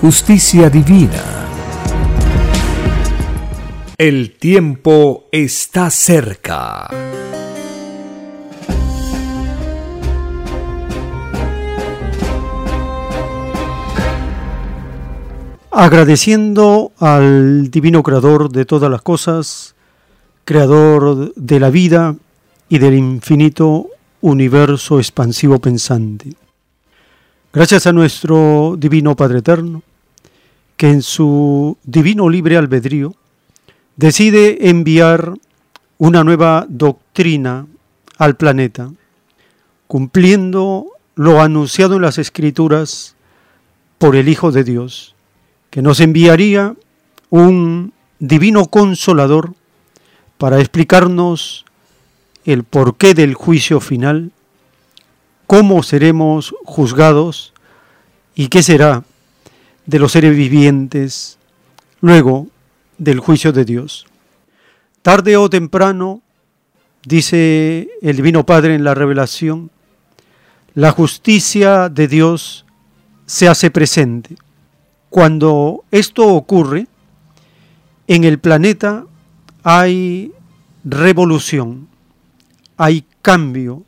justicia 0.00 0.68
divina. 0.68 1.22
El 3.96 4.36
tiempo 4.36 5.24
está 5.32 5.90
cerca. 5.90 6.88
Agradeciendo 15.70 16.92
al 16.98 17.70
Divino 17.70 18.02
Creador 18.02 18.50
de 18.50 18.64
todas 18.64 18.90
las 18.90 19.02
cosas, 19.02 19.74
Creador 20.44 21.32
de 21.34 21.60
la 21.60 21.70
vida 21.70 22.16
y 22.68 22.78
del 22.78 22.94
infinito 22.94 23.88
universo 24.20 24.98
expansivo 24.98 25.58
pensante 25.58 26.36
Gracias 27.56 27.86
a 27.86 27.92
nuestro 27.94 28.76
Divino 28.78 29.16
Padre 29.16 29.38
Eterno, 29.38 29.82
que 30.76 30.90
en 30.90 31.00
su 31.00 31.78
divino 31.84 32.28
libre 32.28 32.58
albedrío 32.58 33.14
decide 33.96 34.68
enviar 34.68 35.32
una 35.96 36.22
nueva 36.22 36.66
doctrina 36.68 37.66
al 38.18 38.36
planeta, 38.36 38.90
cumpliendo 39.86 40.88
lo 41.14 41.40
anunciado 41.40 41.96
en 41.96 42.02
las 42.02 42.18
Escrituras 42.18 43.16
por 43.96 44.16
el 44.16 44.28
Hijo 44.28 44.52
de 44.52 44.62
Dios, 44.62 45.14
que 45.70 45.80
nos 45.80 46.00
enviaría 46.00 46.74
un 47.30 47.94
divino 48.18 48.66
consolador 48.66 49.54
para 50.36 50.58
explicarnos 50.60 51.64
el 52.44 52.64
porqué 52.64 53.14
del 53.14 53.32
juicio 53.32 53.80
final 53.80 54.30
cómo 55.46 55.82
seremos 55.82 56.54
juzgados 56.64 57.52
y 58.34 58.48
qué 58.48 58.62
será 58.62 59.04
de 59.86 59.98
los 59.98 60.12
seres 60.12 60.36
vivientes 60.36 61.38
luego 62.00 62.48
del 62.98 63.20
juicio 63.20 63.52
de 63.52 63.64
Dios. 63.64 64.06
Tarde 65.02 65.36
o 65.36 65.48
temprano, 65.48 66.20
dice 67.04 67.88
el 68.02 68.16
Divino 68.16 68.44
Padre 68.44 68.74
en 68.74 68.84
la 68.84 68.94
revelación, 68.94 69.70
la 70.74 70.90
justicia 70.90 71.88
de 71.88 72.08
Dios 72.08 72.66
se 73.24 73.48
hace 73.48 73.70
presente. 73.70 74.36
Cuando 75.08 75.84
esto 75.90 76.26
ocurre, 76.26 76.88
en 78.08 78.24
el 78.24 78.38
planeta 78.38 79.06
hay 79.62 80.32
revolución, 80.84 81.88
hay 82.76 83.04
cambio, 83.22 83.85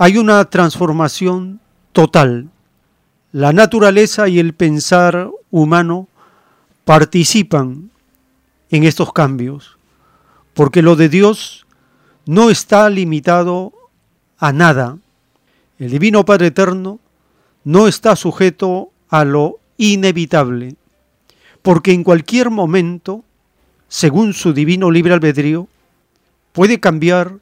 hay 0.00 0.16
una 0.16 0.42
transformación 0.46 1.60
total. 1.92 2.48
La 3.32 3.52
naturaleza 3.52 4.28
y 4.28 4.38
el 4.38 4.54
pensar 4.54 5.28
humano 5.50 6.08
participan 6.86 7.90
en 8.70 8.84
estos 8.84 9.12
cambios, 9.12 9.76
porque 10.54 10.80
lo 10.80 10.96
de 10.96 11.10
Dios 11.10 11.66
no 12.24 12.48
está 12.48 12.88
limitado 12.88 13.74
a 14.38 14.54
nada. 14.54 14.96
El 15.78 15.90
Divino 15.90 16.24
Padre 16.24 16.46
Eterno 16.46 16.98
no 17.64 17.86
está 17.86 18.16
sujeto 18.16 18.92
a 19.10 19.26
lo 19.26 19.58
inevitable, 19.76 20.76
porque 21.60 21.92
en 21.92 22.04
cualquier 22.04 22.48
momento, 22.48 23.22
según 23.88 24.32
su 24.32 24.54
divino 24.54 24.90
libre 24.90 25.12
albedrío, 25.12 25.68
puede 26.52 26.80
cambiar 26.80 27.34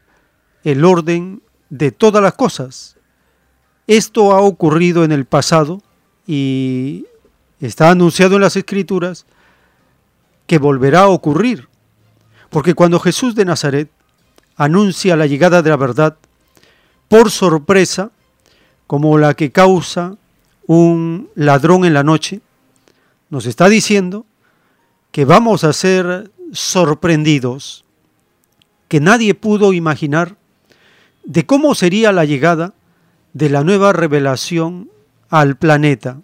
el 0.65 0.85
orden 0.85 1.41
de 1.71 1.93
todas 1.93 2.23
las 2.23 2.34
cosas. 2.34 2.97
Esto 3.87 4.33
ha 4.33 4.41
ocurrido 4.41 5.05
en 5.05 5.12
el 5.12 5.25
pasado 5.25 5.83
y 6.27 7.06
está 7.61 7.91
anunciado 7.91 8.37
en 8.37 8.43
las 8.43 8.56
escrituras 8.56 9.27
que 10.47 10.59
volverá 10.59 11.03
a 11.03 11.09
ocurrir. 11.09 11.69
Porque 12.51 12.75
cuando 12.75 13.01
Jesús 13.01 13.34
de 13.34 13.45
Nazaret 13.45 13.91
anuncia 14.56 15.17
la 15.17 15.27
llegada 15.27 15.62
de 15.62 15.71
la 15.71 15.77
verdad 15.77 16.17
por 17.09 17.31
sorpresa, 17.31 18.11
como 18.87 19.19
la 19.19 19.35
que 19.35 19.53
causa 19.53 20.17
un 20.67 21.31
ladrón 21.35 21.85
en 21.85 21.95
la 21.95 22.03
noche, 22.03 22.41
nos 23.31 23.47
está 23.47 23.69
diciendo 23.69 24.27
que 25.12 25.25
vamos 25.25 25.65
a 25.65 25.73
ser 25.73 26.31
sorprendidos, 26.53 27.85
que 28.89 29.00
nadie 29.00 29.35
pudo 29.35 29.73
imaginar 29.73 30.38
de 31.28 31.44
cómo 31.44 31.75
sería 31.75 32.11
la 32.11 32.25
llegada 32.25 32.72
de 33.34 33.50
la 33.50 33.62
nueva 33.62 33.93
revelación 33.93 34.91
al 35.28 35.59
planeta. 35.59 36.22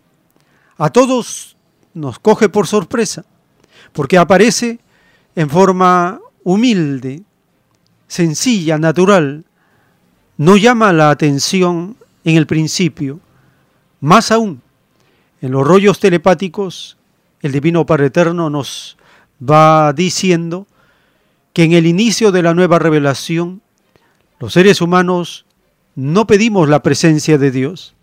A 0.78 0.88
todos 0.91 1.59
nos 1.92 2.19
coge 2.19 2.48
por 2.48 2.66
sorpresa, 2.66 3.26
porque 3.93 4.16
aparece 4.16 4.81
en 5.37 5.50
forma 5.50 6.20
humilde, 6.43 7.22
sencilla, 8.09 8.78
natural, 8.78 9.44
no 10.38 10.56
llama 10.56 10.91
la 10.94 11.10
atención 11.10 11.97
en 12.25 12.37
el 12.37 12.47
principio. 12.47 13.20
Más 14.00 14.32
aún, 14.32 14.62
en 15.43 15.53
los 15.53 15.66
rollos 15.66 16.00
telepáticos, 16.00 16.97
el 17.43 17.53
Divino 17.53 17.84
Padre 17.84 18.06
Eterno 18.06 18.48
nos 18.48 18.97
va 19.38 19.93
diciendo 19.93 20.66
que 21.53 21.64
en 21.64 21.72
el 21.72 21.87
inicio 21.87 22.32
de 22.32 22.43
la 22.43 22.54
nueva 22.54 22.78
revelación 22.78 23.60
los 24.38 24.52
seres 24.52 24.81
humanos 24.81 25.46
no 25.94 26.26
pedimos 26.26 26.69
la 26.69 26.82
presencia 26.82 27.38
de 27.38 27.50
Dios 27.50 27.94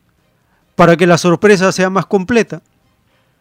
para 0.75 0.97
que 0.97 1.07
la 1.07 1.17
sorpresa 1.17 1.71
sea 1.71 1.89
más 1.89 2.05
completa. 2.05 2.61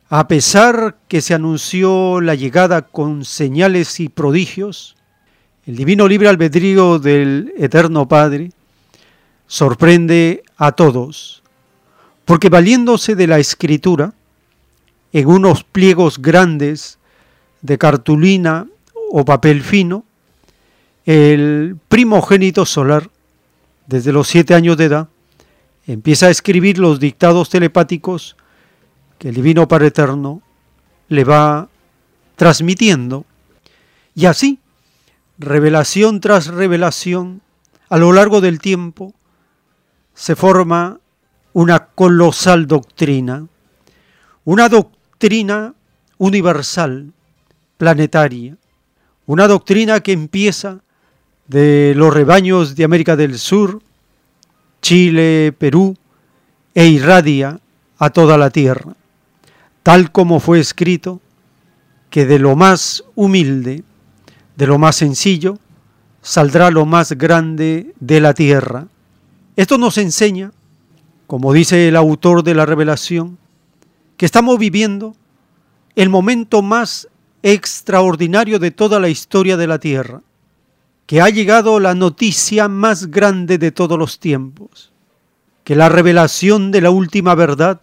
A 0.09 0.27
pesar 0.27 0.97
que 1.07 1.21
se 1.21 1.35
anunció 1.35 2.21
la 2.21 2.35
llegada 2.35 2.83
con 2.83 3.25
señales 3.25 4.01
y 4.01 4.09
prodigios, 4.09 4.97
el 5.67 5.77
divino 5.77 6.09
libre 6.09 6.29
albedrío 6.29 6.99
del 6.99 7.55
Eterno 7.57 8.09
Padre 8.09 8.51
sorprende 9.47 10.43
a 10.57 10.73
todos, 10.73 11.43
porque 12.25 12.49
valiéndose 12.49 13.15
de 13.15 13.27
la 13.27 13.39
escritura, 13.39 14.13
en 15.13 15.27
unos 15.27 15.65
pliegos 15.65 16.21
grandes 16.21 16.99
de 17.63 17.79
cartulina 17.79 18.67
o 19.11 19.25
papel 19.25 19.63
fino, 19.63 20.05
el 21.07 21.77
primogénito 21.89 22.67
solar, 22.67 23.11
desde 23.87 24.13
los 24.13 24.29
siete 24.29 24.55
años 24.55 24.77
de 24.77 24.85
edad, 24.85 25.09
empieza 25.87 26.27
a 26.27 26.31
escribir 26.31 26.79
los 26.79 27.01
dictados 27.01 27.51
telepáticos 27.51 28.37
que 29.19 29.29
el 29.29 29.35
Divino 29.35 29.67
Padre 29.67 29.89
Eterno 29.89 30.43
le 31.09 31.25
va 31.25 31.69
transmitiendo. 32.37 33.25
Y 34.15 34.27
así, 34.27 34.61
revelación 35.39 36.21
tras 36.21 36.47
revelación, 36.47 37.43
a 37.89 37.99
lo 37.99 38.13
largo 38.13 38.41
del 38.41 38.61
tiempo, 38.61 39.15
se 40.15 40.37
forma 40.37 41.01
una 41.53 41.87
colosal 41.87 42.67
doctrina, 42.67 43.47
una 44.45 44.69
doctrina 44.69 45.75
universal, 46.19 47.13
planetaria, 47.77 48.57
una 49.27 49.49
doctrina 49.49 50.01
que 50.01 50.13
empieza 50.13 50.83
de 51.51 51.95
los 51.97 52.15
rebaños 52.15 52.77
de 52.77 52.85
América 52.85 53.17
del 53.17 53.37
Sur, 53.37 53.83
Chile, 54.81 55.53
Perú, 55.59 55.97
e 56.77 56.87
irradia 56.87 57.59
a 57.99 58.11
toda 58.11 58.39
la 58.39 58.51
tierra. 58.51 58.95
tal 59.83 60.13
como 60.13 60.39
fue 60.39 60.61
escrito, 60.61 61.21
que 62.09 62.25
de 62.25 62.39
lo 62.39 62.55
más 62.55 63.03
humilde, 63.17 63.83
de 64.57 64.67
lo 64.67 64.79
más 64.79 64.95
sencillo, 64.95 65.59
saldrá 66.23 66.71
lo 66.71 66.87
más 66.87 67.13
grande 67.13 67.95
de 67.99 68.21
la 68.21 68.33
tierra. 68.33 68.87
Esto 69.57 69.77
nos 69.77 69.99
enseña, 69.99 70.53
como 71.27 71.53
dice 71.53 71.89
el 71.89 71.97
autor 71.97 72.45
de 72.45 72.55
la 72.55 72.67
revelación, 72.67 73.39
que 74.17 74.27
estamos 74.27 74.57
viviendo 74.59 75.17
el 75.97 76.11
momento 76.11 76.63
más 76.63 77.09
extraordinario 77.43 78.61
de 78.61 78.71
toda 78.71 79.01
la 79.01 79.09
historia 79.09 79.57
de 79.57 79.67
la 79.67 79.79
tierra, 79.81 80.21
que 81.11 81.21
ha 81.21 81.29
llegado 81.29 81.81
la 81.81 81.97
noticia 81.97 82.69
más 82.69 83.11
grande 83.11 83.59
de 83.59 83.73
todos 83.73 83.99
los 83.99 84.21
tiempos, 84.21 84.93
que 85.65 85.75
la 85.75 85.89
revelación 85.89 86.71
de 86.71 86.81
la 86.81 86.91
última 86.91 87.35
verdad 87.35 87.81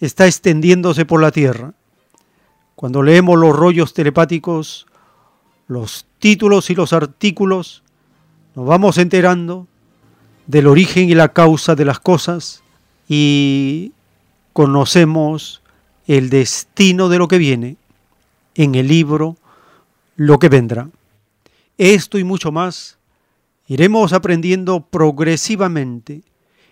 está 0.00 0.26
extendiéndose 0.26 1.04
por 1.04 1.22
la 1.22 1.30
tierra. 1.30 1.74
Cuando 2.74 3.04
leemos 3.04 3.38
los 3.38 3.54
rollos 3.54 3.94
telepáticos, 3.94 4.88
los 5.68 6.04
títulos 6.18 6.68
y 6.68 6.74
los 6.74 6.92
artículos, 6.92 7.84
nos 8.56 8.66
vamos 8.66 8.98
enterando 8.98 9.68
del 10.48 10.66
origen 10.66 11.08
y 11.08 11.14
la 11.14 11.28
causa 11.28 11.76
de 11.76 11.84
las 11.84 12.00
cosas 12.00 12.64
y 13.08 13.92
conocemos 14.52 15.62
el 16.08 16.28
destino 16.28 17.08
de 17.08 17.18
lo 17.18 17.28
que 17.28 17.38
viene 17.38 17.76
en 18.56 18.74
el 18.74 18.88
libro 18.88 19.36
Lo 20.16 20.40
que 20.40 20.48
vendrá. 20.48 20.88
Esto 21.78 22.18
y 22.18 22.24
mucho 22.24 22.52
más 22.52 22.98
iremos 23.68 24.14
aprendiendo 24.14 24.80
progresivamente 24.80 26.22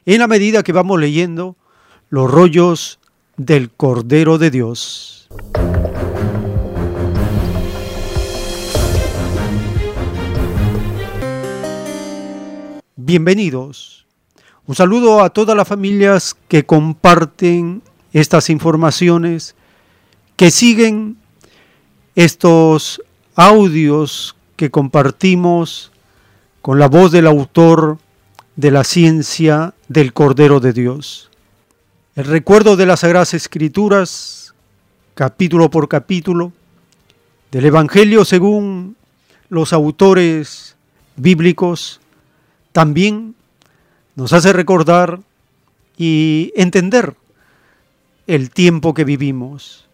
en 0.06 0.19
la 0.19 0.27
medida 0.27 0.62
que 0.62 0.73
vamos 0.73 0.99
leyendo 0.99 1.56
los 2.09 2.31
rollos 2.31 3.01
del 3.37 3.71
Cordero 3.71 4.39
de 4.39 4.51
Dios. 4.51 5.29
Bienvenidos. 12.97 14.06
Un 14.67 14.75
saludo 14.75 15.21
a 15.21 15.29
todas 15.29 15.55
las 15.55 15.69
familias 15.69 16.35
que 16.49 16.65
comparten 16.65 17.83
estas 18.15 18.49
informaciones, 18.49 19.55
que 20.37 20.51
siguen 20.51 21.19
estos 22.15 23.03
audios 23.35 24.35
que 24.56 24.71
compartimos 24.71 25.91
con 26.62 26.79
la 26.79 26.89
voz 26.89 27.12
del 27.12 27.27
autor 27.27 27.99
de 28.56 28.71
la 28.71 28.85
ciencia 28.85 29.75
del 29.89 30.12
Cordero 30.12 30.61
de 30.61 30.73
Dios. 30.73 31.31
El 32.15 32.27
recuerdo 32.27 32.77
de 32.77 32.87
las 32.87 33.01
Sagradas 33.01 33.35
Escrituras, 33.35 34.55
capítulo 35.15 35.71
por 35.71 35.89
capítulo, 35.89 36.53
del 37.51 37.67
Evangelio 37.67 38.25
según 38.25 38.97
los 39.49 39.73
autores 39.73 40.77
bíblicos, 41.17 42.01
también 42.73 43.35
nos 44.15 44.33
hace 44.33 44.53
recordar 44.53 45.21
y 45.97 46.53
entender 46.56 47.15
el 48.27 48.51
tiempo 48.51 48.95
que 48.95 49.05
vivimos. 49.05 49.87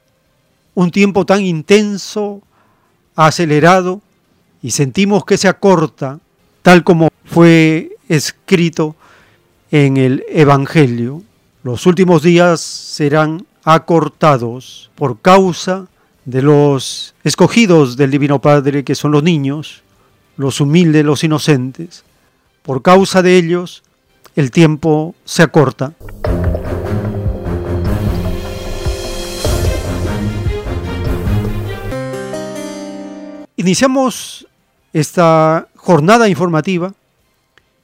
Un 0.75 0.91
tiempo 0.91 1.27
tan 1.27 1.43
intenso, 1.43 2.43
acelerado, 3.17 4.03
y 4.62 4.71
sentimos 4.71 5.25
que 5.25 5.39
se 5.39 5.49
acorta, 5.49 6.19
tal 6.62 6.85
como 6.85 7.09
fue 7.25 7.97
escrito 8.09 8.97
en 9.71 9.97
el 9.97 10.25
Evangelio 10.29 11.23
los 11.62 11.85
últimos 11.85 12.23
días 12.23 12.62
serán 12.62 13.45
acortados 13.65 14.91
por 14.95 15.21
causa 15.21 15.89
de 16.25 16.41
los 16.41 17.15
escogidos 17.23 17.99
del 17.99 18.11
Divino 18.11 18.41
Padre, 18.41 18.83
que 18.83 18.95
son 18.95 19.12
los 19.12 19.23
niños, 19.23 19.83
los 20.39 20.62
humildes, 20.62 21.05
los 21.05 21.23
inocentes. 21.23 22.03
Por 22.62 22.81
causa 22.81 23.21
de 23.21 23.37
ellos, 23.37 23.83
el 24.37 24.51
tiempo 24.51 25.15
se 25.27 25.43
acorta. 25.43 25.93
Iniciamos 33.57 34.47
esta 34.92 35.69
jornada 35.76 36.28
informativa 36.28 36.94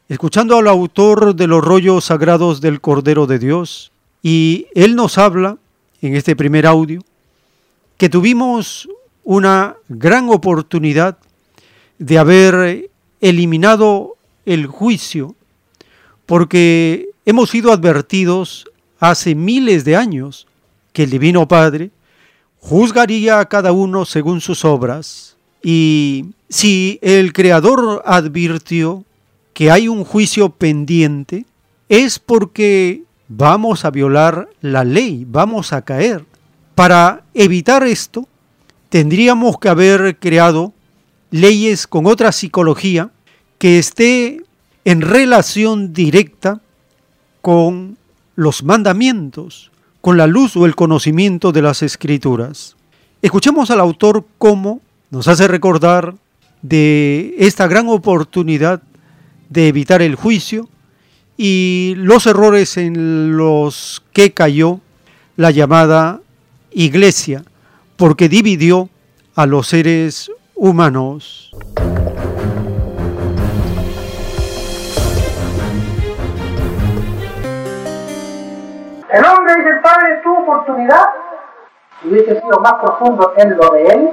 escuchando 0.08 0.56
al 0.56 0.68
autor 0.68 1.34
de 1.34 1.46
los 1.46 1.64
rollos 1.64 2.04
sagrados 2.04 2.60
del 2.60 2.80
Cordero 2.80 3.26
de 3.26 3.38
Dios, 3.38 3.90
y 4.22 4.66
él 4.74 4.94
nos 4.94 5.18
habla 5.18 5.58
en 6.00 6.14
este 6.14 6.36
primer 6.36 6.66
audio 6.66 7.02
que 7.96 8.08
tuvimos 8.08 8.88
una 9.24 9.76
gran 9.88 10.28
oportunidad 10.28 11.18
de 11.98 12.18
haber 12.18 12.90
eliminado 13.20 14.16
el 14.44 14.66
juicio, 14.66 15.34
porque 16.26 17.08
hemos 17.24 17.50
sido 17.50 17.72
advertidos 17.72 18.66
hace 19.00 19.34
miles 19.34 19.84
de 19.84 19.96
años 19.96 20.46
que 20.92 21.02
el 21.02 21.10
Divino 21.10 21.48
Padre 21.48 21.90
juzgaría 22.58 23.40
a 23.40 23.48
cada 23.48 23.72
uno 23.72 24.04
según 24.04 24.40
sus 24.40 24.64
obras. 24.64 25.35
Y 25.62 26.26
si 26.48 26.98
el 27.02 27.32
Creador 27.32 28.02
advirtió 28.04 29.04
que 29.52 29.70
hay 29.70 29.88
un 29.88 30.04
juicio 30.04 30.50
pendiente 30.50 31.46
es 31.88 32.18
porque 32.18 33.02
vamos 33.28 33.84
a 33.84 33.90
violar 33.90 34.48
la 34.60 34.84
ley, 34.84 35.24
vamos 35.26 35.72
a 35.72 35.82
caer. 35.82 36.24
Para 36.74 37.24
evitar 37.34 37.82
esto, 37.84 38.28
tendríamos 38.88 39.58
que 39.58 39.68
haber 39.68 40.18
creado 40.18 40.72
leyes 41.30 41.86
con 41.86 42.06
otra 42.06 42.32
psicología 42.32 43.10
que 43.58 43.78
esté 43.78 44.42
en 44.84 45.00
relación 45.00 45.92
directa 45.92 46.60
con 47.40 47.96
los 48.34 48.62
mandamientos, 48.62 49.70
con 50.00 50.16
la 50.16 50.26
luz 50.26 50.56
o 50.56 50.66
el 50.66 50.76
conocimiento 50.76 51.52
de 51.52 51.62
las 51.62 51.82
escrituras. 51.82 52.76
Escuchemos 53.22 53.70
al 53.70 53.80
autor 53.80 54.26
cómo 54.38 54.80
nos 55.16 55.28
hace 55.28 55.48
recordar 55.48 56.12
de 56.60 57.36
esta 57.38 57.66
gran 57.66 57.88
oportunidad 57.88 58.82
de 59.48 59.68
evitar 59.68 60.02
el 60.02 60.14
juicio 60.14 60.68
y 61.38 61.94
los 61.96 62.26
errores 62.26 62.76
en 62.76 63.34
los 63.34 64.04
que 64.12 64.34
cayó 64.34 64.80
la 65.36 65.52
llamada 65.52 66.20
iglesia, 66.70 67.44
porque 67.96 68.28
dividió 68.28 68.90
a 69.34 69.46
los 69.46 69.68
seres 69.68 70.30
humanos. 70.54 71.50
El 79.10 79.24
hombre, 79.24 79.54
dice 79.56 79.70
Padre, 79.82 80.20
tuvo 80.22 80.42
oportunidad, 80.42 81.06
hubiese 82.04 82.38
sido 82.38 82.60
más 82.60 82.74
profundo 82.82 83.32
en 83.38 83.56
lo 83.56 83.70
de 83.70 83.82
él, 83.86 84.10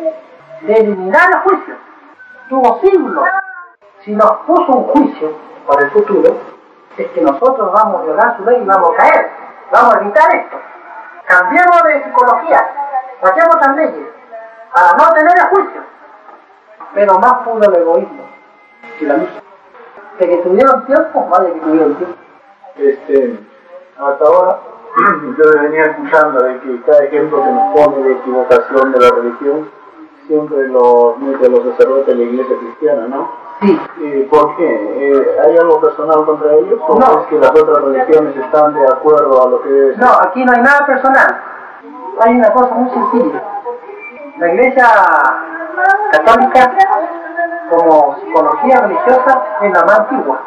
de 0.64 0.74
eliminar 0.74 1.30
el 1.32 1.40
juicio. 1.40 1.76
Tuvo 2.50 2.80
siglos 2.82 3.26
si 4.04 4.12
nos 4.12 4.32
puso 4.46 4.72
un 4.72 4.84
juicio 4.90 5.32
para 5.66 5.84
el 5.84 5.92
futuro, 5.92 6.36
es 6.98 7.08
que 7.08 7.22
nosotros 7.22 7.72
vamos 7.72 8.02
a 8.02 8.04
violar 8.04 8.38
su 8.38 8.44
ley 8.44 8.62
y 8.62 8.66
vamos 8.66 8.92
a 8.94 8.98
caer. 8.98 9.30
Vamos 9.72 9.96
a 9.96 10.02
evitar 10.02 10.36
esto. 10.36 10.58
Cambiemos 11.26 11.84
de 11.84 12.04
psicología, 12.04 12.68
hacemos 13.22 13.56
las 13.56 13.76
leyes 13.78 14.08
para 14.74 14.94
no 14.98 15.14
tener 15.14 15.34
el 15.38 15.48
juicio. 15.48 15.82
Pero 16.94 17.18
más 17.20 17.34
pudo 17.46 17.64
el 17.64 17.76
egoísmo 17.76 18.24
que 19.00 19.06
la 19.06 19.18
luz. 19.18 19.30
De 20.20 20.30
que 20.30 20.38
tuvieron 20.38 20.86
tiempo, 20.86 21.28
vaya 21.30 21.54
que 21.54 21.60
tuvieron 21.62 21.96
tiempo. 21.96 22.18
Este, 22.76 23.40
hasta 23.98 24.26
ahora 24.26 24.60
yo 25.38 25.62
venía 25.62 25.86
escuchando 25.86 26.44
de 26.44 26.60
que 26.60 26.82
cada 26.84 27.06
ejemplo 27.06 27.44
que 27.44 27.52
nos 27.52 27.74
pone 27.74 28.04
de 28.04 28.14
equivocación 28.14 28.92
de 28.92 29.00
la 29.00 29.10
religión 29.10 29.72
siempre 30.28 30.68
lo 30.70 31.16
mete 31.20 31.46
a 31.46 31.50
los 31.50 31.64
sacerdotes 31.72 32.08
de 32.08 32.16
la 32.16 32.24
iglesia 32.24 32.58
cristiana, 32.58 33.08
¿no? 33.08 33.30
Sí. 33.62 33.80
¿Y 33.98 34.24
por 34.24 34.56
qué? 34.58 34.66
Eh, 34.68 35.38
¿Hay 35.46 35.58
algo 35.58 35.80
personal 35.80 36.26
contra 36.26 36.54
ellos? 36.54 36.80
¿O 36.88 37.00
No. 37.00 37.22
es 37.22 37.28
que 37.28 37.40
las 37.40 37.52
otras 37.52 37.84
religiones 37.84 38.36
están 38.36 38.74
de 38.74 38.86
acuerdo 38.88 39.42
a 39.46 39.50
lo 39.50 39.62
que 39.62 39.70
ser? 39.70 40.00
No, 40.00 40.10
aquí 40.22 40.44
no 40.44 40.52
hay 40.54 40.62
nada 40.62 40.86
personal. 40.86 41.42
Hay 42.22 42.36
una 42.36 42.52
cosa 42.52 42.74
muy 42.76 42.90
sencilla. 42.90 43.42
La 44.40 44.48
iglesia 44.54 44.88
católica, 46.12 46.72
como 47.70 48.16
psicología 48.20 48.82
religiosa, 48.82 49.44
es 49.62 49.72
la 49.74 49.84
más 49.86 50.00
antigua. 50.00 50.40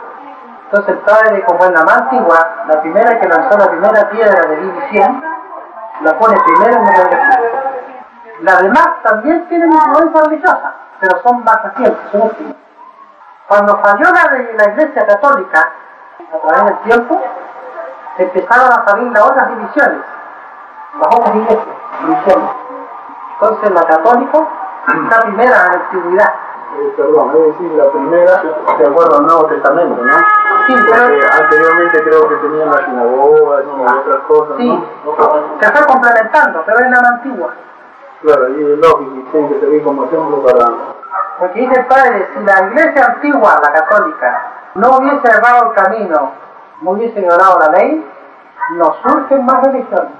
Entonces 0.64 0.95
el 0.95 0.99
padre, 1.00 1.45
como 1.47 1.64
es 1.64 1.71
la 1.71 1.85
más 1.85 2.02
antigua, 2.02 2.37
la 2.68 2.80
primera 2.83 3.21
que 3.21 3.28
lanzó 3.28 3.56
la 3.56 3.68
primera 3.71 4.11
piedra 4.11 4.49
de 4.49 4.56
división, 4.56 5.23
la 6.02 6.18
pone 6.18 6.37
primero 6.45 6.76
en 6.76 6.83
iglesia. 6.83 7.40
Las 8.40 8.62
demás 8.62 8.88
también 9.02 9.48
tienen 9.48 9.72
influencia 9.72 10.20
religiosa, 10.22 10.74
pero 11.00 11.22
son 11.22 11.44
más 11.44 11.62
recientes, 11.62 12.10
son 12.12 12.22
últimas. 12.22 12.54
Cuando 13.48 13.78
falló 13.78 14.10
la, 14.10 14.36
de 14.36 14.52
la 14.54 14.64
iglesia 14.72 15.06
católica, 15.06 15.72
a 16.32 16.48
través 16.48 16.64
del 16.64 16.78
tiempo, 16.90 17.22
empezaron 18.18 18.72
a 18.72 18.84
salir 18.88 19.12
las 19.12 19.22
otras 19.22 19.48
divisiones, 19.48 20.00
las 21.00 21.14
otras 21.14 21.36
iglesias. 21.36 21.76
Entonces 23.40 23.70
la 23.70 23.82
católica 23.84 24.38
está 24.88 25.20
primera 25.20 25.44
en 25.44 25.50
la 25.50 25.72
antigüedad. 25.72 26.34
Eh, 26.78 26.92
perdón, 26.96 27.30
es 27.36 27.46
decir, 27.46 27.72
la 27.72 27.90
primera, 27.90 28.42
de 28.78 28.86
acuerdo 28.86 29.16
al 29.16 29.26
Nuevo 29.26 29.46
Testamento, 29.46 30.02
¿no? 30.02 30.16
Sí, 30.66 30.74
pero 30.84 31.04
anteriormente 31.04 32.02
creo 32.02 32.28
que 32.28 32.34
tenían 32.36 32.70
las 32.70 32.84
sinagogas 32.84 33.64
y 33.64 33.82
otras 33.82 34.22
cosas, 34.26 34.56
sí, 34.58 34.68
¿no? 35.04 35.58
se 35.60 35.72
fue 35.72 35.86
complementando, 35.86 36.62
pero 36.66 36.78
es 36.80 36.90
la 36.90 37.00
más 37.00 37.10
antigua. 37.12 37.50
Claro, 38.23 38.49
y 38.58 38.73
es 38.73 38.78
lógico, 38.78 39.14
y 39.16 39.30
tiene 39.30 39.49
que 39.49 39.61
servir 39.61 39.82
como 39.82 40.04
ejemplo 40.04 40.42
para... 40.42 40.66
Porque 41.38 41.61
dice 41.61 41.80
el 41.80 41.87
padre, 41.87 42.28
si 42.35 42.44
la 42.44 42.66
iglesia 42.68 43.04
antigua, 43.04 43.61
la 43.62 43.73
católica, 43.73 44.52
no 44.75 44.96
hubiese 44.96 45.28
errado 45.28 45.70
el 45.70 45.75
camino, 45.75 46.32
no 46.82 46.90
hubiese 46.90 47.20
violado 47.20 47.58
la 47.58 47.78
ley, 47.78 48.04
no 48.76 48.94
surgen 49.02 49.44
más 49.44 49.62
religiones. 49.66 50.12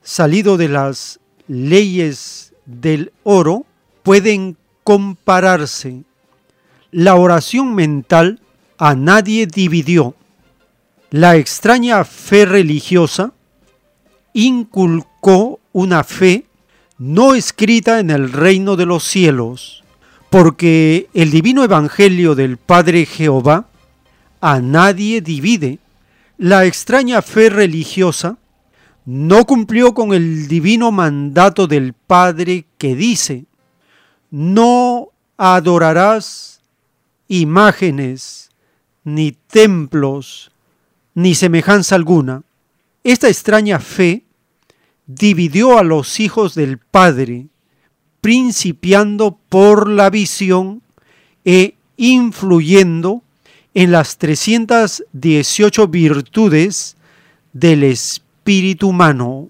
salido 0.02 0.58
de 0.58 0.68
las 0.68 1.20
leyes 1.48 2.52
del 2.66 3.14
oro, 3.22 3.64
pueden 4.02 4.58
compararse. 4.84 6.02
La 6.90 7.14
oración 7.14 7.75
mental 7.75 8.40
a 8.76 8.94
nadie 8.94 9.46
dividió. 9.46 10.14
La 11.16 11.37
extraña 11.37 12.04
fe 12.04 12.44
religiosa 12.44 13.32
inculcó 14.35 15.61
una 15.73 16.04
fe 16.04 16.44
no 16.99 17.35
escrita 17.35 18.00
en 18.00 18.11
el 18.11 18.30
reino 18.30 18.76
de 18.76 18.85
los 18.85 19.04
cielos, 19.04 19.82
porque 20.28 21.08
el 21.14 21.30
divino 21.30 21.64
evangelio 21.64 22.35
del 22.35 22.58
Padre 22.58 23.06
Jehová 23.06 23.66
a 24.42 24.61
nadie 24.61 25.23
divide. 25.23 25.78
La 26.37 26.66
extraña 26.66 27.23
fe 27.23 27.49
religiosa 27.49 28.37
no 29.06 29.46
cumplió 29.46 29.94
con 29.94 30.12
el 30.12 30.49
divino 30.49 30.92
mandato 30.92 31.66
del 31.66 31.94
Padre 31.94 32.66
que 32.76 32.94
dice, 32.94 33.46
no 34.30 35.08
adorarás 35.38 36.61
imágenes, 37.26 38.50
ni 39.02 39.32
templos, 39.32 40.50
ni 41.16 41.35
semejanza 41.35 41.96
alguna. 41.96 42.42
Esta 43.02 43.28
extraña 43.28 43.80
fe 43.80 44.25
dividió 45.06 45.78
a 45.78 45.82
los 45.82 46.20
hijos 46.20 46.54
del 46.54 46.78
Padre, 46.78 47.46
principiando 48.20 49.38
por 49.49 49.88
la 49.88 50.11
visión 50.11 50.82
e 51.44 51.75
influyendo 51.96 53.23
en 53.73 53.92
las 53.92 54.18
318 54.18 55.88
virtudes 55.88 56.96
del 57.54 57.82
espíritu 57.85 58.88
humano, 58.88 59.49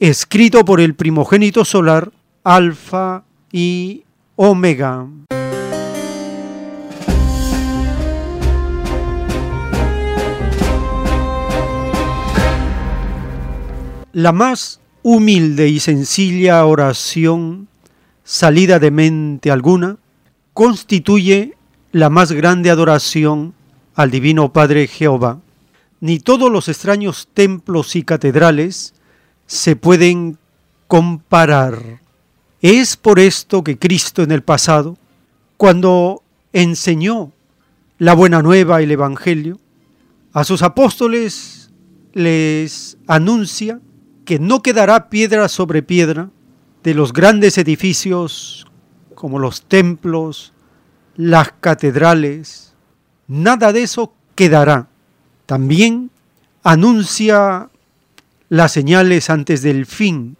escrito 0.00 0.64
por 0.64 0.80
el 0.80 0.94
primogénito 0.94 1.64
solar, 1.64 2.10
Alfa 2.42 3.22
y 3.52 4.02
Omega. 4.34 5.06
La 14.14 14.30
más 14.30 14.80
humilde 15.02 15.68
y 15.68 15.80
sencilla 15.80 16.64
oración 16.66 17.66
salida 18.22 18.78
de 18.78 18.92
mente 18.92 19.50
alguna 19.50 19.96
constituye 20.52 21.56
la 21.90 22.10
más 22.10 22.30
grande 22.30 22.70
adoración 22.70 23.54
al 23.96 24.12
Divino 24.12 24.52
Padre 24.52 24.86
Jehová. 24.86 25.40
Ni 25.98 26.20
todos 26.20 26.48
los 26.48 26.68
extraños 26.68 27.26
templos 27.34 27.96
y 27.96 28.04
catedrales 28.04 28.94
se 29.48 29.74
pueden 29.74 30.38
comparar. 30.86 32.00
Es 32.62 32.96
por 32.96 33.18
esto 33.18 33.64
que 33.64 33.80
Cristo 33.80 34.22
en 34.22 34.30
el 34.30 34.44
pasado, 34.44 34.96
cuando 35.56 36.22
enseñó 36.52 37.32
la 37.98 38.14
buena 38.14 38.42
nueva 38.42 38.80
y 38.80 38.84
el 38.84 38.92
Evangelio, 38.92 39.58
a 40.32 40.44
sus 40.44 40.62
apóstoles 40.62 41.72
les 42.12 42.96
anuncia 43.08 43.80
que 44.24 44.38
no 44.38 44.62
quedará 44.62 45.10
piedra 45.10 45.48
sobre 45.48 45.82
piedra 45.82 46.30
de 46.82 46.94
los 46.94 47.12
grandes 47.12 47.58
edificios 47.58 48.66
como 49.14 49.38
los 49.38 49.62
templos, 49.62 50.52
las 51.16 51.52
catedrales, 51.60 52.74
nada 53.26 53.72
de 53.72 53.82
eso 53.82 54.14
quedará. 54.34 54.88
También 55.46 56.10
anuncia 56.62 57.70
las 58.48 58.72
señales 58.72 59.30
antes 59.30 59.62
del 59.62 59.86
fin 59.86 60.36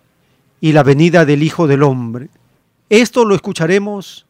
y 0.61 0.73
la 0.73 0.83
venida 0.83 1.25
del 1.25 1.43
Hijo 1.43 1.67
del 1.67 1.83
Hombre. 1.83 2.29
Esto 2.89 3.25
lo 3.25 3.35
escucharemos 3.35 4.27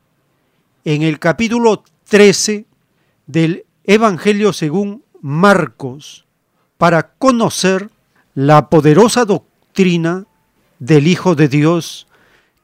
en 0.85 1.03
el 1.03 1.19
capítulo 1.19 1.83
13 2.09 2.67
del 3.27 3.65
Evangelio 3.85 4.53
según 4.53 5.05
Marcos 5.21 6.27
para 6.77 7.15
conocer 7.15 7.91
la 8.35 8.69
poderosa 8.69 9.25
doctrina 9.25 10.27
del 10.81 11.07
Hijo 11.07 11.37
de 11.37 11.49
Dios 11.49 12.09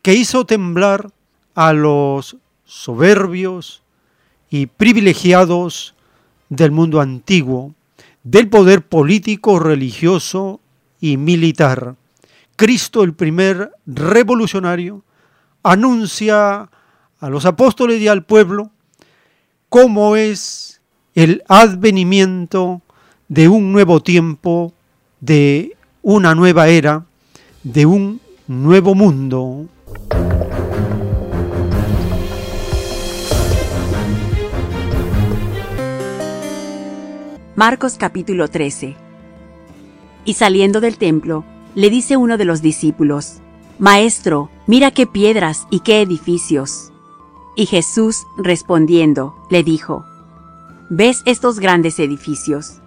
que 0.02 0.14
hizo 0.14 0.44
temblar 0.44 1.10
a 1.54 1.72
los 1.72 2.36
soberbios 2.64 3.82
y 4.50 4.66
privilegiados 4.66 5.94
del 6.48 6.72
mundo 6.72 7.00
antiguo, 7.00 7.74
del 8.24 8.48
poder 8.48 8.82
político, 8.82 9.60
religioso 9.60 10.60
y 11.00 11.16
militar. 11.16 11.94
Cristo, 12.56 13.04
el 13.04 13.14
primer 13.14 13.70
revolucionario, 13.86 15.04
anuncia 15.62 16.68
a 17.20 17.28
los 17.28 17.46
apóstoles 17.46 18.00
y 18.00 18.08
al 18.08 18.24
pueblo 18.24 18.70
cómo 19.68 20.16
es 20.16 20.80
el 21.14 21.44
advenimiento 21.48 22.82
de 23.28 23.48
un 23.48 23.72
nuevo 23.72 24.02
tiempo, 24.02 24.74
de 25.20 25.76
una 26.02 26.34
nueva 26.34 26.68
era, 26.68 27.04
de 27.62 27.84
un 27.86 28.20
nuevo 28.46 28.94
mundo. 28.94 29.66
Marcos 37.54 37.96
capítulo 37.98 38.48
13 38.48 38.96
Y 40.24 40.34
saliendo 40.34 40.80
del 40.80 40.96
templo, 40.96 41.44
le 41.74 41.90
dice 41.90 42.16
uno 42.16 42.38
de 42.38 42.46
los 42.46 42.62
discípulos, 42.62 43.40
Maestro, 43.78 44.50
mira 44.66 44.90
qué 44.90 45.06
piedras 45.06 45.66
y 45.70 45.80
qué 45.80 46.00
edificios. 46.00 46.92
Y 47.56 47.66
Jesús, 47.66 48.24
respondiendo, 48.38 49.34
le 49.50 49.62
dijo, 49.62 50.06
¿Ves 50.88 51.22
estos 51.26 51.60
grandes 51.60 51.98
edificios? 51.98 52.80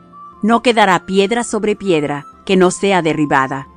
No 0.43 0.61
quedará 0.61 1.05
piedra 1.05 1.43
sobre 1.45 1.77
piedra 1.77 2.25
que 2.45 2.57
no 2.57 2.69
sea 2.69 3.01
derribada. 3.01 3.69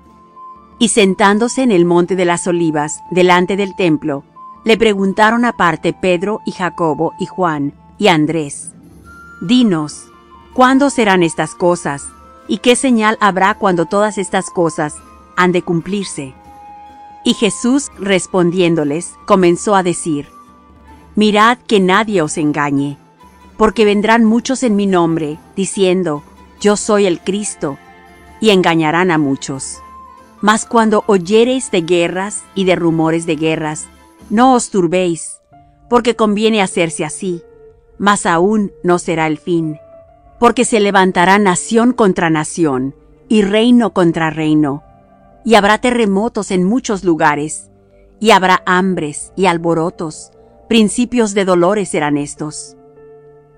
Y 0.80 0.88
sentándose 0.88 1.62
en 1.62 1.70
el 1.70 1.84
monte 1.84 2.16
de 2.16 2.24
las 2.24 2.46
olivas, 2.48 3.00
delante 3.10 3.56
del 3.56 3.76
templo, 3.76 4.24
le 4.64 4.76
preguntaron 4.76 5.44
aparte 5.44 5.92
Pedro 5.92 6.40
y 6.44 6.50
Jacobo 6.50 7.14
y 7.20 7.26
Juan 7.26 7.72
y 7.98 8.08
Andrés, 8.08 8.72
Dinos, 9.40 10.06
¿cuándo 10.54 10.90
serán 10.90 11.22
estas 11.22 11.54
cosas? 11.54 12.08
¿Y 12.48 12.58
qué 12.58 12.74
señal 12.74 13.16
habrá 13.20 13.54
cuando 13.54 13.86
todas 13.86 14.18
estas 14.18 14.50
cosas 14.50 14.96
han 15.36 15.52
de 15.52 15.62
cumplirse? 15.62 16.34
Y 17.24 17.34
Jesús 17.34 17.90
respondiéndoles 17.98 19.14
comenzó 19.24 19.76
a 19.76 19.84
decir, 19.84 20.26
Mirad 21.14 21.58
que 21.58 21.78
nadie 21.78 22.22
os 22.22 22.36
engañe, 22.36 22.98
porque 23.56 23.84
vendrán 23.84 24.24
muchos 24.24 24.64
en 24.64 24.74
mi 24.74 24.86
nombre, 24.86 25.38
diciendo, 25.54 26.24
Yo 26.60 26.76
soy 26.76 27.06
el 27.06 27.20
Cristo, 27.20 27.78
y 28.40 28.50
engañarán 28.50 29.10
a 29.10 29.18
muchos. 29.18 29.82
Mas 30.40 30.66
cuando 30.66 31.04
oyereis 31.06 31.70
de 31.70 31.82
guerras 31.82 32.44
y 32.54 32.64
de 32.64 32.76
rumores 32.76 33.26
de 33.26 33.36
guerras, 33.36 33.86
no 34.30 34.54
os 34.54 34.70
turbéis, 34.70 35.40
porque 35.88 36.16
conviene 36.16 36.62
hacerse 36.62 37.04
así, 37.04 37.42
mas 37.98 38.26
aún 38.26 38.72
no 38.82 38.98
será 38.98 39.26
el 39.26 39.38
fin, 39.38 39.78
porque 40.38 40.64
se 40.64 40.80
levantará 40.80 41.38
nación 41.38 41.92
contra 41.92 42.30
nación, 42.30 42.94
y 43.28 43.42
reino 43.42 43.92
contra 43.92 44.30
reino, 44.30 44.82
y 45.44 45.54
habrá 45.54 45.78
terremotos 45.78 46.50
en 46.50 46.64
muchos 46.64 47.04
lugares, 47.04 47.70
y 48.20 48.30
habrá 48.30 48.62
hambres 48.66 49.32
y 49.36 49.46
alborotos, 49.46 50.32
principios 50.68 51.34
de 51.34 51.44
dolores 51.44 51.88
serán 51.88 52.16
estos. 52.16 52.76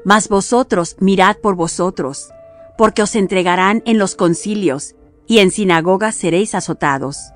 Mas 0.04 0.28
vosotros 0.28 0.96
mirad 1.00 1.36
por 1.38 1.54
vosotros, 1.54 2.30
porque 2.78 3.02
os 3.02 3.16
entregarán 3.16 3.82
en 3.86 3.98
los 3.98 4.14
concilios, 4.14 4.94
y 5.26 5.40
en 5.40 5.50
sinagogas 5.50 6.14
seréis 6.14 6.54
azotados, 6.54 7.32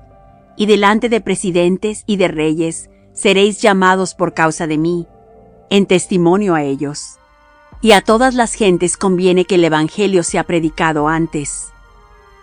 y 0.55 0.67
delante 0.67 1.09
de 1.09 1.19
presidentes 1.19 2.05
y 2.07 2.15
de 2.15 2.29
reyes 2.29 2.89
seréis 3.13 3.61
llamados 3.61 4.15
por 4.15 4.33
causa 4.33 4.67
de 4.67 4.77
mí, 4.77 5.05
en 5.69 5.85
testimonio 5.85 6.55
a 6.55 6.63
ellos. 6.63 7.19
Y 7.81 7.91
a 7.91 7.99
todas 7.99 8.35
las 8.35 8.53
gentes 8.53 8.95
conviene 8.95 9.43
que 9.43 9.55
el 9.55 9.65
Evangelio 9.65 10.23
sea 10.23 10.45
predicado 10.45 11.09
antes. 11.09 11.73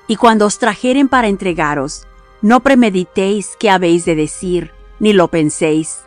Y 0.06 0.16
cuando 0.16 0.44
os 0.44 0.58
trajeren 0.58 1.08
para 1.08 1.28
entregaros, 1.28 2.06
no 2.42 2.60
premeditéis 2.60 3.56
qué 3.58 3.70
habéis 3.70 4.04
de 4.04 4.14
decir, 4.14 4.72
ni 4.98 5.14
lo 5.14 5.28
penséis. 5.28 6.00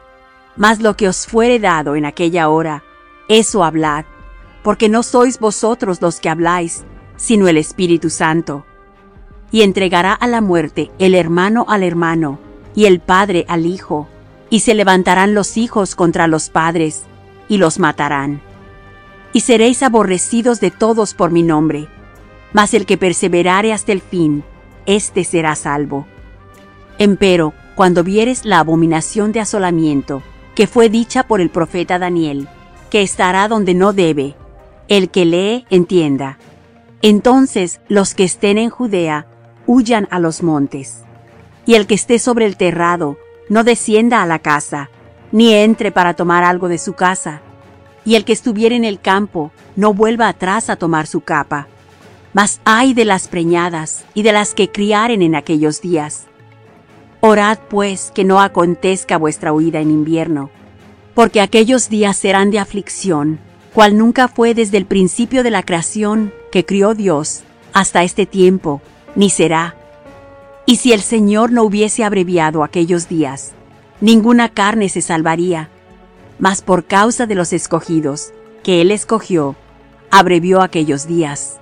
Mas 0.56 0.80
lo 0.80 0.96
que 0.96 1.08
os 1.08 1.26
fuere 1.26 1.58
dado 1.60 1.96
en 1.96 2.06
aquella 2.06 2.50
hora, 2.50 2.84
eso 3.30 3.64
hablad, 3.64 4.06
porque 4.64 4.90
no 4.90 5.04
sois 5.04 5.40
vosotros 5.40 6.02
los 6.02 6.20
que 6.20 6.30
habláis, 6.30 6.84
sino 7.18 7.48
el 7.48 7.58
Espíritu 7.58 8.10
Santo. 8.10 8.66
Y 9.52 9.62
entregará 9.62 10.14
a 10.14 10.28
la 10.28 10.42
muerte 10.42 10.92
el 10.98 11.14
hermano 11.14 11.66
al 11.68 11.84
hermano, 11.84 12.40
y 12.74 12.86
el 12.86 13.00
padre 13.00 13.46
al 13.48 13.66
hijo, 13.66 14.08
y 14.50 14.62
se 14.62 14.74
levantarán 14.74 15.36
los 15.36 15.58
hijos 15.58 15.96
contra 15.96 16.28
los 16.28 16.50
padres, 16.50 17.04
y 17.48 17.58
los 17.58 17.78
matarán. 17.78 18.42
Y 19.32 19.42
seréis 19.42 19.84
aborrecidos 19.84 20.60
de 20.60 20.72
todos 20.72 21.14
por 21.14 21.32
mi 21.32 21.44
nombre, 21.44 21.88
mas 22.54 22.74
el 22.74 22.86
que 22.86 22.98
perseverare 22.98 23.74
hasta 23.74 23.92
el 23.92 24.02
fin, 24.02 24.44
éste 24.86 25.24
será 25.24 25.56
salvo. 25.56 26.08
Empero, 26.98 27.54
cuando 27.76 28.04
vieres 28.04 28.46
la 28.46 28.60
abominación 28.60 29.32
de 29.32 29.40
asolamiento, 29.40 30.22
que 30.56 30.68
fue 30.68 30.90
dicha 30.90 31.24
por 31.24 31.42
el 31.42 31.50
profeta 31.50 31.98
Daniel, 31.98 32.48
que 32.92 33.02
estará 33.02 33.48
donde 33.48 33.74
no 33.74 33.92
debe, 33.92 34.36
el 34.88 35.10
que 35.10 35.26
lee 35.26 35.66
entienda. 35.70 36.38
Entonces 37.02 37.82
los 37.88 38.14
que 38.14 38.24
estén 38.24 38.58
en 38.58 38.70
Judea 38.70 39.28
huyan 39.66 40.08
a 40.12 40.20
los 40.20 40.44
montes, 40.44 41.04
y 41.66 41.76
el 41.76 41.88
que 41.88 41.96
esté 41.96 42.20
sobre 42.20 42.46
el 42.46 42.58
terrado 42.58 43.18
no 43.50 43.64
descienda 43.64 44.22
a 44.22 44.26
la 44.26 44.40
casa, 44.40 44.90
ni 45.32 45.54
entre 45.54 45.92
para 45.92 46.14
tomar 46.14 46.44
algo 46.44 46.68
de 46.68 46.78
su 46.78 46.94
casa, 46.94 47.42
y 48.06 48.16
el 48.16 48.26
que 48.26 48.34
estuviere 48.34 48.76
en 48.76 48.84
el 48.84 49.00
campo 49.00 49.52
no 49.76 49.94
vuelva 49.94 50.28
atrás 50.28 50.70
a 50.70 50.76
tomar 50.76 51.08
su 51.08 51.22
capa. 51.22 51.68
Mas 52.34 52.62
ay 52.66 52.94
de 52.94 53.06
las 53.06 53.28
preñadas 53.28 54.06
y 54.14 54.24
de 54.24 54.32
las 54.32 54.54
que 54.54 54.70
criaren 54.70 55.22
en 55.22 55.36
aquellos 55.36 55.82
días. 55.82 56.26
Orad 57.22 57.60
pues 57.70 58.12
que 58.14 58.24
no 58.24 58.42
acontezca 58.42 59.18
vuestra 59.18 59.54
huida 59.54 59.80
en 59.80 59.92
invierno, 59.92 60.50
porque 61.14 61.42
aquellos 61.42 61.90
días 61.90 62.18
serán 62.18 62.52
de 62.52 62.60
aflicción, 62.60 63.40
cual 63.74 63.98
nunca 63.98 64.28
fue 64.28 64.54
desde 64.54 64.78
el 64.78 64.86
principio 64.86 65.44
de 65.44 65.52
la 65.52 65.64
creación 65.64 66.34
que 66.52 66.66
crió 66.66 66.94
Dios 66.94 67.42
hasta 67.74 68.04
este 68.04 68.26
tiempo, 68.26 68.82
ni 69.16 69.30
será. 69.30 69.76
Y 70.66 70.78
si 70.78 70.94
el 70.94 71.02
Señor 71.02 71.52
no 71.52 71.64
hubiese 71.64 72.04
abreviado 72.04 72.64
aquellos 72.64 73.10
días, 73.10 73.52
ninguna 74.00 74.50
carne 74.50 74.90
se 74.90 75.02
salvaría, 75.02 75.70
mas 76.40 76.62
por 76.62 76.86
causa 76.86 77.26
de 77.26 77.36
los 77.36 77.52
escogidos, 77.52 78.32
que 78.64 78.82
Él 78.82 78.92
escogió, 78.92 79.56
abrevió 80.12 80.62
aquellos 80.62 81.08
días. 81.08 81.58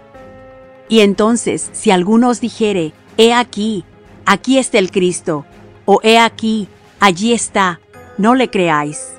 Y 0.89 0.99
entonces, 0.99 1.69
si 1.71 1.91
alguno 1.91 2.29
os 2.29 2.41
dijere, 2.41 2.93
He 3.17 3.33
aquí, 3.33 3.85
aquí 4.25 4.57
está 4.57 4.77
el 4.77 4.91
Cristo, 4.91 5.45
o 5.85 5.99
He 6.03 6.19
aquí, 6.19 6.67
allí 6.99 7.33
está, 7.33 7.79
no 8.17 8.35
le 8.35 8.49
creáis. 8.49 9.13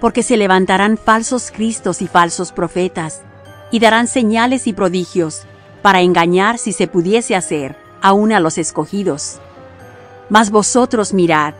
Porque 0.00 0.22
se 0.22 0.36
levantarán 0.36 0.98
falsos 0.98 1.50
Cristos 1.50 2.02
y 2.02 2.06
falsos 2.06 2.52
profetas, 2.52 3.22
y 3.70 3.78
darán 3.80 4.06
señales 4.06 4.66
y 4.66 4.72
prodigios, 4.72 5.42
para 5.82 6.00
engañar 6.00 6.58
si 6.58 6.72
se 6.72 6.86
pudiese 6.86 7.34
hacer, 7.34 7.76
aun 8.02 8.32
a 8.32 8.40
los 8.40 8.58
escogidos. 8.58 9.38
Mas 10.28 10.50
vosotros 10.50 11.12
mirad, 11.12 11.54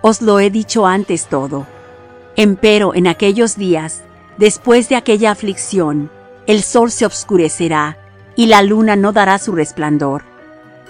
os 0.00 0.22
lo 0.22 0.40
he 0.40 0.50
dicho 0.50 0.86
antes 0.86 1.26
todo. 1.26 1.66
Empero 2.36 2.94
en 2.94 3.06
aquellos 3.06 3.56
días, 3.56 4.02
después 4.36 4.88
de 4.88 4.96
aquella 4.96 5.30
aflicción, 5.30 6.10
el 6.46 6.62
sol 6.62 6.90
se 6.90 7.06
obscurecerá, 7.06 7.98
y 8.36 8.46
la 8.46 8.62
luna 8.62 8.96
no 8.96 9.12
dará 9.12 9.38
su 9.38 9.52
resplandor, 9.52 10.22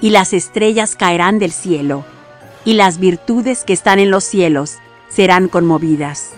y 0.01 0.11
las 0.11 0.33
estrellas 0.33 0.97
caerán 0.97 1.39
del 1.39 1.53
cielo, 1.53 2.05
y 2.65 2.75
las 2.75 2.99
virtudes 2.99 3.65
que 3.65 3.73
están 3.73 3.99
en 3.99 4.11
los 4.11 4.25
cielos 4.25 4.79
serán 5.09 5.49
conmovidas. 5.49 6.33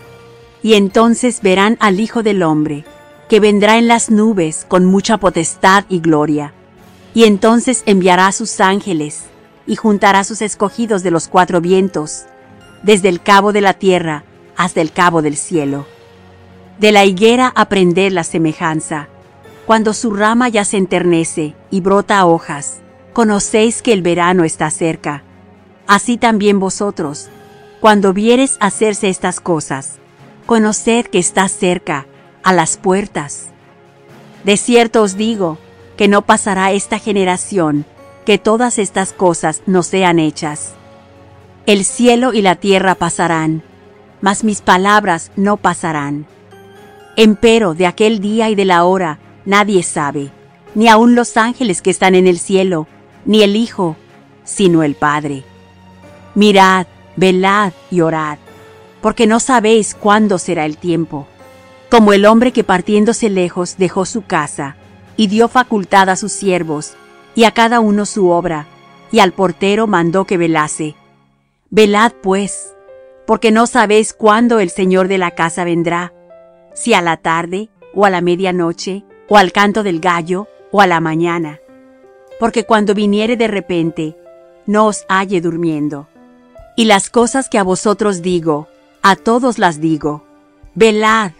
Y 0.62 0.74
entonces 0.74 1.40
verán 1.40 1.76
al 1.80 2.00
Hijo 2.00 2.22
del 2.22 2.42
Hombre, 2.42 2.84
que 3.28 3.40
vendrá 3.40 3.78
en 3.78 3.88
las 3.88 4.10
nubes 4.10 4.64
con 4.66 4.84
mucha 4.84 5.18
potestad 5.18 5.84
y 5.88 6.00
gloria. 6.00 6.52
Y 7.14 7.24
entonces 7.24 7.82
enviará 7.86 8.32
sus 8.32 8.60
ángeles, 8.60 9.24
y 9.66 9.76
juntará 9.76 10.24
sus 10.24 10.42
escogidos 10.42 11.02
de 11.02 11.10
los 11.10 11.28
cuatro 11.28 11.60
vientos, 11.60 12.24
desde 12.82 13.08
el 13.08 13.20
cabo 13.22 13.52
de 13.52 13.60
la 13.60 13.74
tierra 13.74 14.24
hasta 14.56 14.80
el 14.80 14.92
cabo 14.92 15.22
del 15.22 15.36
cielo. 15.36 15.86
De 16.78 16.92
la 16.92 17.04
higuera 17.04 17.52
aprended 17.54 18.12
la 18.12 18.24
semejanza. 18.24 19.08
Cuando 19.66 19.92
su 19.92 20.12
rama 20.14 20.48
ya 20.48 20.64
se 20.64 20.78
enternece 20.78 21.54
y 21.70 21.80
brota 21.80 22.24
hojas, 22.24 22.78
conocéis 23.12 23.82
que 23.82 23.92
el 23.92 24.02
verano 24.02 24.44
está 24.44 24.70
cerca. 24.70 25.22
Así 25.86 26.16
también 26.16 26.58
vosotros, 26.58 27.28
cuando 27.80 28.12
vieres 28.12 28.56
hacerse 28.60 29.08
estas 29.08 29.40
cosas, 29.40 29.98
conoced 30.48 31.08
que 31.08 31.18
está 31.18 31.46
cerca, 31.46 32.06
a 32.42 32.54
las 32.54 32.78
puertas. 32.78 33.50
De 34.44 34.56
cierto 34.56 35.02
os 35.02 35.14
digo, 35.14 35.58
que 35.98 36.08
no 36.08 36.22
pasará 36.22 36.72
esta 36.72 36.98
generación, 36.98 37.84
que 38.24 38.38
todas 38.38 38.78
estas 38.78 39.12
cosas 39.12 39.60
no 39.66 39.82
sean 39.82 40.18
hechas. 40.18 40.72
El 41.66 41.84
cielo 41.84 42.32
y 42.32 42.40
la 42.40 42.54
tierra 42.54 42.94
pasarán, 42.94 43.62
mas 44.22 44.42
mis 44.42 44.62
palabras 44.62 45.32
no 45.36 45.58
pasarán. 45.58 46.24
Empero 47.16 47.74
de 47.74 47.86
aquel 47.86 48.18
día 48.18 48.48
y 48.48 48.54
de 48.54 48.64
la 48.64 48.84
hora 48.84 49.18
nadie 49.44 49.82
sabe, 49.82 50.30
ni 50.74 50.88
aun 50.88 51.14
los 51.14 51.36
ángeles 51.36 51.82
que 51.82 51.90
están 51.90 52.14
en 52.14 52.26
el 52.26 52.38
cielo, 52.38 52.86
ni 53.26 53.42
el 53.42 53.54
Hijo, 53.54 53.96
sino 54.44 54.82
el 54.82 54.94
Padre. 54.94 55.44
Mirad, 56.34 56.86
velad 57.16 57.74
y 57.90 58.00
orad, 58.00 58.38
porque 59.00 59.26
no 59.26 59.40
sabéis 59.40 59.94
cuándo 59.94 60.38
será 60.38 60.66
el 60.66 60.76
tiempo. 60.76 61.26
Como 61.90 62.12
el 62.12 62.26
hombre 62.26 62.52
que 62.52 62.64
partiéndose 62.64 63.30
lejos 63.30 63.76
dejó 63.78 64.04
su 64.04 64.22
casa, 64.22 64.76
y 65.16 65.26
dio 65.26 65.48
facultad 65.48 66.08
a 66.10 66.16
sus 66.16 66.32
siervos, 66.32 66.94
y 67.34 67.44
a 67.44 67.52
cada 67.52 67.80
uno 67.80 68.06
su 68.06 68.28
obra, 68.28 68.66
y 69.10 69.20
al 69.20 69.32
portero 69.32 69.86
mandó 69.86 70.24
que 70.24 70.36
velase. 70.36 70.94
Velad 71.70 72.12
pues, 72.22 72.74
porque 73.26 73.50
no 73.50 73.66
sabéis 73.66 74.12
cuándo 74.12 74.60
el 74.60 74.70
Señor 74.70 75.08
de 75.08 75.18
la 75.18 75.32
casa 75.32 75.64
vendrá, 75.64 76.12
si 76.74 76.94
a 76.94 77.02
la 77.02 77.16
tarde, 77.16 77.68
o 77.94 78.04
a 78.04 78.10
la 78.10 78.20
medianoche, 78.20 79.04
o 79.28 79.36
al 79.36 79.52
canto 79.52 79.82
del 79.82 80.00
gallo, 80.00 80.46
o 80.70 80.80
a 80.80 80.86
la 80.86 81.00
mañana. 81.00 81.60
Porque 82.38 82.64
cuando 82.64 82.94
viniere 82.94 83.36
de 83.36 83.48
repente, 83.48 84.16
no 84.66 84.86
os 84.86 85.04
halle 85.08 85.40
durmiendo. 85.40 86.08
Y 86.76 86.84
las 86.84 87.10
cosas 87.10 87.48
que 87.48 87.58
a 87.58 87.64
vosotros 87.64 88.22
digo, 88.22 88.68
a 89.02 89.16
todos 89.16 89.58
las 89.58 89.80
digo, 89.80 90.24
velad. 90.74 91.32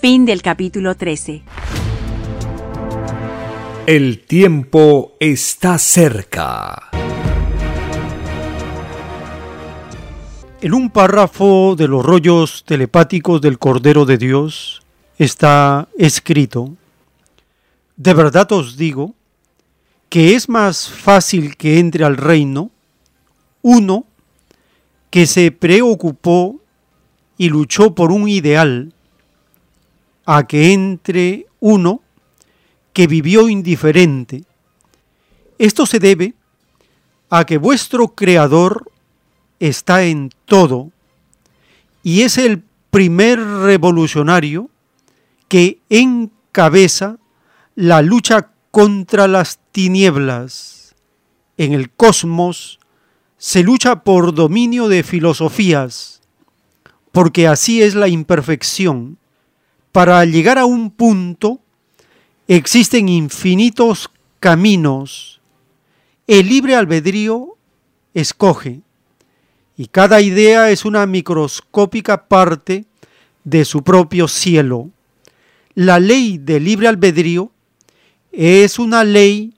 Fin 0.00 0.24
del 0.24 0.42
capítulo 0.42 0.94
13. 0.94 1.42
El 3.86 4.24
tiempo 4.24 5.12
está 5.20 5.78
cerca. 5.78 6.90
En 10.62 10.74
un 10.74 10.90
párrafo 10.90 11.74
de 11.76 11.88
los 11.88 12.04
rollos 12.04 12.64
telepáticos 12.66 13.40
del 13.40 13.58
Cordero 13.58 14.04
de 14.04 14.18
Dios, 14.18 14.82
está 15.18 15.88
escrito, 15.98 16.76
de 17.96 18.14
verdad 18.14 18.50
os 18.52 18.76
digo 18.76 19.14
que 20.08 20.34
es 20.34 20.48
más 20.48 20.88
fácil 20.88 21.56
que 21.56 21.78
entre 21.78 22.04
al 22.04 22.16
reino 22.16 22.70
uno 23.62 24.06
que 25.10 25.26
se 25.26 25.50
preocupó 25.50 26.60
y 27.36 27.48
luchó 27.48 27.94
por 27.94 28.12
un 28.12 28.28
ideal, 28.28 28.92
a 30.24 30.46
que 30.46 30.72
entre 30.72 31.46
uno 31.58 32.02
que 32.92 33.06
vivió 33.06 33.48
indiferente. 33.48 34.44
Esto 35.58 35.86
se 35.86 35.98
debe 35.98 36.34
a 37.28 37.44
que 37.44 37.58
vuestro 37.58 38.08
Creador 38.08 38.90
está 39.58 40.04
en 40.04 40.30
todo 40.44 40.90
y 42.02 42.22
es 42.22 42.38
el 42.38 42.62
primer 42.90 43.38
revolucionario 43.40 44.70
que 45.48 45.80
encabeza 45.88 47.18
la 47.74 48.02
lucha 48.02 48.50
contra 48.70 49.28
las 49.28 49.60
tinieblas. 49.72 50.94
En 51.56 51.72
el 51.72 51.90
cosmos 51.90 52.79
se 53.40 53.62
lucha 53.62 54.04
por 54.04 54.34
dominio 54.34 54.86
de 54.88 55.02
filosofías, 55.02 56.20
porque 57.10 57.48
así 57.48 57.80
es 57.80 57.94
la 57.94 58.06
imperfección. 58.06 59.16
Para 59.92 60.22
llegar 60.26 60.58
a 60.58 60.66
un 60.66 60.90
punto 60.90 61.58
existen 62.48 63.08
infinitos 63.08 64.10
caminos. 64.40 65.40
El 66.26 66.50
libre 66.50 66.74
albedrío 66.74 67.56
escoge 68.12 68.82
y 69.74 69.86
cada 69.86 70.20
idea 70.20 70.70
es 70.70 70.84
una 70.84 71.06
microscópica 71.06 72.28
parte 72.28 72.84
de 73.44 73.64
su 73.64 73.82
propio 73.82 74.28
cielo. 74.28 74.90
La 75.74 75.98
ley 75.98 76.36
del 76.36 76.64
libre 76.64 76.88
albedrío 76.88 77.50
es 78.32 78.78
una 78.78 79.02
ley 79.02 79.54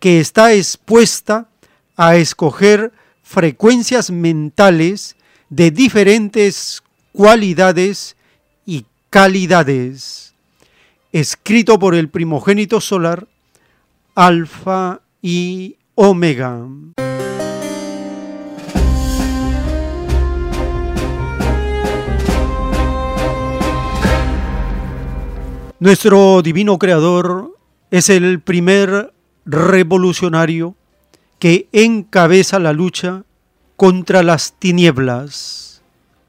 que 0.00 0.20
está 0.20 0.52
expuesta 0.52 1.48
a 1.96 2.16
escoger 2.16 2.92
frecuencias 3.32 4.10
mentales 4.10 5.16
de 5.48 5.70
diferentes 5.70 6.82
cualidades 7.12 8.14
y 8.66 8.84
calidades. 9.08 10.34
Escrito 11.12 11.78
por 11.78 11.94
el 11.94 12.10
primogénito 12.10 12.78
solar, 12.78 13.26
Alfa 14.14 15.00
y 15.22 15.76
Omega. 15.94 16.60
Nuestro 25.80 26.42
divino 26.42 26.78
creador 26.78 27.58
es 27.90 28.10
el 28.10 28.40
primer 28.40 29.14
revolucionario 29.46 30.76
que 31.42 31.66
encabeza 31.72 32.60
la 32.60 32.72
lucha 32.72 33.24
contra 33.74 34.22
las 34.22 34.52
tinieblas. 34.60 35.82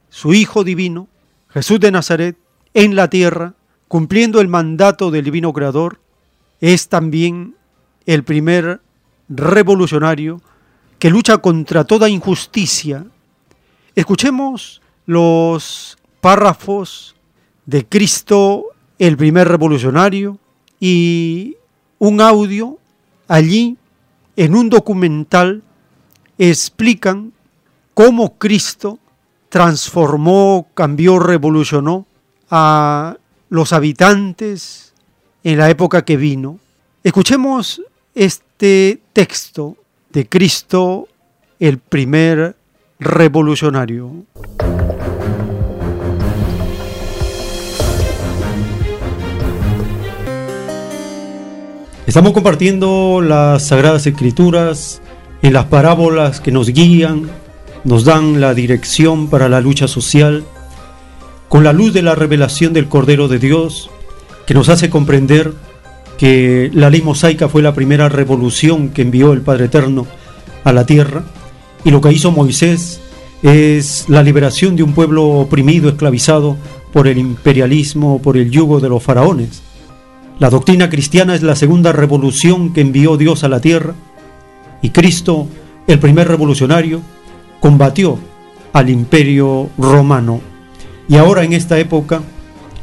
Su 0.09 0.33
Hijo 0.33 0.63
Divino, 0.63 1.07
Jesús 1.49 1.79
de 1.79 1.91
Nazaret, 1.91 2.35
en 2.73 2.95
la 2.95 3.11
tierra, 3.11 3.53
cumpliendo 3.87 4.41
el 4.41 4.47
mandato 4.47 5.11
del 5.11 5.25
Divino 5.25 5.53
Creador, 5.53 5.99
es 6.61 6.89
también 6.89 7.53
el 8.07 8.23
primer 8.23 8.81
revolucionario 9.29 10.41
que 10.97 11.11
lucha 11.11 11.37
contra 11.37 11.83
toda 11.83 12.09
injusticia. 12.09 13.05
Escuchemos 13.93 14.81
los 15.05 15.95
párrafos 16.21 17.15
de 17.67 17.85
Cristo, 17.85 18.65
el 18.97 19.15
primer 19.15 19.47
revolucionario, 19.47 20.39
y 20.79 21.55
un 21.99 22.19
audio 22.19 22.79
allí 23.27 23.77
en 24.35 24.55
un 24.55 24.69
documental 24.69 25.63
explican 26.37 27.33
cómo 27.93 28.37
Cristo 28.37 28.99
transformó, 29.49 30.67
cambió, 30.73 31.19
revolucionó 31.19 32.05
a 32.49 33.17
los 33.49 33.73
habitantes 33.73 34.93
en 35.43 35.57
la 35.59 35.69
época 35.69 36.03
que 36.03 36.17
vino. 36.17 36.59
Escuchemos 37.03 37.81
este 38.15 39.01
texto 39.13 39.77
de 40.11 40.27
Cristo, 40.27 41.07
el 41.59 41.77
primer 41.77 42.55
revolucionario. 42.99 44.25
Estamos 52.05 52.33
compartiendo 52.33 53.21
las 53.21 53.67
Sagradas 53.67 54.05
Escrituras 54.05 55.01
en 55.41 55.53
las 55.53 55.65
parábolas 55.65 56.41
que 56.41 56.51
nos 56.51 56.67
guían, 56.67 57.29
nos 57.85 58.03
dan 58.03 58.41
la 58.41 58.53
dirección 58.53 59.29
para 59.29 59.47
la 59.47 59.61
lucha 59.61 59.87
social, 59.87 60.43
con 61.47 61.63
la 61.63 61.71
luz 61.71 61.93
de 61.93 62.01
la 62.01 62.13
revelación 62.13 62.73
del 62.73 62.89
Cordero 62.89 63.29
de 63.29 63.39
Dios, 63.39 63.89
que 64.45 64.53
nos 64.53 64.67
hace 64.67 64.89
comprender 64.89 65.53
que 66.17 66.69
la 66.73 66.89
ley 66.89 67.01
mosaica 67.01 67.47
fue 67.47 67.61
la 67.61 67.73
primera 67.73 68.09
revolución 68.09 68.89
que 68.89 69.03
envió 69.03 69.31
el 69.31 69.39
Padre 69.39 69.65
Eterno 69.65 70.05
a 70.65 70.73
la 70.73 70.85
tierra, 70.85 71.23
y 71.85 71.91
lo 71.91 72.01
que 72.01 72.11
hizo 72.11 72.31
Moisés 72.31 72.99
es 73.43 74.09
la 74.09 74.23
liberación 74.23 74.75
de 74.75 74.83
un 74.83 74.93
pueblo 74.93 75.23
oprimido, 75.25 75.87
esclavizado 75.87 76.57
por 76.91 77.07
el 77.07 77.17
imperialismo, 77.17 78.21
por 78.21 78.35
el 78.35 78.51
yugo 78.51 78.81
de 78.81 78.89
los 78.89 79.01
faraones. 79.01 79.61
La 80.39 80.49
doctrina 80.49 80.89
cristiana 80.89 81.35
es 81.35 81.43
la 81.43 81.55
segunda 81.55 81.91
revolución 81.91 82.73
que 82.73 82.81
envió 82.81 83.17
Dios 83.17 83.43
a 83.43 83.49
la 83.49 83.61
tierra 83.61 83.93
y 84.81 84.89
Cristo, 84.89 85.47
el 85.87 85.99
primer 85.99 86.27
revolucionario, 86.27 87.01
combatió 87.59 88.17
al 88.73 88.89
imperio 88.89 89.69
romano. 89.77 90.41
Y 91.07 91.17
ahora 91.17 91.43
en 91.43 91.53
esta 91.53 91.77
época, 91.79 92.21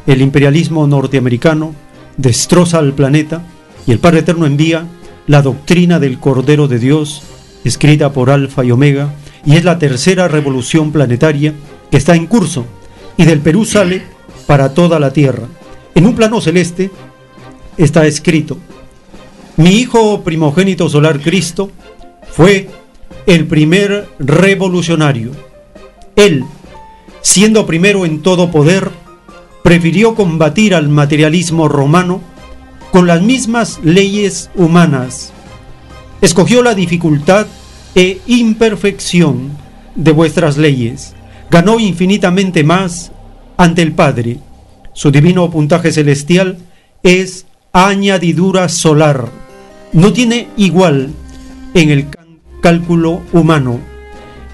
el 0.06 0.22
imperialismo 0.22 0.86
norteamericano 0.86 1.74
destroza 2.16 2.78
al 2.78 2.94
planeta 2.94 3.42
y 3.86 3.92
el 3.92 3.98
Padre 3.98 4.20
Eterno 4.20 4.46
envía 4.46 4.86
la 5.26 5.42
doctrina 5.42 5.98
del 5.98 6.18
Cordero 6.18 6.68
de 6.68 6.78
Dios, 6.78 7.22
escrita 7.64 8.12
por 8.12 8.30
Alfa 8.30 8.64
y 8.64 8.70
Omega, 8.70 9.12
y 9.44 9.56
es 9.56 9.64
la 9.64 9.78
tercera 9.78 10.28
revolución 10.28 10.92
planetaria 10.92 11.54
que 11.90 11.96
está 11.96 12.14
en 12.14 12.26
curso 12.26 12.64
y 13.16 13.24
del 13.24 13.40
Perú 13.40 13.64
sale 13.64 14.02
para 14.46 14.72
toda 14.72 14.98
la 14.98 15.12
Tierra. 15.12 15.46
En 15.94 16.06
un 16.06 16.14
plano 16.14 16.40
celeste, 16.40 16.90
está 17.84 18.06
escrito, 18.06 18.58
mi 19.56 19.70
hijo 19.70 20.22
primogénito 20.22 20.88
solar 20.88 21.20
Cristo 21.20 21.70
fue 22.30 22.68
el 23.26 23.46
primer 23.46 24.08
revolucionario. 24.18 25.32
Él, 26.16 26.44
siendo 27.20 27.66
primero 27.66 28.06
en 28.06 28.22
todo 28.22 28.50
poder, 28.50 28.90
prefirió 29.62 30.14
combatir 30.14 30.74
al 30.74 30.88
materialismo 30.88 31.68
romano 31.68 32.20
con 32.90 33.06
las 33.06 33.22
mismas 33.22 33.80
leyes 33.82 34.50
humanas. 34.54 35.32
Escogió 36.20 36.62
la 36.62 36.74
dificultad 36.74 37.46
e 37.94 38.20
imperfección 38.26 39.50
de 39.94 40.12
vuestras 40.12 40.56
leyes. 40.56 41.14
Ganó 41.50 41.78
infinitamente 41.78 42.64
más 42.64 43.12
ante 43.56 43.82
el 43.82 43.92
Padre. 43.92 44.38
Su 44.92 45.10
divino 45.10 45.50
puntaje 45.50 45.92
celestial 45.92 46.58
es 47.02 47.46
añadidura 47.72 48.68
solar. 48.68 49.28
No 49.92 50.12
tiene 50.12 50.48
igual 50.56 51.10
en 51.74 51.90
el 51.90 52.06
cálculo 52.60 53.22
humano. 53.32 53.78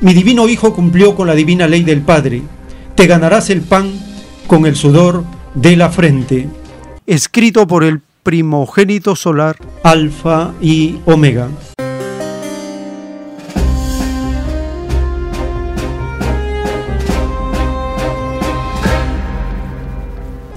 Mi 0.01 0.13
divino 0.13 0.49
Hijo 0.49 0.75
cumplió 0.75 1.15
con 1.15 1.27
la 1.27 1.35
divina 1.35 1.67
ley 1.67 1.83
del 1.83 2.03
Padre. 2.03 2.43
Te 2.95 3.07
ganarás 3.07 3.51
el 3.51 3.63
pan 3.63 3.93
con 4.47 4.67
el 4.67 4.77
sudor 4.77 5.25
de 5.55 5.77
la 5.77 5.91
frente. 5.91 6.49
Escrito 7.07 7.67
por 7.67 7.85
el 7.85 8.01
primogénito 8.23 9.17
solar, 9.17 9.57
Alfa 9.83 10.53
y 10.61 10.97
Omega. 11.07 11.49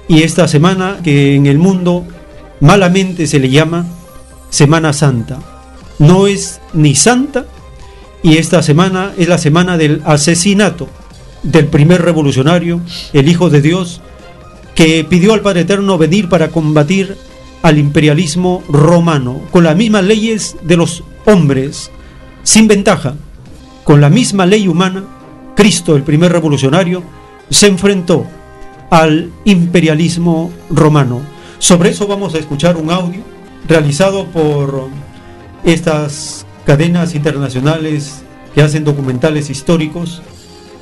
Y 0.08 0.24
esta 0.24 0.48
semana 0.48 0.98
que 1.04 1.36
en 1.36 1.46
el 1.46 1.60
mundo 1.60 2.04
malamente 2.60 3.28
se 3.28 3.40
le 3.40 3.50
llama 3.50 3.86
Semana 4.50 4.94
Santa. 4.94 5.40
No 6.00 6.28
es 6.28 6.62
ni 6.74 6.96
santa 6.96 7.46
y 8.24 8.38
esta 8.38 8.62
semana 8.62 9.14
es 9.18 9.28
la 9.28 9.38
semana 9.38 9.78
del 9.78 10.02
asesinato 10.06 10.88
del 11.44 11.68
primer 11.68 12.02
revolucionario, 12.02 12.82
el 13.14 13.30
Hijo 13.30 13.50
de 13.50 13.62
Dios, 13.62 14.02
que 14.76 15.04
pidió 15.04 15.34
al 15.34 15.42
Padre 15.42 15.62
Eterno 15.62 15.98
venir 15.98 16.30
para 16.30 16.50
combatir 16.50 17.18
al 17.62 17.78
imperialismo 17.78 18.64
romano, 18.70 19.42
con 19.52 19.64
las 19.64 19.76
mismas 19.76 20.04
leyes 20.04 20.58
de 20.62 20.78
los 20.78 21.04
hombres, 21.26 21.92
sin 22.44 22.68
ventaja, 22.68 23.16
con 23.84 24.02
la 24.02 24.10
misma 24.10 24.46
ley 24.46 24.68
humana, 24.68 25.04
Cristo, 25.56 25.96
el 25.96 26.04
primer 26.04 26.32
revolucionario, 26.32 27.04
se 27.50 27.68
enfrentó 27.68 28.26
al 28.90 29.30
imperialismo 29.46 30.52
romano. 30.70 31.22
Sobre 31.60 31.90
eso 31.90 32.08
vamos 32.08 32.34
a 32.36 32.40
escuchar 32.40 32.78
un 32.78 32.90
audio 32.90 33.22
realizado 33.68 34.26
por 34.28 34.88
estas 35.66 36.46
cadenas 36.66 37.14
internacionales 37.16 38.22
que 38.56 38.62
hacen 38.62 38.86
documentales 38.86 39.50
históricos 39.50 40.22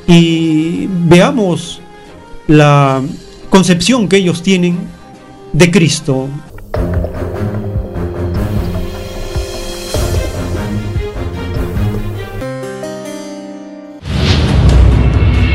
y 0.05 0.87
veamos 0.87 1.81
la 2.45 3.01
concepción 3.49 4.07
que 4.07 4.17
ellos 4.17 4.43
tienen 4.43 4.77
de 5.51 5.71
Cristo. 5.71 6.29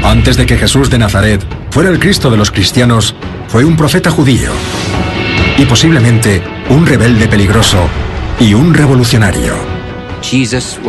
Antes 0.03 0.37
de 0.37 0.47
que 0.47 0.59
Jesús 0.59 0.91
de 0.91 0.99
Nazaret 0.99 1.41
fuera 1.71 1.89
el 1.89 2.01
Cristo 2.01 2.29
de 2.29 2.37
los 2.37 2.51
cristianos, 2.51 3.15
fue 3.47 3.65
un 3.65 3.77
profeta 3.77 4.11
judío 4.11 4.51
y 5.59 5.65
posiblemente 5.65 6.43
un 6.69 6.87
rebelde 6.87 7.29
peligroso 7.29 7.89
y 8.41 8.55
un 8.55 8.75
revolucionario. 8.75 9.55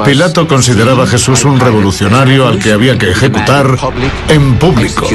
Pilato 0.06 0.48
consideraba 0.48 1.06
a 1.06 1.08
Jesús 1.08 1.44
un 1.44 1.60
revolucionario 1.60 2.48
al 2.48 2.60
que 2.60 2.72
había 2.72 2.98
que 2.98 3.12
ejecutar 3.12 3.78
en 4.30 4.56
público. 4.56 5.08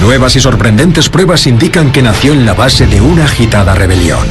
Nuevas 0.00 0.36
y 0.36 0.40
sorprendentes 0.40 1.08
pruebas 1.08 1.46
indican 1.46 1.90
que 1.90 2.02
nació 2.02 2.32
en 2.32 2.46
la 2.46 2.54
base 2.54 2.86
de 2.86 3.00
una 3.00 3.24
agitada 3.24 3.74
rebelión. 3.74 4.26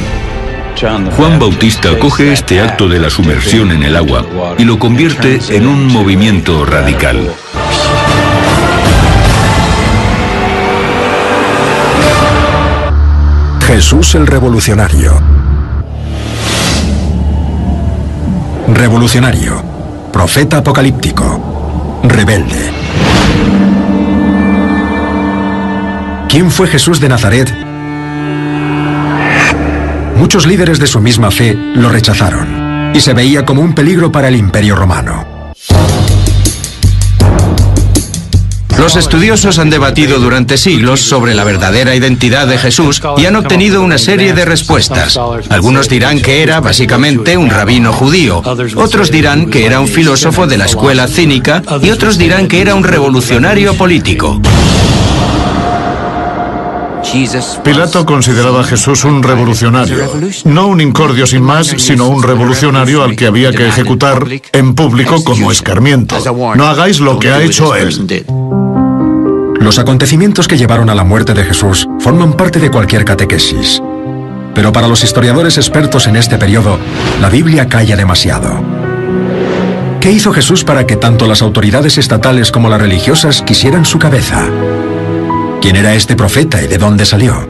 Juan 1.16 1.38
Bautista 1.38 1.96
coge 1.98 2.32
este 2.32 2.60
acto 2.60 2.88
de 2.88 2.98
la 2.98 3.10
sumersión 3.10 3.70
en 3.70 3.82
el 3.82 3.96
agua 3.96 4.26
y 4.58 4.64
lo 4.64 4.78
convierte 4.78 5.38
en 5.50 5.66
un 5.66 5.86
movimiento 5.86 6.64
radical. 6.64 7.30
Jesús 13.74 14.14
el 14.16 14.26
Revolucionario. 14.26 15.18
Revolucionario. 18.68 19.62
Profeta 20.12 20.58
apocalíptico. 20.58 22.02
Rebelde. 22.04 22.70
¿Quién 26.28 26.50
fue 26.50 26.68
Jesús 26.68 27.00
de 27.00 27.08
Nazaret? 27.08 27.50
Muchos 30.18 30.46
líderes 30.46 30.78
de 30.78 30.86
su 30.86 31.00
misma 31.00 31.30
fe 31.30 31.54
lo 31.54 31.88
rechazaron 31.88 32.92
y 32.94 33.00
se 33.00 33.14
veía 33.14 33.46
como 33.46 33.62
un 33.62 33.74
peligro 33.74 34.12
para 34.12 34.28
el 34.28 34.36
imperio 34.36 34.76
romano. 34.76 35.31
Los 38.82 38.96
estudiosos 38.96 39.60
han 39.60 39.70
debatido 39.70 40.18
durante 40.18 40.58
siglos 40.58 41.02
sobre 41.02 41.36
la 41.36 41.44
verdadera 41.44 41.94
identidad 41.94 42.48
de 42.48 42.58
Jesús 42.58 43.00
y 43.16 43.26
han 43.26 43.36
obtenido 43.36 43.80
una 43.80 43.96
serie 43.96 44.32
de 44.32 44.44
respuestas. 44.44 45.16
Algunos 45.50 45.88
dirán 45.88 46.20
que 46.20 46.42
era 46.42 46.58
básicamente 46.58 47.36
un 47.36 47.48
rabino 47.48 47.92
judío, 47.92 48.42
otros 48.74 49.12
dirán 49.12 49.50
que 49.50 49.66
era 49.66 49.78
un 49.78 49.86
filósofo 49.86 50.48
de 50.48 50.58
la 50.58 50.66
escuela 50.66 51.06
cínica 51.06 51.62
y 51.80 51.90
otros 51.90 52.18
dirán 52.18 52.48
que 52.48 52.60
era 52.60 52.74
un 52.74 52.82
revolucionario 52.82 53.74
político. 53.74 54.42
Pilato 57.62 58.06
consideraba 58.06 58.62
a 58.62 58.64
Jesús 58.64 59.04
un 59.04 59.22
revolucionario, 59.22 60.10
no 60.44 60.66
un 60.66 60.80
incordio 60.80 61.26
sin 61.26 61.42
más, 61.42 61.66
sino 61.76 62.08
un 62.08 62.22
revolucionario 62.22 63.04
al 63.04 63.14
que 63.14 63.26
había 63.26 63.52
que 63.52 63.68
ejecutar 63.68 64.26
en 64.52 64.74
público 64.74 65.22
como 65.22 65.52
escarmiento. 65.52 66.16
No 66.56 66.66
hagáis 66.66 67.00
lo 67.00 67.18
que 67.18 67.30
ha 67.30 67.42
hecho 67.42 67.76
él. 67.76 68.24
Los 69.62 69.78
acontecimientos 69.78 70.48
que 70.48 70.58
llevaron 70.58 70.90
a 70.90 70.94
la 70.96 71.04
muerte 71.04 71.34
de 71.34 71.44
Jesús 71.44 71.86
forman 72.00 72.32
parte 72.32 72.58
de 72.58 72.68
cualquier 72.68 73.04
catequesis. 73.04 73.80
Pero 74.56 74.72
para 74.72 74.88
los 74.88 75.04
historiadores 75.04 75.56
expertos 75.56 76.08
en 76.08 76.16
este 76.16 76.36
periodo, 76.36 76.80
la 77.20 77.28
Biblia 77.28 77.68
calla 77.68 77.94
demasiado. 77.94 78.60
¿Qué 80.00 80.10
hizo 80.10 80.32
Jesús 80.32 80.64
para 80.64 80.84
que 80.84 80.96
tanto 80.96 81.28
las 81.28 81.42
autoridades 81.42 81.96
estatales 81.96 82.50
como 82.50 82.68
las 82.68 82.80
religiosas 82.80 83.40
quisieran 83.42 83.84
su 83.84 84.00
cabeza? 84.00 84.48
¿Quién 85.60 85.76
era 85.76 85.94
este 85.94 86.16
profeta 86.16 86.60
y 86.60 86.66
de 86.66 86.78
dónde 86.78 87.06
salió? 87.06 87.48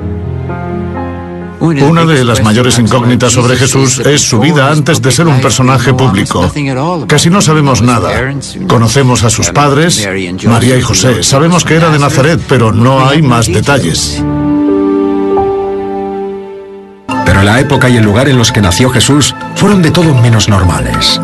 Una 1.63 2.05
de 2.05 2.25
las 2.25 2.43
mayores 2.43 2.77
incógnitas 2.81 3.33
sobre 3.33 3.57
Jesús 3.57 4.01
es 4.01 4.21
su 4.21 4.41
vida 4.41 4.73
antes 4.73 5.01
de 5.01 5.13
ser 5.13 5.29
un 5.29 5.41
personaje 5.41 5.95
público. 5.95 6.51
Casi 7.07 7.31
no 7.31 7.41
sabemos 7.41 7.83
nada. 7.83 8.11
Conocemos 8.67 9.23
a 9.23 9.31
sus 9.31 9.51
padres, 9.51 10.05
María 10.45 10.77
y 10.77 10.83
José. 10.83 11.23
Sabemos 11.23 11.65
que 11.65 11.77
era 11.77 11.91
de 11.91 12.01
Nazaret, 12.01 12.41
pero 12.49 12.73
no 12.73 13.07
hay 13.07 13.23
más 13.23 13.47
detalles. 13.47 14.21
Pero 17.25 17.43
la 17.45 17.61
época 17.61 17.89
y 17.89 17.97
el 17.97 18.05
lugar 18.05 18.29
en 18.29 18.39
los 18.39 18.51
que 18.51 18.61
nació 18.61 18.91
Jesús 18.91 19.33
fueron 19.55 19.83
de 19.83 19.93
todo 19.93 20.15
menos 20.17 20.49
normales. 20.49 21.21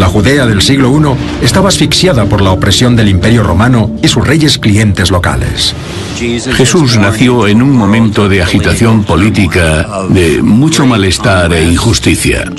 La 0.00 0.06
Judea 0.06 0.46
del 0.46 0.62
siglo 0.62 0.90
I 0.90 1.44
estaba 1.44 1.68
asfixiada 1.68 2.24
por 2.24 2.40
la 2.40 2.52
opresión 2.52 2.96
del 2.96 3.10
Imperio 3.10 3.42
Romano 3.42 3.90
y 4.02 4.08
sus 4.08 4.26
reyes 4.26 4.56
clientes 4.56 5.10
locales. 5.10 5.74
Jesús 6.16 6.96
nació 6.96 7.46
en 7.46 7.60
un 7.60 7.76
momento 7.76 8.26
de 8.26 8.40
agitación 8.40 9.04
política, 9.04 9.86
de 10.08 10.40
mucho 10.42 10.86
malestar 10.86 11.52
e 11.52 11.64
injusticia. 11.64 12.50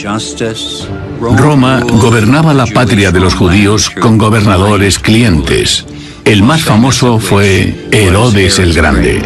Roma 1.19 1.80
gobernaba 1.80 2.54
la 2.54 2.67
patria 2.67 3.12
de 3.12 3.19
los 3.19 3.34
judíos 3.34 3.89
con 3.89 4.19
gobernadores 4.19 4.99
clientes. 4.99 5.88
El 6.23 6.43
más 6.43 6.62
famoso 6.62 7.17
fue 7.17 7.88
Herodes 7.91 8.60
el 8.60 8.75
Grande. 8.75 9.19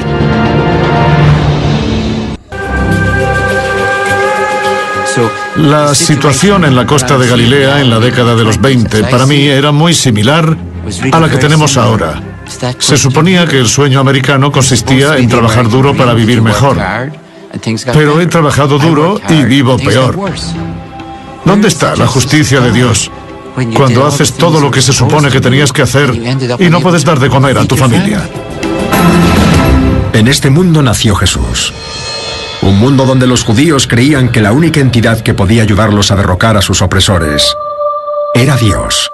La 5.57 5.95
situación 5.95 6.65
en 6.65 6.75
la 6.75 6.85
costa 6.85 7.17
de 7.17 7.27
Galilea 7.27 7.79
en 7.79 7.89
la 7.89 7.99
década 7.99 8.35
de 8.35 8.43
los 8.43 8.59
20 8.59 9.05
para 9.05 9.25
mí 9.25 9.47
era 9.47 9.71
muy 9.71 9.93
similar 9.93 10.57
a 11.11 11.19
la 11.19 11.29
que 11.29 11.37
tenemos 11.37 11.77
ahora. 11.77 12.21
Se 12.77 12.97
suponía 12.97 13.47
que 13.47 13.59
el 13.59 13.67
sueño 13.67 13.99
americano 13.99 14.51
consistía 14.51 15.17
en 15.17 15.29
trabajar 15.29 15.69
duro 15.69 15.95
para 15.95 16.13
vivir 16.13 16.41
mejor. 16.41 16.77
Pero 17.93 18.19
he 18.19 18.27
trabajado 18.27 18.77
duro 18.77 19.19
y 19.29 19.43
vivo 19.43 19.77
peor. 19.77 20.17
¿Dónde 21.45 21.69
está 21.69 21.95
la 21.95 22.07
justicia 22.07 22.59
de 22.59 22.71
Dios? 22.71 23.09
Cuando 23.73 24.05
haces 24.05 24.33
todo 24.33 24.59
lo 24.59 24.69
que 24.69 24.81
se 24.81 24.91
supone 24.91 25.29
que 25.29 25.39
tenías 25.39 25.71
que 25.71 25.83
hacer 25.83 26.13
y 26.59 26.69
no 26.69 26.81
puedes 26.81 27.05
dar 27.05 27.19
de 27.19 27.29
comer 27.29 27.57
a 27.57 27.65
tu 27.65 27.77
familia. 27.77 28.27
En 30.11 30.27
este 30.27 30.49
mundo 30.49 30.81
nació 30.81 31.15
Jesús. 31.15 31.73
Un 32.65 32.79
mundo 32.79 33.05
donde 33.05 33.27
los 33.27 33.43
judíos 33.43 33.85
creían 33.85 34.29
que 34.29 34.41
la 34.41 34.51
única 34.51 34.79
entidad 34.79 35.21
que 35.21 35.35
podía 35.35 35.61
ayudarlos 35.61 36.09
a 36.09 36.15
derrocar 36.15 36.57
a 36.57 36.63
sus 36.63 36.81
opresores 36.81 37.55
era 38.33 38.57
Dios. 38.57 39.11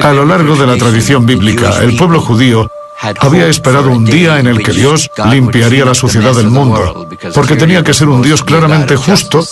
A 0.00 0.12
lo 0.14 0.24
largo 0.24 0.56
de 0.56 0.66
la 0.66 0.78
tradición 0.78 1.26
bíblica, 1.26 1.78
el 1.82 1.94
pueblo 1.94 2.22
judío 2.22 2.70
había 3.20 3.48
esperado 3.48 3.90
un 3.90 4.06
día 4.06 4.40
en 4.40 4.46
el 4.46 4.62
que 4.62 4.72
Dios 4.72 5.10
limpiaría 5.30 5.84
la 5.84 5.92
suciedad 5.92 6.34
del 6.34 6.48
mundo, 6.48 7.06
porque 7.34 7.54
tenía 7.54 7.84
que 7.84 7.92
ser 7.92 8.08
un 8.08 8.22
Dios 8.22 8.42
claramente 8.42 8.96
justo 8.96 9.44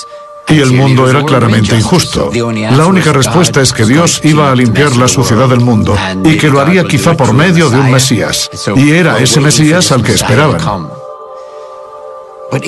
y 0.48 0.60
el 0.60 0.72
mundo 0.72 1.10
era 1.10 1.22
claramente 1.22 1.76
injusto. 1.76 2.30
La 2.70 2.86
única 2.86 3.12
respuesta 3.12 3.60
es 3.60 3.74
que 3.74 3.84
Dios 3.84 4.22
iba 4.24 4.50
a 4.50 4.54
limpiar 4.54 4.96
la 4.96 5.08
suciedad 5.08 5.50
del 5.50 5.60
mundo 5.60 5.94
y 6.24 6.38
que 6.38 6.48
lo 6.48 6.60
haría 6.60 6.84
quizá 6.84 7.14
por 7.14 7.34
medio 7.34 7.68
de 7.68 7.78
un 7.78 7.90
Mesías. 7.90 8.48
Y 8.74 8.92
era 8.92 9.18
ese 9.18 9.40
Mesías 9.40 9.92
al 9.92 10.02
que 10.02 10.14
esperaban. 10.14 10.95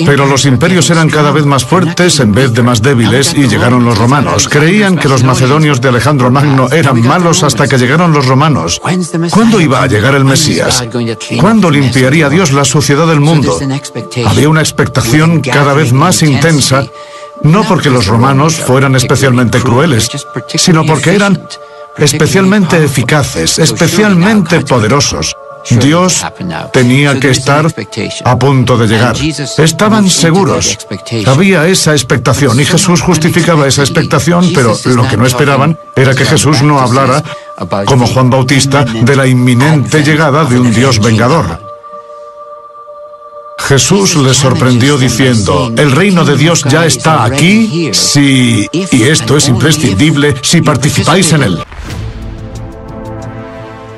Pero 0.05 0.25
los 0.25 0.45
imperios 0.45 0.89
eran 0.89 1.09
cada 1.09 1.31
vez 1.31 1.45
más 1.45 1.65
fuertes 1.65 2.19
en 2.19 2.31
vez 2.31 2.53
de 2.53 2.63
más 2.63 2.81
débiles 2.81 3.33
y 3.33 3.47
llegaron 3.47 3.85
los 3.85 3.97
romanos. 3.97 4.47
Creían 4.47 4.97
que 4.97 5.07
los 5.07 5.23
macedonios 5.23 5.81
de 5.81 5.89
Alejandro 5.89 6.31
Magno 6.31 6.69
eran 6.71 7.01
malos 7.01 7.43
hasta 7.43 7.67
que 7.67 7.77
llegaron 7.77 8.13
los 8.13 8.25
romanos. 8.25 8.81
¿Cuándo 9.31 9.61
iba 9.61 9.81
a 9.81 9.87
llegar 9.87 10.15
el 10.15 10.25
Mesías? 10.25 10.83
¿Cuándo 11.39 11.69
limpiaría 11.69 12.29
Dios 12.29 12.51
la 12.51 12.65
suciedad 12.65 13.07
del 13.07 13.19
mundo? 13.19 13.59
Había 14.25 14.49
una 14.49 14.61
expectación 14.61 15.41
cada 15.41 15.73
vez 15.73 15.93
más 15.93 16.21
intensa, 16.23 16.85
no 17.43 17.63
porque 17.63 17.89
los 17.89 18.07
romanos 18.07 18.55
fueran 18.55 18.95
especialmente 18.95 19.59
crueles, 19.59 20.09
sino 20.55 20.85
porque 20.85 21.15
eran 21.15 21.41
especialmente 21.97 22.83
eficaces, 22.83 23.59
especialmente 23.59 24.61
poderosos. 24.61 25.35
Dios 25.81 26.25
tenía 26.71 27.19
que 27.19 27.31
estar 27.31 27.65
a 28.25 28.39
punto 28.39 28.77
de 28.77 28.87
llegar. 28.87 29.15
Estaban 29.57 30.09
seguros. 30.09 30.77
Había 31.25 31.67
esa 31.67 31.91
expectación 31.93 32.59
y 32.59 32.65
Jesús 32.65 33.01
justificaba 33.01 33.67
esa 33.67 33.81
expectación, 33.81 34.51
pero 34.53 34.77
lo 34.85 35.07
que 35.07 35.17
no 35.17 35.25
esperaban 35.25 35.77
era 35.95 36.13
que 36.13 36.25
Jesús 36.25 36.61
no 36.61 36.79
hablara, 36.79 37.23
como 37.85 38.07
Juan 38.07 38.29
Bautista, 38.29 38.83
de 38.83 39.15
la 39.15 39.27
inminente 39.27 40.03
llegada 40.03 40.45
de 40.45 40.59
un 40.59 40.73
Dios 40.73 40.99
vengador. 40.99 41.69
Jesús 43.67 44.15
les 44.15 44.37
sorprendió 44.37 44.97
diciendo, 44.97 45.71
el 45.77 45.91
reino 45.91 46.25
de 46.25 46.35
Dios 46.35 46.63
ya 46.63 46.85
está 46.85 47.23
aquí 47.23 47.91
y 48.73 49.03
esto 49.03 49.37
es 49.37 49.47
imprescindible, 49.47 50.35
si 50.41 50.61
participáis 50.61 51.31
en 51.33 51.43
él. 51.43 51.59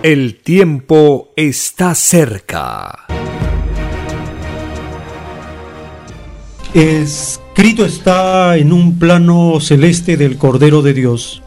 El 0.03 0.39
tiempo 0.41 1.31
está 1.35 1.93
cerca. 1.93 3.05
Escrito 6.73 7.85
está 7.85 8.57
en 8.57 8.73
un 8.73 8.97
plano 8.97 9.59
celeste 9.59 10.17
del 10.17 10.39
Cordero 10.39 10.81
de 10.81 10.95
Dios. 10.95 11.43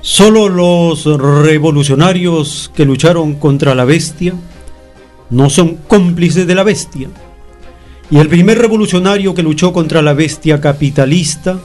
Solo 0.00 0.48
los 0.48 1.04
revolucionarios 1.04 2.72
que 2.74 2.86
lucharon 2.86 3.34
contra 3.34 3.74
la 3.74 3.84
bestia 3.84 4.32
no 5.28 5.50
son 5.50 5.76
cómplices 5.86 6.46
de 6.46 6.54
la 6.54 6.62
bestia. 6.62 7.10
Y 8.10 8.16
el 8.20 8.28
primer 8.28 8.56
revolucionario 8.56 9.34
que 9.34 9.42
luchó 9.42 9.74
contra 9.74 10.00
la 10.00 10.14
bestia 10.14 10.62
capitalista 10.62 11.60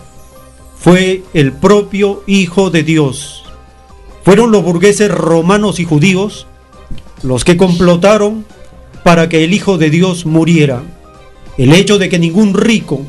fue 0.78 1.24
el 1.34 1.54
propio 1.54 2.24
Hijo 2.28 2.70
de 2.70 2.84
Dios. 2.84 3.47
Fueron 4.28 4.52
los 4.52 4.62
burgueses 4.62 5.10
romanos 5.10 5.80
y 5.80 5.86
judíos 5.86 6.48
los 7.24 7.46
que 7.46 7.56
complotaron 7.56 8.44
para 9.06 9.30
que 9.30 9.46
el 9.46 9.54
Hijo 9.54 9.78
de 9.78 9.90
Dios 9.90 10.26
muriera 10.26 10.84
el 11.58 11.72
hecho 11.72 11.98
de 11.98 12.10
que 12.10 12.20
ningún 12.20 12.54
rico 12.54 13.00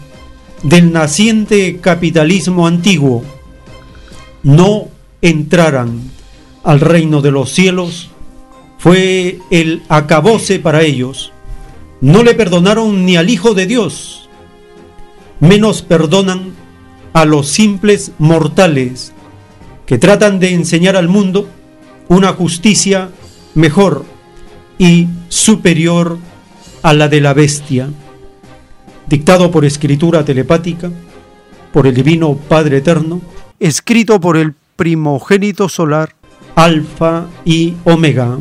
del 0.62 0.92
naciente 0.92 1.80
capitalismo 1.80 2.68
antiguo 2.68 3.24
no 4.44 4.90
entraran 5.20 6.02
al 6.62 6.78
reino 6.78 7.20
de 7.20 7.32
los 7.32 7.50
cielos 7.50 8.10
fue 8.78 9.40
el 9.50 9.82
acabose 9.88 10.60
para 10.60 10.82
ellos. 10.82 11.32
No 12.00 12.22
le 12.22 12.34
perdonaron 12.34 13.04
ni 13.04 13.16
al 13.16 13.28
Hijo 13.28 13.54
de 13.54 13.66
Dios, 13.66 14.28
menos 15.40 15.82
perdonan 15.82 16.52
a 17.12 17.24
los 17.24 17.48
simples 17.48 18.12
mortales 18.18 19.14
que 19.88 19.96
tratan 19.96 20.38
de 20.38 20.52
enseñar 20.52 20.96
al 20.96 21.08
mundo 21.08 21.48
una 22.08 22.34
justicia 22.34 23.08
mejor 23.54 24.04
y 24.78 25.08
superior 25.30 26.18
a 26.82 26.92
la 26.92 27.08
de 27.08 27.22
la 27.22 27.32
bestia 27.32 27.88
dictado 29.06 29.50
por 29.50 29.64
escritura 29.64 30.26
telepática, 30.26 30.90
por 31.72 31.86
el 31.86 31.94
Divino 31.94 32.36
Padre 32.36 32.76
Eterno, 32.76 33.22
escrito 33.58 34.20
por 34.20 34.36
el 34.36 34.52
primogénito 34.76 35.70
solar, 35.70 36.14
Alfa 36.54 37.26
y 37.46 37.74
Omega. 37.84 38.36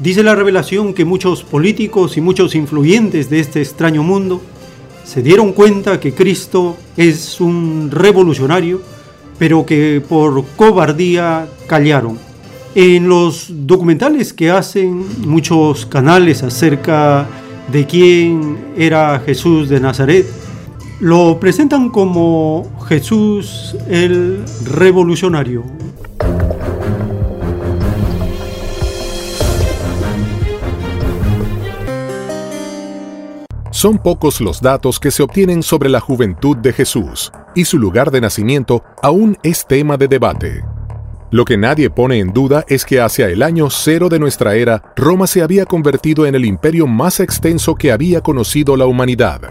Dice 0.00 0.22
la 0.22 0.34
revelación 0.34 0.94
que 0.94 1.04
muchos 1.04 1.42
políticos 1.42 2.16
y 2.16 2.20
muchos 2.20 2.54
influyentes 2.54 3.28
de 3.30 3.40
este 3.40 3.60
extraño 3.60 4.02
mundo 4.02 4.40
se 5.04 5.22
dieron 5.22 5.52
cuenta 5.52 5.98
que 5.98 6.14
Cristo 6.14 6.76
es 6.96 7.40
un 7.40 7.90
revolucionario 7.90 8.80
pero 9.38 9.64
que 9.64 10.02
por 10.06 10.44
cobardía 10.56 11.48
callaron. 11.66 12.18
En 12.74 13.08
los 13.08 13.46
documentales 13.48 14.32
que 14.32 14.50
hacen 14.50 15.04
muchos 15.26 15.86
canales 15.86 16.42
acerca 16.42 17.26
de 17.70 17.86
quién 17.86 18.72
era 18.76 19.20
Jesús 19.24 19.68
de 19.68 19.80
Nazaret, 19.80 20.26
lo 21.00 21.38
presentan 21.38 21.90
como 21.90 22.68
Jesús 22.88 23.76
el 23.88 24.44
revolucionario. 24.64 25.64
Son 33.78 33.96
pocos 33.96 34.40
los 34.40 34.60
datos 34.60 34.98
que 34.98 35.12
se 35.12 35.22
obtienen 35.22 35.62
sobre 35.62 35.88
la 35.88 36.00
juventud 36.00 36.56
de 36.56 36.72
Jesús, 36.72 37.30
y 37.54 37.64
su 37.64 37.78
lugar 37.78 38.10
de 38.10 38.20
nacimiento 38.20 38.82
aún 39.04 39.38
es 39.44 39.68
tema 39.68 39.96
de 39.96 40.08
debate. 40.08 40.64
Lo 41.30 41.44
que 41.44 41.56
nadie 41.56 41.88
pone 41.88 42.18
en 42.18 42.32
duda 42.32 42.64
es 42.66 42.84
que 42.84 43.00
hacia 43.00 43.28
el 43.28 43.40
año 43.40 43.70
cero 43.70 44.08
de 44.08 44.18
nuestra 44.18 44.56
era, 44.56 44.82
Roma 44.96 45.28
se 45.28 45.42
había 45.42 45.64
convertido 45.64 46.26
en 46.26 46.34
el 46.34 46.44
imperio 46.44 46.88
más 46.88 47.20
extenso 47.20 47.76
que 47.76 47.92
había 47.92 48.20
conocido 48.20 48.76
la 48.76 48.86
humanidad. 48.86 49.42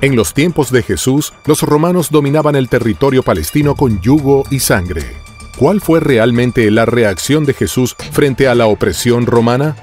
En 0.00 0.14
los 0.14 0.32
tiempos 0.32 0.70
de 0.70 0.84
Jesús, 0.84 1.32
los 1.44 1.62
romanos 1.62 2.12
dominaban 2.12 2.54
el 2.54 2.68
territorio 2.68 3.24
palestino 3.24 3.74
con 3.74 4.00
yugo 4.00 4.44
y 4.48 4.60
sangre. 4.60 5.02
¿Cuál 5.58 5.80
fue 5.80 5.98
realmente 5.98 6.70
la 6.70 6.86
reacción 6.86 7.46
de 7.46 7.54
Jesús 7.54 7.96
frente 8.12 8.46
a 8.46 8.54
la 8.54 8.66
opresión 8.66 9.26
romana? 9.26 9.74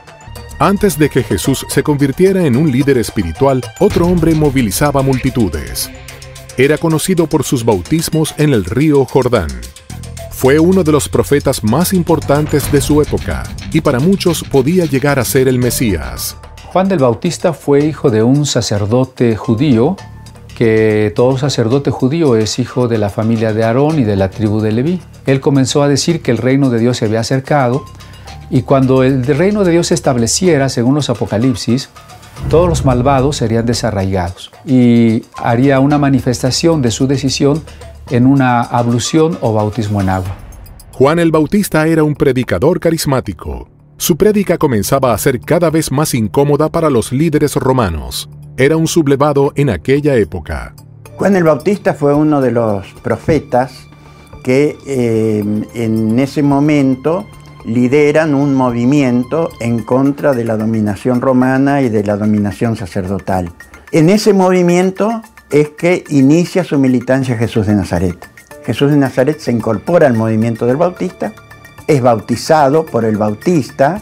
Antes 0.64 0.98
de 0.98 1.10
que 1.10 1.24
Jesús 1.24 1.66
se 1.68 1.84
convirtiera 1.84 2.46
en 2.46 2.56
un 2.56 2.72
líder 2.72 2.98
espiritual, 2.98 3.62
otro 3.82 4.08
hombre 4.08 4.34
movilizaba 4.34 5.02
multitudes. 5.02 5.92
Era 6.58 6.78
conocido 6.78 7.28
por 7.28 7.44
sus 7.44 7.66
bautismos 7.66 8.34
en 8.38 8.54
el 8.54 8.64
río 8.64 9.04
Jordán. 9.04 9.50
Fue 10.32 10.60
uno 10.60 10.86
de 10.86 10.94
los 10.94 11.10
profetas 11.10 11.66
más 11.66 11.92
importantes 11.92 12.72
de 12.72 12.80
su 12.80 13.02
época 13.02 13.44
y 13.74 13.82
para 13.82 14.00
muchos 14.00 14.42
podía 14.42 14.86
llegar 14.86 15.20
a 15.20 15.26
ser 15.26 15.50
el 15.50 15.60
Mesías. 15.60 16.38
Juan 16.68 16.88
del 16.88 17.00
Bautista 17.00 17.52
fue 17.52 17.86
hijo 17.86 18.10
de 18.10 18.24
un 18.24 18.46
sacerdote 18.46 19.36
judío, 19.36 19.98
que 20.56 21.12
todo 21.14 21.38
sacerdote 21.38 21.92
judío 21.92 22.38
es 22.38 22.58
hijo 22.58 22.88
de 22.88 23.00
la 23.00 23.10
familia 23.10 23.52
de 23.52 23.66
Aarón 23.66 24.00
y 24.00 24.06
de 24.06 24.16
la 24.16 24.30
tribu 24.30 24.62
de 24.62 24.72
Leví. 24.72 25.02
Él 25.26 25.42
comenzó 25.42 25.84
a 25.84 25.90
decir 25.90 26.22
que 26.22 26.32
el 26.32 26.38
reino 26.38 26.70
de 26.70 26.80
Dios 26.80 26.96
se 26.96 27.04
había 27.04 27.20
acercado 27.20 27.84
y 28.54 28.62
cuando 28.62 29.02
el 29.02 29.26
reino 29.26 29.64
de 29.64 29.72
Dios 29.72 29.88
se 29.88 29.96
estableciera, 29.96 30.70
según 30.70 30.94
los 30.94 31.10
Apocalipsis, 31.10 31.90
todos 32.52 32.70
los 32.70 32.86
malvados 32.86 33.38
serían 33.38 33.66
desarraigados 33.66 34.52
y 34.64 35.24
haría 35.38 35.80
una 35.80 35.98
manifestación 35.98 36.84
de 36.84 36.92
su 36.92 37.08
decisión 37.08 37.64
en 38.12 38.28
una 38.28 38.62
ablución 38.62 39.40
o 39.42 39.54
bautismo 39.54 40.02
en 40.02 40.10
agua. 40.10 40.36
Juan 40.92 41.18
el 41.18 41.32
Bautista 41.32 41.88
era 41.88 42.04
un 42.04 42.14
predicador 42.14 42.80
carismático. 42.80 43.70
Su 43.98 44.18
prédica 44.18 44.60
comenzaba 44.60 45.16
a 45.16 45.18
ser 45.18 45.40
cada 45.40 45.72
vez 45.72 45.92
más 45.92 46.14
incómoda 46.14 46.70
para 46.70 46.92
los 46.92 47.12
líderes 47.12 47.56
romanos. 47.56 48.30
Era 48.56 48.78
un 48.78 48.86
sublevado 48.86 49.52
en 49.56 49.72
aquella 49.72 50.14
época. 50.14 50.76
Juan 51.16 51.36
el 51.36 51.44
Bautista 51.44 51.96
fue 51.96 52.14
uno 52.14 52.40
de 52.40 52.52
los 52.52 52.86
profetas 53.02 53.88
que 54.44 54.78
eh, 54.86 55.44
en 55.74 56.20
ese 56.20 56.44
momento 56.44 57.26
lideran 57.66 58.36
un 58.36 58.56
movimiento 58.56 59.50
en 59.60 59.80
contra 59.84 60.34
de 60.34 60.44
la 60.44 60.58
dominación 60.58 61.22
romana 61.22 61.82
y 61.82 61.90
de 61.90 62.04
la 62.04 62.18
dominación 62.18 62.76
sacerdotal. 62.76 63.52
En 63.92 64.10
ese 64.10 64.34
movimiento 64.34 65.22
es 65.50 65.70
que 65.70 66.04
inicia 66.10 66.64
su 66.64 66.80
militancia 66.80 67.38
Jesús 67.38 67.68
de 67.68 67.76
Nazaret. 67.76 68.28
Jesús 68.66 68.92
de 68.92 68.98
Nazaret 68.98 69.40
se 69.40 69.52
incorpora 69.52 70.08
al 70.08 70.14
movimiento 70.14 70.66
del 70.66 70.78
Bautista, 70.78 71.34
es 71.88 72.02
bautizado 72.02 72.86
por 72.86 73.06
el 73.06 73.18
Bautista, 73.18 74.02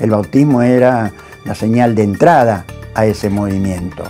el 0.00 0.10
bautismo 0.10 0.62
era 0.62 1.12
la 1.44 1.54
señal 1.54 1.94
de 1.94 2.02
entrada 2.02 2.64
a 2.94 3.06
ese 3.06 3.30
movimiento. 3.30 4.04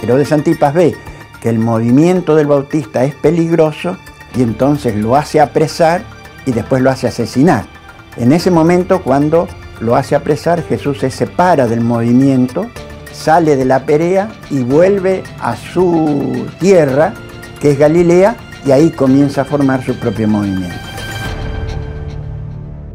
Pero 0.00 0.16
de 0.16 0.24
Santipas 0.24 0.74
ve 0.74 0.94
que 1.40 1.48
el 1.48 1.58
movimiento 1.58 2.34
del 2.36 2.46
Bautista 2.46 3.04
es 3.04 3.14
peligroso 3.14 3.96
y 4.36 4.42
entonces 4.42 4.96
lo 4.96 5.16
hace 5.16 5.40
apresar 5.40 6.02
y 6.46 6.52
después 6.52 6.82
lo 6.82 6.90
hace 6.90 7.06
asesinar. 7.06 7.79
En 8.16 8.32
ese 8.32 8.50
momento, 8.50 9.02
cuando 9.02 9.46
lo 9.80 9.96
hace 9.96 10.14
apresar, 10.14 10.62
Jesús 10.62 10.98
se 10.98 11.10
separa 11.10 11.66
del 11.66 11.80
movimiento, 11.80 12.66
sale 13.12 13.56
de 13.56 13.64
la 13.64 13.86
Perea 13.86 14.28
y 14.50 14.62
vuelve 14.62 15.22
a 15.40 15.56
su 15.56 16.46
tierra, 16.58 17.14
que 17.60 17.72
es 17.72 17.78
Galilea, 17.78 18.36
y 18.66 18.72
ahí 18.72 18.90
comienza 18.90 19.42
a 19.42 19.44
formar 19.44 19.84
su 19.84 19.94
propio 19.94 20.28
movimiento. 20.28 20.76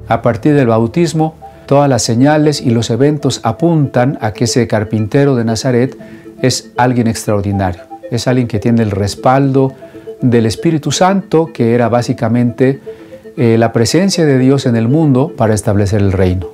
A 0.07 0.21
partir 0.21 0.53
del 0.53 0.67
bautismo, 0.67 1.35
todas 1.65 1.89
las 1.89 2.03
señales 2.03 2.61
y 2.61 2.69
los 2.69 2.89
eventos 2.89 3.39
apuntan 3.43 4.19
a 4.21 4.33
que 4.33 4.43
ese 4.43 4.67
carpintero 4.67 5.35
de 5.35 5.45
Nazaret 5.45 5.97
es 6.41 6.71
alguien 6.77 7.07
extraordinario, 7.07 7.81
es 8.11 8.27
alguien 8.27 8.47
que 8.47 8.59
tiene 8.59 8.83
el 8.83 8.91
respaldo 8.91 9.73
del 10.21 10.45
Espíritu 10.45 10.91
Santo, 10.91 11.51
que 11.51 11.73
era 11.73 11.89
básicamente 11.89 12.79
eh, 13.37 13.57
la 13.57 13.73
presencia 13.73 14.25
de 14.25 14.39
Dios 14.39 14.65
en 14.65 14.75
el 14.75 14.87
mundo 14.87 15.33
para 15.35 15.53
establecer 15.53 16.01
el 16.01 16.11
reino. 16.11 16.47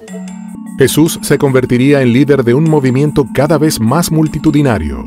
Jesús 0.78 1.20
se 1.22 1.38
convertiría 1.38 2.02
en 2.02 2.12
líder 2.12 2.44
de 2.44 2.56
un 2.56 2.70
movimiento 2.70 3.28
cada 3.34 3.58
vez 3.58 3.80
más 3.80 4.12
multitudinario. 4.12 5.06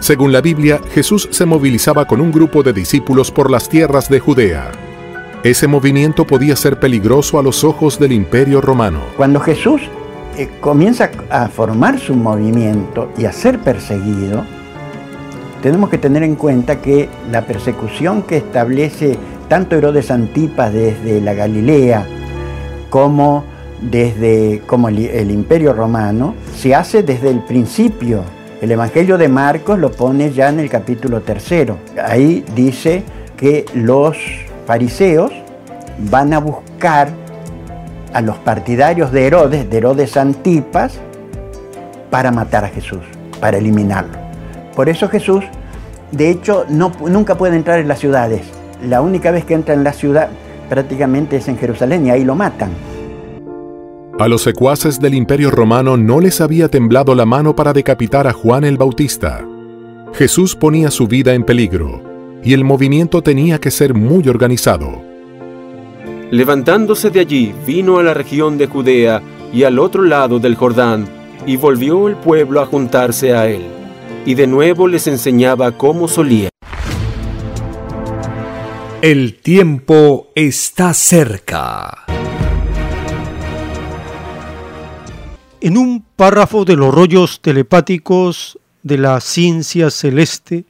Según 0.00 0.32
la 0.32 0.40
Biblia, 0.40 0.80
Jesús 0.92 1.28
se 1.30 1.44
movilizaba 1.44 2.06
con 2.06 2.20
un 2.20 2.32
grupo 2.32 2.62
de 2.62 2.72
discípulos 2.72 3.30
por 3.30 3.50
las 3.50 3.68
tierras 3.68 4.08
de 4.08 4.20
Judea. 4.20 4.70
Ese 5.42 5.66
movimiento 5.66 6.26
podía 6.26 6.56
ser 6.56 6.80
peligroso 6.80 7.38
a 7.38 7.42
los 7.42 7.62
ojos 7.62 7.98
del 7.98 8.12
imperio 8.12 8.60
romano. 8.60 9.00
Cuando 9.16 9.40
Jesús 9.40 9.82
eh, 10.36 10.48
comienza 10.60 11.10
a 11.30 11.48
formar 11.48 11.98
su 11.98 12.14
movimiento 12.14 13.10
y 13.18 13.24
a 13.24 13.32
ser 13.32 13.58
perseguido, 13.58 14.44
tenemos 15.62 15.90
que 15.90 15.98
tener 15.98 16.22
en 16.22 16.36
cuenta 16.36 16.80
que 16.80 17.08
la 17.30 17.42
persecución 17.42 18.22
que 18.22 18.38
establece 18.38 19.18
tanto 19.48 19.76
Herodes 19.76 20.10
Antipas 20.10 20.72
desde 20.72 21.20
la 21.20 21.34
Galilea 21.34 22.06
como 22.90 23.44
desde 23.80 24.62
como 24.66 24.88
el, 24.88 25.30
Imperio 25.30 25.72
Romano 25.72 26.34
se 26.56 26.74
hace 26.74 27.02
desde 27.02 27.30
el 27.30 27.40
principio 27.44 28.24
El 28.60 28.72
Evangelio 28.72 29.16
de 29.18 29.28
Marcos 29.28 29.78
lo 29.78 29.92
pone 29.92 30.32
ya 30.32 30.48
en 30.48 30.58
el 30.58 30.68
capítulo 30.68 31.20
tercero. 31.20 31.78
Ahí 32.02 32.44
dice 32.56 33.04
que 33.36 33.64
los 33.72 34.16
fariseos 34.66 35.30
van 36.10 36.32
a 36.32 36.40
buscar 36.40 37.08
a 38.12 38.20
los 38.20 38.36
partidarios 38.38 39.12
de 39.12 39.26
Herodes, 39.26 39.70
de 39.70 39.76
Herodes 39.76 40.16
Antipas, 40.16 40.98
para 42.10 42.32
matar 42.32 42.64
a 42.64 42.68
Jesús, 42.68 43.00
para 43.38 43.58
eliminarlo. 43.58 44.18
Por 44.74 44.88
eso 44.88 45.08
Jesús, 45.08 45.44
de 46.10 46.30
hecho, 46.30 46.64
no, 46.68 46.90
nunca 47.06 47.36
puede 47.36 47.56
entrar 47.56 47.78
en 47.78 47.86
las 47.86 48.00
ciudades. 48.00 48.42
La 48.82 49.00
única 49.00 49.30
vez 49.30 49.44
que 49.44 49.54
entra 49.54 49.74
en 49.74 49.84
la 49.84 49.92
ciudad 49.92 50.28
prácticamente 50.68 51.36
es 51.36 51.48
en 51.48 51.58
Jerusalén 51.58 52.06
y 52.06 52.10
ahí 52.10 52.24
lo 52.24 52.34
matan. 52.34 52.70
A 54.18 54.28
los 54.28 54.42
secuaces 54.42 55.00
del 55.00 55.14
Imperio 55.14 55.50
Romano 55.50 55.96
no 55.96 56.20
les 56.20 56.40
había 56.40 56.68
temblado 56.68 57.14
la 57.14 57.24
mano 57.24 57.54
para 57.54 57.72
decapitar 57.72 58.26
a 58.26 58.32
Juan 58.32 58.64
el 58.64 58.76
Bautista. 58.76 59.46
Jesús 60.12 60.56
ponía 60.56 60.90
su 60.90 61.06
vida 61.06 61.34
en 61.34 61.44
peligro 61.44 62.02
y 62.42 62.52
el 62.52 62.64
movimiento 62.64 63.22
tenía 63.22 63.60
que 63.60 63.70
ser 63.70 63.94
muy 63.94 64.28
organizado. 64.28 65.02
Levantándose 66.30 67.10
de 67.10 67.20
allí, 67.20 67.54
vino 67.66 67.98
a 67.98 68.02
la 68.02 68.14
región 68.14 68.58
de 68.58 68.66
Judea 68.66 69.22
y 69.52 69.64
al 69.64 69.78
otro 69.78 70.02
lado 70.02 70.38
del 70.38 70.56
Jordán, 70.56 71.06
y 71.46 71.56
volvió 71.56 72.08
el 72.08 72.16
pueblo 72.16 72.60
a 72.60 72.66
juntarse 72.66 73.34
a 73.34 73.48
él, 73.48 73.62
y 74.26 74.34
de 74.34 74.46
nuevo 74.46 74.88
les 74.88 75.06
enseñaba 75.06 75.72
cómo 75.72 76.06
solía. 76.06 76.50
El 79.00 79.38
tiempo 79.38 80.32
está 80.34 80.92
cerca. 80.92 82.04
En 85.60 85.78
un 85.78 86.04
párrafo 86.16 86.64
de 86.64 86.74
los 86.74 86.92
rollos 86.92 87.40
telepáticos 87.40 88.58
de 88.82 88.98
la 88.98 89.20
ciencia 89.20 89.90
celeste, 89.90 90.64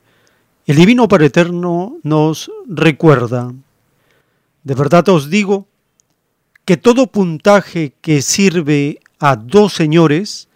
el 0.67 0.77
Divino 0.77 1.09
Padre 1.09 1.27
Eterno 1.29 1.97
nos 2.03 2.51
recuerda, 2.69 3.51
de 4.63 4.75
verdad 4.75 5.09
os 5.09 5.31
digo, 5.31 5.67
que 6.67 6.77
todo 6.77 7.07
puntaje 7.07 7.95
que 8.03 8.21
sirve 8.21 9.01
a 9.19 9.37
dos 9.37 9.73
señores 9.73 10.49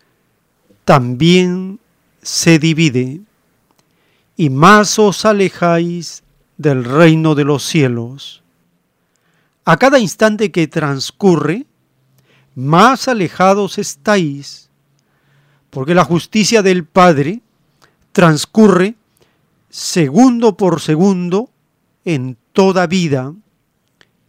también 0.85 1.81
se 2.21 2.59
divide, 2.59 3.23
y 4.37 4.51
más 4.51 4.99
os 4.99 5.25
alejáis 5.25 6.23
del 6.57 6.85
reino 6.85 7.35
de 7.35 7.45
los 7.45 7.63
cielos. 7.63 8.43
A 9.65 9.77
cada 9.77 9.99
instante 9.99 10.51
que 10.51 10.67
transcurre, 10.67 11.67
más 12.55 13.09
alejados 13.09 13.79
estáis, 13.79 14.71
porque 15.71 15.95
la 15.95 16.05
justicia 16.05 16.63
del 16.63 16.85
Padre 16.85 17.41
transcurre 18.13 18.95
segundo 19.71 20.57
por 20.57 20.81
segundo 20.81 21.49
en 22.05 22.37
toda 22.53 22.87
vida 22.87 23.33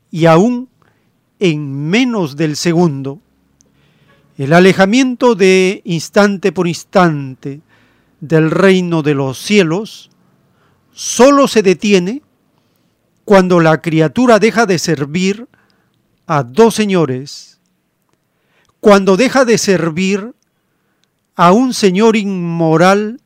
y 0.10 0.26
aún 0.26 0.70
en 1.40 1.90
menos 1.90 2.38
del 2.38 2.56
segundo. 2.56 3.20
El 4.38 4.54
alejamiento 4.54 5.36
de 5.36 5.82
instante 5.84 6.52
por 6.52 6.68
instante 6.68 7.62
del 8.22 8.50
reino 8.50 9.04
de 9.04 9.14
los 9.16 9.38
cielos 9.38 10.10
solo 10.94 11.48
se 11.48 11.64
detiene 11.64 12.22
cuando 13.26 13.60
la 13.60 13.82
criatura 13.82 14.40
deja 14.40 14.66
de 14.66 14.80
servir 14.80 15.48
a 16.26 16.44
dos 16.44 16.76
señores 16.76 17.54
cuando 18.84 19.16
deja 19.16 19.46
de 19.46 19.58
servir 19.58 20.36
a 21.38 21.54
un 21.54 21.74
señor 21.74 22.18
inmoral 22.18 23.22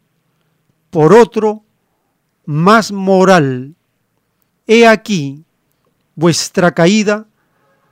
por 0.91 1.13
otro 1.13 1.63
más 2.45 2.91
moral. 2.91 3.74
He 4.68 4.86
aquí 4.86 5.43
vuestra 6.13 6.76
caída, 6.76 7.26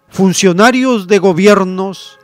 funcionarios 0.10 1.08
de 1.08 1.18
gobiernos 1.18 2.20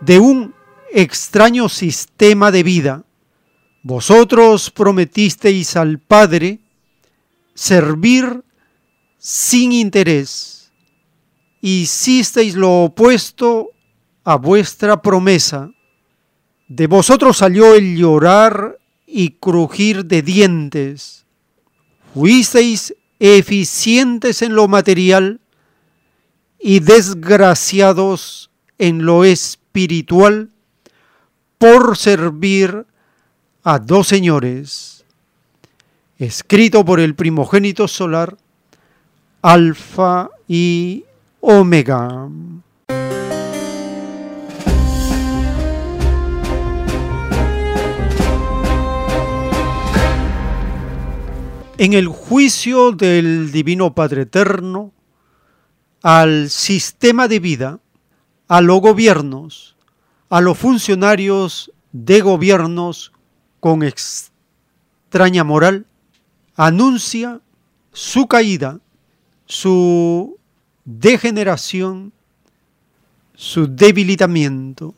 de 0.00 0.18
un 0.18 0.52
extraño 0.92 1.68
sistema 1.68 2.50
de 2.50 2.64
vida. 2.64 3.04
Vosotros 3.84 4.72
prometisteis 4.72 5.76
al 5.76 6.00
Padre 6.00 6.58
servir 7.56 8.44
sin 9.18 9.72
interés. 9.72 10.70
Hicisteis 11.60 12.54
lo 12.54 12.84
opuesto 12.84 13.70
a 14.22 14.36
vuestra 14.36 15.02
promesa. 15.02 15.70
De 16.68 16.86
vosotros 16.86 17.38
salió 17.38 17.74
el 17.74 17.96
llorar 17.96 18.78
y 19.06 19.30
crujir 19.30 20.04
de 20.04 20.22
dientes. 20.22 21.26
Fuisteis 22.14 22.94
eficientes 23.18 24.42
en 24.42 24.54
lo 24.54 24.68
material 24.68 25.40
y 26.60 26.80
desgraciados 26.80 28.50
en 28.78 29.04
lo 29.04 29.24
espiritual 29.24 30.50
por 31.58 31.96
servir 31.96 32.86
a 33.62 33.78
dos 33.78 34.08
señores. 34.08 34.95
Escrito 36.18 36.84
por 36.84 36.98
el 36.98 37.14
primogénito 37.14 37.86
solar, 37.88 38.36
Alfa 39.42 40.30
y 40.48 41.04
Omega. 41.40 42.28
en 51.78 51.92
el 51.92 52.08
juicio 52.08 52.92
del 52.92 53.52
Divino 53.52 53.94
Padre 53.94 54.22
Eterno 54.22 54.92
al 56.02 56.48
sistema 56.48 57.28
de 57.28 57.38
vida, 57.40 57.80
a 58.48 58.60
los 58.60 58.80
gobiernos, 58.80 59.76
a 60.30 60.40
los 60.40 60.56
funcionarios 60.56 61.72
de 61.92 62.20
gobiernos 62.22 63.12
con 63.60 63.82
extraña 63.82 65.44
moral, 65.44 65.86
anuncia 66.56 67.40
su 67.92 68.26
caída, 68.26 68.80
su 69.46 70.38
degeneración, 70.84 72.12
su 73.34 73.66
debilitamiento, 73.66 74.94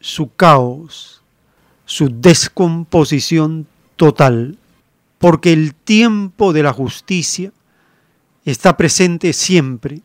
su 0.00 0.34
caos, 0.34 1.22
su 1.84 2.08
descomposición 2.08 3.66
total 3.96 4.58
porque 5.22 5.52
el 5.52 5.72
tiempo 5.72 6.52
de 6.52 6.64
la 6.64 6.72
justicia 6.72 7.52
está 8.44 8.76
presente 8.76 9.32
siempre. 9.32 10.00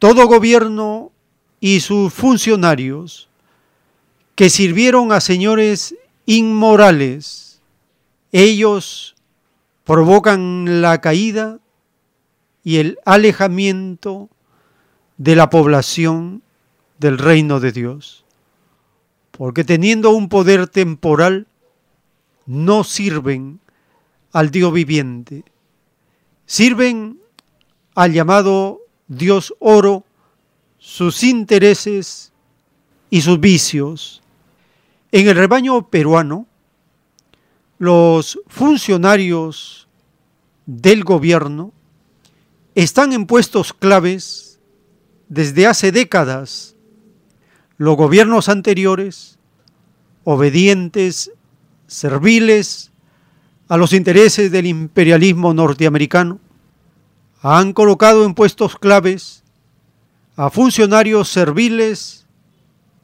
Todo 0.00 0.26
gobierno 0.26 1.12
y 1.60 1.78
sus 1.78 2.12
funcionarios 2.12 3.28
que 4.34 4.50
sirvieron 4.50 5.12
a 5.12 5.20
señores 5.20 5.94
inmorales, 6.26 7.60
ellos 8.32 9.14
provocan 9.90 10.82
la 10.82 11.00
caída 11.00 11.58
y 12.62 12.76
el 12.76 13.00
alejamiento 13.04 14.28
de 15.16 15.34
la 15.34 15.50
población 15.50 16.44
del 17.00 17.18
reino 17.18 17.58
de 17.58 17.72
Dios. 17.72 18.24
Porque 19.32 19.64
teniendo 19.64 20.10
un 20.10 20.28
poder 20.28 20.68
temporal, 20.68 21.48
no 22.46 22.84
sirven 22.84 23.58
al 24.30 24.52
Dios 24.52 24.72
viviente. 24.72 25.42
Sirven 26.46 27.18
al 27.96 28.12
llamado 28.12 28.82
Dios 29.08 29.56
oro 29.58 30.04
sus 30.78 31.24
intereses 31.24 32.32
y 33.10 33.22
sus 33.22 33.40
vicios. 33.40 34.22
En 35.10 35.26
el 35.26 35.34
rebaño 35.34 35.88
peruano, 35.88 36.46
los 37.80 38.38
funcionarios 38.46 39.88
del 40.66 41.02
gobierno 41.02 41.72
están 42.74 43.14
en 43.14 43.24
puestos 43.24 43.72
claves 43.72 44.60
desde 45.30 45.66
hace 45.66 45.90
décadas. 45.90 46.76
Los 47.78 47.96
gobiernos 47.96 48.50
anteriores, 48.50 49.38
obedientes, 50.24 51.32
serviles, 51.86 52.92
a 53.66 53.78
los 53.78 53.94
intereses 53.94 54.52
del 54.52 54.66
imperialismo 54.66 55.54
norteamericano, 55.54 56.38
han 57.40 57.72
colocado 57.72 58.26
en 58.26 58.34
puestos 58.34 58.76
claves 58.76 59.42
a 60.36 60.50
funcionarios 60.50 61.30
serviles 61.30 62.26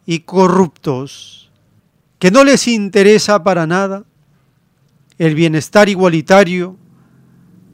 y 0.05 0.19
corruptos, 0.19 1.51
que 2.19 2.31
no 2.31 2.45
les 2.45 2.69
interesa 2.69 3.43
para 3.43 3.67
nada 3.67 4.05
el 5.19 5.35
bienestar 5.35 5.89
igualitario 5.89 6.77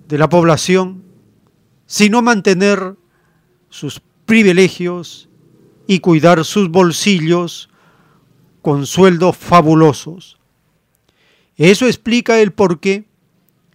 de 0.09 0.19
la 0.19 0.29
población, 0.29 1.03
sino 1.87 2.23
mantener 2.23 2.97
sus 3.69 4.01
privilegios 4.25 5.29
y 5.87 6.01
cuidar 6.01 6.45
sus 6.45 6.71
bolsillos 6.71 7.69
con 8.61 8.87
sueldos 8.87 9.37
fabulosos. 9.37 10.39
Eso 11.57 11.87
explica 11.87 12.41
el 12.41 12.53
por 12.53 12.81
qué 12.81 13.05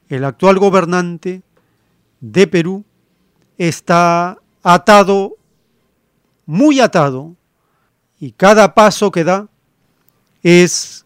el 0.09 0.24
actual 0.24 0.57
gobernante 0.59 1.43
de 2.22 2.47
Perú 2.47 2.86
está 3.57 4.38
atado, 4.63 5.36
muy 6.45 6.80
atado, 6.80 7.36
y 8.20 8.32
cada 8.32 8.74
paso 8.74 9.11
que 9.11 9.24
da 9.24 9.47
es 10.41 11.05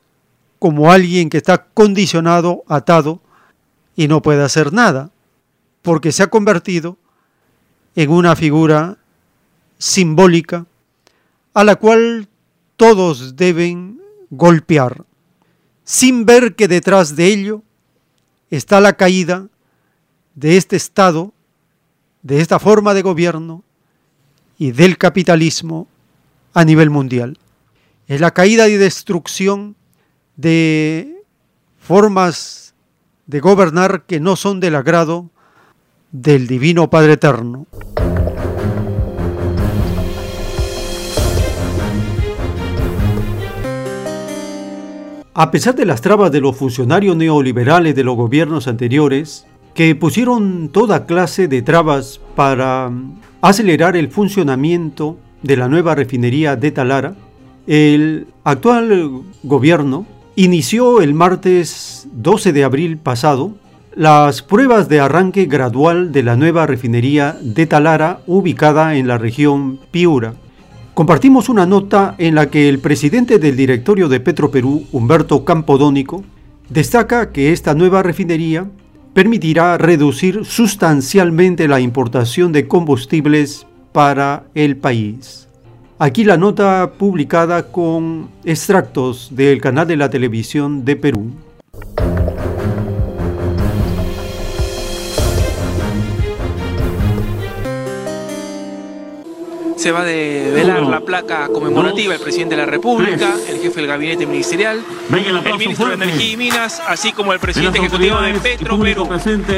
como 0.62 0.92
alguien 0.92 1.32
que 1.32 1.38
está 1.38 1.66
condicionado, 1.74 2.64
atado, 2.68 3.20
y 3.96 4.08
no 4.08 4.22
puede 4.22 4.44
hacer 4.44 4.72
nada, 4.72 5.10
porque 5.82 6.12
se 6.12 6.22
ha 6.22 6.28
convertido 6.28 7.00
en 7.96 8.12
una 8.12 8.36
figura 8.36 9.00
simbólica 9.80 10.68
a 11.56 11.64
la 11.64 11.78
cual 11.78 12.30
todos 12.78 13.36
deben 13.36 14.00
golpear, 14.30 15.04
sin 15.84 16.28
ver 16.28 16.54
que 16.54 16.68
detrás 16.68 17.16
de 17.16 17.26
ello 17.26 17.64
está 18.52 18.80
la 18.82 18.94
caída 18.94 19.48
de 20.36 20.58
este 20.58 20.76
Estado, 20.76 21.34
de 22.22 22.40
esta 22.40 22.60
forma 22.60 22.94
de 22.94 23.02
gobierno 23.02 23.64
y 24.60 24.74
del 24.74 25.00
capitalismo 25.00 25.88
a 26.54 26.64
nivel 26.64 26.92
mundial. 26.92 27.40
Es 28.08 28.22
la 28.22 28.30
caída 28.30 28.70
y 28.70 28.76
destrucción 28.76 29.76
de 30.42 31.24
formas 31.78 32.74
de 33.28 33.40
gobernar 33.40 34.06
que 34.08 34.20
no 34.20 34.36
son 34.36 34.60
del 34.60 34.76
agrado 34.76 35.30
del 36.12 36.48
Divino 36.48 36.90
Padre 36.90 37.14
Eterno. 37.14 37.68
A 45.34 45.50
pesar 45.50 45.76
de 45.76 45.86
las 45.86 46.02
trabas 46.02 46.32
de 46.32 46.42
los 46.42 46.58
funcionarios 46.58 47.16
neoliberales 47.16 47.96
de 47.96 48.04
los 48.04 48.18
gobiernos 48.18 48.68
anteriores, 48.68 49.46
que 49.74 49.96
pusieron 49.96 50.70
toda 50.70 51.06
clase 51.06 51.48
de 51.48 51.62
trabas 51.62 52.20
para 52.36 52.92
acelerar 53.42 53.96
el 53.96 54.10
funcionamiento 54.10 55.18
de 55.42 55.56
la 55.56 55.70
nueva 55.70 55.96
refinería 55.96 56.56
de 56.56 56.72
Talara, 56.72 57.16
el 57.68 58.28
actual 58.44 59.24
gobierno 59.44 60.06
inició 60.36 61.02
el 61.02 61.14
martes 61.14 62.08
12 62.14 62.54
de 62.54 62.64
abril 62.64 62.98
pasado 62.98 63.54
las 63.94 64.42
pruebas 64.42 64.88
de 64.88 65.02
arranque 65.02 65.46
gradual 65.46 66.14
de 66.14 66.24
la 66.24 66.38
nueva 66.38 66.66
refinería 66.66 67.38
de 67.42 67.66
Talara 67.66 68.22
ubicada 68.26 68.96
en 68.96 69.08
la 69.08 69.18
región 69.18 69.80
Piura. 69.92 70.34
Compartimos 70.94 71.50
una 71.50 71.66
nota 71.66 72.16
en 72.18 72.36
la 72.36 72.50
que 72.50 72.70
el 72.70 72.80
presidente 72.80 73.38
del 73.38 73.58
directorio 73.58 74.08
de 74.08 74.22
Petroperú, 74.22 74.86
Humberto 74.94 75.44
Campodónico, 75.44 76.24
destaca 76.70 77.32
que 77.32 77.52
esta 77.52 77.74
nueva 77.74 78.02
refinería 78.02 78.66
permitirá 79.14 79.78
reducir 79.78 80.46
sustancialmente 80.46 81.68
la 81.68 81.82
importación 81.82 82.54
de 82.54 82.70
combustibles 82.70 83.68
para 83.92 84.46
el 84.56 84.78
país. 84.78 85.50
Aquí 86.04 86.24
la 86.24 86.36
nota 86.36 86.94
publicada 86.98 87.68
con 87.72 88.32
extractos 88.44 89.30
del 89.36 89.62
canal 89.62 89.86
de 89.86 89.98
la 89.98 90.10
televisión 90.10 90.84
de 90.84 90.96
Perú. 90.96 91.30
Se 99.82 99.92
va 99.92 100.02
a 100.02 100.04
velar 100.04 100.84
la 100.84 101.00
placa 101.00 101.48
conmemorativa 101.48 102.14
el 102.14 102.22
presidente 102.22 102.56
de 102.56 102.62
la 102.62 102.68
República, 102.68 103.34
el 103.50 103.60
jefe 103.60 103.80
del 103.80 103.88
gabinete 103.88 104.28
ministerial, 104.28 104.84
el 105.12 105.58
ministro 105.58 105.88
de 105.88 105.96
Energía 105.96 106.34
y 106.34 106.38
Minas, 106.38 106.80
así 106.88 107.12
como 107.12 107.34
el 107.34 107.40
presidente 107.40 107.80
ejecutivo 107.80 108.22
de 108.22 108.34
Petro 108.36 108.80
Perú, 108.80 109.10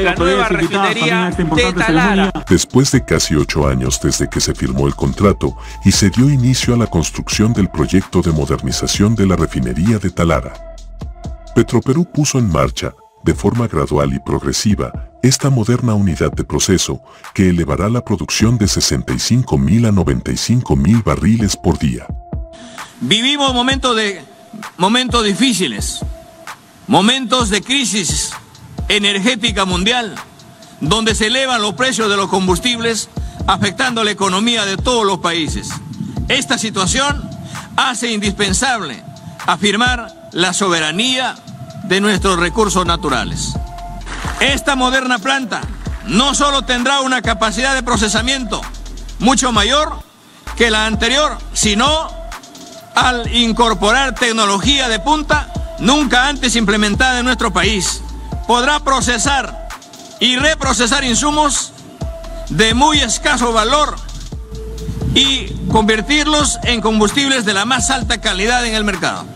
la 0.02 0.14
nueva 0.14 0.48
refinería 0.48 1.30
de 1.30 1.72
Talara. 1.74 2.32
Después 2.48 2.90
de 2.92 3.04
casi 3.04 3.34
ocho 3.34 3.68
años 3.68 4.00
desde 4.02 4.26
que 4.30 4.40
se 4.40 4.54
firmó 4.54 4.86
el 4.86 4.94
contrato 4.94 5.58
y 5.84 5.92
se 5.92 6.08
dio 6.08 6.30
inicio 6.30 6.72
a 6.72 6.78
la 6.78 6.86
construcción 6.86 7.52
del 7.52 7.68
proyecto 7.68 8.22
de 8.22 8.32
modernización 8.32 9.14
de 9.14 9.26
la 9.26 9.36
refinería 9.36 9.98
de 9.98 10.08
Talara, 10.08 10.54
Petroperú 11.54 12.06
puso 12.10 12.38
en 12.38 12.50
marcha, 12.50 12.94
de 13.24 13.34
forma 13.34 13.66
gradual 13.66 14.12
y 14.12 14.18
progresiva, 14.18 14.92
esta 15.22 15.48
moderna 15.48 15.94
unidad 15.94 16.30
de 16.32 16.44
proceso 16.44 17.02
que 17.34 17.48
elevará 17.48 17.88
la 17.88 18.04
producción 18.04 18.58
de 18.58 18.66
65.000 18.66 19.88
a 19.88 19.92
95.000 19.92 21.02
barriles 21.02 21.56
por 21.56 21.78
día. 21.78 22.06
Vivimos 23.00 23.54
momentos, 23.54 23.96
de, 23.96 24.22
momentos 24.76 25.24
difíciles, 25.24 26.00
momentos 26.86 27.48
de 27.48 27.62
crisis 27.62 28.32
energética 28.88 29.64
mundial, 29.64 30.14
donde 30.80 31.14
se 31.14 31.28
elevan 31.28 31.62
los 31.62 31.74
precios 31.74 32.10
de 32.10 32.18
los 32.18 32.28
combustibles, 32.28 33.08
afectando 33.46 34.04
la 34.04 34.10
economía 34.10 34.66
de 34.66 34.76
todos 34.76 35.06
los 35.06 35.18
países. 35.18 35.70
Esta 36.28 36.58
situación 36.58 37.28
hace 37.76 38.12
indispensable 38.12 39.02
afirmar 39.46 40.28
la 40.32 40.52
soberanía 40.52 41.36
de 41.88 42.00
nuestros 42.00 42.38
recursos 42.38 42.84
naturales. 42.86 43.54
Esta 44.40 44.76
moderna 44.76 45.18
planta 45.18 45.62
no 46.06 46.34
solo 46.34 46.62
tendrá 46.62 47.00
una 47.00 47.22
capacidad 47.22 47.74
de 47.74 47.82
procesamiento 47.82 48.60
mucho 49.18 49.52
mayor 49.52 49.98
que 50.56 50.70
la 50.70 50.86
anterior, 50.86 51.38
sino 51.52 52.08
al 52.94 53.34
incorporar 53.34 54.14
tecnología 54.14 54.88
de 54.88 55.00
punta 55.00 55.52
nunca 55.78 56.28
antes 56.28 56.56
implementada 56.56 57.18
en 57.18 57.24
nuestro 57.24 57.52
país, 57.52 58.02
podrá 58.46 58.80
procesar 58.80 59.68
y 60.20 60.36
reprocesar 60.36 61.04
insumos 61.04 61.72
de 62.50 62.74
muy 62.74 63.00
escaso 63.00 63.52
valor 63.52 63.96
y 65.14 65.46
convertirlos 65.70 66.58
en 66.64 66.80
combustibles 66.80 67.44
de 67.44 67.54
la 67.54 67.64
más 67.64 67.90
alta 67.90 68.20
calidad 68.20 68.64
en 68.66 68.74
el 68.74 68.84
mercado. 68.84 69.33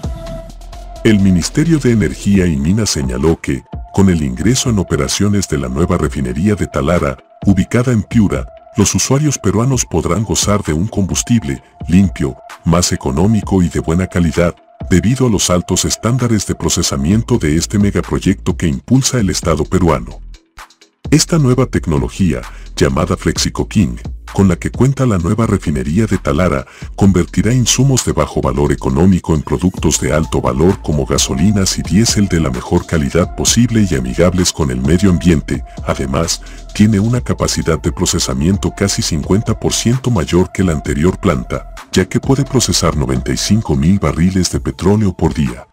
El 1.09 1.21
Ministerio 1.21 1.79
de 1.79 1.93
Energía 1.93 2.45
y 2.45 2.59
Minas 2.59 2.91
señaló 2.91 3.41
que, 3.41 3.65
con 3.95 4.11
el 4.11 4.21
ingreso 4.21 4.69
en 4.69 4.79
operaciones 4.79 5.49
de 5.49 5.57
la 5.57 5.71
nueva 5.71 5.97
refinería 5.97 6.55
de 6.55 6.67
Talara, 6.67 7.17
ubicada 7.47 7.93
en 7.93 8.03
Piura, 8.03 8.47
los 8.77 8.95
usuarios 8.95 9.39
peruanos 9.39 9.87
podrán 9.87 10.23
gozar 10.23 10.63
de 10.65 10.75
un 10.75 10.87
combustible 10.87 11.63
limpio, 11.89 12.37
más 12.67 12.93
económico 12.93 13.63
y 13.63 13.71
de 13.71 13.81
buena 13.81 14.07
calidad, 14.07 14.55
debido 14.91 15.29
a 15.29 15.31
los 15.31 15.49
altos 15.49 15.87
estándares 15.87 16.47
de 16.47 16.55
procesamiento 16.55 17.39
de 17.39 17.57
este 17.57 17.79
megaproyecto 17.79 18.59
que 18.59 18.67
impulsa 18.67 19.19
el 19.19 19.31
Estado 19.31 19.65
peruano. 19.65 20.21
Esta 21.11 21.39
nueva 21.39 21.65
tecnología, 21.65 22.43
llamada 22.79 23.17
FlexiCoking, 23.17 23.99
con 24.33 24.47
la 24.47 24.55
que 24.55 24.71
cuenta 24.71 25.05
la 25.05 25.19
nueva 25.19 25.47
refinería 25.47 26.07
de 26.07 26.17
Talara, 26.17 26.65
convertirá 26.95 27.53
insumos 27.53 28.05
de 28.05 28.13
bajo 28.13 28.41
valor 28.41 28.71
económico 28.71 29.35
en 29.35 29.43
productos 29.43 30.01
de 30.01 30.13
alto 30.13 30.41
valor 30.41 30.81
como 30.81 31.05
gasolinas 31.05 31.77
y 31.79 31.83
diésel 31.83 32.29
de 32.29 32.39
la 32.39 32.51
mejor 32.51 32.87
calidad 32.87 33.35
posible 33.35 33.85
y 33.91 33.97
amigables 33.97 34.53
con 34.53 34.71
el 34.71 34.81
medio 34.81 35.11
ambiente. 35.11 35.65
Además, 35.87 36.41
tiene 36.73 37.01
una 37.01 37.21
capacidad 37.21 37.81
de 37.83 37.91
procesamiento 37.91 38.73
casi 38.77 39.03
50% 39.03 40.13
mayor 40.13 40.53
que 40.53 40.63
la 40.63 40.73
anterior 40.73 41.19
planta, 41.19 41.75
ya 41.91 42.05
que 42.05 42.21
puede 42.21 42.45
procesar 42.45 42.97
95 42.97 43.75
mil 43.75 43.99
barriles 43.99 44.53
de 44.53 44.61
petróleo 44.61 45.17
por 45.17 45.35
día. 45.35 45.67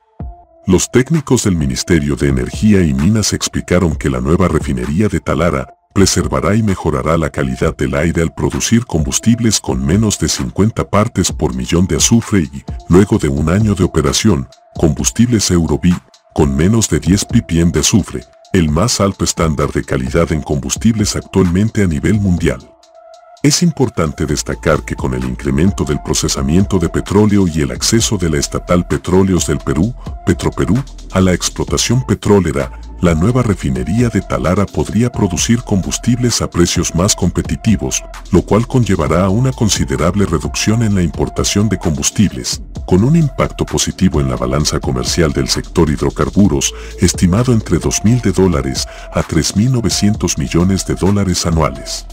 Los 0.66 0.90
técnicos 0.90 1.44
del 1.44 1.56
Ministerio 1.56 2.16
de 2.16 2.30
Energía 2.30 2.82
y 2.82 2.96
Minas 2.96 3.34
explicaron 3.34 3.96
que 3.96 4.10
la 4.10 4.20
nueva 4.20 4.48
refinería 4.48 5.08
de 5.08 5.20
Talara 5.20 5.75
preservará 5.96 6.56
y 6.56 6.62
mejorará 6.62 7.18
la 7.18 7.30
calidad 7.30 7.76
del 7.76 7.96
aire 7.96 8.22
al 8.22 8.34
producir 8.34 8.86
combustibles 8.86 9.62
con 9.62 9.84
menos 9.84 10.20
de 10.20 10.28
50 10.28 10.90
partes 10.90 11.32
por 11.32 11.56
millón 11.56 11.88
de 11.88 11.96
azufre 11.96 12.42
y, 12.42 12.64
luego 12.90 13.18
de 13.18 13.30
un 13.30 13.48
año 13.48 13.76
de 13.76 13.86
operación, 13.86 14.50
combustibles 14.76 15.50
Eurobi, 15.50 15.96
con 16.34 16.54
menos 16.54 16.90
de 16.90 17.00
10 17.00 17.24
ppm 17.26 17.72
de 17.72 17.80
azufre, 17.80 18.26
el 18.52 18.70
más 18.70 19.00
alto 19.00 19.24
estándar 19.24 19.72
de 19.72 19.86
calidad 19.86 20.34
en 20.34 20.42
combustibles 20.42 21.16
actualmente 21.16 21.82
a 21.82 21.88
nivel 21.88 22.20
mundial. 22.20 22.75
Es 23.46 23.62
importante 23.62 24.26
destacar 24.26 24.84
que 24.86 24.96
con 24.96 25.14
el 25.14 25.24
incremento 25.24 25.84
del 25.84 26.02
procesamiento 26.02 26.80
de 26.80 26.90
petróleo 26.90 27.46
y 27.48 27.62
el 27.62 27.70
acceso 27.70 28.18
de 28.18 28.32
la 28.32 28.40
estatal 28.40 28.88
Petróleos 28.88 29.46
del 29.46 29.60
Perú, 29.60 29.94
Petroperú, 30.26 30.84
a 31.12 31.22
la 31.22 31.32
explotación 31.32 32.04
petrolera, 32.08 32.72
la 33.02 33.14
nueva 33.14 33.44
refinería 33.44 34.10
de 34.10 34.22
Talara 34.22 34.66
podría 34.66 35.12
producir 35.12 35.62
combustibles 35.62 36.42
a 36.42 36.50
precios 36.50 36.96
más 36.96 37.16
competitivos, 37.16 38.04
lo 38.32 38.42
cual 38.42 38.66
conllevará 38.66 39.26
a 39.26 39.30
una 39.30 39.52
considerable 39.52 40.26
reducción 40.26 40.82
en 40.82 40.96
la 40.96 41.04
importación 41.04 41.70
de 41.70 41.78
combustibles, 41.78 42.64
con 42.88 43.04
un 43.04 43.16
impacto 43.16 43.64
positivo 43.64 44.20
en 44.20 44.28
la 44.28 44.38
balanza 44.38 44.80
comercial 44.80 45.34
del 45.34 45.50
sector 45.50 45.92
hidrocarburos, 45.92 46.74
estimado 47.00 47.54
entre 47.54 47.78
2.000 47.78 48.24
de 48.24 48.32
dólares 48.32 48.88
a 49.14 49.22
3.900 49.22 50.40
millones 50.40 50.88
de 50.88 50.96
dólares 50.96 51.46
anuales. 51.46 52.08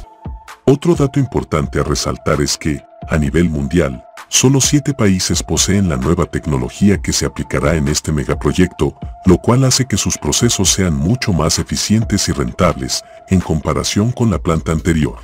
Otro 0.65 0.95
dato 0.95 1.19
importante 1.19 1.81
a 1.81 1.85
resaltar 1.85 2.41
es 2.41 2.57
que, 2.57 2.83
a 3.09 3.19
nivel 3.19 3.49
mundial, 3.49 4.05
Solo 4.35 4.63
siete 4.63 4.95
países 4.95 5.43
poseen 5.43 5.91
la 5.91 5.99
nueva 5.99 6.25
tecnología 6.25 7.03
que 7.03 7.13
se 7.13 7.27
aplicará 7.27 7.75
en 7.77 7.87
este 7.87 8.13
megaproyecto, 8.13 8.97
lo 9.27 9.37
cual 9.37 9.63
hace 9.63 9.85
que 9.85 9.99
sus 9.99 10.17
procesos 10.17 10.71
sean 10.71 10.95
mucho 10.95 11.35
más 11.35 11.59
eficientes 11.59 12.31
y 12.31 12.33
rentables 12.33 13.05
en 13.29 13.41
comparación 13.41 14.11
con 14.11 14.31
la 14.31 14.43
planta 14.43 14.73
anterior. 14.73 15.17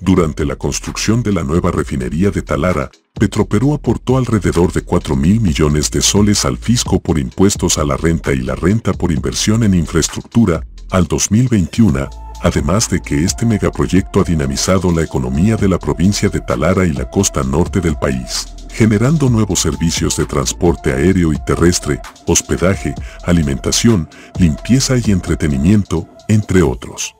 Durante 0.00 0.46
la 0.46 0.56
construcción 0.56 1.22
de 1.22 1.32
la 1.32 1.44
nueva 1.44 1.70
refinería 1.70 2.30
de 2.30 2.40
Talara, 2.40 2.90
Petroperú 3.12 3.74
aportó 3.74 4.16
alrededor 4.16 4.72
de 4.72 4.80
4 4.80 5.14
mil 5.14 5.42
millones 5.42 5.90
de 5.90 6.00
soles 6.00 6.46
al 6.46 6.56
fisco 6.56 7.00
por 7.00 7.18
impuestos 7.18 7.76
a 7.76 7.84
la 7.84 7.98
renta 7.98 8.32
y 8.32 8.38
la 8.38 8.54
renta 8.54 8.94
por 8.94 9.12
inversión 9.12 9.64
en 9.64 9.74
infraestructura 9.74 10.62
al 10.90 11.06
2021, 11.08 12.08
además 12.42 12.88
de 12.88 13.00
que 13.00 13.24
este 13.24 13.46
megaproyecto 13.46 14.20
ha 14.20 14.24
dinamizado 14.24 14.90
la 14.92 15.02
economía 15.02 15.56
de 15.56 15.68
la 15.68 15.78
provincia 15.78 16.28
de 16.28 16.40
Talara 16.40 16.86
y 16.86 16.92
la 16.92 17.08
costa 17.10 17.42
norte 17.42 17.80
del 17.80 17.96
país, 17.96 18.46
generando 18.70 19.28
nuevos 19.28 19.60
servicios 19.60 20.16
de 20.16 20.26
transporte 20.26 20.92
aéreo 20.92 21.32
y 21.32 21.38
terrestre, 21.38 22.00
hospedaje, 22.26 22.94
alimentación, 23.24 24.08
limpieza 24.38 24.94
y 24.96 25.10
entretenimiento, 25.10 26.08
entre 26.28 26.62
otros. 26.62 27.14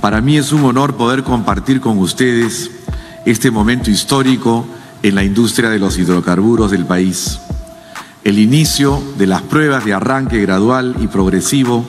Para 0.00 0.20
mí 0.20 0.36
es 0.36 0.52
un 0.52 0.64
honor 0.64 0.94
poder 0.96 1.24
compartir 1.24 1.80
con 1.80 1.98
ustedes 1.98 2.70
este 3.24 3.50
momento 3.50 3.90
histórico 3.90 4.64
en 5.02 5.14
la 5.14 5.24
industria 5.24 5.70
de 5.70 5.78
los 5.78 5.98
hidrocarburos 5.98 6.70
del 6.70 6.86
país. 6.86 7.40
El 8.24 8.38
inicio 8.38 9.02
de 9.16 9.26
las 9.26 9.42
pruebas 9.42 9.84
de 9.84 9.94
arranque 9.94 10.40
gradual 10.40 10.96
y 11.00 11.06
progresivo 11.06 11.84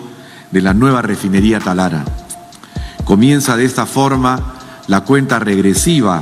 de 0.52 0.62
la 0.62 0.74
nueva 0.74 1.02
refinería 1.02 1.60
Talara. 1.60 2.06
Comienza 3.10 3.58
de 3.58 3.66
esta 3.66 3.88
forma 3.88 4.40
la 4.86 5.02
cuenta 5.02 5.40
regresiva 5.40 6.22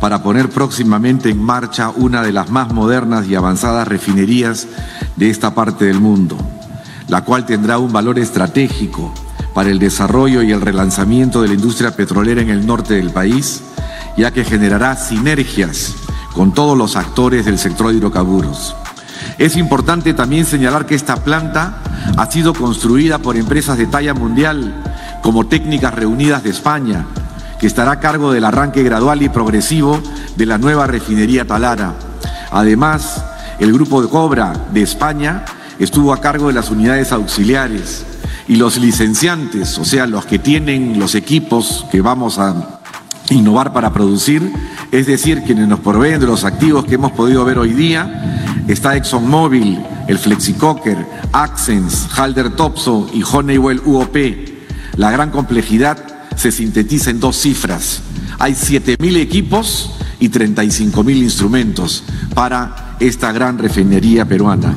para 0.00 0.24
poner 0.24 0.50
próximamente 0.50 1.30
en 1.30 1.40
marcha 1.40 1.90
una 1.94 2.22
de 2.22 2.32
las 2.32 2.50
más 2.50 2.72
modernas 2.72 3.28
y 3.28 3.36
avanzadas 3.36 3.86
refinerías 3.86 4.66
de 5.14 5.30
esta 5.30 5.54
parte 5.54 5.84
del 5.84 6.00
mundo, 6.00 6.36
la 7.06 7.22
cual 7.22 7.46
tendrá 7.46 7.78
un 7.78 7.92
valor 7.92 8.18
estratégico 8.18 9.14
para 9.54 9.70
el 9.70 9.78
desarrollo 9.78 10.42
y 10.42 10.50
el 10.50 10.60
relanzamiento 10.60 11.40
de 11.40 11.46
la 11.46 11.54
industria 11.54 11.94
petrolera 11.94 12.42
en 12.42 12.50
el 12.50 12.66
norte 12.66 12.94
del 12.94 13.10
país, 13.10 13.62
ya 14.16 14.32
que 14.32 14.44
generará 14.44 14.96
sinergias 14.96 15.94
con 16.32 16.52
todos 16.52 16.76
los 16.76 16.96
actores 16.96 17.44
del 17.44 17.60
sector 17.60 17.92
de 17.92 17.98
hidrocarburos. 17.98 18.74
Es 19.38 19.56
importante 19.56 20.14
también 20.14 20.46
señalar 20.46 20.84
que 20.84 20.96
esta 20.96 21.14
planta 21.14 21.78
ha 22.16 22.28
sido 22.28 22.54
construida 22.54 23.18
por 23.18 23.36
empresas 23.36 23.78
de 23.78 23.86
talla 23.86 24.14
mundial 24.14 24.82
como 25.24 25.46
Técnicas 25.46 25.94
Reunidas 25.94 26.44
de 26.44 26.50
España, 26.50 27.06
que 27.58 27.66
estará 27.66 27.92
a 27.92 27.98
cargo 27.98 28.30
del 28.30 28.44
arranque 28.44 28.82
gradual 28.82 29.22
y 29.22 29.30
progresivo 29.30 29.98
de 30.36 30.44
la 30.44 30.58
nueva 30.58 30.86
refinería 30.86 31.46
Talara. 31.46 31.94
Además, 32.50 33.24
el 33.58 33.72
grupo 33.72 34.02
de 34.02 34.08
Cobra 34.10 34.52
de 34.70 34.82
España 34.82 35.46
estuvo 35.78 36.12
a 36.12 36.20
cargo 36.20 36.48
de 36.48 36.52
las 36.52 36.70
unidades 36.70 37.10
auxiliares 37.10 38.04
y 38.48 38.56
los 38.56 38.76
licenciantes, 38.76 39.78
o 39.78 39.86
sea, 39.86 40.06
los 40.06 40.26
que 40.26 40.38
tienen 40.38 40.98
los 41.00 41.14
equipos 41.14 41.86
que 41.90 42.02
vamos 42.02 42.38
a 42.38 42.80
innovar 43.30 43.72
para 43.72 43.94
producir, 43.94 44.52
es 44.92 45.06
decir, 45.06 45.42
quienes 45.44 45.66
nos 45.66 45.80
proveen 45.80 46.20
de 46.20 46.26
los 46.26 46.44
activos 46.44 46.84
que 46.84 46.96
hemos 46.96 47.12
podido 47.12 47.46
ver 47.46 47.58
hoy 47.58 47.72
día, 47.72 48.60
está 48.68 48.94
ExxonMobil, 48.94 49.82
el 50.06 50.18
Flexicocker, 50.18 50.98
Accents, 51.32 52.08
Halder 52.14 52.50
Topso 52.50 53.08
y 53.14 53.22
Honeywell 53.22 53.80
UOP. 53.86 54.53
La 54.96 55.10
gran 55.10 55.30
complejidad 55.30 55.98
se 56.36 56.52
sintetiza 56.52 57.10
en 57.10 57.20
dos 57.20 57.36
cifras. 57.36 58.02
Hay 58.38 58.52
7.000 58.52 59.16
equipos 59.16 59.90
y 60.20 60.28
35.000 60.28 61.16
instrumentos 61.16 62.04
para 62.34 62.96
esta 63.00 63.32
gran 63.32 63.58
refinería 63.58 64.24
peruana. 64.24 64.74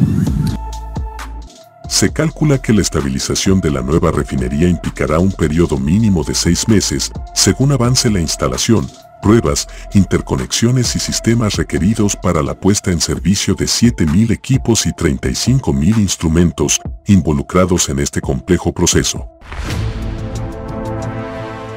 Se 1.88 2.12
calcula 2.12 2.58
que 2.58 2.74
la 2.74 2.82
estabilización 2.82 3.62
de 3.62 3.72
la 3.72 3.82
nueva 3.82 4.12
refinería 4.12 4.68
implicará 4.68 5.20
un 5.20 5.32
periodo 5.32 5.78
mínimo 5.78 6.24
de 6.24 6.36
seis 6.36 6.68
meses, 6.68 7.12
según 7.34 7.72
avance 7.72 8.10
la 8.10 8.20
instalación, 8.20 8.88
pruebas, 9.22 9.68
interconexiones 9.94 10.96
y 10.96 11.00
sistemas 11.00 11.56
requeridos 11.56 12.16
para 12.16 12.44
la 12.44 12.56
puesta 12.56 12.92
en 12.92 13.02
servicio 13.02 13.56
de 13.56 13.66
7.000 13.66 14.32
equipos 14.32 14.86
y 14.86 14.90
35.000 14.92 15.98
instrumentos 15.98 16.82
involucrados 17.06 17.90
en 17.90 18.00
este 18.00 18.20
complejo 18.20 18.74
proceso. 18.74 19.28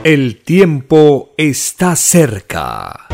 El 0.03 0.41
tiempo 0.41 1.35
está 1.37 1.95
cerca. 1.95 3.07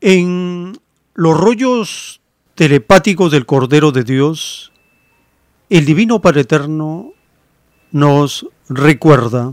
En 0.00 0.72
los 1.14 1.38
rollos 1.38 2.20
telepático 2.56 3.30
del 3.30 3.46
Cordero 3.46 3.92
de 3.92 4.02
Dios, 4.02 4.72
el 5.70 5.84
Divino 5.84 6.20
Padre 6.20 6.40
Eterno 6.40 7.12
nos 7.92 8.48
recuerda, 8.68 9.52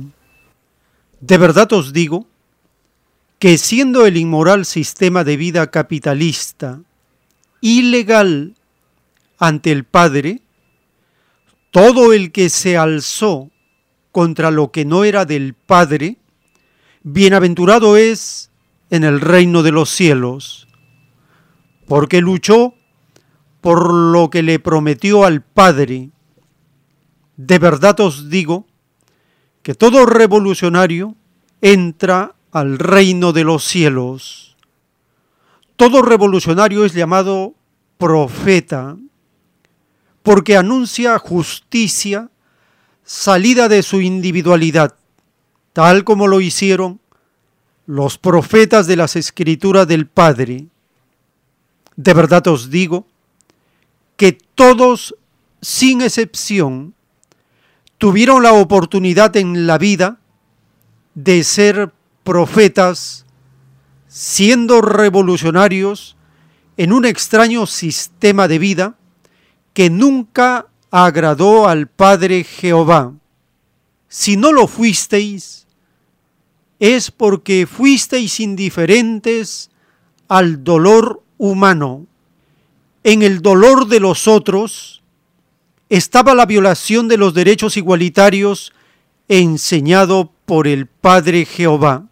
de 1.19 1.37
verdad 1.37 1.71
os 1.71 1.93
digo, 1.93 2.25
que 3.37 3.59
siendo 3.59 4.07
el 4.07 4.17
inmoral 4.17 4.65
sistema 4.65 5.23
de 5.23 5.37
vida 5.37 5.69
capitalista 5.69 6.81
ilegal 7.61 8.55
ante 9.37 9.71
el 9.71 9.83
Padre, 9.83 10.41
todo 11.69 12.13
el 12.13 12.31
que 12.31 12.49
se 12.49 12.75
alzó 12.75 13.51
contra 14.19 14.51
lo 14.51 14.69
que 14.69 14.83
no 14.83 15.05
era 15.05 15.23
del 15.23 15.53
Padre, 15.53 16.17
bienaventurado 17.03 17.95
es 17.95 18.51
en 18.89 19.05
el 19.05 19.21
reino 19.21 19.63
de 19.63 19.71
los 19.71 19.89
cielos, 19.89 20.67
porque 21.87 22.19
luchó 22.19 22.73
por 23.61 23.93
lo 23.93 24.29
que 24.29 24.43
le 24.43 24.59
prometió 24.59 25.23
al 25.23 25.41
Padre. 25.41 26.09
De 27.37 27.59
verdad 27.59 27.97
os 28.01 28.29
digo 28.29 28.67
que 29.61 29.73
todo 29.73 30.05
revolucionario 30.05 31.15
entra 31.61 32.35
al 32.51 32.77
reino 32.77 33.31
de 33.31 33.45
los 33.45 33.63
cielos. 33.63 34.57
Todo 35.77 36.01
revolucionario 36.01 36.83
es 36.83 36.93
llamado 36.93 37.53
profeta 37.97 38.97
porque 40.23 40.57
anuncia 40.57 41.17
justicia, 41.19 42.29
salida 43.09 43.69
de 43.69 43.81
su 43.81 44.01
individualidad, 44.01 44.93
tal 45.73 46.03
como 46.03 46.27
lo 46.27 46.41
hicieron 46.41 46.99
los 47.87 48.19
profetas 48.19 48.85
de 48.85 48.97
las 48.97 49.15
escrituras 49.15 49.87
del 49.87 50.05
Padre. 50.05 50.67
De 51.95 52.13
verdad 52.13 52.45
os 52.45 52.69
digo 52.69 53.07
que 54.15 54.33
todos, 54.53 55.15
sin 55.59 56.01
excepción, 56.01 56.93
tuvieron 57.97 58.43
la 58.43 58.53
oportunidad 58.53 59.35
en 59.37 59.65
la 59.65 59.79
vida 59.79 60.19
de 61.15 61.43
ser 61.43 61.91
profetas, 62.23 63.25
siendo 64.07 64.81
revolucionarios 64.81 66.15
en 66.77 66.93
un 66.93 67.05
extraño 67.05 67.65
sistema 67.65 68.47
de 68.47 68.59
vida 68.59 68.97
que 69.73 69.89
nunca 69.89 70.67
agradó 70.91 71.67
al 71.67 71.87
Padre 71.87 72.43
Jehová. 72.43 73.13
Si 74.07 74.37
no 74.37 74.51
lo 74.51 74.67
fuisteis, 74.67 75.67
es 76.79 77.11
porque 77.11 77.67
fuisteis 77.67 78.39
indiferentes 78.39 79.69
al 80.27 80.63
dolor 80.63 81.23
humano 81.37 82.07
en 83.03 83.21
el 83.21 83.41
dolor 83.41 83.87
de 83.87 83.99
los 83.99 84.27
otros 84.27 85.01
estaba 85.89 86.35
la 86.35 86.45
violación 86.45 87.07
de 87.07 87.17
los 87.17 87.33
derechos 87.33 87.77
igualitarios 87.77 88.73
enseñado 89.27 90.31
por 90.45 90.67
el 90.67 90.85
Padre 90.85 91.45
Jehová. 91.45 92.05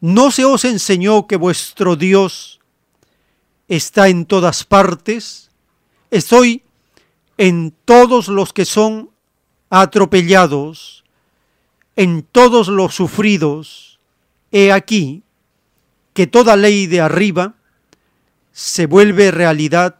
¿No 0.00 0.30
se 0.30 0.44
os 0.44 0.64
enseñó 0.64 1.26
que 1.26 1.36
vuestro 1.36 1.96
Dios 1.96 2.60
está 3.68 4.08
en 4.08 4.26
todas 4.26 4.64
partes? 4.64 5.50
Estoy 6.10 6.62
en 7.38 7.74
todos 7.84 8.28
los 8.28 8.52
que 8.52 8.64
son 8.64 9.10
atropellados, 9.70 11.04
en 11.96 12.22
todos 12.22 12.68
los 12.68 12.94
sufridos. 12.94 13.98
He 14.52 14.72
aquí 14.72 15.22
que 16.12 16.26
toda 16.26 16.56
ley 16.56 16.86
de 16.86 17.00
arriba 17.00 17.54
se 18.52 18.86
vuelve 18.86 19.32
realidad 19.32 19.96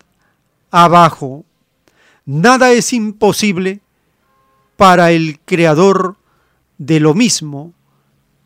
abajo. 0.70 1.45
Nada 2.24 2.72
es 2.72 2.93
imposible 2.93 3.80
para 4.76 5.11
el 5.11 5.41
creador 5.45 6.16
de 6.78 7.01
lo 7.01 7.14
mismo, 7.14 7.72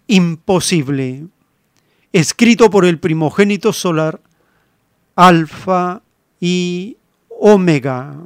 imposible. 0.06 1.26
Escrito 2.12 2.70
por 2.70 2.86
el 2.86 2.98
primogénito 2.98 3.72
solar, 3.72 4.20
Alfa 5.14 6.00
y 6.40 6.96
Omega. 7.28 8.16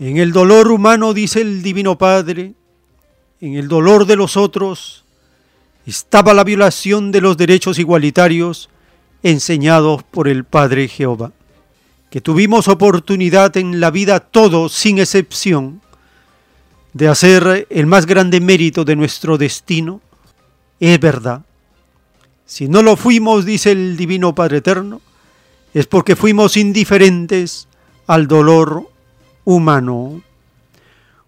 En 0.00 0.16
el 0.16 0.32
dolor 0.32 0.72
humano, 0.72 1.12
dice 1.12 1.42
el 1.42 1.62
Divino 1.62 1.98
Padre, 1.98 2.54
en 3.42 3.54
el 3.56 3.68
dolor 3.68 4.06
de 4.06 4.16
los 4.16 4.38
otros, 4.38 5.04
estaba 5.84 6.32
la 6.32 6.42
violación 6.42 7.12
de 7.12 7.20
los 7.20 7.36
derechos 7.36 7.78
igualitarios 7.78 8.70
enseñados 9.22 10.02
por 10.02 10.26
el 10.26 10.44
Padre 10.44 10.88
Jehová. 10.88 11.32
Que 12.08 12.22
tuvimos 12.22 12.66
oportunidad 12.68 13.54
en 13.58 13.78
la 13.78 13.90
vida 13.90 14.20
todos, 14.20 14.72
sin 14.72 14.98
excepción, 14.98 15.82
de 16.94 17.08
hacer 17.08 17.66
el 17.68 17.84
más 17.84 18.06
grande 18.06 18.40
mérito 18.40 18.86
de 18.86 18.96
nuestro 18.96 19.36
destino, 19.36 20.00
es 20.80 20.98
verdad. 20.98 21.42
Si 22.46 22.68
no 22.68 22.80
lo 22.80 22.96
fuimos, 22.96 23.44
dice 23.44 23.72
el 23.72 23.98
Divino 23.98 24.34
Padre 24.34 24.56
Eterno, 24.58 25.02
es 25.74 25.86
porque 25.86 26.16
fuimos 26.16 26.56
indiferentes 26.56 27.68
al 28.06 28.26
dolor 28.26 28.89
humano. 29.50 30.22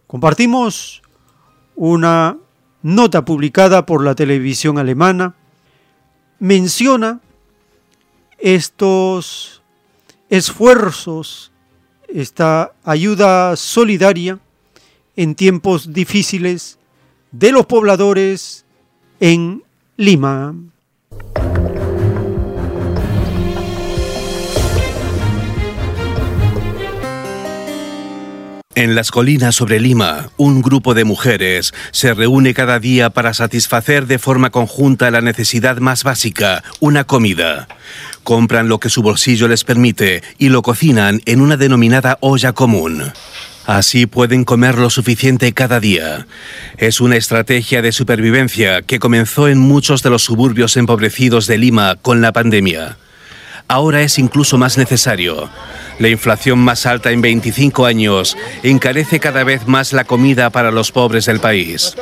Compartimos 0.06 1.02
una 1.74 2.36
nota 2.82 3.24
publicada 3.24 3.84
por 3.84 4.04
la 4.04 4.14
televisión 4.14 4.78
alemana. 4.78 5.34
Menciona 6.38 7.20
estos 8.38 9.62
esfuerzos, 10.28 11.50
esta 12.08 12.72
ayuda 12.84 13.56
solidaria 13.56 14.38
en 15.16 15.34
tiempos 15.34 15.92
difíciles 15.92 16.78
de 17.32 17.50
los 17.50 17.66
pobladores 17.66 18.64
en 19.18 19.64
Lima. 19.96 20.54
En 28.74 28.94
las 28.94 29.10
colinas 29.10 29.54
sobre 29.54 29.80
Lima, 29.80 30.30
un 30.38 30.62
grupo 30.62 30.94
de 30.94 31.04
mujeres 31.04 31.74
se 31.90 32.14
reúne 32.14 32.54
cada 32.54 32.78
día 32.78 33.10
para 33.10 33.34
satisfacer 33.34 34.06
de 34.06 34.18
forma 34.18 34.48
conjunta 34.48 35.10
la 35.10 35.20
necesidad 35.20 35.76
más 35.76 36.04
básica, 36.04 36.64
una 36.80 37.04
comida. 37.04 37.68
Compran 38.22 38.68
lo 38.68 38.80
que 38.80 38.88
su 38.88 39.02
bolsillo 39.02 39.46
les 39.46 39.64
permite 39.64 40.22
y 40.38 40.48
lo 40.48 40.62
cocinan 40.62 41.20
en 41.26 41.42
una 41.42 41.58
denominada 41.58 42.16
olla 42.20 42.54
común. 42.54 43.12
Así 43.66 44.06
pueden 44.06 44.44
comer 44.44 44.78
lo 44.78 44.88
suficiente 44.88 45.52
cada 45.52 45.78
día. 45.78 46.26
Es 46.78 47.02
una 47.02 47.16
estrategia 47.16 47.82
de 47.82 47.92
supervivencia 47.92 48.80
que 48.80 48.98
comenzó 48.98 49.48
en 49.48 49.58
muchos 49.58 50.02
de 50.02 50.08
los 50.08 50.22
suburbios 50.22 50.78
empobrecidos 50.78 51.46
de 51.46 51.58
Lima 51.58 51.96
con 52.00 52.22
la 52.22 52.32
pandemia. 52.32 52.96
Ahora 53.68 54.02
es 54.02 54.18
incluso 54.18 54.58
más 54.58 54.78
necesario. 54.78 55.48
La 55.98 56.08
inflación 56.08 56.58
más 56.58 56.86
alta 56.86 57.10
en 57.10 57.20
25 57.20 57.86
años 57.86 58.36
encarece 58.62 59.20
cada 59.20 59.44
vez 59.44 59.66
más 59.66 59.92
la 59.92 60.04
comida 60.04 60.50
para 60.50 60.70
los 60.70 60.92
pobres 60.92 61.26
del 61.26 61.40
país. 61.40 61.96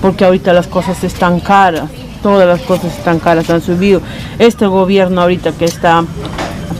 Porque 0.00 0.24
ahorita 0.24 0.52
las 0.52 0.66
cosas 0.66 1.04
están 1.04 1.40
caras, 1.40 1.90
todas 2.22 2.46
las 2.46 2.60
cosas 2.66 2.96
están 2.96 3.18
caras, 3.18 3.50
han 3.50 3.60
subido. 3.60 4.00
Este 4.38 4.66
gobierno 4.66 5.20
ahorita 5.20 5.52
que 5.52 5.66
está 5.66 6.04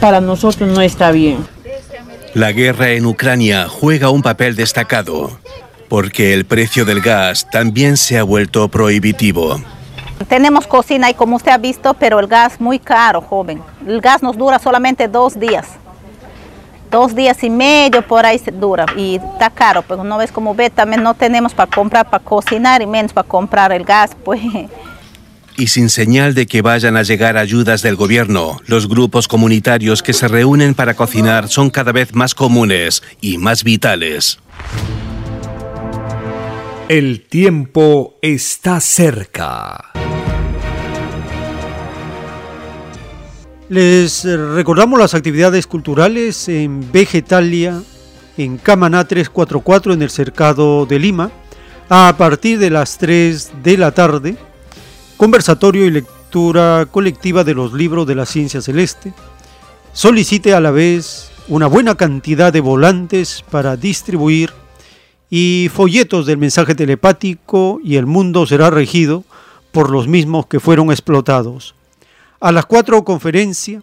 para 0.00 0.20
nosotros 0.20 0.68
no 0.68 0.80
está 0.80 1.11
bien. 1.11 1.46
La 2.32 2.52
guerra 2.52 2.90
en 2.90 3.06
Ucrania 3.06 3.68
juega 3.68 4.11
un 4.11 4.22
papel 4.22 4.54
destacado, 4.54 5.38
porque 5.88 6.32
el 6.32 6.44
precio 6.44 6.84
del 6.84 7.00
gas 7.00 7.48
también 7.50 7.96
se 7.96 8.18
ha 8.18 8.22
vuelto 8.22 8.68
prohibitivo. 8.68 9.61
Tenemos 10.29 10.66
cocina 10.66 11.11
y 11.11 11.14
como 11.14 11.37
usted 11.37 11.53
ha 11.53 11.59
visto, 11.59 11.95
pero 11.95 12.21
el 12.21 12.27
gas 12.27 12.61
muy 12.61 12.79
caro, 12.79 13.21
joven. 13.21 13.62
El 13.87 14.01
gas 14.01 14.23
nos 14.23 14.37
dura 14.37 14.59
solamente 14.59 15.09
dos 15.09 15.39
días. 15.39 15.66
Dos 16.91 17.14
días 17.14 17.43
y 17.45 17.51
medio 17.51 18.07
por 18.07 18.27
ahí 18.27 18.39
se 18.39 18.51
dura 18.51 18.85
y 18.97 19.16
está 19.16 19.49
caro, 19.51 19.83
pero 19.83 20.03
no 20.03 20.18
ves 20.18 20.33
como 20.33 20.55
ve, 20.55 20.71
también 20.71 21.03
no 21.03 21.14
tenemos 21.14 21.55
para 21.55 21.71
comprar, 21.71 22.11
para 22.11 22.23
cocinar 22.23 22.83
y 22.83 22.87
menos 22.87 23.12
para 23.12 23.27
comprar 23.27 23.73
el 23.73 23.85
gas, 23.85 24.16
pues. 24.25 24.41
Y 25.57 25.68
sin 25.68 25.89
señal 25.89 26.35
de 26.35 26.47
que 26.47 26.62
vayan 26.62 26.97
a 26.97 27.03
llegar 27.03 27.37
ayudas 27.37 27.83
del 27.83 27.95
gobierno, 27.95 28.61
los 28.66 28.89
grupos 28.89 29.29
comunitarios 29.29 30.03
que 30.03 30.12
se 30.12 30.27
reúnen 30.27 30.75
para 30.75 30.95
cocinar 30.95 31.49
son 31.49 31.71
cada 31.71 31.93
vez 31.93 32.14
más 32.14 32.35
comunes 32.35 33.03
y 33.21 33.39
más 33.39 33.62
vitales. 33.62 34.39
El 36.89 37.27
tiempo 37.29 38.16
está 38.21 38.81
cerca. 38.81 39.89
Les 43.71 44.25
recordamos 44.25 44.99
las 44.99 45.14
actividades 45.14 45.68
culturales 45.68 46.49
en 46.49 46.91
Vegetalia, 46.91 47.81
en 48.37 48.59
Camaná 48.59 49.07
344 49.07 49.93
en 49.93 50.03
el 50.03 50.11
Cercado 50.11 50.87
de 50.87 50.99
Lima, 50.99 51.31
a 51.89 52.12
partir 52.18 52.59
de 52.59 52.68
las 52.68 52.99
3 52.99 53.62
de 53.62 53.79
la 53.79 53.93
tarde, 53.93 54.37
conversatorio 55.16 55.87
y 55.87 55.93
lectura 55.93 56.89
colectiva 56.91 57.45
de 57.45 57.55
los 57.55 57.73
libros 57.73 58.09
de 58.09 58.16
la 58.16 58.27
ciencia 58.27 58.61
celeste. 58.61 59.14
Solicite 59.93 60.53
a 60.53 60.59
la 60.59 60.73
vez 60.73 61.31
una 61.47 61.68
buena 61.68 61.95
cantidad 61.95 62.53
de 62.53 62.59
volantes 62.59 63.45
para 63.53 63.77
distribuir 63.77 64.51
y 65.31 65.71
folletos 65.73 66.27
del 66.27 66.39
mensaje 66.39 66.75
telepático 66.75 67.79
y 67.85 67.95
el 67.95 68.07
mundo 68.07 68.47
será 68.47 68.71
regido 68.71 69.23
por 69.71 69.91
los 69.91 70.09
mismos 70.09 70.47
que 70.49 70.59
fueron 70.59 70.91
explotados 70.91 71.77
a 72.41 72.53
las 72.53 72.64
4 72.64 73.05
conferencia 73.05 73.82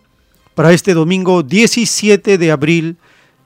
para 0.56 0.74
este 0.74 0.96
domingo 0.96 1.44
17 1.44 2.40
de 2.40 2.52
abril 2.52 2.98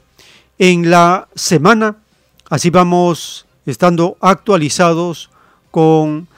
en 0.57 0.89
la 0.89 1.27
semana. 1.35 1.97
Así 2.49 2.69
vamos 2.69 3.45
estando 3.65 4.15
actualizados 4.21 5.29
con 5.71 6.29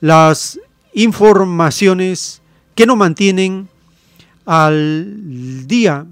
las 0.00 0.60
informaciones 0.94 2.40
que 2.76 2.86
nos 2.86 2.96
mantienen 2.96 3.68
al 4.48 5.66
día 5.66 6.06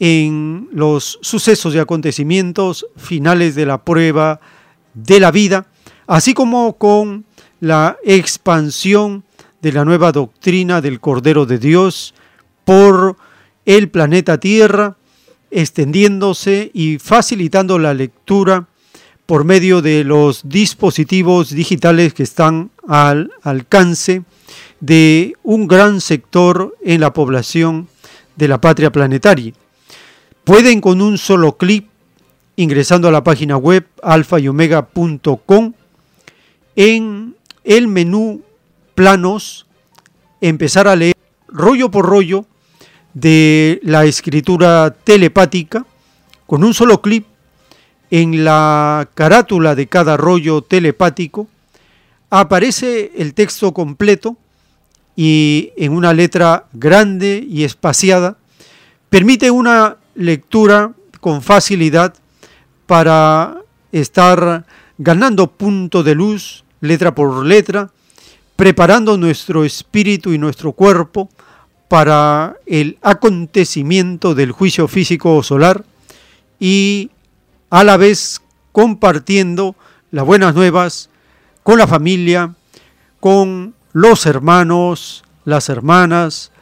en 0.00 0.68
los 0.72 1.20
sucesos 1.22 1.76
y 1.76 1.78
acontecimientos 1.78 2.84
finales 2.96 3.54
de 3.54 3.66
la 3.66 3.84
prueba 3.84 4.40
de 4.94 5.20
la 5.20 5.30
vida, 5.30 5.68
así 6.08 6.34
como 6.34 6.76
con 6.76 7.24
la 7.60 7.96
expansión 8.02 9.22
de 9.62 9.70
la 9.70 9.84
nueva 9.84 10.10
doctrina 10.10 10.80
del 10.80 10.98
Cordero 10.98 11.46
de 11.46 11.58
Dios 11.60 12.14
por 12.64 13.16
el 13.64 13.90
planeta 13.90 14.40
Tierra, 14.40 14.96
extendiéndose 15.52 16.72
y 16.74 16.98
facilitando 16.98 17.78
la 17.78 17.94
lectura 17.94 18.66
por 19.24 19.44
medio 19.44 19.82
de 19.82 20.02
los 20.02 20.48
dispositivos 20.48 21.50
digitales 21.50 22.12
que 22.12 22.24
están 22.24 22.72
al 22.88 23.30
alcance 23.42 24.24
de 24.80 25.34
un 25.42 25.66
gran 25.66 26.00
sector 26.00 26.76
en 26.82 27.00
la 27.00 27.12
población 27.12 27.88
de 28.36 28.48
la 28.48 28.60
patria 28.60 28.90
planetaria. 28.90 29.52
Pueden 30.44 30.80
con 30.80 31.00
un 31.00 31.18
solo 31.18 31.56
clic 31.56 31.86
ingresando 32.56 33.08
a 33.08 33.12
la 33.12 33.22
página 33.22 33.56
web 33.56 33.86
alfa 34.02 34.40
y 34.40 34.48
omega.com. 34.48 35.72
En 36.76 37.34
el 37.64 37.88
menú 37.88 38.42
planos, 38.94 39.66
empezar 40.40 40.88
a 40.88 40.96
leer 40.96 41.14
rollo 41.48 41.90
por 41.90 42.06
rollo 42.06 42.46
de 43.14 43.80
la 43.82 44.04
escritura 44.04 44.94
telepática 45.04 45.84
con 46.46 46.64
un 46.64 46.74
solo 46.74 47.00
clip 47.00 47.26
en 48.10 48.44
la 48.44 49.08
carátula 49.14 49.74
de 49.74 49.86
cada 49.86 50.16
rollo 50.16 50.62
telepático 50.62 51.48
aparece 52.30 53.12
el 53.16 53.34
texto 53.34 53.72
completo 53.72 54.36
y 55.20 55.72
en 55.76 55.94
una 55.94 56.12
letra 56.12 56.66
grande 56.72 57.44
y 57.44 57.64
espaciada 57.64 58.36
permite 59.10 59.50
una 59.50 59.96
lectura 60.14 60.92
con 61.20 61.42
facilidad 61.42 62.14
para 62.86 63.56
estar 63.90 64.64
ganando 64.96 65.48
punto 65.48 66.04
de 66.04 66.14
luz 66.14 66.62
letra 66.80 67.16
por 67.16 67.44
letra, 67.44 67.90
preparando 68.54 69.18
nuestro 69.18 69.64
espíritu 69.64 70.32
y 70.32 70.38
nuestro 70.38 70.70
cuerpo 70.70 71.28
para 71.88 72.54
el 72.64 72.96
acontecimiento 73.02 74.36
del 74.36 74.52
juicio 74.52 74.86
físico 74.86 75.42
solar 75.42 75.84
y 76.60 77.10
a 77.70 77.82
la 77.82 77.96
vez 77.96 78.40
compartiendo 78.70 79.74
las 80.12 80.24
buenas 80.24 80.54
nuevas 80.54 81.10
con 81.64 81.76
la 81.76 81.88
familia, 81.88 82.54
con 83.18 83.74
los 83.92 84.26
hermanos, 84.26 85.24
las 85.44 85.68
hermanas, 85.68 86.52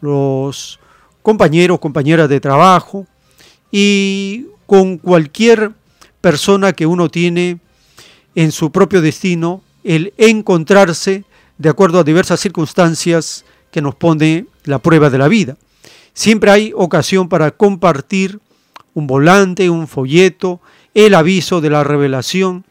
los 0.00 0.78
compañeros, 1.22 1.78
compañeras 1.80 2.28
de 2.28 2.40
trabajo 2.40 3.06
y 3.70 4.46
con 4.66 4.98
cualquier 4.98 5.72
persona 6.20 6.72
que 6.72 6.86
uno 6.86 7.08
tiene 7.08 7.58
en 8.34 8.52
su 8.52 8.70
propio 8.70 9.00
destino, 9.00 9.62
el 9.84 10.12
encontrarse 10.16 11.24
de 11.58 11.68
acuerdo 11.68 12.00
a 12.00 12.04
diversas 12.04 12.40
circunstancias 12.40 13.44
que 13.70 13.82
nos 13.82 13.94
pone 13.94 14.46
la 14.64 14.78
prueba 14.78 15.10
de 15.10 15.18
la 15.18 15.28
vida. 15.28 15.56
Siempre 16.12 16.50
hay 16.50 16.72
ocasión 16.74 17.28
para 17.28 17.50
compartir 17.50 18.40
un 18.94 19.06
volante, 19.06 19.68
un 19.70 19.88
folleto, 19.88 20.60
el 20.94 21.14
aviso 21.14 21.60
de 21.60 21.70
la 21.70 21.84
revelación 21.84 22.64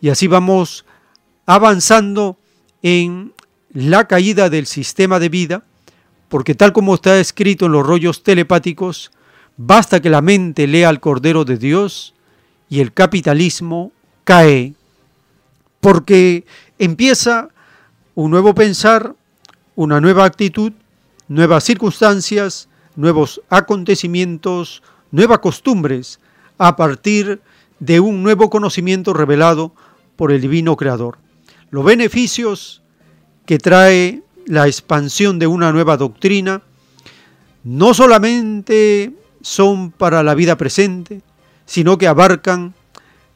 y 0.00 0.08
así 0.08 0.26
vamos 0.26 0.84
avanzando 1.46 2.36
en 2.82 3.32
la 3.78 4.08
caída 4.08 4.50
del 4.50 4.66
sistema 4.66 5.20
de 5.20 5.28
vida, 5.28 5.62
porque 6.28 6.56
tal 6.56 6.72
como 6.72 6.96
está 6.96 7.20
escrito 7.20 7.66
en 7.66 7.72
los 7.72 7.86
rollos 7.86 8.24
telepáticos, 8.24 9.12
basta 9.56 10.00
que 10.00 10.10
la 10.10 10.20
mente 10.20 10.66
lea 10.66 10.88
al 10.88 10.98
Cordero 10.98 11.44
de 11.44 11.58
Dios 11.58 12.12
y 12.68 12.80
el 12.80 12.92
capitalismo 12.92 13.92
cae, 14.24 14.74
porque 15.78 16.44
empieza 16.76 17.50
un 18.16 18.32
nuevo 18.32 18.52
pensar, 18.52 19.14
una 19.76 20.00
nueva 20.00 20.24
actitud, 20.24 20.72
nuevas 21.28 21.62
circunstancias, 21.62 22.68
nuevos 22.96 23.40
acontecimientos, 23.48 24.82
nuevas 25.12 25.38
costumbres, 25.38 26.18
a 26.58 26.74
partir 26.74 27.40
de 27.78 28.00
un 28.00 28.24
nuevo 28.24 28.50
conocimiento 28.50 29.12
revelado 29.12 29.72
por 30.16 30.32
el 30.32 30.40
Divino 30.40 30.76
Creador. 30.76 31.18
Los 31.70 31.84
beneficios 31.84 32.82
que 33.48 33.58
trae 33.58 34.22
la 34.44 34.66
expansión 34.66 35.38
de 35.38 35.46
una 35.46 35.72
nueva 35.72 35.96
doctrina 35.96 36.60
no 37.64 37.94
solamente 37.94 39.14
son 39.40 39.90
para 39.90 40.22
la 40.22 40.34
vida 40.34 40.58
presente, 40.58 41.22
sino 41.64 41.96
que 41.96 42.06
abarcan 42.06 42.74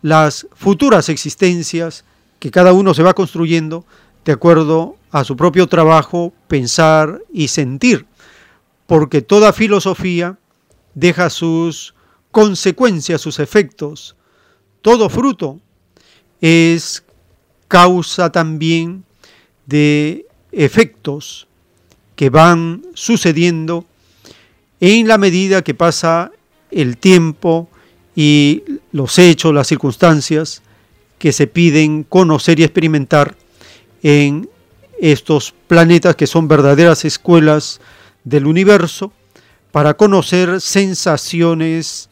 las 0.02 0.46
futuras 0.52 1.08
existencias 1.08 2.04
que 2.40 2.50
cada 2.50 2.74
uno 2.74 2.92
se 2.92 3.02
va 3.02 3.14
construyendo 3.14 3.86
de 4.26 4.32
acuerdo 4.32 4.96
a 5.12 5.24
su 5.24 5.34
propio 5.34 5.66
trabajo, 5.66 6.34
pensar 6.46 7.22
y 7.32 7.48
sentir, 7.48 8.04
porque 8.86 9.22
toda 9.22 9.54
filosofía 9.54 10.36
deja 10.92 11.30
sus 11.30 11.94
consecuencias, 12.30 13.22
sus 13.22 13.38
efectos. 13.38 14.14
Todo 14.82 15.08
fruto 15.08 15.58
es 16.42 17.02
causa 17.66 18.30
también 18.30 19.06
de 19.72 20.26
efectos 20.52 21.48
que 22.14 22.28
van 22.28 22.84
sucediendo 22.92 23.86
en 24.80 25.08
la 25.08 25.16
medida 25.16 25.62
que 25.62 25.72
pasa 25.72 26.30
el 26.70 26.98
tiempo 26.98 27.70
y 28.14 28.62
los 28.92 29.18
hechos, 29.18 29.54
las 29.54 29.68
circunstancias 29.68 30.62
que 31.18 31.32
se 31.32 31.46
piden 31.46 32.04
conocer 32.04 32.60
y 32.60 32.64
experimentar 32.64 33.34
en 34.02 34.50
estos 35.00 35.54
planetas 35.66 36.16
que 36.16 36.26
son 36.26 36.48
verdaderas 36.48 37.06
escuelas 37.06 37.80
del 38.24 38.46
universo 38.46 39.10
para 39.70 39.94
conocer 39.94 40.60
sensaciones, 40.60 42.10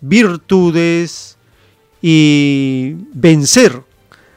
virtudes 0.00 1.36
y 2.00 2.94
vencer 3.12 3.82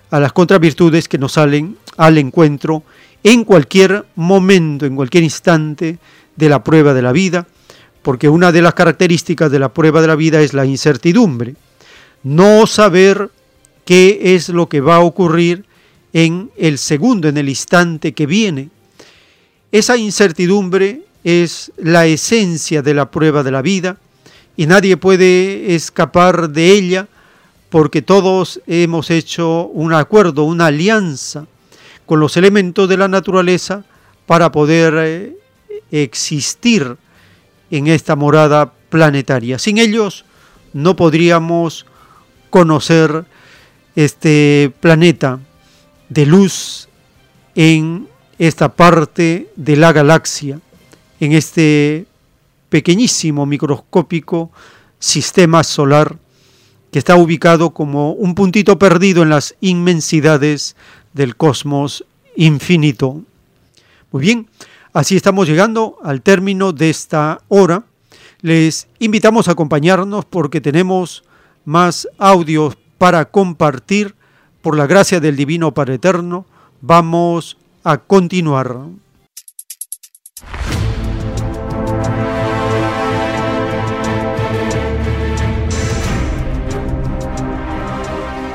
a 0.09 0.19
las 0.19 0.33
contravirtudes 0.33 1.07
que 1.07 1.19
nos 1.19 1.33
salen 1.33 1.77
al 1.97 2.17
encuentro 2.17 2.83
en 3.23 3.43
cualquier 3.43 4.05
momento, 4.15 4.85
en 4.85 4.95
cualquier 4.95 5.23
instante 5.23 5.97
de 6.35 6.49
la 6.49 6.63
prueba 6.63 6.93
de 6.93 7.01
la 7.01 7.11
vida, 7.11 7.47
porque 8.01 8.29
una 8.29 8.51
de 8.51 8.61
las 8.61 8.73
características 8.73 9.51
de 9.51 9.59
la 9.59 9.73
prueba 9.73 10.01
de 10.01 10.07
la 10.07 10.15
vida 10.15 10.39
es 10.41 10.53
la 10.53 10.65
incertidumbre, 10.65 11.55
no 12.23 12.65
saber 12.67 13.29
qué 13.83 14.35
es 14.35 14.49
lo 14.49 14.69
que 14.69 14.79
va 14.79 14.97
a 14.97 15.01
ocurrir 15.01 15.65
en 16.13 16.51
el 16.57 16.77
segundo, 16.77 17.27
en 17.27 17.37
el 17.37 17.49
instante 17.49 18.13
que 18.13 18.25
viene. 18.25 18.69
Esa 19.71 19.97
incertidumbre 19.97 21.01
es 21.23 21.71
la 21.77 22.05
esencia 22.05 22.81
de 22.81 22.93
la 22.93 23.11
prueba 23.11 23.43
de 23.43 23.51
la 23.51 23.61
vida 23.61 23.97
y 24.55 24.65
nadie 24.65 24.95
puede 24.97 25.75
escapar 25.75 26.49
de 26.49 26.71
ella 26.71 27.07
porque 27.69 28.01
todos 28.01 28.61
hemos 28.67 29.11
hecho 29.11 29.67
un 29.67 29.93
acuerdo, 29.93 30.43
una 30.43 30.67
alianza 30.67 31.45
con 32.07 32.19
los 32.19 32.37
elementos 32.37 32.89
de 32.89 32.97
la 32.97 33.07
naturaleza 33.07 33.83
para 34.25 34.51
poder 34.51 34.95
eh, 34.97 35.37
existir 35.91 36.97
en 37.69 37.85
esta 37.85 38.15
morada 38.15 38.73
planetaria. 38.89 39.59
Sin 39.59 39.77
ellos 39.77 40.25
no 40.73 40.95
podríamos 40.95 41.85
conocer 42.49 43.25
este 43.95 44.73
planeta 44.79 45.39
de 46.09 46.25
luz 46.25 46.87
en 47.53 48.07
esta 48.39 48.73
parte 48.73 49.49
de 49.55 49.75
la 49.75 49.91
galaxia 49.91 50.59
en 51.19 51.33
este 51.33 52.05
pequeñísimo 52.69 53.45
microscópico 53.45 54.51
sistema 54.99 55.63
solar 55.63 56.17
que 56.91 56.99
está 56.99 57.15
ubicado 57.15 57.71
como 57.71 58.11
un 58.13 58.35
puntito 58.35 58.79
perdido 58.79 59.23
en 59.23 59.29
las 59.29 59.55
inmensidades 59.59 60.75
del 61.17 61.35
cosmos 61.35 62.05
infinito. 62.37 63.21
Muy 64.11 64.21
bien, 64.21 64.47
así 64.93 65.17
estamos 65.17 65.47
llegando 65.47 65.97
al 66.03 66.21
término 66.21 66.71
de 66.71 66.89
esta 66.89 67.41
hora. 67.49 67.83
Les 68.41 68.87
invitamos 68.99 69.47
a 69.47 69.51
acompañarnos 69.51 70.23
porque 70.23 70.61
tenemos 70.61 71.23
más 71.65 72.07
audios 72.17 72.77
para 72.97 73.25
compartir. 73.25 74.15
Por 74.61 74.77
la 74.77 74.87
gracia 74.87 75.19
del 75.19 75.35
Divino 75.35 75.73
Padre 75.73 75.95
Eterno, 75.95 76.45
vamos 76.81 77.57
a 77.83 77.97
continuar. 77.97 78.77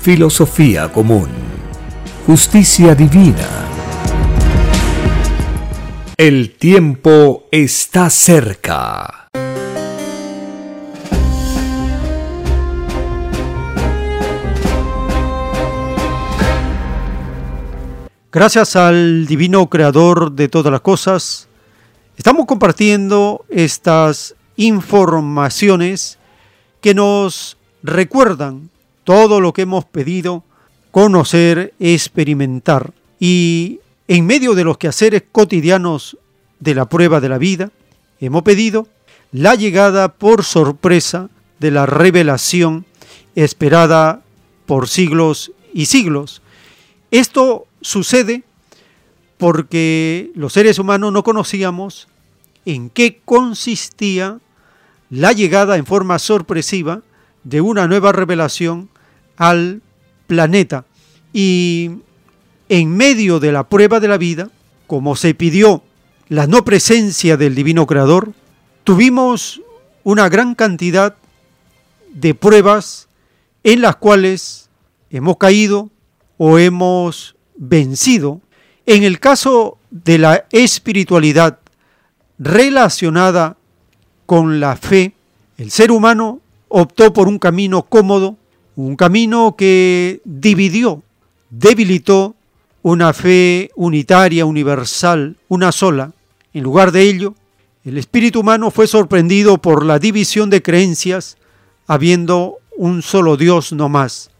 filosofía 0.00 0.90
común, 0.90 1.28
justicia 2.26 2.94
divina. 2.94 3.66
El 6.16 6.56
tiempo 6.56 7.44
está 7.50 8.08
cerca. 8.08 9.28
Gracias 18.32 18.76
al 18.76 19.26
divino 19.26 19.68
creador 19.68 20.32
de 20.32 20.48
todas 20.48 20.72
las 20.72 20.80
cosas, 20.80 21.46
estamos 22.16 22.46
compartiendo 22.46 23.44
estas 23.50 24.34
informaciones 24.56 26.18
que 26.80 26.94
nos 26.94 27.58
recuerdan 27.82 28.69
todo 29.04 29.40
lo 29.40 29.52
que 29.52 29.62
hemos 29.62 29.84
pedido 29.84 30.44
conocer, 30.90 31.74
experimentar. 31.78 32.92
Y 33.18 33.80
en 34.08 34.26
medio 34.26 34.54
de 34.54 34.64
los 34.64 34.78
quehaceres 34.78 35.22
cotidianos 35.30 36.16
de 36.58 36.74
la 36.74 36.88
prueba 36.88 37.20
de 37.20 37.28
la 37.28 37.38
vida, 37.38 37.70
hemos 38.20 38.42
pedido 38.42 38.88
la 39.32 39.54
llegada 39.54 40.12
por 40.12 40.44
sorpresa 40.44 41.30
de 41.58 41.70
la 41.70 41.86
revelación 41.86 42.86
esperada 43.34 44.22
por 44.66 44.88
siglos 44.88 45.52
y 45.72 45.86
siglos. 45.86 46.42
Esto 47.10 47.66
sucede 47.80 48.42
porque 49.38 50.30
los 50.34 50.52
seres 50.52 50.78
humanos 50.78 51.12
no 51.12 51.22
conocíamos 51.22 52.08
en 52.66 52.90
qué 52.90 53.20
consistía 53.24 54.38
la 55.08 55.32
llegada 55.32 55.76
en 55.76 55.86
forma 55.86 56.18
sorpresiva 56.18 57.02
de 57.44 57.60
una 57.60 57.86
nueva 57.86 58.12
revelación 58.12 58.88
al 59.36 59.82
planeta. 60.26 60.84
Y 61.32 61.90
en 62.68 62.96
medio 62.96 63.40
de 63.40 63.52
la 63.52 63.68
prueba 63.68 64.00
de 64.00 64.08
la 64.08 64.18
vida, 64.18 64.50
como 64.86 65.16
se 65.16 65.34
pidió 65.34 65.82
la 66.28 66.46
no 66.46 66.64
presencia 66.64 67.36
del 67.36 67.54
Divino 67.54 67.86
Creador, 67.86 68.32
tuvimos 68.84 69.60
una 70.04 70.28
gran 70.28 70.54
cantidad 70.54 71.16
de 72.12 72.34
pruebas 72.34 73.08
en 73.62 73.82
las 73.82 73.96
cuales 73.96 74.68
hemos 75.10 75.36
caído 75.36 75.90
o 76.38 76.58
hemos 76.58 77.36
vencido. 77.56 78.40
En 78.86 79.02
el 79.02 79.20
caso 79.20 79.78
de 79.90 80.18
la 80.18 80.46
espiritualidad 80.50 81.58
relacionada 82.38 83.56
con 84.26 84.60
la 84.60 84.76
fe, 84.76 85.12
el 85.58 85.70
ser 85.70 85.90
humano 85.90 86.40
optó 86.70 87.12
por 87.12 87.28
un 87.28 87.38
camino 87.38 87.82
cómodo, 87.82 88.36
un 88.76 88.96
camino 88.96 89.56
que 89.56 90.22
dividió, 90.24 91.02
debilitó 91.50 92.34
una 92.82 93.12
fe 93.12 93.70
unitaria, 93.74 94.46
universal, 94.46 95.36
una 95.48 95.70
sola, 95.72 96.12
En 96.52 96.64
lugar 96.64 96.90
de 96.90 97.02
ello, 97.02 97.34
el 97.84 97.96
espíritu 97.96 98.40
humano 98.40 98.70
fue 98.70 98.86
sorprendido 98.86 99.58
por 99.58 99.84
la 99.84 99.98
división 99.98 100.50
de 100.50 100.62
creencias, 100.62 101.36
habiendo 101.86 102.56
un 102.76 103.02
solo 103.02 103.36
Dios 103.36 103.72
no 103.72 103.88
más, 103.88 104.30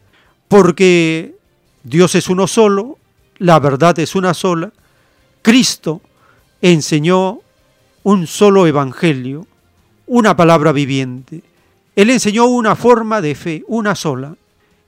porque 0.47 1.35
Dios 1.83 2.15
es 2.15 2.27
uno 2.29 2.47
solo, 2.47 2.97
la 3.37 3.59
verdad 3.59 3.97
es 3.99 4.15
una 4.15 4.33
sola, 4.33 4.73
Cristo 5.41 6.01
enseñó 6.61 7.41
un 8.03 8.27
solo 8.27 8.67
evangelio, 8.67 9.47
una 10.07 10.35
palabra 10.35 10.71
viviente. 10.71 11.43
Él 11.95 12.09
enseñó 12.09 12.45
una 12.45 12.75
forma 12.75 13.21
de 13.21 13.35
fe, 13.35 13.63
una 13.67 13.95
sola. 13.95 14.35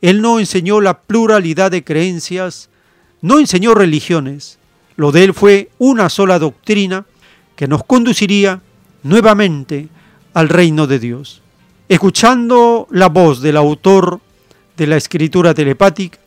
Él 0.01 0.22
no 0.22 0.39
enseñó 0.39 0.82
la 0.82 0.99
pluralidad 1.01 1.72
de 1.72 1.84
creencias, 1.84 2.70
no 3.22 3.39
enseñó 3.39 3.74
religiones. 3.74 4.58
Lo 4.95 5.12
de 5.12 5.24
él 5.24 5.34
fue 5.34 5.70
una 5.80 6.10
sola 6.10 6.39
doctrina 6.39 7.06
que 7.56 7.68
nos 7.68 7.84
conduciría 7.84 8.62
nuevamente 9.04 9.89
al 10.34 10.49
reino 10.49 10.88
de 10.88 10.99
Dios. 10.99 11.41
Escuchando 11.89 12.88
la 12.89 13.10
voz 13.10 13.41
del 13.41 13.58
autor 13.58 14.20
de 14.78 14.88
la 14.88 14.97
escritura 14.97 15.54
telepática, 15.54 16.20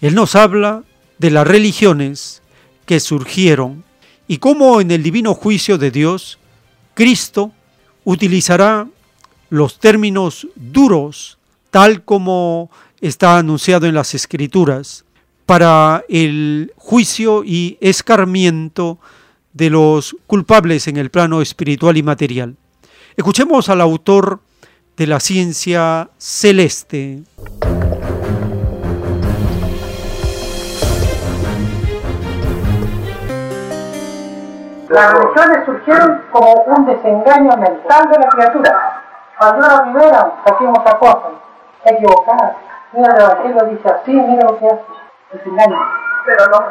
él 0.00 0.14
nos 0.14 0.34
habla 0.34 0.82
de 1.18 1.30
las 1.30 1.46
religiones 1.46 2.42
que 2.84 3.00
surgieron 3.00 3.84
y 4.28 4.38
cómo 4.38 4.80
en 4.80 4.90
el 4.90 5.02
divino 5.02 5.34
juicio 5.34 5.78
de 5.78 5.90
Dios, 5.90 6.38
Cristo 6.94 7.52
utilizará 8.04 8.86
los 9.50 9.78
términos 9.78 10.48
duros, 10.54 11.38
tal 11.70 12.04
como 12.04 12.70
está 13.00 13.38
anunciado 13.38 13.86
en 13.86 13.94
las 13.94 14.14
Escrituras, 14.14 15.04
para 15.46 16.04
el 16.08 16.72
juicio 16.76 17.44
y 17.44 17.78
escarmiento 17.80 18.98
de 19.52 19.70
los 19.70 20.16
culpables 20.26 20.88
en 20.88 20.96
el 20.96 21.10
plano 21.10 21.40
espiritual 21.40 21.96
y 21.96 22.02
material. 22.02 22.56
Escuchemos 23.16 23.68
al 23.68 23.80
autor 23.80 24.40
de 24.96 25.06
la 25.06 25.20
ciencia 25.20 26.10
celeste. 26.18 27.22
Las 34.88 35.12
religiones 35.12 35.66
surgieron 35.66 36.22
como 36.32 36.52
un 36.52 36.86
desengaño 36.86 37.56
mental 37.56 38.08
de 38.10 38.18
la 38.18 38.28
criatura. 38.28 39.05
Cuando 39.38 39.66
una 39.66 39.82
primera 39.82 40.32
saquemos 40.46 40.78
a 40.86 40.98
cosas, 40.98 41.32
equivocadas. 41.84 42.56
Mira, 42.92 43.14
el 43.14 43.20
Evangelio 43.20 43.64
dice 43.66 43.88
así, 43.88 44.12
mira 44.12 44.44
lo 44.44 44.58
que 44.58 44.66
hace. 44.66 44.84
Desengaño. 45.32 45.76
Pero 46.24 46.46
los, 46.46 46.62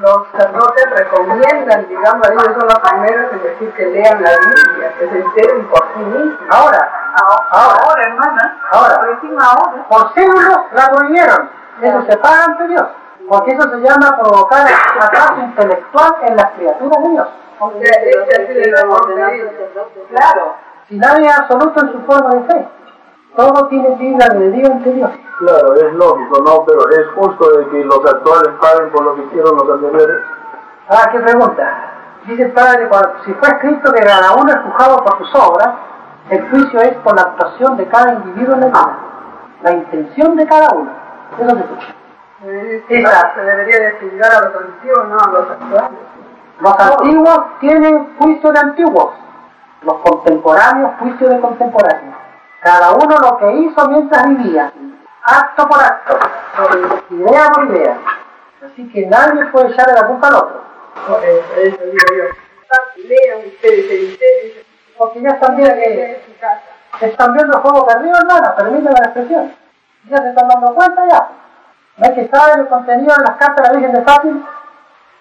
los 0.00 0.28
sacerdotes 0.32 0.90
recomiendan, 0.90 1.88
digamos, 1.88 2.30
ellos 2.30 2.56
son 2.58 2.68
los 2.68 2.78
primeros 2.78 3.32
en 3.32 3.42
decir 3.42 3.72
que 3.74 3.86
lean 3.86 4.22
la 4.22 4.30
Biblia, 4.30 4.94
que 4.98 5.08
se 5.08 5.18
enteren 5.18 5.66
por 5.66 5.86
sí 5.94 6.00
mismos. 6.00 6.40
Ahora, 6.50 6.90
ahora, 7.20 7.80
ahora, 7.82 8.02
hermana, 8.02 8.58
ahora, 8.70 9.00
ahora. 9.40 9.84
Por 9.88 10.14
siglos 10.14 10.58
la 10.72 10.88
prohibieron. 10.90 11.50
Eso 11.82 12.02
se 12.08 12.16
paga 12.18 12.44
ante 12.44 12.68
Dios. 12.68 12.86
Porque 13.28 13.52
eso 13.52 13.70
se 13.70 13.76
llama 13.78 14.18
provocar 14.20 14.66
atraso 15.00 15.40
intelectual 15.40 16.14
en 16.22 16.36
las 16.36 16.50
criaturas 16.52 17.02
de 17.02 17.08
Dios. 17.10 17.28
O 17.58 17.70
sea, 17.72 17.80
este 17.80 18.60
es 18.60 18.72
Dios. 18.72 19.86
Claro. 20.10 20.54
Si 20.88 20.96
nadie 20.98 21.26
es 21.26 21.38
absoluto 21.38 21.80
en 21.80 21.92
su 21.92 22.00
forma 22.00 22.30
de 22.30 22.42
fe. 22.44 22.68
Todo 23.36 23.66
tiene 23.68 23.96
libre 23.96 24.24
albedrío 24.24 24.66
ante 24.66 24.92
Dios. 24.92 25.10
Claro, 25.38 25.74
es 25.74 25.92
lógico, 25.94 26.42
¿no? 26.42 26.64
Pero 26.64 26.88
es 26.90 27.08
justo 27.16 27.50
de 27.58 27.68
que 27.68 27.84
los 27.84 27.98
actuales 27.98 28.54
paguen 28.60 28.90
por 28.90 29.04
lo 29.04 29.14
que 29.16 29.22
hicieron 29.22 29.56
los 29.56 29.70
anteriores. 29.70 30.24
Ah, 30.88 31.08
qué 31.10 31.18
pregunta. 31.18 31.94
Dice 32.26 32.42
el 32.42 32.52
Padre, 32.52 32.88
cuando, 32.88 33.10
si 33.24 33.34
fue 33.34 33.48
escrito 33.48 33.92
que 33.92 34.00
cada 34.00 34.32
uno 34.34 34.52
es 34.52 34.58
juzgado 34.60 35.04
por 35.04 35.18
sus 35.18 35.34
obras, 35.34 35.70
el 36.30 36.48
juicio 36.48 36.80
es 36.80 36.94
por 36.98 37.16
la 37.16 37.22
actuación 37.22 37.76
de 37.76 37.86
cada 37.88 38.14
individuo 38.14 38.54
en 38.54 38.60
la 38.60 38.66
vida. 38.68 38.98
La 39.62 39.72
intención 39.72 40.36
de 40.36 40.46
cada 40.46 40.68
uno. 40.74 40.90
Eso 41.38 41.50
se 41.50 41.60
escucha. 41.60 41.94
Esa. 42.88 43.34
Se 43.34 43.40
debería 43.40 43.78
de 43.80 43.90
juzgar 44.00 44.32
a 44.32 44.48
los 44.48 44.62
antiguos, 44.62 45.08
no 45.08 45.16
a 45.16 45.32
los 45.32 45.50
actuales. 45.50 45.98
Los 46.60 46.78
antiguos 46.78 47.40
tienen 47.60 48.16
juicio 48.18 48.52
de 48.52 48.58
antiguos, 48.60 49.10
los 49.84 49.94
contemporáneos 49.98 50.92
juicio 50.98 51.28
de 51.28 51.40
contemporáneos. 51.40 52.14
Cada 52.60 52.92
uno 52.92 53.16
lo 53.18 53.36
que 53.38 53.52
hizo 53.52 53.88
mientras 53.88 54.28
vivía, 54.28 54.72
acto 55.22 55.68
por 55.68 55.82
acto, 55.82 56.18
idea 57.10 57.48
por 57.54 57.66
idea. 57.66 57.98
Así 58.64 58.88
que 58.90 59.06
nadie 59.06 59.44
puede 59.46 59.68
echarle 59.70 59.94
la 59.94 60.06
culpa 60.06 60.28
al 60.28 60.34
otro. 60.34 60.62
Ustedes, 61.08 61.74
ustedes. 63.46 64.66
Porque 64.96 65.20
ya 65.20 65.30
están 65.30 65.56
viendo 65.56 65.74
que 65.74 67.06
están 67.06 67.34
viendo 67.34 67.56
el 67.56 67.62
juego 67.62 67.86
perdido, 67.86 68.16
hermana, 68.16 68.54
permíteme 68.54 68.94
la 69.00 69.06
expresión. 69.06 69.54
Ya 70.08 70.18
se 70.18 70.28
están 70.28 70.48
dando 70.48 70.74
cuenta 70.74 71.08
ya. 71.08 71.28
¿Ves 71.96 72.12
que 72.12 72.28
saben 72.28 72.60
el 72.60 72.68
contenido 72.68 73.14
en 73.16 73.24
las 73.24 73.36
cartas 73.36 73.56
de 73.56 73.62
la 73.62 73.78
Virgen 73.78 73.92
de 73.92 74.02
Fátima? 74.02 74.48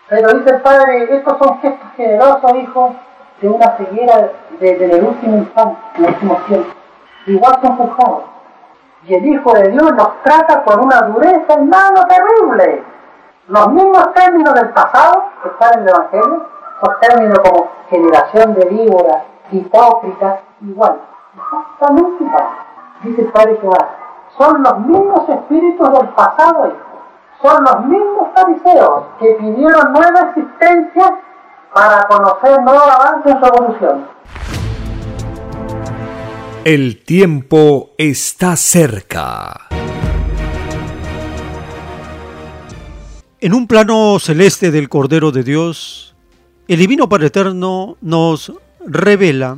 Pero 0.09 0.33
dice 0.33 0.55
el 0.55 0.61
Padre, 0.61 1.15
estos 1.15 1.37
son 1.37 1.59
gestos 1.61 1.89
generosos, 1.95 2.55
hijos, 2.55 2.91
de 3.43 3.49
una 3.49 3.75
ceguera 3.75 4.31
desde 4.57 4.85
el 4.85 5.03
último 5.03 5.35
instante, 5.35 5.77
el 5.97 6.05
último 6.05 6.37
tiempo. 6.47 6.69
Igual 7.27 7.59
son 7.61 7.75
juzgados. 7.75 8.23
Y 9.05 9.15
el 9.15 9.25
Hijo 9.25 9.51
de 9.51 9.69
Dios 9.69 9.91
los 9.91 10.23
trata 10.23 10.63
con 10.63 10.85
una 10.85 11.01
dureza, 11.01 11.53
hermano, 11.53 12.05
terrible. 12.07 12.83
Los 13.49 13.67
mismos 13.67 14.13
términos 14.13 14.53
del 14.53 14.69
pasado 14.69 15.25
que 15.41 15.49
están 15.49 15.73
en 15.73 15.83
el 15.83 15.89
Evangelio, 15.89 16.45
son 16.79 16.99
términos 17.01 17.39
como 17.39 17.67
generación 17.89 18.53
de 18.53 18.65
víboras, 18.65 19.23
hipócritas, 19.51 20.39
igual. 20.61 21.01
Exactamente 21.35 22.23
igual. 22.23 22.47
Dice 23.01 23.21
el 23.23 23.27
Padre 23.27 23.57
Jehová, 23.59 23.89
son 24.37 24.63
los 24.63 24.79
mismos 24.79 25.27
espíritus 25.27 25.91
del 25.91 26.07
pasado, 26.09 26.67
hijo 26.67 26.93
son 27.43 27.61
los 27.61 27.85
mismos 27.87 28.29
fariseos 28.33 29.03
que 29.19 29.33
pidieron 29.33 29.91
nueva 29.91 30.29
existencia 30.29 31.13
para 31.73 32.07
conocer 32.07 32.61
nuevo 32.61 32.81
avance 32.81 33.29
en 33.29 33.39
su 33.39 33.45
evolución. 33.45 34.07
El 36.63 37.03
tiempo 37.03 37.91
está 37.97 38.55
cerca. 38.55 39.67
En 43.41 43.53
un 43.53 43.67
plano 43.67 44.17
celeste 44.19 44.71
del 44.71 44.87
Cordero 44.87 45.31
de 45.31 45.43
Dios, 45.43 46.15
el 46.69 46.79
Divino 46.79 47.09
Padre 47.09 47.27
Eterno 47.27 47.97
nos 47.99 48.53
revela 48.85 49.57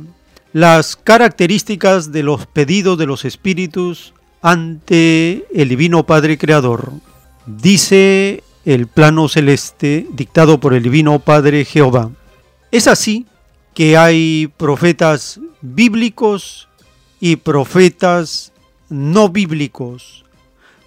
las 0.52 0.96
características 0.96 2.10
de 2.10 2.24
los 2.24 2.46
pedidos 2.46 2.98
de 2.98 3.06
los 3.06 3.24
espíritus 3.24 4.12
ante 4.42 5.46
el 5.54 5.68
Divino 5.68 6.04
Padre 6.04 6.38
Creador. 6.38 6.90
Dice 7.46 8.42
el 8.66 8.88
plano 8.88 9.28
celeste 9.28 10.08
dictado 10.10 10.58
por 10.58 10.74
el 10.74 10.82
Divino 10.82 11.20
Padre 11.20 11.64
Jehová. 11.64 12.10
Es 12.72 12.88
así 12.88 13.24
que 13.74 13.96
hay 13.96 14.48
profetas 14.56 15.40
bíblicos 15.62 16.68
y 17.20 17.36
profetas 17.36 18.52
no 18.88 19.28
bíblicos. 19.28 20.24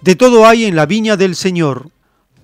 De 0.02 0.14
todo 0.14 0.46
hay 0.46 0.66
en 0.66 0.76
la 0.76 0.84
viña 0.84 1.16
del 1.16 1.34
Señor. 1.34 1.88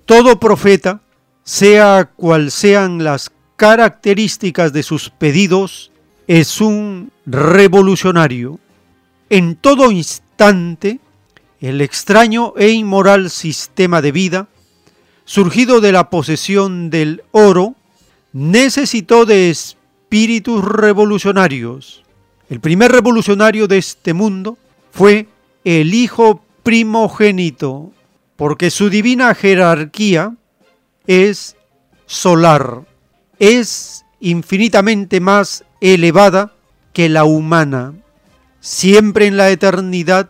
Todo 0.07 0.39
profeta, 0.39 1.01
sea 1.43 2.09
cual 2.15 2.49
sean 2.49 3.03
las 3.03 3.31
características 3.57 4.73
de 4.73 4.81
sus 4.81 5.11
pedidos, 5.11 5.91
es 6.25 6.61
un 6.61 7.11
revolucionario. 7.27 8.59
En 9.29 9.55
todo 9.55 9.91
instante, 9.91 10.99
el 11.61 11.81
extraño 11.81 12.53
e 12.57 12.69
inmoral 12.69 13.29
sistema 13.29 14.01
de 14.01 14.11
vida, 14.11 14.47
surgido 15.27 15.81
de 15.81 15.91
la 15.91 16.09
posesión 16.09 16.89
del 16.89 17.21
oro, 17.31 17.75
necesitó 18.31 19.25
de 19.25 19.49
espíritus 19.49 20.63
revolucionarios. 20.63 22.01
El 22.49 22.61
primer 22.61 22.93
revolucionario 22.93 23.67
de 23.67 23.77
este 23.77 24.13
mundo 24.13 24.57
fue 24.91 25.27
el 25.65 25.93
Hijo 25.93 26.41
primogénito, 26.63 27.91
porque 28.37 28.71
su 28.71 28.89
divina 28.89 29.35
jerarquía 29.35 30.33
es 31.07 31.57
solar, 32.05 32.85
es 33.37 34.05
infinitamente 34.21 35.19
más 35.19 35.65
elevada 35.81 36.53
que 36.93 37.09
la 37.09 37.25
humana. 37.25 37.93
Siempre 38.61 39.27
en 39.27 39.35
la 39.35 39.49
eternidad 39.49 40.29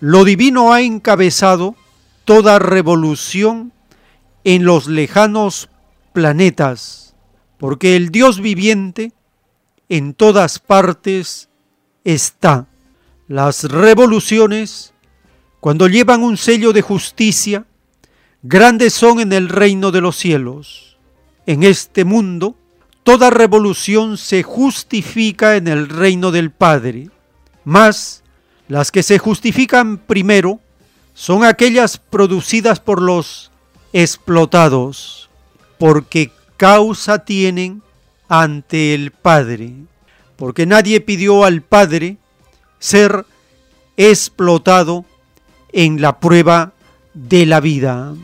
lo 0.00 0.24
divino 0.24 0.72
ha 0.72 0.82
encabezado 0.82 1.76
toda 2.24 2.58
revolución 2.58 3.72
en 4.44 4.64
los 4.64 4.86
lejanos 4.86 5.68
planetas, 6.12 7.14
porque 7.58 7.96
el 7.96 8.10
Dios 8.10 8.40
viviente 8.40 9.12
en 9.88 10.14
todas 10.14 10.58
partes 10.58 11.48
está. 12.04 12.66
Las 13.26 13.64
revoluciones, 13.64 14.92
cuando 15.60 15.88
llevan 15.88 16.22
un 16.22 16.36
sello 16.36 16.72
de 16.72 16.82
justicia, 16.82 17.64
grandes 18.42 18.92
son 18.92 19.20
en 19.20 19.32
el 19.32 19.48
reino 19.48 19.90
de 19.90 20.02
los 20.02 20.16
cielos. 20.16 20.98
En 21.46 21.62
este 21.62 22.04
mundo, 22.04 22.54
toda 23.02 23.30
revolución 23.30 24.18
se 24.18 24.42
justifica 24.42 25.56
en 25.56 25.68
el 25.68 25.88
reino 25.88 26.30
del 26.30 26.50
Padre, 26.50 27.08
mas 27.64 28.22
las 28.68 28.90
que 28.90 29.02
se 29.02 29.18
justifican 29.18 29.98
primero 29.98 30.60
son 31.14 31.44
aquellas 31.44 31.98
producidas 31.98 32.80
por 32.80 33.00
los 33.00 33.50
explotados, 33.94 35.30
porque 35.78 36.32
causa 36.56 37.24
tienen 37.24 37.80
ante 38.28 38.92
el 38.92 39.12
Padre, 39.12 39.72
porque 40.36 40.66
nadie 40.66 41.00
pidió 41.00 41.44
al 41.44 41.62
Padre 41.62 42.16
ser 42.80 43.24
explotado 43.96 45.04
en 45.72 46.02
la 46.02 46.18
prueba 46.18 46.72
de 47.14 47.46
la 47.46 47.60
vida. 47.60 48.14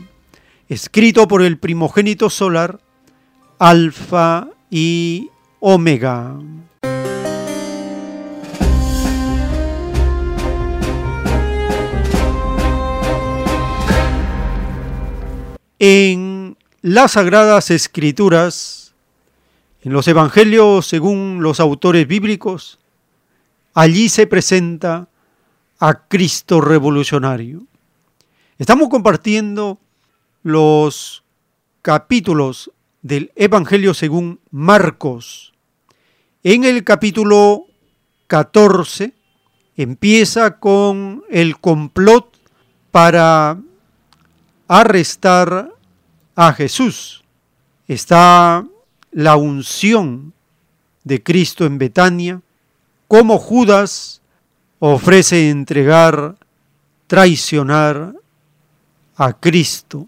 Escrito 0.67 1.29
por 1.29 1.41
el 1.41 1.57
primogénito 1.57 2.29
solar, 2.29 2.81
Alfa 3.57 4.49
y 4.69 5.29
Omega. 5.61 6.35
En 15.83 16.57
las 16.83 17.13
Sagradas 17.13 17.71
Escrituras, 17.71 18.93
en 19.81 19.91
los 19.91 20.07
Evangelios 20.07 20.85
según 20.85 21.39
los 21.41 21.59
autores 21.59 22.07
bíblicos, 22.07 22.77
allí 23.73 24.07
se 24.07 24.27
presenta 24.27 25.07
a 25.79 26.07
Cristo 26.07 26.61
revolucionario. 26.61 27.63
Estamos 28.59 28.89
compartiendo 28.89 29.79
los 30.43 31.23
capítulos 31.81 32.69
del 33.01 33.31
Evangelio 33.35 33.95
según 33.95 34.39
Marcos. 34.51 35.51
En 36.43 36.63
el 36.63 36.83
capítulo 36.83 37.65
14 38.27 39.13
empieza 39.77 40.59
con 40.59 41.23
el 41.31 41.57
complot 41.57 42.37
para 42.91 43.57
arrestar 44.73 45.70
a 46.47 46.53
Jesús. 46.53 47.23
Está 47.87 48.65
la 49.11 49.35
unción 49.35 50.33
de 51.03 51.21
Cristo 51.21 51.65
en 51.65 51.77
Betania, 51.77 52.41
como 53.07 53.37
Judas 53.37 54.21
ofrece 54.79 55.49
entregar, 55.49 56.37
traicionar 57.05 58.15
a 59.15 59.33
Cristo. 59.33 60.07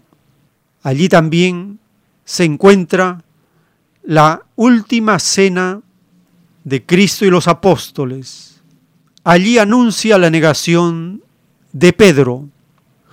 Allí 0.82 1.08
también 1.08 1.78
se 2.24 2.44
encuentra 2.44 3.22
la 4.02 4.42
última 4.56 5.18
cena 5.18 5.82
de 6.64 6.84
Cristo 6.84 7.24
y 7.24 7.30
los 7.30 7.46
apóstoles. 7.46 8.60
Allí 9.22 9.58
anuncia 9.58 10.18
la 10.18 10.30
negación 10.30 11.22
de 11.72 11.92
Pedro. 11.92 12.48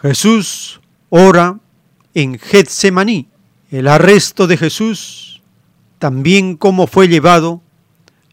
Jesús 0.01 0.81
ora 1.09 1.59
en 2.13 2.39
Getsemaní. 2.39 3.27
El 3.69 3.87
arresto 3.87 4.47
de 4.47 4.57
Jesús, 4.57 5.41
también 5.99 6.57
como 6.57 6.87
fue 6.87 7.07
llevado 7.07 7.61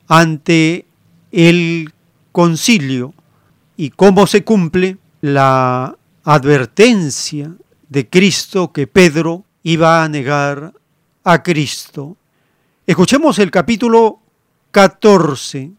ante 0.09 0.87
el 1.33 1.93
concilio 2.33 3.15
y 3.77 3.91
cómo 3.91 4.27
se 4.27 4.43
cumple 4.43 4.99
la 5.21 5.97
advertencia 6.25 7.53
de 7.89 8.09
Cristo 8.09 8.73
que 8.73 8.87
Pedro 8.87 9.45
iba 9.63 10.03
a 10.03 10.09
negar 10.09 10.73
a 11.25 11.43
Cristo. 11.43 12.17
Escuchemos 12.87 13.39
el 13.39 13.51
capítulo 13.51 14.21
14 14.71 15.73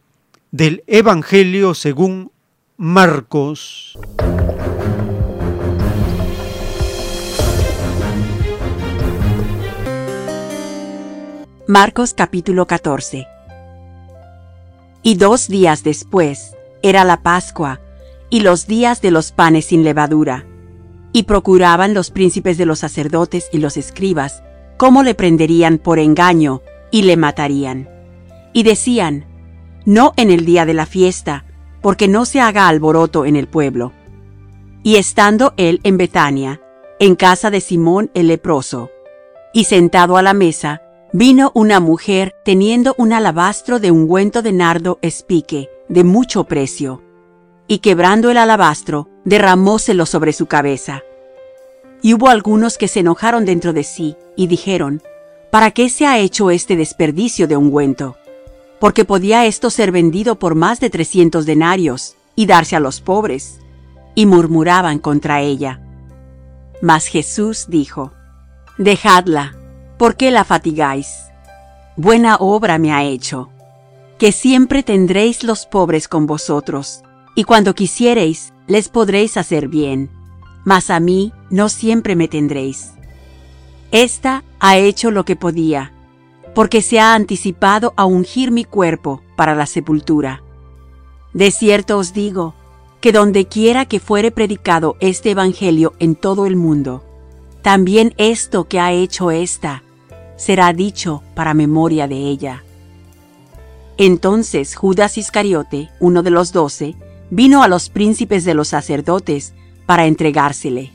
del 0.51 0.84
Evangelio 0.88 1.73
según 1.73 2.31
Marcos. 2.77 3.97
Marcos 11.70 12.16
capítulo 12.16 12.66
14 12.66 13.28
Y 15.04 15.14
dos 15.18 15.48
días 15.48 15.84
después 15.84 16.58
era 16.82 17.04
la 17.04 17.22
Pascua 17.22 17.80
y 18.32 18.40
los 18.40 18.66
días 18.66 19.04
de 19.04 19.12
los 19.12 19.32
panes 19.32 19.66
sin 19.66 19.84
levadura. 19.84 20.48
Y 21.14 21.24
procuraban 21.26 21.94
los 21.94 22.10
príncipes 22.10 22.58
de 22.58 22.66
los 22.66 22.80
sacerdotes 22.80 23.50
y 23.54 23.60
los 23.60 23.78
escribas 23.78 24.41
cómo 24.78 25.04
le 25.04 25.14
prenderían 25.14 25.78
por 25.78 26.00
engaño 26.00 26.64
y 26.90 27.04
le 27.04 27.18
matarían. 27.18 27.88
Y 28.52 28.64
decían, 28.64 29.26
no 29.86 30.14
en 30.18 30.32
el 30.32 30.46
día 30.46 30.66
de 30.66 30.74
la 30.74 30.88
fiesta, 30.88 31.46
porque 31.84 32.08
no 32.08 32.26
se 32.26 32.41
haga 32.41 32.68
alboroto 32.68 33.26
en 33.26 33.36
el 33.36 33.48
pueblo. 33.48 33.94
Y 34.82 34.96
estando 34.96 35.54
él 35.56 35.82
en 35.84 35.98
Betania, 35.98 36.62
en 37.00 37.16
casa 37.16 37.52
de 37.52 37.62
Simón 37.62 38.10
el 38.16 38.26
leproso, 38.26 38.90
y 39.54 39.66
sentado 39.66 40.18
a 40.18 40.24
la 40.24 40.34
mesa, 40.34 40.82
vino 41.11 41.52
una 41.56 41.80
mujer 41.80 42.36
teniendo 42.45 42.94
un 42.98 43.14
alabastro 43.14 43.80
de 43.80 43.91
ungüento 43.91 44.41
de 44.41 44.52
nardo 44.52 44.99
espique, 45.02 45.69
de 45.88 46.03
mucho 46.03 46.44
precio, 46.44 47.02
y 47.68 47.80
quebrando 47.80 48.30
el 48.30 48.38
alabastro, 48.38 49.10
derramóselo 49.26 50.06
sobre 50.06 50.34
su 50.34 50.45
cabeza. 50.45 51.03
Y 52.02 52.14
hubo 52.14 52.30
algunos 52.30 52.77
que 52.77 52.88
se 52.88 53.02
enojaron 53.02 53.45
dentro 53.45 53.73
de 53.73 53.84
sí, 53.84 54.15
y 54.36 54.48
dijeron, 54.48 55.02
¿Para 55.52 55.72
qué 55.72 55.90
se 55.90 56.06
ha 56.06 56.19
hecho 56.19 56.52
este 56.52 56.76
desperdicio 56.76 57.48
de 57.48 57.57
ungüento? 57.57 58.15
Porque 58.80 59.03
podía 59.03 59.45
esto 59.45 59.69
ser 59.69 59.91
vendido 59.91 60.38
por 60.38 60.56
más 60.56 60.80
de 60.80 60.90
trescientos 60.90 61.45
denarios, 61.45 62.15
y 62.36 62.45
darse 62.45 62.76
a 62.76 62.80
los 62.80 63.02
pobres. 63.02 63.60
Y 64.15 64.26
murmuraban 64.26 64.99
contra 64.99 65.41
ella. 65.41 65.81
Mas 66.81 67.07
Jesús 67.07 67.65
dijo, 67.68 68.14
Dejadla, 68.77 69.59
¿por 69.99 70.15
qué 70.15 70.31
la 70.31 70.45
fatigáis? 70.45 71.26
Buena 71.97 72.38
obra 72.38 72.77
me 72.77 72.93
ha 72.93 73.03
hecho. 73.03 73.49
Que 74.17 74.31
siempre 74.31 74.81
tendréis 74.81 75.43
los 75.43 75.65
pobres 75.65 76.07
con 76.07 76.26
vosotros, 76.26 77.03
y 77.35 77.43
cuando 77.43 77.76
quisiereis, 77.76 78.53
les 78.65 78.88
podréis 78.88 79.35
hacer 79.35 79.67
bien, 79.67 80.09
mas 80.63 80.89
a 80.89 81.01
mí 81.01 81.34
no 81.49 81.67
siempre 81.67 82.15
me 82.15 82.30
tendréis. 82.30 82.93
Esta 83.91 84.45
ha 84.61 84.77
hecho 84.77 85.11
lo 85.11 85.26
que 85.26 85.35
podía, 85.35 85.91
porque 86.55 86.81
se 86.81 87.01
ha 87.01 87.13
anticipado 87.13 87.93
a 87.97 88.05
ungir 88.05 88.51
mi 88.51 88.63
cuerpo 88.63 89.21
para 89.35 89.53
la 89.53 89.65
sepultura. 89.65 90.43
De 91.34 91.51
cierto 91.51 91.97
os 91.97 92.13
digo, 92.13 92.55
que 93.01 93.11
donde 93.11 93.47
quiera 93.47 93.85
que 93.85 93.99
fuere 93.99 94.31
predicado 94.31 94.95
este 95.01 95.31
Evangelio 95.31 95.93
en 95.99 96.15
todo 96.15 96.45
el 96.45 96.55
mundo, 96.55 97.03
también 97.61 98.13
esto 98.17 98.69
que 98.69 98.80
ha 98.80 98.93
hecho 98.93 99.31
esta, 99.31 99.84
será 100.40 100.72
dicho 100.72 101.22
para 101.36 101.53
memoria 101.53 102.07
de 102.07 102.16
ella. 102.16 102.64
Entonces 103.98 104.74
Judas 104.76 105.18
Iscariote, 105.18 105.91
uno 105.99 106.24
de 106.24 106.30
los 106.30 106.53
doce, 106.53 106.95
vino 107.30 107.61
a 107.61 107.68
los 107.68 107.90
príncipes 107.90 108.45
de 108.45 108.53
los 108.53 108.70
sacerdotes 108.70 109.53
para 109.86 110.07
entregársele. 110.07 110.94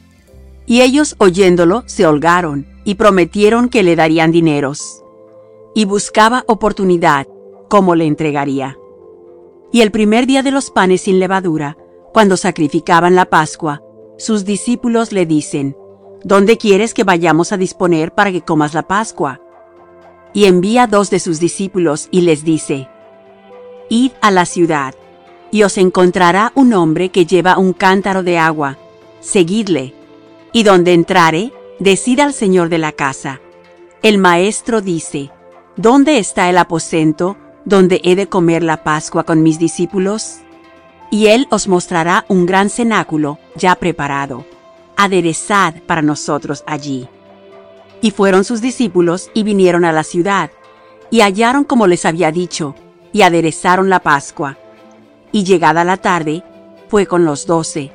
Y 0.67 0.81
ellos 0.81 1.15
oyéndolo 1.19 1.85
se 1.85 2.07
holgaron 2.07 2.67
y 2.85 2.95
prometieron 2.95 3.69
que 3.69 3.83
le 3.83 3.97
darían 3.97 4.33
dineros. 4.33 5.03
Y 5.75 5.85
buscaba 5.85 6.45
oportunidad 6.49 7.27
cómo 7.69 7.95
le 7.95 8.07
entregaría. 8.07 8.79
Y 9.73 9.83
el 9.83 9.91
primer 9.91 10.27
día 10.27 10.43
de 10.43 10.53
los 10.53 10.71
panes 10.71 11.03
sin 11.03 11.19
levadura, 11.21 11.77
cuando 12.15 12.39
sacrificaban 12.39 13.15
la 13.15 13.27
Pascua, 13.27 13.83
sus 14.17 14.47
discípulos 14.47 15.13
le 15.13 15.27
dicen, 15.27 15.77
¿Dónde 16.25 16.57
quieres 16.57 16.95
que 16.95 17.05
vayamos 17.05 17.53
a 17.53 17.59
disponer 17.59 18.11
para 18.11 18.33
que 18.33 18.41
comas 18.41 18.73
la 18.73 18.85
Pascua? 18.85 19.43
Y 20.33 20.47
envía 20.47 20.87
dos 20.87 21.11
de 21.11 21.21
sus 21.21 21.39
discípulos 21.39 22.09
y 22.11 22.23
les 22.23 22.45
dice, 22.45 22.89
Id 23.91 24.13
a 24.23 24.31
la 24.31 24.47
ciudad, 24.47 24.95
y 25.51 25.65
os 25.65 25.77
encontrará 25.77 26.51
un 26.55 26.73
hombre 26.73 27.11
que 27.11 27.27
lleva 27.27 27.59
un 27.59 27.75
cántaro 27.75 28.23
de 28.23 28.39
agua, 28.39 28.79
seguidle, 29.21 29.95
y 30.55 30.63
donde 30.63 30.95
entrare, 30.95 31.53
decida 31.79 32.25
al 32.25 32.33
señor 32.33 32.71
de 32.71 32.79
la 32.79 32.93
casa. 32.93 33.43
El 34.03 34.17
maestro 34.17 34.81
dice, 34.81 35.31
¿Dónde 35.77 36.17
está 36.17 36.49
el 36.49 36.57
aposento 36.57 37.37
donde 37.67 38.01
he 38.03 38.17
de 38.17 38.29
comer 38.29 38.63
la 38.63 38.83
Pascua 38.83 39.25
con 39.25 39.43
mis 39.43 39.59
discípulos? 39.59 40.39
Y 41.11 41.27
él 41.27 41.47
os 41.51 41.69
mostrará 41.69 42.25
un 42.29 42.47
gran 42.47 42.71
cenáculo 42.71 43.39
ya 43.57 43.75
preparado 43.75 44.47
aderezad 44.97 45.75
para 45.87 46.03
nosotros 46.03 46.65
allí. 46.67 47.09
Y 48.01 48.11
fueron 48.11 48.45
sus 48.45 48.61
discípulos 48.61 49.31
y 49.35 49.43
vinieron 49.43 49.85
a 49.85 49.93
la 49.93 50.05
ciudad, 50.05 50.51
y 51.11 51.21
hallaron 51.21 51.65
como 51.65 51.87
les 51.87 52.05
había 52.05 52.33
dicho, 52.33 52.75
y 53.13 53.23
aderezaron 53.23 53.89
la 53.89 54.01
Pascua. 54.01 54.59
Y 55.33 55.45
llegada 55.45 55.85
la 55.85 55.97
tarde, 55.97 56.43
fue 56.89 57.07
con 57.07 57.25
los 57.25 57.47
doce. 57.47 57.93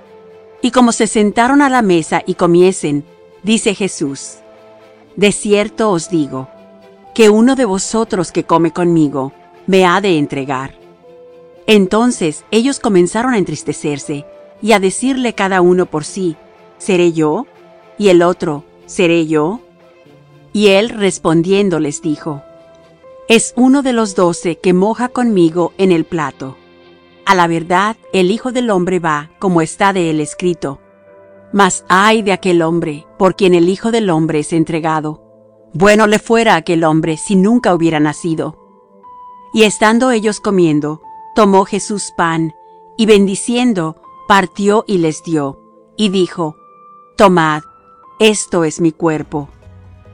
Y 0.62 0.72
como 0.72 0.92
se 0.92 1.08
sentaron 1.08 1.62
a 1.62 1.70
la 1.70 1.82
mesa 1.82 2.22
y 2.26 2.34
comiesen, 2.34 3.06
dice 3.44 3.76
Jesús, 3.76 4.38
De 5.16 5.32
cierto 5.32 5.92
os 5.92 6.10
digo, 6.10 6.50
que 7.14 7.30
uno 7.30 7.56
de 7.56 7.66
vosotros 7.66 8.32
que 8.32 8.44
come 8.44 8.72
conmigo 8.72 9.34
me 9.68 9.86
ha 9.86 10.02
de 10.02 10.18
entregar. 10.18 10.74
Entonces 11.68 12.46
ellos 12.50 12.80
comenzaron 12.80 13.34
a 13.34 13.38
entristecerse 13.38 14.26
y 14.62 14.72
a 14.72 14.80
decirle 14.80 15.36
cada 15.36 15.62
uno 15.62 15.86
por 15.86 16.04
sí, 16.04 16.36
¿seré 16.80 17.14
yo? 17.14 17.46
Y 18.00 18.10
el 18.10 18.24
otro, 18.24 18.64
¿seré 18.88 19.28
yo? 19.28 19.60
Y 20.52 20.70
él 20.70 20.90
respondiendo 20.90 21.80
les 21.80 22.02
dijo, 22.02 22.42
Es 23.28 23.54
uno 23.56 23.84
de 23.84 23.94
los 23.94 24.16
doce 24.16 24.58
que 24.58 24.74
moja 24.74 25.10
conmigo 25.10 25.74
en 25.78 25.92
el 25.92 26.06
plato. 26.06 26.58
A 27.26 27.36
la 27.36 27.46
verdad, 27.46 27.96
el 28.12 28.32
Hijo 28.32 28.52
del 28.52 28.72
Hombre 28.72 28.98
va 28.98 29.30
como 29.38 29.62
está 29.62 29.94
de 29.94 30.10
él 30.10 30.20
escrito. 30.20 30.80
Mas 31.54 31.86
ay 31.88 32.24
de 32.24 32.32
aquel 32.32 32.62
hombre 32.64 33.06
por 33.20 33.36
quien 33.36 33.54
el 33.54 33.70
Hijo 33.70 33.92
del 33.92 34.10
Hombre 34.10 34.40
es 34.40 34.52
entregado. 34.52 35.22
Bueno 35.74 36.08
le 36.08 36.18
fuera 36.18 36.56
aquel 36.56 36.84
hombre 36.84 37.18
si 37.18 37.36
nunca 37.36 37.76
hubiera 37.76 38.00
nacido. 38.00 38.58
Y 39.54 39.64
estando 39.64 40.10
ellos 40.12 40.40
comiendo, 40.40 41.02
tomó 41.36 41.66
Jesús 41.66 42.12
pan, 42.18 42.54
y 42.98 43.06
bendiciendo, 43.06 43.96
partió 44.28 44.84
y 44.88 44.98
les 44.98 45.24
dio, 45.24 45.60
y 45.96 46.10
dijo, 46.10 46.56
Tomad, 47.20 47.64
esto 48.18 48.64
es 48.64 48.80
mi 48.80 48.94
cuerpo. 48.94 49.50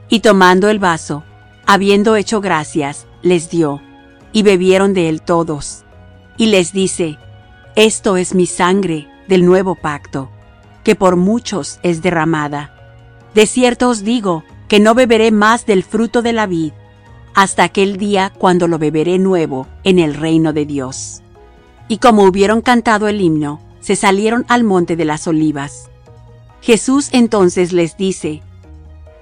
Y 0.08 0.18
tomando 0.18 0.68
el 0.68 0.80
vaso, 0.80 1.22
habiendo 1.64 2.16
hecho 2.16 2.40
gracias, 2.40 3.06
les 3.22 3.48
dio, 3.48 3.80
y 4.32 4.42
bebieron 4.42 4.92
de 4.92 5.08
él 5.08 5.22
todos. 5.22 5.84
Y 6.36 6.46
les 6.46 6.72
dice, 6.72 7.16
Esto 7.76 8.16
es 8.16 8.34
mi 8.34 8.46
sangre 8.46 9.06
del 9.28 9.46
nuevo 9.46 9.76
pacto, 9.76 10.30
que 10.82 10.96
por 10.96 11.14
muchos 11.14 11.78
es 11.84 12.02
derramada. 12.02 12.74
De 13.36 13.46
cierto 13.46 13.88
os 13.88 14.02
digo, 14.02 14.42
que 14.66 14.80
no 14.80 14.96
beberé 14.96 15.30
más 15.30 15.64
del 15.64 15.84
fruto 15.84 16.22
de 16.22 16.32
la 16.32 16.48
vid, 16.48 16.72
hasta 17.36 17.62
aquel 17.62 17.98
día 17.98 18.32
cuando 18.36 18.66
lo 18.66 18.80
beberé 18.80 19.20
nuevo 19.20 19.68
en 19.84 20.00
el 20.00 20.12
reino 20.12 20.52
de 20.52 20.66
Dios. 20.66 21.22
Y 21.86 21.98
como 21.98 22.24
hubieron 22.24 22.62
cantado 22.62 23.06
el 23.06 23.20
himno, 23.20 23.60
se 23.78 23.94
salieron 23.94 24.44
al 24.48 24.64
monte 24.64 24.96
de 24.96 25.04
las 25.04 25.28
olivas. 25.28 25.88
Jesús 26.66 27.10
entonces 27.12 27.72
les 27.72 27.96
dice, 27.96 28.42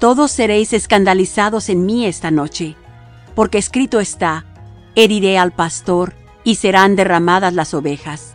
Todos 0.00 0.30
seréis 0.30 0.72
escandalizados 0.72 1.68
en 1.68 1.84
mí 1.84 2.06
esta 2.06 2.30
noche, 2.30 2.74
porque 3.34 3.58
escrito 3.58 4.00
está, 4.00 4.46
heriré 4.94 5.36
al 5.36 5.52
pastor 5.52 6.14
y 6.42 6.54
serán 6.54 6.96
derramadas 6.96 7.52
las 7.52 7.74
ovejas. 7.74 8.34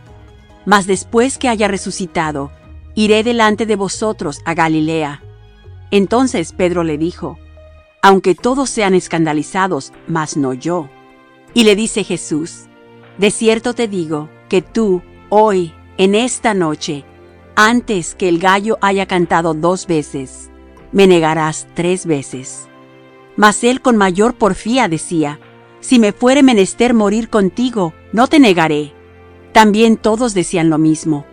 Mas 0.63 0.85
después 0.85 1.39
que 1.39 1.49
haya 1.49 1.67
resucitado, 1.67 2.51
iré 2.93 3.23
delante 3.23 3.65
de 3.65 3.75
vosotros 3.75 4.41
a 4.45 4.53
Galilea. 4.53 5.23
Entonces 5.89 6.53
Pedro 6.53 6.83
le 6.83 6.99
dijo, 6.99 7.39
Aunque 8.03 8.35
todos 8.35 8.69
sean 8.69 8.93
escandalizados, 8.93 9.91
mas 10.07 10.37
no 10.37 10.53
yo. 10.53 10.87
Y 11.55 11.63
le 11.63 11.75
dice 11.75 12.03
Jesús, 12.03 12.65
De 13.17 13.31
cierto 13.31 13.73
te 13.73 13.87
digo 13.87 14.29
que 14.49 14.61
tú, 14.61 15.01
hoy, 15.29 15.73
en 15.97 16.13
esta 16.13 16.53
noche, 16.53 17.05
antes 17.61 18.15
que 18.15 18.29
el 18.29 18.39
gallo 18.39 18.77
haya 18.79 19.05
cantado 19.05 19.53
dos 19.53 19.85
veces, 19.85 20.49
me 20.93 21.07
negarás 21.07 21.67
tres 21.73 22.05
veces. 22.05 22.69
Mas 23.35 23.65
él 23.65 23.81
con 23.81 23.97
mayor 23.97 24.35
porfía 24.35 24.87
decía, 24.87 25.41
Si 25.81 25.99
me 25.99 26.13
fuere 26.13 26.41
menester 26.41 26.93
morir 26.93 27.29
contigo, 27.29 27.93
no 28.13 28.27
te 28.27 28.39
negaré. 28.39 28.93
También 29.51 29.97
todos 29.97 30.33
decían 30.33 30.69
lo 30.69 30.77
mismo. 30.77 31.25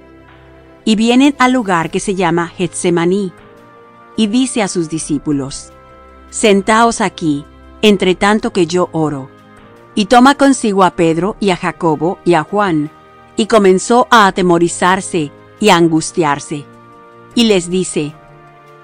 Y 0.84 0.96
vienen 0.96 1.36
al 1.38 1.52
lugar 1.52 1.92
que 1.92 2.00
se 2.00 2.16
llama 2.16 2.48
Getsemaní, 2.48 3.32
y 4.16 4.26
dice 4.26 4.62
a 4.62 4.68
sus 4.68 4.88
discípulos, 4.88 5.72
Sentaos 6.30 7.00
aquí, 7.00 7.44
entre 7.82 8.16
tanto 8.16 8.52
que 8.52 8.66
yo 8.66 8.88
oro. 8.90 9.30
Y 9.94 10.06
toma 10.06 10.34
consigo 10.34 10.82
a 10.82 10.96
Pedro 10.96 11.36
y 11.38 11.50
a 11.50 11.56
Jacobo 11.56 12.18
y 12.24 12.34
a 12.34 12.42
Juan, 12.42 12.90
y 13.36 13.46
comenzó 13.46 14.08
a 14.10 14.26
atemorizarse 14.26 15.30
y 15.60 15.70
angustiarse. 15.70 16.64
Y 17.34 17.44
les 17.44 17.68
dice, 17.68 18.14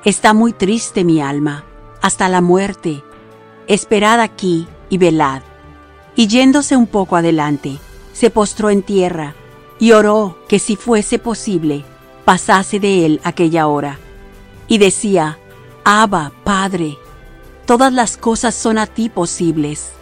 Está 0.04 0.34
muy 0.34 0.52
triste 0.52 1.04
mi 1.04 1.20
alma, 1.20 1.64
hasta 2.00 2.28
la 2.28 2.40
muerte. 2.40 3.02
Esperad 3.68 4.20
aquí 4.20 4.66
y 4.88 4.98
velad. 4.98 5.42
Y 6.16 6.26
yéndose 6.26 6.76
un 6.76 6.86
poco 6.86 7.16
adelante, 7.16 7.78
se 8.12 8.30
postró 8.30 8.68
en 8.70 8.82
tierra 8.82 9.34
y 9.78 9.92
oró 9.92 10.38
que 10.48 10.58
si 10.58 10.76
fuese 10.76 11.18
posible, 11.18 11.84
pasase 12.24 12.80
de 12.80 13.06
él 13.06 13.20
aquella 13.24 13.68
hora. 13.68 13.98
Y 14.66 14.78
decía, 14.78 15.38
Abba, 15.84 16.32
Padre, 16.44 16.98
todas 17.64 17.92
las 17.92 18.16
cosas 18.16 18.54
son 18.54 18.78
a 18.78 18.86
ti 18.86 19.08
posibles. 19.08 19.92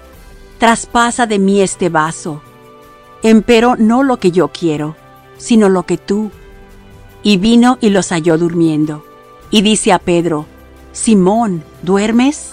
Traspasa 0.58 1.26
de 1.26 1.38
mí 1.38 1.60
este 1.60 1.88
vaso 1.88 2.42
empero 3.22 3.76
no 3.76 4.02
lo 4.02 4.18
que 4.18 4.30
yo 4.30 4.48
quiero, 4.48 4.96
sino 5.36 5.68
lo 5.68 5.84
que 5.84 5.98
tú. 5.98 6.30
Y 7.22 7.36
vino 7.36 7.78
y 7.80 7.90
los 7.90 8.10
halló 8.10 8.38
durmiendo. 8.38 9.04
Y 9.50 9.62
dice 9.62 9.92
a 9.92 9.98
Pedro, 9.98 10.46
Simón, 10.92 11.64
¿duermes? 11.82 12.52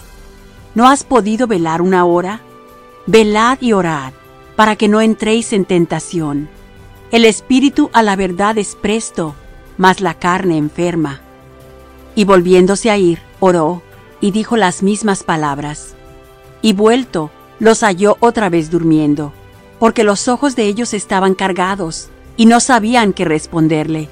¿No 0.75 0.87
has 0.87 1.03
podido 1.03 1.47
velar 1.47 1.81
una 1.81 2.05
hora? 2.05 2.41
Velad 3.05 3.59
y 3.61 3.73
orad, 3.73 4.13
para 4.55 4.75
que 4.75 4.87
no 4.87 5.01
entréis 5.01 5.53
en 5.53 5.65
tentación. 5.65 6.49
El 7.11 7.25
espíritu 7.25 7.89
a 7.93 8.03
la 8.03 8.15
verdad 8.15 8.57
es 8.57 8.75
presto, 8.75 9.35
mas 9.77 10.01
la 10.01 10.13
carne 10.13 10.57
enferma. 10.57 11.21
Y 12.15 12.25
volviéndose 12.25 12.91
a 12.91 12.97
ir, 12.97 13.19
oró, 13.39 13.81
y 14.19 14.31
dijo 14.31 14.57
las 14.57 14.83
mismas 14.83 15.23
palabras. 15.23 15.95
Y 16.61 16.73
vuelto, 16.73 17.31
los 17.59 17.81
halló 17.81 18.17
otra 18.19 18.49
vez 18.49 18.69
durmiendo 18.69 19.31
porque 19.79 20.03
los 20.03 20.27
ojos 20.27 20.55
de 20.55 20.65
ellos 20.65 20.93
estaban 20.93 21.33
cargados, 21.33 22.09
y 22.35 22.45
no 22.45 22.59
sabían 22.59 23.13
qué 23.13 23.25
responderle. 23.25 24.09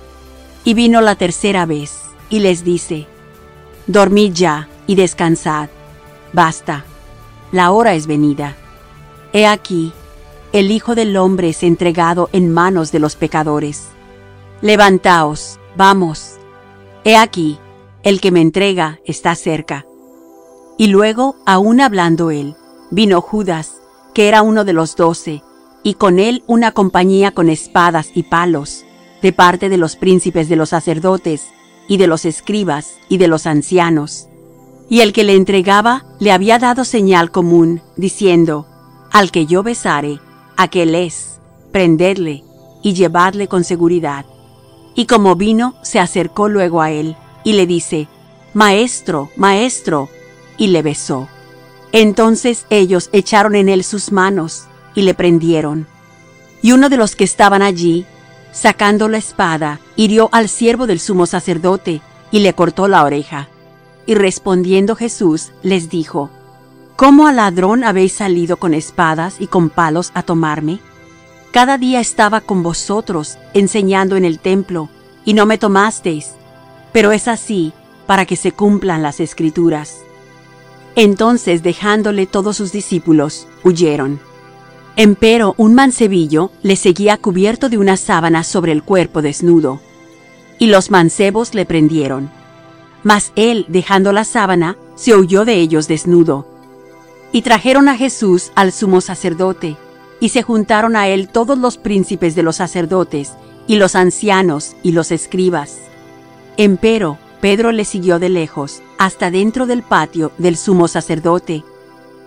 Y 0.66 0.74
vino 0.74 1.00
la 1.00 1.16
tercera 1.16 1.66
vez, 1.66 2.02
y 2.30 2.40
les 2.40 2.66
dice, 2.66 3.08
Dormid 3.88 4.34
ya 4.34 4.68
y 4.88 4.96
descansad. 4.96 5.70
Basta, 6.34 6.84
la 7.52 7.72
hora 7.72 7.94
es 7.94 8.08
venida. 8.08 8.58
He 9.32 9.46
aquí, 9.46 9.94
el 10.52 10.72
Hijo 10.72 10.96
del 10.96 11.16
Hombre 11.18 11.50
es 11.50 11.64
entregado 11.64 12.30
en 12.34 12.52
manos 12.52 12.92
de 12.92 13.00
los 13.00 13.16
pecadores. 13.16 13.90
Levantaos, 14.62 15.60
vamos. 15.78 16.38
He 17.04 17.16
aquí, 17.16 17.60
el 18.04 18.20
que 18.20 18.32
me 18.32 18.42
entrega 18.42 19.00
está 19.06 19.36
cerca. 19.36 19.86
Y 20.78 20.88
luego, 20.88 21.36
aún 21.46 21.80
hablando 21.80 22.32
él, 22.32 22.56
vino 22.90 23.22
Judas, 23.22 23.74
que 24.14 24.28
era 24.28 24.42
uno 24.42 24.66
de 24.66 24.74
los 24.74 24.96
doce, 24.96 25.44
y 25.84 25.94
con 25.94 26.20
él 26.20 26.44
una 26.48 26.72
compañía 26.72 27.32
con 27.32 27.50
espadas 27.50 28.10
y 28.16 28.24
palos, 28.24 28.84
de 29.26 29.34
parte 29.34 29.70
de 29.70 29.78
los 29.78 29.96
príncipes 29.96 30.50
de 30.50 30.56
los 30.56 30.70
sacerdotes, 30.70 31.48
y 31.88 31.98
de 31.98 32.06
los 32.06 32.26
escribas, 32.26 33.00
y 33.10 33.18
de 33.18 33.28
los 33.28 33.48
ancianos. 33.48 34.28
Y 34.88 35.00
el 35.00 35.14
que 35.14 35.24
le 35.24 35.36
entregaba 35.36 36.06
le 36.20 36.32
había 36.32 36.60
dado 36.60 36.86
señal 36.86 37.32
común, 37.32 37.82
diciendo, 37.98 38.68
Al 39.12 39.32
que 39.32 39.48
yo 39.48 39.64
besare, 39.64 40.20
aquel 40.58 40.94
es, 40.94 41.40
prendedle, 41.72 42.44
y 42.84 42.94
llevadle 42.94 43.48
con 43.48 43.64
seguridad. 43.64 44.28
Y 44.94 45.08
como 45.08 45.36
vino, 45.36 45.74
se 45.82 46.00
acercó 46.00 46.48
luego 46.48 46.84
a 46.84 46.92
él, 46.92 47.18
y 47.44 47.54
le 47.54 47.66
dice, 47.66 48.08
Maestro, 48.54 49.32
maestro, 49.38 50.08
y 50.56 50.68
le 50.68 50.84
besó. 50.84 51.28
Entonces 51.92 52.68
ellos 52.70 53.10
echaron 53.12 53.56
en 53.56 53.70
él 53.70 53.84
sus 53.84 54.12
manos, 54.12 54.66
y 54.94 55.02
le 55.02 55.16
prendieron. 55.16 55.88
Y 56.62 56.74
uno 56.74 56.90
de 56.90 56.98
los 56.98 57.16
que 57.16 57.24
estaban 57.24 57.64
allí, 57.64 58.06
sacando 58.56 59.10
la 59.10 59.18
espada, 59.18 59.82
hirió 59.98 60.30
al 60.32 60.48
siervo 60.48 60.88
del 60.88 61.02
sumo 61.02 61.26
sacerdote 61.26 62.02
y 62.32 62.40
le 62.40 62.54
cortó 62.54 62.88
la 62.88 63.04
oreja. 63.04 63.50
Y 64.06 64.16
respondiendo 64.16 64.96
Jesús 64.96 65.52
les 65.62 65.90
dijo, 65.90 66.30
¿Cómo 66.96 67.28
al 67.28 67.36
ladrón 67.36 67.84
habéis 67.84 68.14
salido 68.14 68.56
con 68.56 68.74
espadas 68.74 69.36
y 69.40 69.48
con 69.48 69.70
palos 69.70 70.12
a 70.14 70.24
tomarme? 70.24 70.80
Cada 71.52 71.78
día 71.78 72.00
estaba 72.00 72.40
con 72.40 72.64
vosotros 72.64 73.38
enseñando 73.54 74.16
en 74.16 74.24
el 74.24 74.40
templo, 74.40 74.90
y 75.26 75.34
no 75.34 75.46
me 75.46 75.58
tomasteis, 75.58 76.32
pero 76.94 77.12
es 77.12 77.28
así 77.28 77.74
para 78.06 78.26
que 78.26 78.38
se 78.38 78.54
cumplan 78.54 79.04
las 79.04 79.20
escrituras. 79.20 79.98
Entonces, 80.96 81.62
dejándole 81.62 82.26
todos 82.26 82.56
sus 82.56 82.72
discípulos, 82.72 83.48
huyeron. 83.64 84.20
Empero 84.98 85.56
un 85.58 85.74
mancebillo 85.74 86.52
le 86.64 86.78
seguía 86.78 87.18
cubierto 87.18 87.68
de 87.68 87.78
una 87.78 87.98
sábana 87.98 88.46
sobre 88.46 88.72
el 88.72 88.82
cuerpo 88.82 89.22
desnudo, 89.22 89.82
y 90.58 90.68
los 90.68 90.90
mancebos 90.90 91.54
le 91.54 91.66
prendieron. 91.66 92.30
Mas 93.04 93.34
él, 93.36 93.66
dejando 93.68 94.14
la 94.14 94.24
sábana, 94.24 94.78
se 94.96 95.14
huyó 95.14 95.44
de 95.44 95.56
ellos 95.56 95.90
desnudo. 95.90 96.48
Y 97.34 97.42
trajeron 97.42 97.90
a 97.90 97.98
Jesús 97.98 98.54
al 98.56 98.72
sumo 98.72 99.02
sacerdote, 99.02 99.76
y 100.22 100.30
se 100.30 100.44
juntaron 100.44 100.96
a 100.96 101.10
él 101.10 101.28
todos 101.28 101.58
los 101.58 101.78
príncipes 101.78 102.34
de 102.34 102.44
los 102.44 102.56
sacerdotes, 102.56 103.34
y 103.68 103.76
los 103.76 103.96
ancianos, 103.96 104.78
y 104.82 104.94
los 104.94 105.12
escribas. 105.12 105.78
Empero 106.56 107.18
Pedro 107.42 107.74
le 107.74 107.84
siguió 107.84 108.18
de 108.18 108.30
lejos, 108.30 108.82
hasta 108.98 109.30
dentro 109.30 109.66
del 109.66 109.84
patio 109.84 110.32
del 110.38 110.56
sumo 110.56 110.88
sacerdote, 110.88 111.66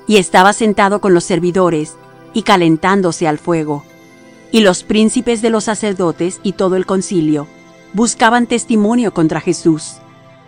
y 0.06 0.18
estaba 0.18 0.52
sentado 0.52 1.00
con 1.00 1.14
los 1.14 1.24
servidores 1.24 1.96
y 2.32 2.42
calentándose 2.42 3.26
al 3.26 3.38
fuego. 3.38 3.84
Y 4.50 4.60
los 4.60 4.82
príncipes 4.82 5.42
de 5.42 5.50
los 5.50 5.64
sacerdotes 5.64 6.40
y 6.42 6.52
todo 6.52 6.76
el 6.76 6.86
concilio 6.86 7.46
buscaban 7.92 8.46
testimonio 8.46 9.12
contra 9.14 9.40
Jesús, 9.40 9.96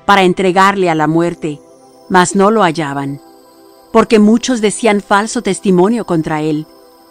para 0.05 0.23
entregarle 0.23 0.90
a 0.90 0.94
la 0.94 1.07
muerte, 1.07 1.61
mas 2.09 2.35
no 2.35 2.51
lo 2.51 2.62
hallaban, 2.62 3.20
porque 3.93 4.19
muchos 4.19 4.61
decían 4.61 5.01
falso 5.01 5.43
testimonio 5.43 6.05
contra 6.05 6.43
él, 6.43 6.66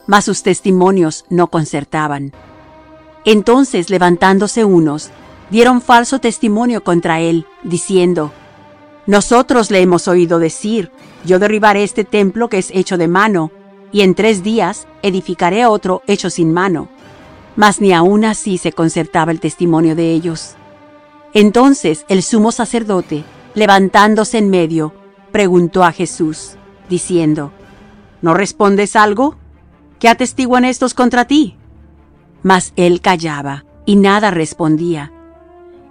mas 0.07 0.25
sus 0.25 0.43
testimonios 0.43 1.25
no 1.29 1.47
concertaban. 1.47 2.33
Entonces, 3.25 3.89
levantándose 3.89 4.65
unos, 4.65 5.11
dieron 5.49 5.81
falso 5.81 6.19
testimonio 6.19 6.83
contra 6.83 7.19
él, 7.19 7.45
diciendo, 7.63 8.31
Nosotros 9.05 9.71
le 9.71 9.81
hemos 9.81 10.07
oído 10.07 10.39
decir, 10.39 10.91
yo 11.25 11.39
derribaré 11.39 11.83
este 11.83 12.05
templo 12.05 12.49
que 12.49 12.59
es 12.59 12.71
hecho 12.71 12.97
de 12.97 13.07
mano, 13.07 13.51
y 13.91 14.01
en 14.01 14.15
tres 14.15 14.43
días 14.43 14.87
edificaré 15.01 15.65
otro 15.65 16.01
hecho 16.07 16.29
sin 16.29 16.53
mano. 16.53 16.89
Mas 17.55 17.81
ni 17.81 17.93
aun 17.93 18.25
así 18.25 18.57
se 18.57 18.71
concertaba 18.71 19.31
el 19.31 19.39
testimonio 19.39 19.95
de 19.95 20.11
ellos. 20.11 20.55
Entonces 21.33 22.05
el 22.07 22.23
sumo 22.23 22.51
sacerdote, 22.51 23.23
levantándose 23.53 24.37
en 24.37 24.49
medio, 24.49 24.93
preguntó 25.31 25.83
a 25.83 25.91
Jesús, 25.91 26.55
diciendo, 26.89 27.51
¿No 28.21 28.33
respondes 28.33 28.95
algo? 28.95 29.37
¿Qué 29.99 30.09
atestiguan 30.09 30.65
estos 30.65 30.93
contra 30.93 31.25
ti? 31.25 31.55
Mas 32.43 32.73
él 32.75 33.01
callaba 33.01 33.65
y 33.85 33.95
nada 33.95 34.31
respondía. 34.31 35.11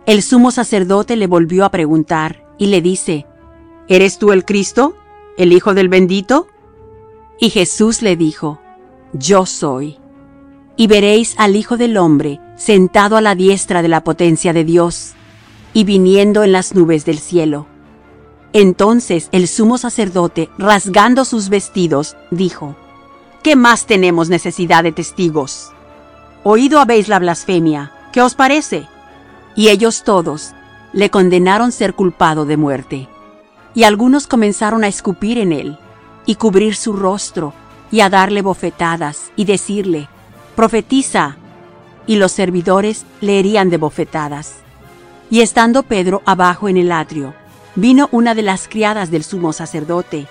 El 0.07 0.23
sumo 0.23 0.51
sacerdote 0.51 1.17
le 1.17 1.27
volvió 1.27 1.65
a 1.65 1.71
preguntar 1.71 2.45
y 2.59 2.67
le 2.67 2.81
dice, 2.81 3.27
¿Eres 3.89 4.19
tú 4.19 4.33
el 4.33 4.45
Cristo, 4.45 4.95
el 5.37 5.53
Hijo 5.53 5.75
del 5.75 5.89
bendito? 5.89 6.49
Y 7.41 7.51
Jesús 7.51 8.03
le 8.03 8.17
dijo, 8.17 8.61
Yo 9.13 9.47
soy. 9.47 9.99
Y 10.77 10.87
veréis 10.87 11.35
al 11.39 11.57
Hijo 11.57 11.77
del 11.77 11.97
hombre 11.97 12.41
sentado 12.57 13.17
a 13.17 13.21
la 13.21 13.35
diestra 13.35 13.83
de 13.83 13.89
la 13.89 14.03
potencia 14.03 14.53
de 14.53 14.65
Dios, 14.65 15.13
y 15.73 15.85
viniendo 15.85 16.43
en 16.43 16.53
las 16.53 16.75
nubes 16.75 17.05
del 17.05 17.19
cielo. 17.19 17.67
Entonces 18.53 19.29
el 19.31 19.47
sumo 19.47 19.79
sacerdote, 19.79 20.49
rasgando 20.59 21.25
sus 21.25 21.49
vestidos, 21.49 22.17
dijo, 22.31 22.75
¿Qué 23.43 23.55
más 23.55 23.87
tenemos 23.87 24.29
necesidad 24.29 24.83
de 24.83 24.93
testigos? 24.93 25.71
Oído 26.43 26.81
habéis 26.81 27.09
la 27.09 27.19
blasfemia, 27.19 27.93
¿qué 28.13 28.21
os 28.23 28.35
parece? 28.35 28.89
Y 29.55 29.69
ellos 29.69 30.03
todos 30.03 30.55
le 30.93 31.11
condenaron 31.11 31.71
ser 31.71 31.95
culpado 31.95 32.47
de 32.47 32.57
muerte. 32.57 33.09
Y 33.75 33.85
algunos 33.85 34.27
comenzaron 34.27 34.83
a 34.83 34.89
escupir 34.89 35.39
en 35.39 35.53
él, 35.53 35.79
y 36.29 36.35
cubrir 36.35 36.77
su 36.77 36.93
rostro, 36.93 37.55
y 37.91 38.01
a 38.01 38.11
darle 38.11 38.43
bofetadas, 38.43 39.33
y 39.35 39.47
decirle, 39.47 40.11
Profetiza. 40.55 41.37
Y 42.07 42.17
los 42.17 42.33
servidores 42.33 43.07
le 43.23 43.39
herían 43.39 43.71
de 43.71 43.79
bofetadas. 43.79 44.57
Y 45.31 45.41
estando 45.41 45.85
Pedro 45.85 46.21
abajo 46.27 46.69
en 46.69 46.77
el 46.77 46.93
atrio, 46.93 47.33
vino 47.77 48.11
una 48.13 48.35
de 48.35 48.43
las 48.43 48.69
criadas 48.69 49.11
del 49.11 49.25
sumo 49.25 49.55
sacerdote, 49.55 50.27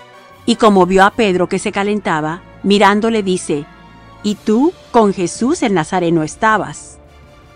y 0.45 0.57
como 0.57 0.85
vio 0.85 1.03
a 1.03 1.09
Pedro 1.09 1.49
que 1.49 1.57
se 1.57 1.71
calentaba, 1.71 2.43
mirándole 2.61 3.23
dice, 3.23 3.65
¿Y 4.21 4.35
tú 4.35 4.73
con 4.91 5.15
Jesús 5.15 5.63
el 5.63 5.73
Nazareno 5.73 6.21
estabas? 6.21 6.99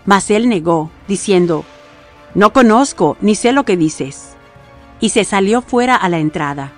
Mas 0.04 0.32
él 0.32 0.48
negó, 0.48 0.90
diciendo, 1.06 1.64
No 2.34 2.52
conozco 2.52 3.16
ni 3.20 3.36
sé 3.36 3.52
lo 3.52 3.64
que 3.64 3.76
dices. 3.76 4.30
Y 4.98 5.10
se 5.10 5.22
salió 5.22 5.62
fuera 5.62 5.94
a 5.94 6.08
la 6.08 6.18
entrada. 6.18 6.72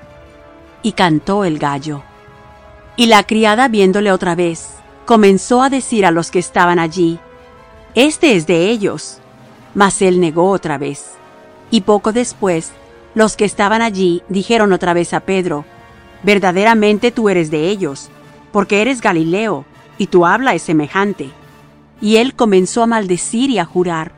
Y 0.85 0.93
cantó 0.93 1.45
el 1.45 1.59
gallo. 1.59 2.03
Y 2.95 3.07
la 3.07 3.23
criada 3.23 3.69
viéndole 3.69 4.13
otra 4.13 4.35
vez, 4.35 4.69
comenzó 5.07 5.63
a 5.63 5.71
decir 5.71 6.05
a 6.05 6.11
los 6.11 6.31
que 6.31 6.39
estaban 6.39 6.79
allí, 6.79 7.19
Este 7.95 8.37
es 8.37 8.47
de 8.47 8.69
ellos. 8.69 9.19
Mas 9.75 10.03
él 10.03 10.21
negó 10.21 10.51
otra 10.51 10.77
vez. 10.77 11.15
Y 11.71 11.81
poco 11.81 12.13
después, 12.13 12.71
los 13.15 13.35
que 13.35 13.47
estaban 13.47 13.81
allí 13.81 14.23
dijeron 14.29 14.75
otra 14.75 14.93
vez 14.93 15.15
a 15.15 15.21
Pedro, 15.21 15.65
Verdaderamente 16.23 17.11
tú 17.11 17.31
eres 17.31 17.51
de 17.51 17.69
ellos, 17.71 18.11
porque 18.53 18.83
eres 18.83 19.01
Galileo, 19.01 19.65
y 19.97 20.09
tu 20.09 20.27
habla 20.27 20.55
es 20.55 20.63
semejante. 20.63 21.31
Y 22.03 22.17
él 22.17 22.35
comenzó 22.35 22.83
a 22.83 22.87
maldecir 22.87 23.49
y 23.49 23.59
a 23.59 23.65
jurar, 23.65 24.13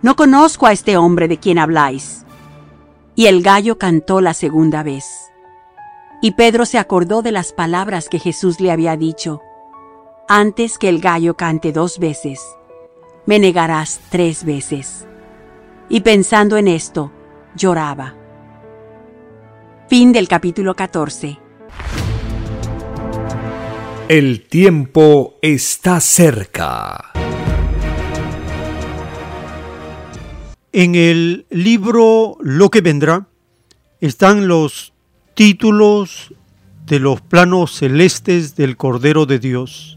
No 0.00 0.16
conozco 0.16 0.66
a 0.66 0.72
este 0.72 0.96
hombre 0.96 1.28
de 1.28 1.36
quien 1.36 1.58
habláis. 1.58 2.24
Y 3.14 3.26
el 3.26 3.42
gallo 3.42 3.76
cantó 3.76 4.22
la 4.22 4.32
segunda 4.32 4.82
vez. 4.82 5.27
Y 6.20 6.32
Pedro 6.32 6.66
se 6.66 6.78
acordó 6.78 7.22
de 7.22 7.30
las 7.30 7.52
palabras 7.52 8.08
que 8.08 8.18
Jesús 8.18 8.60
le 8.60 8.72
había 8.72 8.96
dicho, 8.96 9.40
Antes 10.28 10.76
que 10.76 10.88
el 10.88 11.00
gallo 11.00 11.36
cante 11.36 11.72
dos 11.72 11.98
veces, 11.98 12.40
me 13.24 13.38
negarás 13.38 14.00
tres 14.10 14.44
veces. 14.44 15.06
Y 15.88 16.00
pensando 16.00 16.58
en 16.58 16.68
esto, 16.68 17.12
lloraba. 17.54 18.14
Fin 19.88 20.12
del 20.12 20.28
capítulo 20.28 20.74
14. 20.74 21.38
El 24.08 24.46
tiempo 24.48 25.36
está 25.40 26.00
cerca. 26.00 27.12
En 30.72 30.94
el 30.94 31.46
libro 31.48 32.36
Lo 32.40 32.70
que 32.70 32.82
vendrá 32.82 33.28
están 34.00 34.46
los 34.46 34.92
títulos 35.38 36.34
de 36.84 36.98
los 36.98 37.20
planos 37.20 37.70
celestes 37.70 38.56
del 38.56 38.76
Cordero 38.76 39.24
de 39.24 39.38
Dios. 39.38 39.96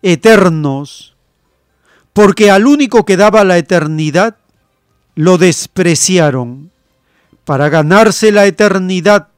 eternos, 0.00 1.16
porque 2.14 2.50
al 2.50 2.66
único 2.66 3.04
que 3.04 3.18
daba 3.18 3.44
la 3.44 3.58
eternidad 3.58 4.38
lo 5.16 5.36
despreciaron. 5.36 6.70
Para 7.44 7.68
ganarse 7.68 8.32
la 8.32 8.46
eternidad 8.46 9.31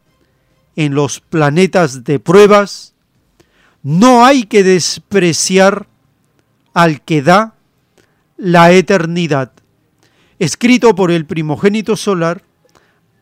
en 0.77 0.95
los 0.95 1.21
planetas 1.21 2.05
de 2.05 2.19
pruebas, 2.19 2.95
No 3.83 4.25
hay 4.25 4.45
que 4.45 4.63
despreciar 4.65 5.87
al 6.73 7.03
que 7.03 7.21
da 7.21 7.55
la 8.37 8.73
eternidad. 8.73 9.53
Escrito 10.39 10.95
por 10.95 11.11
el 11.11 11.27
primogénito 11.27 11.95
solar, 11.95 12.43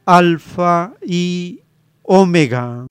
Alfa 0.06 0.92
y 1.04 1.60
Omega. 2.02 2.86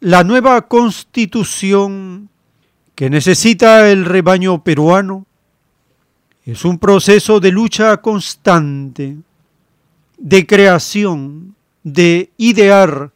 La 0.00 0.22
nueva 0.22 0.68
constitución 0.68 2.28
que 2.94 3.08
necesita 3.08 3.90
el 3.90 4.04
rebaño 4.04 4.62
peruano 4.62 5.26
es 6.44 6.64
un 6.64 6.78
proceso 6.78 7.40
de 7.40 7.50
lucha 7.50 7.96
constante, 7.98 9.16
de 10.18 10.46
creación, 10.46 11.54
de 11.82 12.30
idear 12.36 13.12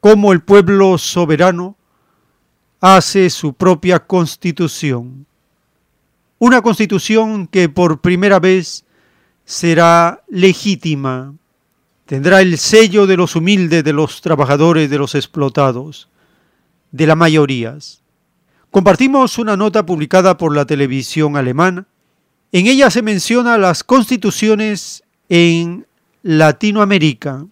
cómo 0.00 0.32
el 0.32 0.40
pueblo 0.40 0.96
soberano 0.98 1.76
hace 2.80 3.28
su 3.30 3.52
propia 3.52 4.00
constitución. 4.00 5.26
Una 6.38 6.62
constitución 6.62 7.46
que 7.46 7.68
por 7.68 8.00
primera 8.00 8.40
vez 8.40 8.84
será 9.44 10.22
legítima, 10.28 11.34
tendrá 12.06 12.40
el 12.40 12.58
sello 12.58 13.06
de 13.06 13.16
los 13.16 13.36
humildes, 13.36 13.84
de 13.84 13.92
los 13.92 14.22
trabajadores, 14.22 14.88
de 14.90 14.98
los 14.98 15.14
explotados, 15.14 16.08
de 16.90 17.06
las 17.06 17.16
mayorías. 17.16 18.02
Compartimos 18.70 19.38
una 19.38 19.56
nota 19.56 19.84
publicada 19.84 20.36
por 20.38 20.56
la 20.56 20.64
televisión 20.64 21.36
alemana. 21.36 21.86
En 22.52 22.66
ella 22.66 22.90
se 22.90 23.00
menciona 23.00 23.56
las 23.56 23.82
constituciones 23.82 25.02
en 25.30 25.86
Latinoamérica, 26.22 27.46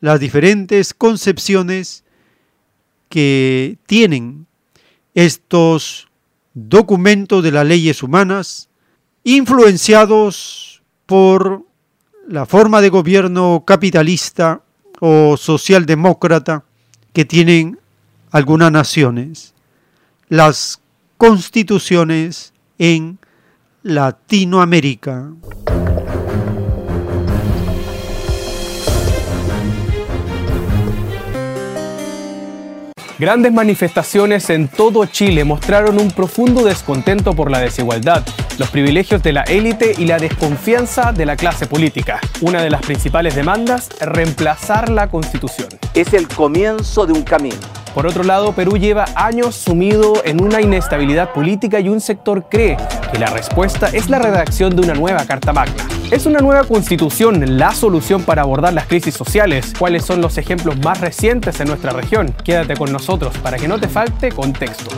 las 0.00 0.18
diferentes 0.18 0.94
concepciones 0.94 2.04
que 3.10 3.76
tienen 3.86 4.46
estos 5.14 6.08
documentos 6.54 7.44
de 7.44 7.52
las 7.52 7.66
leyes 7.66 8.02
humanas, 8.02 8.70
influenciados 9.24 10.82
por 11.04 11.66
la 12.26 12.46
forma 12.46 12.80
de 12.80 12.88
gobierno 12.88 13.64
capitalista 13.66 14.62
o 15.00 15.36
socialdemócrata 15.36 16.64
que 17.12 17.26
tienen 17.26 17.78
algunas 18.30 18.72
naciones, 18.72 19.52
las 20.30 20.80
constituciones 21.18 22.54
en 22.78 23.18
Latinoamérica. 23.18 23.29
Grandes 33.18 33.52
manifestaciones 33.54 34.50
en 34.50 34.68
todo 34.68 35.06
Chile 35.06 35.44
mostraron 35.44 35.98
un 35.98 36.10
profundo 36.10 36.62
descontento 36.62 37.34
por 37.34 37.50
la 37.50 37.60
desigualdad, 37.60 38.22
los 38.58 38.68
privilegios 38.68 39.22
de 39.22 39.32
la 39.32 39.42
élite 39.44 39.94
y 39.96 40.04
la 40.04 40.18
desconfianza 40.18 41.12
de 41.12 41.24
la 41.24 41.36
clase 41.36 41.66
política. 41.66 42.20
Una 42.42 42.62
de 42.62 42.68
las 42.68 42.82
principales 42.82 43.34
demandas, 43.34 43.88
reemplazar 44.00 44.90
la 44.90 45.08
constitución. 45.08 45.68
Es 45.94 46.12
el 46.12 46.28
comienzo 46.28 47.06
de 47.06 47.14
un 47.14 47.22
camino. 47.22 47.56
Por 47.94 48.06
otro 48.06 48.22
lado, 48.22 48.52
Perú 48.52 48.76
lleva 48.76 49.06
años 49.16 49.56
sumido 49.56 50.22
en 50.24 50.42
una 50.42 50.60
inestabilidad 50.60 51.32
política 51.32 51.80
y 51.80 51.88
un 51.88 52.00
sector 52.00 52.46
cree 52.48 52.76
que 53.12 53.18
la 53.18 53.26
respuesta 53.26 53.88
es 53.88 54.08
la 54.08 54.18
redacción 54.18 54.76
de 54.76 54.82
una 54.82 54.94
nueva 54.94 55.24
Carta 55.24 55.52
Magna. 55.52 55.88
¿Es 56.10 56.26
una 56.26 56.40
nueva 56.40 56.64
constitución 56.64 57.58
la 57.58 57.72
solución 57.72 58.22
para 58.22 58.42
abordar 58.42 58.72
las 58.72 58.86
crisis 58.86 59.14
sociales? 59.14 59.72
¿Cuáles 59.78 60.04
son 60.04 60.20
los 60.20 60.38
ejemplos 60.38 60.78
más 60.78 61.00
recientes 61.00 61.60
en 61.60 61.68
nuestra 61.68 61.92
región? 61.92 62.34
Quédate 62.44 62.76
con 62.76 62.92
nosotros 62.92 63.36
para 63.38 63.58
que 63.58 63.68
no 63.68 63.78
te 63.78 63.88
falte 63.88 64.30
contexto. 64.30 64.90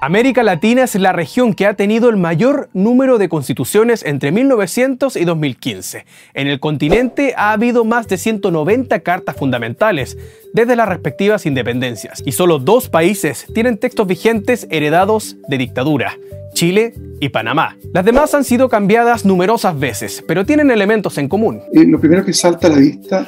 América 0.00 0.44
Latina 0.44 0.84
es 0.84 0.94
la 0.94 1.12
región 1.12 1.54
que 1.54 1.66
ha 1.66 1.74
tenido 1.74 2.08
el 2.08 2.16
mayor 2.16 2.68
número 2.72 3.18
de 3.18 3.28
constituciones 3.28 4.04
entre 4.04 4.30
1900 4.30 5.16
y 5.16 5.24
2015. 5.24 6.04
En 6.34 6.46
el 6.46 6.60
continente 6.60 7.34
ha 7.36 7.50
habido 7.50 7.84
más 7.84 8.06
de 8.06 8.16
190 8.16 9.00
cartas 9.00 9.34
fundamentales 9.34 10.16
desde 10.54 10.76
las 10.76 10.88
respectivas 10.88 11.46
independencias 11.46 12.22
y 12.24 12.30
solo 12.30 12.60
dos 12.60 12.88
países 12.88 13.46
tienen 13.52 13.76
textos 13.76 14.06
vigentes 14.06 14.68
heredados 14.70 15.36
de 15.48 15.58
dictadura. 15.58 16.16
Chile 16.54 16.94
y 17.20 17.30
Panamá. 17.30 17.76
Las 17.92 18.04
demás 18.04 18.32
han 18.34 18.44
sido 18.44 18.68
cambiadas 18.68 19.24
numerosas 19.24 19.78
veces, 19.78 20.24
pero 20.28 20.46
tienen 20.46 20.70
elementos 20.70 21.18
en 21.18 21.28
común. 21.28 21.60
Eh, 21.72 21.84
lo 21.84 21.98
primero 21.98 22.24
que 22.24 22.32
salta 22.32 22.68
a 22.68 22.70
la 22.70 22.78
vista 22.78 23.26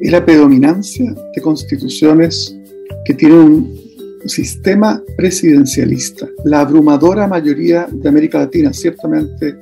es 0.00 0.12
la 0.12 0.24
predominancia 0.24 1.12
de 1.34 1.42
constituciones 1.42 2.56
que 3.04 3.14
tienen 3.14 3.38
un 3.38 3.83
sistema 4.26 5.02
presidencialista. 5.16 6.28
La 6.44 6.60
abrumadora 6.60 7.26
mayoría 7.26 7.86
de 7.90 8.08
América 8.08 8.38
Latina, 8.38 8.72
ciertamente 8.72 9.56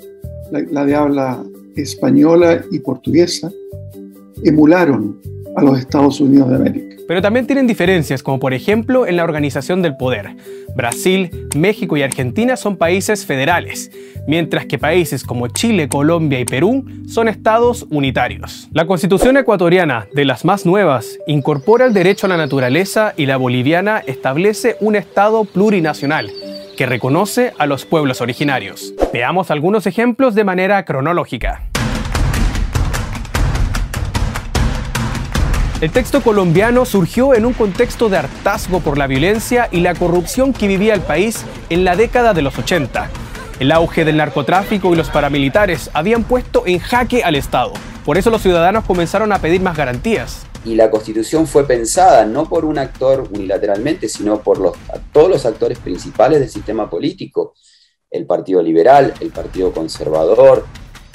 la, 0.50 0.84
de 0.84 0.94
habla 0.94 1.42
española 1.76 2.64
y 2.70 2.78
portuguesa, 2.80 3.50
emularon 4.42 5.20
a 5.56 5.62
los 5.62 5.78
Estados 5.78 6.20
Unidos 6.20 6.50
de 6.50 6.56
América. 6.56 6.96
Pero 7.06 7.20
también 7.20 7.46
tienen 7.46 7.66
diferencias, 7.66 8.22
como 8.22 8.38
por 8.38 8.54
ejemplo 8.54 9.06
en 9.06 9.16
la 9.16 9.24
organización 9.24 9.82
del 9.82 9.96
poder. 9.96 10.36
Brasil, 10.74 11.48
México 11.54 11.96
y 11.96 12.02
Argentina 12.02 12.56
son 12.56 12.76
países 12.76 13.26
federales, 13.26 13.90
mientras 14.26 14.66
que 14.66 14.78
países 14.78 15.24
como 15.24 15.48
Chile, 15.48 15.88
Colombia 15.88 16.40
y 16.40 16.44
Perú 16.44 16.84
son 17.06 17.28
estados 17.28 17.86
unitarios. 17.90 18.68
La 18.72 18.86
constitución 18.86 19.36
ecuatoriana, 19.36 20.06
de 20.14 20.24
las 20.24 20.44
más 20.44 20.64
nuevas, 20.64 21.18
incorpora 21.26 21.84
el 21.84 21.92
derecho 21.92 22.26
a 22.26 22.30
la 22.30 22.36
naturaleza 22.36 23.12
y 23.16 23.26
la 23.26 23.36
boliviana 23.36 24.02
establece 24.06 24.76
un 24.80 24.96
estado 24.96 25.44
plurinacional 25.44 26.30
que 26.76 26.86
reconoce 26.86 27.52
a 27.58 27.66
los 27.66 27.84
pueblos 27.84 28.20
originarios. 28.20 28.94
Veamos 29.12 29.50
algunos 29.50 29.86
ejemplos 29.86 30.34
de 30.34 30.44
manera 30.44 30.84
cronológica. 30.84 31.71
El 35.82 35.90
texto 35.90 36.22
colombiano 36.22 36.84
surgió 36.84 37.34
en 37.34 37.44
un 37.44 37.54
contexto 37.54 38.08
de 38.08 38.16
hartazgo 38.16 38.78
por 38.78 38.96
la 38.96 39.08
violencia 39.08 39.68
y 39.72 39.80
la 39.80 39.96
corrupción 39.96 40.52
que 40.52 40.68
vivía 40.68 40.94
el 40.94 41.00
país 41.00 41.44
en 41.70 41.84
la 41.84 41.96
década 41.96 42.34
de 42.34 42.42
los 42.42 42.56
80. 42.56 43.10
El 43.58 43.72
auge 43.72 44.04
del 44.04 44.16
narcotráfico 44.16 44.92
y 44.92 44.96
los 44.96 45.10
paramilitares 45.10 45.90
habían 45.92 46.22
puesto 46.22 46.62
en 46.68 46.78
jaque 46.78 47.24
al 47.24 47.34
Estado. 47.34 47.72
Por 48.04 48.16
eso 48.16 48.30
los 48.30 48.42
ciudadanos 48.42 48.84
comenzaron 48.84 49.32
a 49.32 49.40
pedir 49.40 49.60
más 49.60 49.76
garantías. 49.76 50.46
Y 50.64 50.76
la 50.76 50.88
constitución 50.88 51.48
fue 51.48 51.66
pensada 51.66 52.26
no 52.26 52.48
por 52.48 52.64
un 52.64 52.78
actor 52.78 53.28
unilateralmente, 53.32 54.08
sino 54.08 54.40
por 54.40 54.74
todos 55.12 55.28
los 55.28 55.44
actores 55.46 55.80
principales 55.80 56.38
del 56.38 56.48
sistema 56.48 56.88
político. 56.88 57.54
El 58.08 58.24
Partido 58.24 58.62
Liberal, 58.62 59.14
el 59.18 59.30
Partido 59.30 59.72
Conservador, 59.72 60.64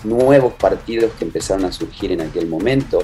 nuevos 0.04 0.56
partidos 0.56 1.14
que 1.18 1.24
empezaron 1.24 1.64
a 1.64 1.72
surgir 1.72 2.12
en 2.12 2.20
aquel 2.20 2.48
momento 2.48 3.00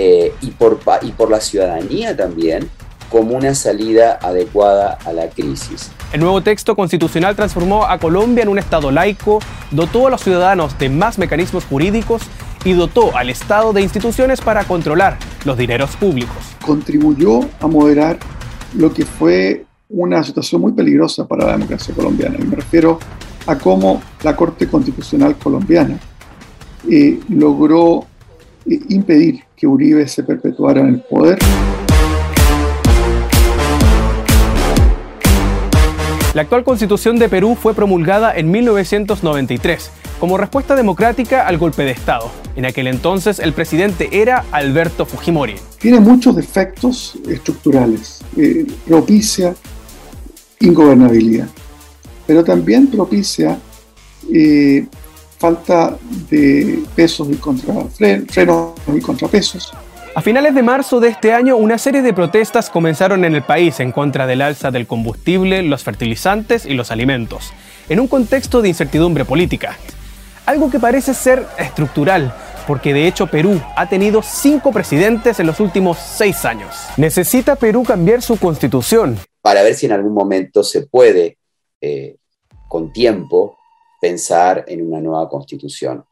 eh, 0.00 0.32
y, 0.42 0.52
por, 0.52 0.78
y 1.02 1.10
por 1.10 1.28
la 1.28 1.40
ciudadanía 1.40 2.16
también 2.16 2.70
como 3.10 3.36
una 3.36 3.52
salida 3.56 4.16
adecuada 4.22 4.96
a 5.04 5.12
la 5.12 5.28
crisis. 5.28 5.90
El 6.12 6.20
nuevo 6.20 6.40
texto 6.40 6.76
constitucional 6.76 7.34
transformó 7.34 7.84
a 7.84 7.98
Colombia 7.98 8.42
en 8.42 8.48
un 8.48 8.60
Estado 8.60 8.92
laico, 8.92 9.40
dotó 9.72 10.06
a 10.06 10.10
los 10.10 10.20
ciudadanos 10.20 10.78
de 10.78 10.88
más 10.88 11.18
mecanismos 11.18 11.64
jurídicos 11.64 12.22
y 12.64 12.74
dotó 12.74 13.16
al 13.16 13.28
Estado 13.28 13.72
de 13.72 13.82
instituciones 13.82 14.40
para 14.40 14.62
controlar 14.62 15.18
los 15.44 15.58
dineros 15.58 15.96
públicos. 15.96 16.36
Contribuyó 16.64 17.40
a 17.58 17.66
moderar 17.66 18.20
lo 18.76 18.92
que 18.94 19.04
fue 19.04 19.64
una 19.88 20.22
situación 20.22 20.60
muy 20.60 20.70
peligrosa 20.70 21.26
para 21.26 21.44
la 21.44 21.52
democracia 21.54 21.92
colombiana. 21.92 22.36
Y 22.38 22.44
me 22.44 22.54
refiero 22.54 23.00
a 23.48 23.58
cómo 23.58 24.00
la 24.22 24.36
Corte 24.36 24.68
Constitucional 24.68 25.36
colombiana 25.36 25.98
eh, 26.88 27.18
logró 27.30 28.06
impedir 28.88 29.44
que 29.56 29.66
Uribe 29.66 30.06
se 30.06 30.22
perpetuara 30.22 30.80
en 30.80 30.88
el 30.88 31.00
poder. 31.00 31.38
La 36.34 36.42
actual 36.42 36.62
constitución 36.62 37.18
de 37.18 37.28
Perú 37.28 37.56
fue 37.60 37.74
promulgada 37.74 38.36
en 38.36 38.50
1993 38.50 39.90
como 40.20 40.36
respuesta 40.36 40.76
democrática 40.76 41.46
al 41.46 41.58
golpe 41.58 41.84
de 41.84 41.92
Estado. 41.92 42.30
En 42.56 42.64
aquel 42.64 42.86
entonces 42.86 43.38
el 43.38 43.52
presidente 43.52 44.08
era 44.12 44.44
Alberto 44.52 45.06
Fujimori. 45.06 45.54
Tiene 45.78 46.00
muchos 46.00 46.36
defectos 46.36 47.18
estructurales. 47.28 48.20
Eh, 48.36 48.66
propicia 48.86 49.54
ingobernabilidad, 50.60 51.48
pero 52.26 52.44
también 52.44 52.88
propicia 52.88 53.58
eh, 54.32 54.86
falta 55.38 55.96
de 56.30 56.82
pesos 56.94 57.28
y 57.30 57.36
contra, 57.36 57.84
frenos 58.28 58.72
y 58.94 59.00
contrapesos. 59.00 59.72
A 60.14 60.22
finales 60.22 60.54
de 60.54 60.62
marzo 60.62 60.98
de 60.98 61.08
este 61.08 61.32
año, 61.32 61.56
una 61.56 61.78
serie 61.78 62.02
de 62.02 62.12
protestas 62.12 62.70
comenzaron 62.70 63.24
en 63.24 63.34
el 63.34 63.42
país 63.42 63.78
en 63.78 63.92
contra 63.92 64.26
del 64.26 64.42
alza 64.42 64.70
del 64.70 64.86
combustible, 64.86 65.62
los 65.62 65.84
fertilizantes 65.84 66.66
y 66.66 66.74
los 66.74 66.90
alimentos. 66.90 67.52
en 67.88 68.00
un 68.00 68.08
contexto 68.08 68.60
de 68.60 68.68
incertidumbre 68.68 69.24
política. 69.24 69.78
Algo 70.46 70.70
que 70.70 70.78
parece 70.78 71.14
ser 71.14 71.46
estructural, 71.58 72.34
porque 72.66 72.92
de 72.92 73.06
hecho 73.06 73.26
Perú 73.26 73.60
ha 73.76 73.88
tenido 73.88 74.22
cinco 74.22 74.72
presidentes 74.72 75.40
en 75.40 75.46
los 75.46 75.60
últimos 75.60 75.98
seis 75.98 76.44
años. 76.44 76.74
¿Necesita 76.96 77.56
Perú 77.56 77.82
cambiar 77.82 78.22
su 78.22 78.36
constitución? 78.36 79.18
Para 79.40 79.62
ver 79.62 79.74
si 79.74 79.86
en 79.86 79.92
algún 79.92 80.12
momento 80.12 80.62
se 80.62 80.86
puede, 80.86 81.38
eh, 81.80 82.16
con 82.68 82.92
tiempo, 82.92 83.57
pensar 84.00 84.64
en 84.68 84.86
una 84.86 85.00
nueva 85.00 85.28
constitución. 85.28 86.04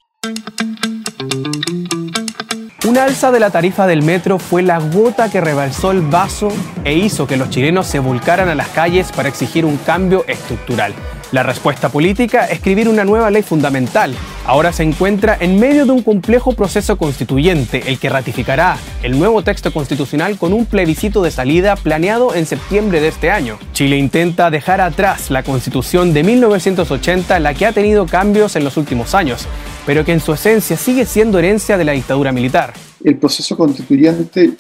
Una 2.89 3.05
alza 3.05 3.33
de 3.33 3.41
la 3.41 3.51
tarifa 3.51 3.87
del 3.87 4.03
metro 4.03 4.39
fue 4.39 4.63
la 4.63 4.79
gota 4.79 5.29
que 5.29 5.41
rebalsó 5.41 5.91
el 5.91 6.03
vaso 6.03 6.49
e 6.85 6.95
hizo 6.95 7.27
que 7.27 7.37
los 7.37 7.51
chilenos 7.51 7.87
se 7.87 7.99
volcaran 7.99 8.49
a 8.49 8.55
las 8.55 8.69
calles 8.69 9.11
para 9.11 9.29
exigir 9.29 9.65
un 9.65 9.77
cambio 9.79 10.25
estructural. 10.29 10.95
La 11.33 11.43
respuesta 11.43 11.89
política, 11.89 12.47
escribir 12.47 12.89
una 12.89 13.05
nueva 13.05 13.33
ley 13.33 13.43
fundamental, 13.43 14.15
ahora 14.45 14.73
se 14.73 14.85
encuentra 14.85 15.37
en 15.41 15.59
medio 15.59 15.85
de 15.85 15.91
un 15.91 16.05
complejo 16.05 16.53
proceso 16.53 16.97
constituyente, 16.97 17.83
el 17.89 17.99
que 17.99 18.09
ratificará 18.09 18.79
el 19.03 19.19
nuevo 19.19 19.43
texto 19.43 19.73
constitucional 19.73 20.39
con 20.39 20.53
un 20.53 20.67
plebiscito 20.67 21.23
de 21.23 21.33
salida 21.33 21.75
planeado 21.75 22.33
en 22.37 22.47
septiembre 22.47 23.01
de 23.01 23.09
este 23.09 23.33
año. 23.33 23.59
Chile 23.73 23.97
intenta 23.97 24.51
dejar 24.51 24.81
atrás 24.81 25.33
la 25.33 25.43
constitución 25.43 26.15
de 26.15 26.23
1980, 26.23 27.41
la 27.41 27.55
que 27.55 27.67
ha 27.67 27.73
tenido 27.73 28.07
cambios 28.07 28.55
en 28.55 28.63
los 28.63 28.77
últimos 28.77 29.13
años, 29.17 29.49
pero 29.85 30.05
que 30.05 30.13
en 30.13 30.21
su 30.21 30.33
esencia 30.33 30.77
sigue 30.77 31.07
siendo 31.07 31.41
herencia 31.41 31.77
de 31.77 31.85
la 31.85 31.93
dictadura 31.93 32.31
militar. 32.31 32.73
El 33.03 33.17
proceso 33.17 33.57
constituyente, 33.57 34.53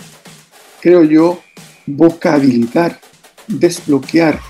creo 0.81 1.05
yo, 1.05 1.41
busca 1.87 2.35
habilitar, 2.35 2.99
desbloquear 3.47 4.41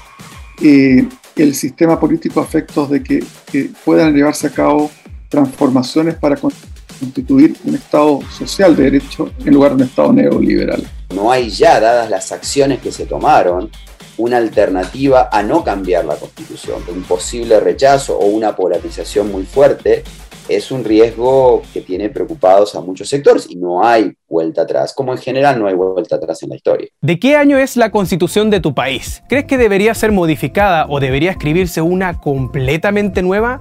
eh, 0.62 1.06
el 1.36 1.54
sistema 1.54 2.00
político 2.00 2.40
a 2.40 2.46
de 2.88 3.02
que, 3.02 3.22
que 3.50 3.70
puedan 3.84 4.14
llevarse 4.14 4.46
a 4.46 4.50
cabo 4.50 4.90
transformaciones 5.28 6.14
para 6.14 6.36
constituir 6.36 7.56
un 7.64 7.74
Estado 7.74 8.20
social 8.30 8.74
de 8.74 8.84
derecho 8.84 9.30
en 9.44 9.52
lugar 9.52 9.72
de 9.72 9.82
un 9.82 9.88
Estado 9.88 10.12
neoliberal. 10.12 10.86
No 11.14 11.30
hay 11.30 11.50
ya, 11.50 11.78
dadas 11.78 12.08
las 12.10 12.32
acciones 12.32 12.80
que 12.80 12.90
se 12.90 13.06
tomaron, 13.06 13.70
una 14.18 14.38
alternativa 14.38 15.28
a 15.30 15.42
no 15.42 15.62
cambiar 15.62 16.04
la 16.04 16.16
constitución. 16.16 16.82
Un 16.88 17.02
posible 17.02 17.60
rechazo 17.60 18.18
o 18.18 18.26
una 18.26 18.56
polarización 18.56 19.30
muy 19.30 19.44
fuerte 19.44 20.04
es 20.48 20.70
un 20.70 20.84
riesgo 20.84 21.62
que 21.72 21.80
tiene 21.80 22.08
preocupados 22.08 22.74
a 22.74 22.80
muchos 22.80 23.08
sectores 23.08 23.46
y 23.48 23.56
no 23.56 23.84
hay 23.84 24.12
vuelta 24.28 24.62
atrás, 24.62 24.94
como 24.94 25.12
en 25.12 25.18
general 25.18 25.58
no 25.58 25.66
hay 25.66 25.74
vuelta 25.74 26.16
atrás 26.16 26.42
en 26.42 26.50
la 26.50 26.56
historia. 26.56 26.88
¿De 27.00 27.18
qué 27.18 27.36
año 27.36 27.58
es 27.58 27.76
la 27.76 27.90
constitución 27.90 28.50
de 28.50 28.60
tu 28.60 28.74
país? 28.74 29.22
¿Crees 29.28 29.44
que 29.44 29.58
debería 29.58 29.94
ser 29.94 30.12
modificada 30.12 30.86
o 30.88 31.00
debería 31.00 31.30
escribirse 31.30 31.80
una 31.80 32.20
completamente 32.20 33.22
nueva? 33.22 33.60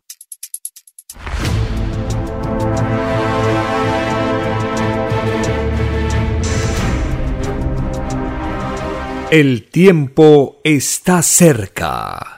El 9.31 9.67
tiempo 9.69 10.61
está 10.63 11.21
cerca. 11.21 12.37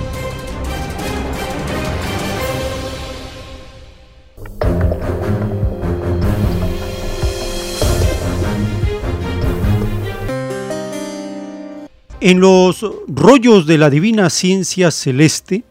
En 12.23 12.39
los 12.39 12.85
rollos 13.07 13.65
de 13.65 13.79
la 13.79 13.89
divina 13.89 14.29
ciencia 14.29 14.91
celeste, 14.91 15.63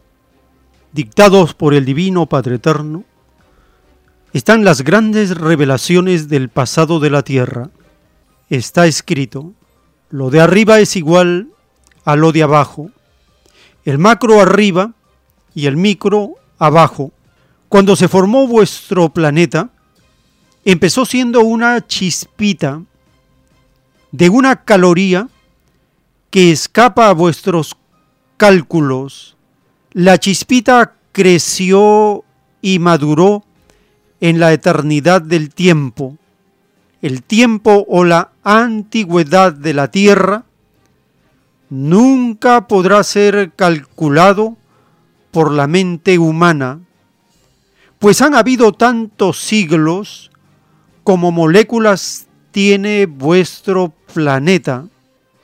dictados 0.91 1.55
por 1.55 1.75
el 1.75 1.85
divino 1.85 2.27
Padre 2.27 2.57
Eterno, 2.57 3.05
están 4.33 4.65
las 4.65 4.83
grandes 4.83 5.39
revelaciones 5.39 6.29
del 6.29 6.49
pasado 6.49 6.99
de 6.99 7.09
la 7.09 7.23
tierra. 7.23 7.71
Está 8.49 8.89
escrito, 8.89 9.53
lo 10.11 10.31
de 10.31 10.41
arriba 10.41 10.81
es 10.81 10.97
igual 10.97 11.51
a 12.05 12.17
lo 12.17 12.33
de 12.33 12.43
abajo, 12.43 12.91
el 13.85 13.99
macro 13.99 14.41
arriba 14.41 14.95
y 15.55 15.67
el 15.67 15.77
micro 15.77 16.33
abajo. 16.59 17.13
Cuando 17.69 17.95
se 17.95 18.09
formó 18.09 18.49
vuestro 18.49 19.11
planeta, 19.11 19.71
empezó 20.65 21.07
siendo 21.07 21.43
una 21.43 21.87
chispita 21.87 22.83
de 24.11 24.29
una 24.29 24.65
caloría 24.65 25.29
que 26.31 26.53
escapa 26.53 27.09
a 27.09 27.13
vuestros 27.13 27.77
cálculos. 28.37 29.37
La 29.93 30.19
chispita 30.19 30.95
creció 31.13 32.25
y 32.63 32.79
maduró 32.79 33.45
en 34.21 34.39
la 34.39 34.53
eternidad 34.53 35.23
del 35.23 35.53
tiempo. 35.53 36.17
El 37.03 37.23
tiempo 37.23 37.85
o 37.89 38.05
la 38.05 38.33
antigüedad 38.45 39.53
de 39.53 39.75
la 39.75 39.91
tierra 39.91 40.45
nunca 41.71 42.67
podrá 42.69 43.03
ser 43.03 43.53
calculado 43.57 44.57
por 45.31 45.53
la 45.53 45.67
mente 45.67 46.19
humana, 46.19 46.81
pues 47.99 48.21
han 48.21 48.35
habido 48.35 48.73
tantos 48.73 49.41
siglos 49.41 50.31
como 51.05 51.31
moléculas 51.33 52.27
tiene 52.51 53.07
vuestro 53.07 53.93
planeta, 54.13 54.87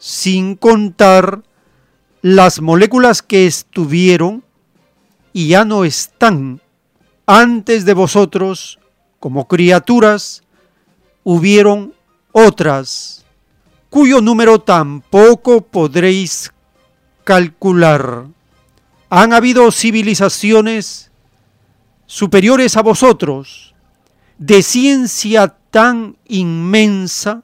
sin 0.06 0.54
contar 0.54 1.42
las 2.22 2.60
moléculas 2.60 3.22
que 3.22 3.44
estuvieron 3.44 4.44
y 5.32 5.48
ya 5.48 5.64
no 5.64 5.84
están 5.84 6.60
antes 7.26 7.84
de 7.84 7.92
vosotros, 7.92 8.78
como 9.18 9.48
criaturas, 9.48 10.44
hubieron 11.24 11.92
otras, 12.30 13.24
cuyo 13.90 14.20
número 14.20 14.60
tampoco 14.60 15.62
podréis 15.62 16.52
calcular. 17.24 18.28
Han 19.10 19.32
habido 19.32 19.72
civilizaciones 19.72 21.10
superiores 22.06 22.76
a 22.76 22.82
vosotros, 22.82 23.74
de 24.38 24.62
ciencia 24.62 25.56
tan 25.72 26.16
inmensa 26.28 27.42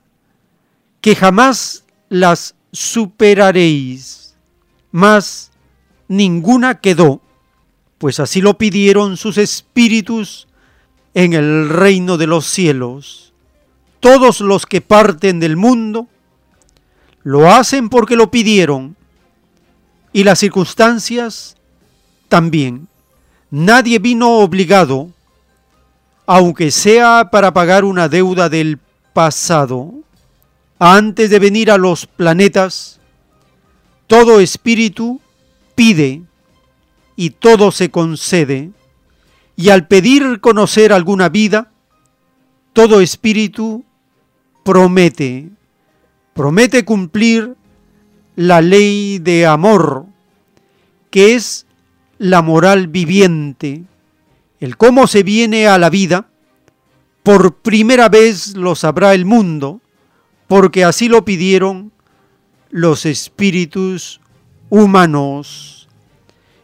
que 1.01 1.17
jamás 1.17 1.82
las 2.13 2.55
superaréis, 2.73 4.35
mas 4.91 5.51
ninguna 6.09 6.79
quedó, 6.79 7.23
pues 7.97 8.21
así 8.21 8.43
lo 8.43 8.59
pidieron 8.59 9.17
sus 9.17 9.39
espíritus 9.39 10.47
en 11.15 11.33
el 11.33 11.71
reino 11.71 12.19
de 12.19 12.27
los 12.27 12.45
cielos. 12.45 13.33
Todos 14.01 14.43
los 14.43 14.67
que 14.67 14.83
parten 14.83 15.41
del 15.41 15.57
mundo 15.57 16.07
lo 17.23 17.51
hacen 17.51 17.89
porque 17.89 18.15
lo 18.15 18.31
pidieron 18.31 18.95
y 20.13 20.25
las 20.25 20.41
circunstancias 20.41 21.57
también. 22.29 22.89
Nadie 23.51 23.99
vino 23.99 24.41
obligado, 24.41 25.11
aunque 26.27 26.71
sea 26.71 27.31
para 27.33 27.55
pagar 27.55 27.87
una 27.87 28.11
deuda 28.11 28.51
del 28.51 28.79
pasado. 29.15 29.95
Antes 30.85 31.31
de 31.31 31.39
venir 31.39 31.71
a 31.71 31.79
los 31.79 32.07
planetas, 32.07 32.99
todo 34.09 34.41
espíritu 34.41 35.21
pide 35.77 36.23
y 37.15 37.31
todo 37.31 37.71
se 37.71 37.93
concede. 37.93 38.73
Y 39.55 39.69
al 39.69 39.87
pedir 39.87 40.41
conocer 40.41 40.93
alguna 40.93 41.29
vida, 41.29 41.71
todo 42.73 43.01
espíritu 43.01 43.85
promete, 44.65 45.51
promete 46.35 46.85
cumplir 46.85 47.55
la 48.35 48.61
ley 48.61 49.21
de 49.21 49.47
amor, 49.47 50.07
que 51.11 51.37
es 51.37 51.65
la 52.19 52.43
moral 52.43 52.89
viviente, 52.89 53.85
el 54.59 54.77
cómo 54.77 55.07
se 55.07 55.23
viene 55.23 55.69
a 55.69 55.79
la 55.79 55.91
vida, 55.91 56.27
por 57.23 57.59
primera 57.59 58.09
vez 58.09 58.57
lo 58.57 58.75
sabrá 58.75 59.15
el 59.15 59.27
mundo, 59.27 59.81
porque 60.53 60.85
así 60.85 61.09
lo 61.09 61.25
pidieron 61.25 61.93
los 62.69 63.07
espíritus 63.07 64.21
humanos. 64.69 65.89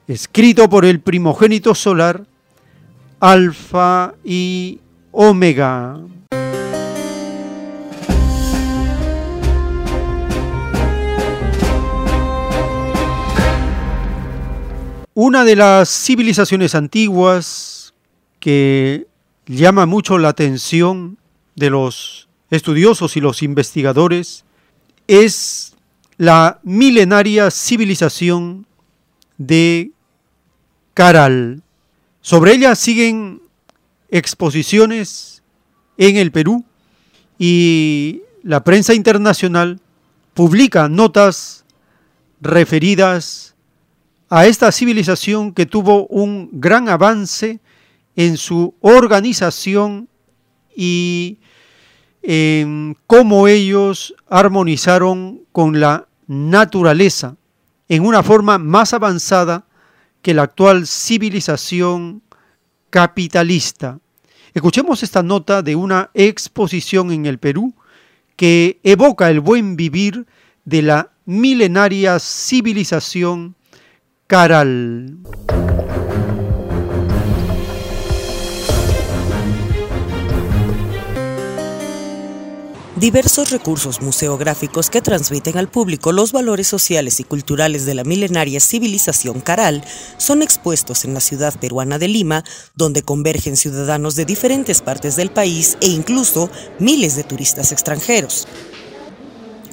Escrito 0.07 0.69
por 0.69 0.85
el 0.85 1.01
primogénito 1.01 1.75
solar, 1.75 2.27
Alfa 3.19 4.13
y 4.23 4.81
Omega. 5.11 5.99
Una 15.15 15.45
de 15.47 15.57
las 15.57 15.89
civilizaciones 15.89 16.75
antiguas 16.75 17.95
que 18.39 19.07
llama 19.47 19.87
mucho 19.87 20.19
la 20.19 20.29
atención 20.29 21.17
de 21.57 21.71
los 21.71 22.28
estudiosos 22.51 23.17
y 23.17 23.21
los 23.21 23.43
investigadores 23.43 24.45
es 25.07 25.75
la 26.17 26.61
milenaria 26.63 27.51
civilización 27.51 28.67
de 29.37 29.93
Caral. 30.95 31.63
Sobre 32.21 32.55
ella 32.55 32.75
siguen 32.75 33.41
exposiciones 34.11 35.43
en 35.97 36.17
el 36.17 36.33
Perú 36.33 36.65
y 37.39 38.23
la 38.43 38.65
prensa 38.65 38.95
internacional 38.95 39.81
publica 40.35 40.89
notas 40.89 41.65
referidas 42.41 43.55
a 44.29 44.47
esta 44.47 44.73
civilización 44.73 45.53
que 45.53 45.67
tuvo 45.67 46.07
un 46.07 46.51
gran 46.53 46.89
avance 46.89 47.61
en 48.17 48.37
su 48.37 48.75
organización 48.81 50.09
y 50.75 51.39
en 52.31 52.95
cómo 53.07 53.49
ellos 53.49 54.15
armonizaron 54.29 55.41
con 55.51 55.81
la 55.81 56.09
naturaleza 56.27 57.37
en 57.89 58.05
una 58.05 58.23
forma 58.23 58.59
más 58.59 58.93
avanzada 58.93 59.65
que 60.21 60.35
la 60.35 60.43
actual 60.43 60.87
civilización 60.87 62.21
capitalista. 62.91 63.99
Escuchemos 64.53 65.03
esta 65.03 65.23
nota 65.23 65.63
de 65.63 65.75
una 65.75 66.11
exposición 66.13 67.13
en 67.13 67.25
el 67.25 67.39
Perú 67.39 67.73
que 68.37 68.79
evoca 68.83 69.31
el 69.31 69.41
buen 69.41 69.77
vivir 69.77 70.27
de 70.67 70.83
la 70.83 71.11
milenaria 71.25 72.19
civilización 72.19 73.55
Caral. 74.27 75.17
Diversos 82.99 83.51
recursos 83.51 84.03
museográficos 84.03 84.91
que 84.91 85.01
transmiten 85.01 85.57
al 85.57 85.69
público 85.69 86.11
los 86.11 86.33
valores 86.33 86.67
sociales 86.67 87.21
y 87.21 87.25
culturales 87.25 87.87
de 87.87 87.95
la 87.95 88.03
milenaria 88.03 88.59
civilización 88.59 89.41
Caral 89.41 89.85
son 90.17 90.43
expuestos 90.43 91.05
en 91.05 91.15
la 91.15 91.21
ciudad 91.21 91.55
peruana 91.61 92.01
de 92.01 92.09
Lima, 92.09 92.43
donde 92.75 93.03
convergen 93.03 93.57
ciudadanos 93.57 94.17
de 94.17 94.25
diferentes 94.25 94.83
partes 94.83 95.15
del 95.15 95.31
país 95.31 95.79
e 95.81 95.87
incluso 95.87 96.51
miles 96.81 97.15
de 97.15 97.23
turistas 97.23 97.71
extranjeros. 97.71 98.49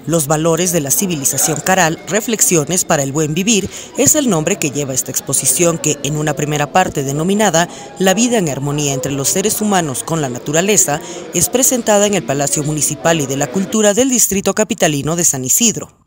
Los 0.07 0.27
valores 0.27 0.71
de 0.71 0.81
la 0.81 0.91
civilización 0.91 1.59
Caral, 1.59 1.99
Reflexiones 2.07 2.85
para 2.85 3.03
el 3.03 3.11
Buen 3.11 3.33
Vivir, 3.33 3.69
es 3.97 4.15
el 4.15 4.29
nombre 4.29 4.57
que 4.57 4.71
lleva 4.71 4.93
esta 4.93 5.11
exposición 5.11 5.77
que, 5.77 5.97
en 6.03 6.17
una 6.17 6.35
primera 6.35 6.71
parte 6.71 7.03
denominada 7.03 7.67
La 7.97 8.13
vida 8.13 8.37
en 8.37 8.49
armonía 8.49 8.93
entre 8.93 9.11
los 9.11 9.29
seres 9.29 9.61
humanos 9.61 10.03
con 10.03 10.21
la 10.21 10.29
naturaleza, 10.29 11.01
es 11.33 11.49
presentada 11.49 12.05
en 12.05 12.13
el 12.13 12.23
Palacio 12.23 12.63
Municipal 12.63 13.19
y 13.21 13.25
de 13.25 13.37
la 13.37 13.47
Cultura 13.47 13.93
del 13.93 14.09
Distrito 14.09 14.53
Capitalino 14.53 15.15
de 15.15 15.25
San 15.25 15.43
Isidro. 15.43 16.04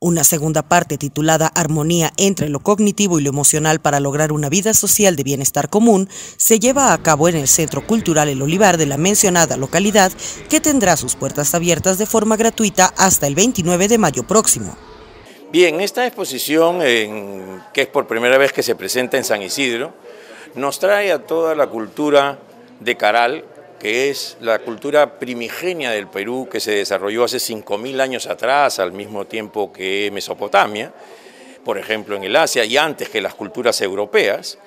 Una 0.00 0.22
segunda 0.22 0.62
parte 0.62 0.96
titulada 0.96 1.48
Armonía 1.48 2.12
entre 2.18 2.48
lo 2.48 2.60
cognitivo 2.60 3.18
y 3.18 3.22
lo 3.24 3.30
emocional 3.30 3.80
para 3.80 3.98
lograr 3.98 4.30
una 4.30 4.48
vida 4.48 4.72
social 4.72 5.16
de 5.16 5.24
bienestar 5.24 5.68
común 5.68 6.08
se 6.36 6.60
lleva 6.60 6.92
a 6.92 7.02
cabo 7.02 7.28
en 7.28 7.34
el 7.34 7.48
Centro 7.48 7.84
Cultural 7.84 8.28
El 8.28 8.40
Olivar 8.40 8.76
de 8.76 8.86
la 8.86 8.96
mencionada 8.96 9.56
localidad 9.56 10.12
que 10.48 10.60
tendrá 10.60 10.96
sus 10.96 11.16
puertas 11.16 11.52
abiertas 11.52 11.98
de 11.98 12.06
forma 12.06 12.36
gratuita 12.36 12.94
hasta 12.96 13.26
el 13.26 13.34
29 13.34 13.88
de 13.88 13.98
mayo 13.98 14.22
próximo. 14.22 14.76
Bien, 15.50 15.80
esta 15.80 16.06
exposición, 16.06 16.78
que 16.78 17.80
es 17.80 17.88
por 17.88 18.06
primera 18.06 18.38
vez 18.38 18.52
que 18.52 18.62
se 18.62 18.76
presenta 18.76 19.16
en 19.16 19.24
San 19.24 19.42
Isidro, 19.42 19.94
nos 20.54 20.78
trae 20.78 21.10
a 21.10 21.26
toda 21.26 21.56
la 21.56 21.66
cultura 21.66 22.38
de 22.78 22.96
Caral, 22.96 23.44
que 23.78 24.10
es 24.10 24.36
la 24.40 24.58
cultura 24.58 25.18
primigenia 25.18 25.90
del 25.90 26.08
Perú 26.08 26.48
que 26.50 26.60
se 26.60 26.72
desarrolló 26.72 27.24
hace 27.24 27.38
5.000 27.38 28.00
años 28.00 28.26
atrás, 28.26 28.78
al 28.78 28.92
mismo 28.92 29.26
tiempo 29.26 29.72
que 29.72 30.10
Mesopotamia, 30.12 30.92
por 31.64 31.78
ejemplo 31.78 32.16
en 32.16 32.24
el 32.24 32.36
Asia, 32.36 32.64
y 32.64 32.76
antes 32.76 33.08
que 33.08 33.20
las 33.20 33.34
culturas 33.34 33.80
europeas. 33.80 34.58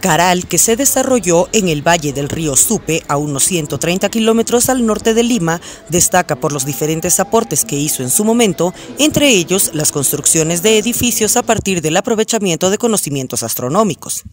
Caral, 0.00 0.46
que 0.46 0.58
se 0.58 0.76
desarrolló 0.76 1.48
en 1.52 1.68
el 1.68 1.86
valle 1.86 2.12
del 2.12 2.28
río 2.28 2.54
Supe, 2.54 3.02
a 3.08 3.16
unos 3.16 3.44
130 3.44 4.08
kilómetros 4.08 4.68
al 4.68 4.86
norte 4.86 5.14
de 5.14 5.22
Lima, 5.22 5.60
destaca 5.88 6.36
por 6.36 6.52
los 6.52 6.64
diferentes 6.64 7.18
aportes 7.18 7.64
que 7.64 7.76
hizo 7.76 8.02
en 8.02 8.10
su 8.10 8.24
momento, 8.24 8.72
entre 8.98 9.28
ellos 9.28 9.70
las 9.74 9.92
construcciones 9.92 10.62
de 10.62 10.78
edificios 10.78 11.36
a 11.36 11.42
partir 11.42 11.80
del 11.80 11.96
aprovechamiento 11.96 12.70
de 12.70 12.78
conocimientos 12.78 13.42
astronómicos. 13.42 14.24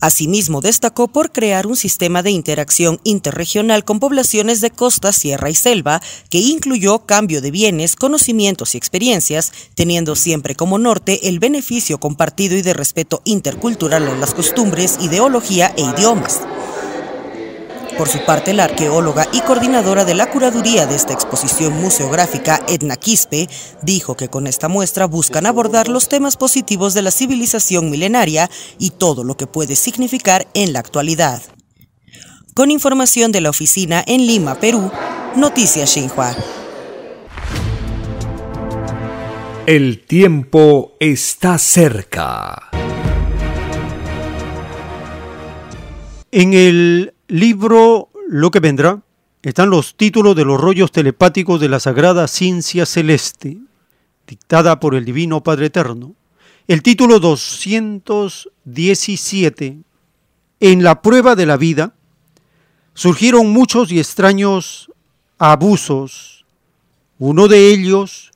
Asimismo, 0.00 0.62
destacó 0.62 1.08
por 1.08 1.30
crear 1.30 1.66
un 1.66 1.76
sistema 1.76 2.22
de 2.22 2.30
interacción 2.30 3.00
interregional 3.04 3.84
con 3.84 4.00
poblaciones 4.00 4.62
de 4.62 4.70
costa, 4.70 5.12
sierra 5.12 5.50
y 5.50 5.54
selva, 5.54 6.00
que 6.30 6.38
incluyó 6.38 7.00
cambio 7.00 7.42
de 7.42 7.50
bienes, 7.50 7.96
conocimientos 7.96 8.74
y 8.74 8.78
experiencias, 8.78 9.52
teniendo 9.74 10.16
siempre 10.16 10.54
como 10.54 10.78
norte 10.78 11.28
el 11.28 11.38
beneficio 11.38 11.98
compartido 11.98 12.56
y 12.56 12.62
de 12.62 12.72
respeto 12.72 13.20
intercultural 13.24 14.08
a 14.08 14.14
las 14.14 14.32
costumbres, 14.32 14.96
ideología 15.00 15.74
e 15.76 15.82
idiomas. 15.82 16.40
Por 18.00 18.08
su 18.08 18.24
parte, 18.24 18.54
la 18.54 18.64
arqueóloga 18.64 19.28
y 19.30 19.42
coordinadora 19.42 20.06
de 20.06 20.14
la 20.14 20.30
curaduría 20.30 20.86
de 20.86 20.96
esta 20.96 21.12
exposición 21.12 21.78
museográfica, 21.82 22.64
Edna 22.66 22.96
Quispe, 22.96 23.46
dijo 23.82 24.16
que 24.16 24.30
con 24.30 24.46
esta 24.46 24.68
muestra 24.68 25.04
buscan 25.04 25.44
abordar 25.44 25.88
los 25.88 26.08
temas 26.08 26.38
positivos 26.38 26.94
de 26.94 27.02
la 27.02 27.10
civilización 27.10 27.90
milenaria 27.90 28.48
y 28.78 28.88
todo 28.88 29.22
lo 29.22 29.36
que 29.36 29.46
puede 29.46 29.76
significar 29.76 30.46
en 30.54 30.72
la 30.72 30.78
actualidad. 30.78 31.42
Con 32.54 32.70
información 32.70 33.32
de 33.32 33.42
la 33.42 33.50
oficina 33.50 34.02
en 34.06 34.26
Lima, 34.26 34.54
Perú, 34.54 34.90
Noticias 35.36 35.90
Xinhua. 35.90 36.34
El 39.66 40.06
tiempo 40.06 40.92
está 41.00 41.58
cerca. 41.58 42.70
En 46.32 46.54
el 46.54 47.12
libro 47.30 48.10
Lo 48.28 48.50
que 48.50 48.60
vendrá 48.60 49.00
están 49.42 49.70
los 49.70 49.96
títulos 49.96 50.36
de 50.36 50.44
los 50.44 50.60
rollos 50.60 50.92
telepáticos 50.92 51.58
de 51.60 51.68
la 51.68 51.80
Sagrada 51.80 52.28
Ciencia 52.28 52.84
Celeste, 52.84 53.56
dictada 54.26 54.78
por 54.80 54.94
el 54.94 55.04
Divino 55.04 55.42
Padre 55.42 55.66
Eterno. 55.66 56.14
El 56.66 56.82
título 56.82 57.20
217. 57.20 59.78
En 60.60 60.82
la 60.82 61.02
prueba 61.02 61.36
de 61.36 61.46
la 61.46 61.56
vida 61.56 61.94
surgieron 62.94 63.50
muchos 63.50 63.92
y 63.92 63.98
extraños 63.98 64.90
abusos. 65.38 66.44
Uno 67.18 67.48
de 67.48 67.72
ellos 67.72 68.30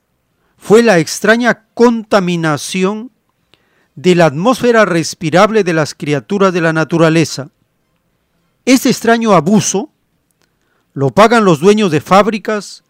fue 0.57 0.83
la 0.83 0.99
extraña 0.99 1.67
contaminación 1.75 3.11
de 3.97 4.15
la 4.15 4.27
atmósfera 4.27 4.85
respirable 4.85 5.65
de 5.65 5.75
las 5.75 5.95
criaturas 5.95 6.53
de 6.53 6.61
la 6.61 6.73
naturaleza. 6.73 7.51
Este 8.65 8.89
extraño 8.89 9.33
abuso 9.33 9.91
lo 10.95 11.11
pagan 11.11 11.45
los 11.45 11.61
dueños 11.61 11.91
de 11.91 12.01
fábricas, 12.01 12.85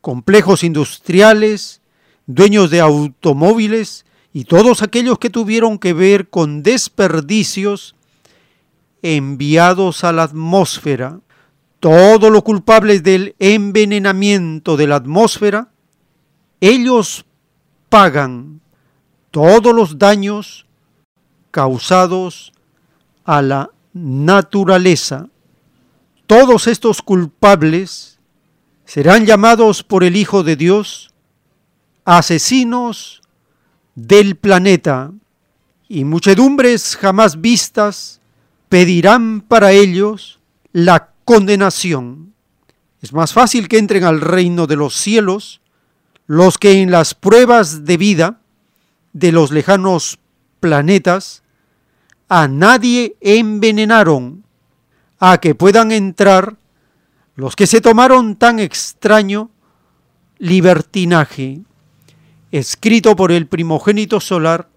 complejos 0.00 0.64
industriales, 0.64 1.82
dueños 2.26 2.70
de 2.70 2.80
automóviles 2.80 4.06
y 4.32 4.44
todos 4.44 4.82
aquellos 4.82 5.18
que 5.18 5.28
tuvieron 5.28 5.78
que 5.78 5.92
ver 5.92 6.28
con 6.28 6.62
desperdicios 6.62 7.94
enviados 9.02 10.04
a 10.04 10.12
la 10.12 10.24
atmósfera. 10.24 11.20
Todos 11.80 12.32
los 12.32 12.42
culpables 12.42 13.02
del 13.02 13.36
envenenamiento 13.38 14.76
de 14.76 14.86
la 14.86 14.96
atmósfera, 14.96 15.68
ellos 16.60 17.24
pagan 17.88 18.60
todos 19.30 19.74
los 19.74 19.98
daños 19.98 20.66
causados 21.50 22.52
a 23.24 23.42
la 23.42 23.70
naturaleza. 24.04 25.28
Todos 26.26 26.66
estos 26.66 27.02
culpables 27.02 28.18
serán 28.84 29.26
llamados 29.26 29.82
por 29.82 30.04
el 30.04 30.16
Hijo 30.16 30.42
de 30.42 30.56
Dios 30.56 31.10
asesinos 32.04 33.20
del 33.94 34.36
planeta 34.36 35.12
y 35.88 36.04
muchedumbres 36.04 36.96
jamás 36.96 37.40
vistas 37.40 38.20
pedirán 38.68 39.42
para 39.42 39.72
ellos 39.72 40.38
la 40.72 41.10
condenación. 41.24 42.32
Es 43.02 43.12
más 43.12 43.32
fácil 43.32 43.68
que 43.68 43.78
entren 43.78 44.04
al 44.04 44.20
reino 44.20 44.66
de 44.66 44.76
los 44.76 44.94
cielos 44.94 45.60
los 46.26 46.58
que 46.58 46.80
en 46.80 46.90
las 46.90 47.14
pruebas 47.14 47.84
de 47.84 47.96
vida 47.96 48.40
de 49.12 49.32
los 49.32 49.50
lejanos 49.50 50.18
planetas 50.60 51.42
a 52.28 52.46
nadie 52.48 53.16
envenenaron, 53.20 54.44
a 55.18 55.38
que 55.38 55.54
puedan 55.54 55.92
entrar 55.92 56.56
los 57.34 57.56
que 57.56 57.66
se 57.66 57.80
tomaron 57.80 58.36
tan 58.36 58.58
extraño 58.58 59.50
libertinaje, 60.38 61.60
escrito 62.52 63.16
por 63.16 63.32
el 63.32 63.46
primogénito 63.46 64.20
solar, 64.20 64.68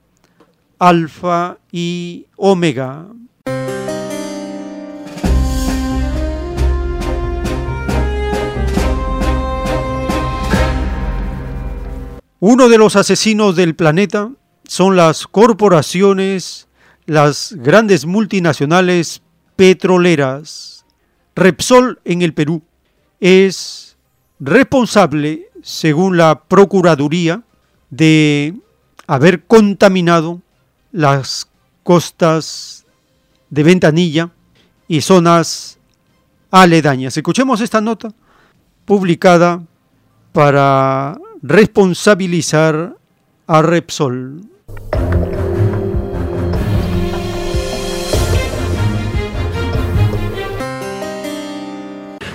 Alfa 0.80 1.58
y 1.72 2.28
Omega. 2.38 3.08
Uno 12.40 12.70
de 12.70 12.78
los 12.80 12.96
asesinos 12.96 13.56
del 13.56 13.76
planeta 13.76 14.32
son 14.64 14.96
las 14.96 15.28
corporaciones, 15.28 16.68
las 17.12 17.54
grandes 17.58 18.06
multinacionales 18.06 19.22
petroleras. 19.58 20.86
Repsol 21.36 22.00
en 22.06 22.22
el 22.22 22.34
Perú 22.34 22.62
es 23.20 23.98
responsable, 24.40 25.50
según 25.62 26.16
la 26.16 26.40
Procuraduría, 26.40 27.44
de 27.90 28.56
haber 29.08 29.44
contaminado 29.44 30.42
las 30.94 31.50
costas 31.84 32.86
de 33.50 33.64
Ventanilla 33.64 34.32
y 34.88 35.02
zonas 35.02 35.80
aledañas. 36.50 37.18
Escuchemos 37.18 37.60
esta 37.60 37.82
nota 37.82 38.14
publicada 38.86 39.62
para 40.32 41.20
responsabilizar 41.42 42.96
a 43.48 43.62
Repsol. 43.62 44.44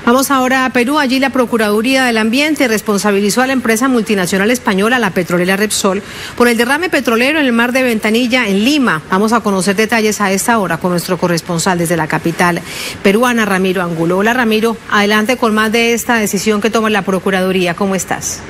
Vamos 0.07 0.31
ahora 0.31 0.67
a 0.67 0.71
Perú. 0.71 1.01
Allí 1.01 1.19
la 1.19 1.31
Procuraduría 1.31 2.05
del 2.05 2.19
Ambiente 2.19 2.69
responsabilizó 2.69 3.43
a 3.43 3.49
la 3.49 3.53
empresa 3.53 3.89
multinacional 3.89 4.53
española, 4.53 5.01
la 5.01 5.11
petrolera 5.11 5.57
Repsol, 5.57 6.01
por 6.37 6.47
el 6.47 6.57
derrame 6.57 6.89
petrolero 6.89 7.41
en 7.41 7.47
el 7.47 7.53
mar 7.53 7.73
de 7.73 7.83
Ventanilla, 7.83 8.47
en 8.47 8.65
Lima. 8.65 9.03
Vamos 9.11 9.33
a 9.33 9.41
conocer 9.41 9.75
detalles 9.75 10.21
a 10.21 10.31
esta 10.31 10.61
hora 10.61 10.77
con 10.77 10.93
nuestro 10.93 11.19
corresponsal 11.19 11.79
desde 11.79 11.97
la 11.97 12.07
capital 12.07 12.61
peruana, 13.03 13.47
Ramiro 13.47 13.83
Angulo. 13.83 14.19
Hola, 14.19 14.33
Ramiro. 14.33 14.77
Adelante 14.93 15.37
con 15.39 15.53
más 15.57 15.73
de 15.73 15.93
esta 15.93 16.15
decisión 16.19 16.61
que 16.61 16.71
toma 16.71 16.89
la 16.89 17.03
Procuraduría. 17.03 17.75
¿Cómo 17.75 17.97
estás? 17.97 18.41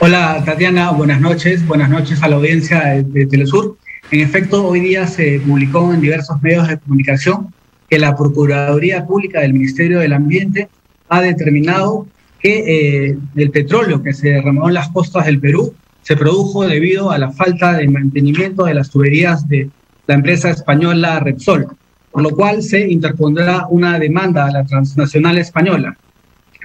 Hola, 0.00 0.42
Tatiana. 0.44 0.90
Buenas 0.90 1.20
noches. 1.20 1.64
Buenas 1.64 1.90
noches 1.90 2.20
a 2.24 2.28
la 2.28 2.34
audiencia 2.34 3.04
de, 3.04 3.26
Telesur. 3.26 3.76
En 4.10 4.18
efecto, 4.18 4.66
hoy 4.66 4.80
día 4.80 5.06
se 5.06 5.40
publicó 5.46 5.94
en 5.94 6.00
diversos 6.00 6.42
medios 6.42 6.66
de 6.66 6.76
comunicación 6.78 7.53
que 7.88 7.98
la 7.98 8.16
Procuraduría 8.16 9.06
Pública 9.06 9.40
del 9.40 9.52
Ministerio 9.52 10.00
del 10.00 10.12
Ambiente 10.12 10.68
ha 11.08 11.20
determinado 11.20 12.06
que 12.40 13.08
eh, 13.08 13.18
el 13.36 13.50
petróleo 13.50 14.02
que 14.02 14.12
se 14.12 14.28
derramó 14.30 14.68
en 14.68 14.74
las 14.74 14.90
costas 14.90 15.26
del 15.26 15.40
Perú 15.40 15.74
se 16.02 16.16
produjo 16.16 16.66
debido 16.66 17.10
a 17.10 17.18
la 17.18 17.32
falta 17.32 17.72
de 17.72 17.88
mantenimiento 17.88 18.64
de 18.64 18.74
las 18.74 18.90
tuberías 18.90 19.48
de 19.48 19.70
la 20.06 20.14
empresa 20.14 20.50
española 20.50 21.20
Repsol, 21.20 21.66
por 22.10 22.22
lo 22.22 22.30
cual 22.30 22.62
se 22.62 22.90
interpondrá 22.90 23.66
una 23.70 23.98
demanda 23.98 24.46
a 24.46 24.50
la 24.50 24.64
transnacional 24.64 25.38
española. 25.38 25.96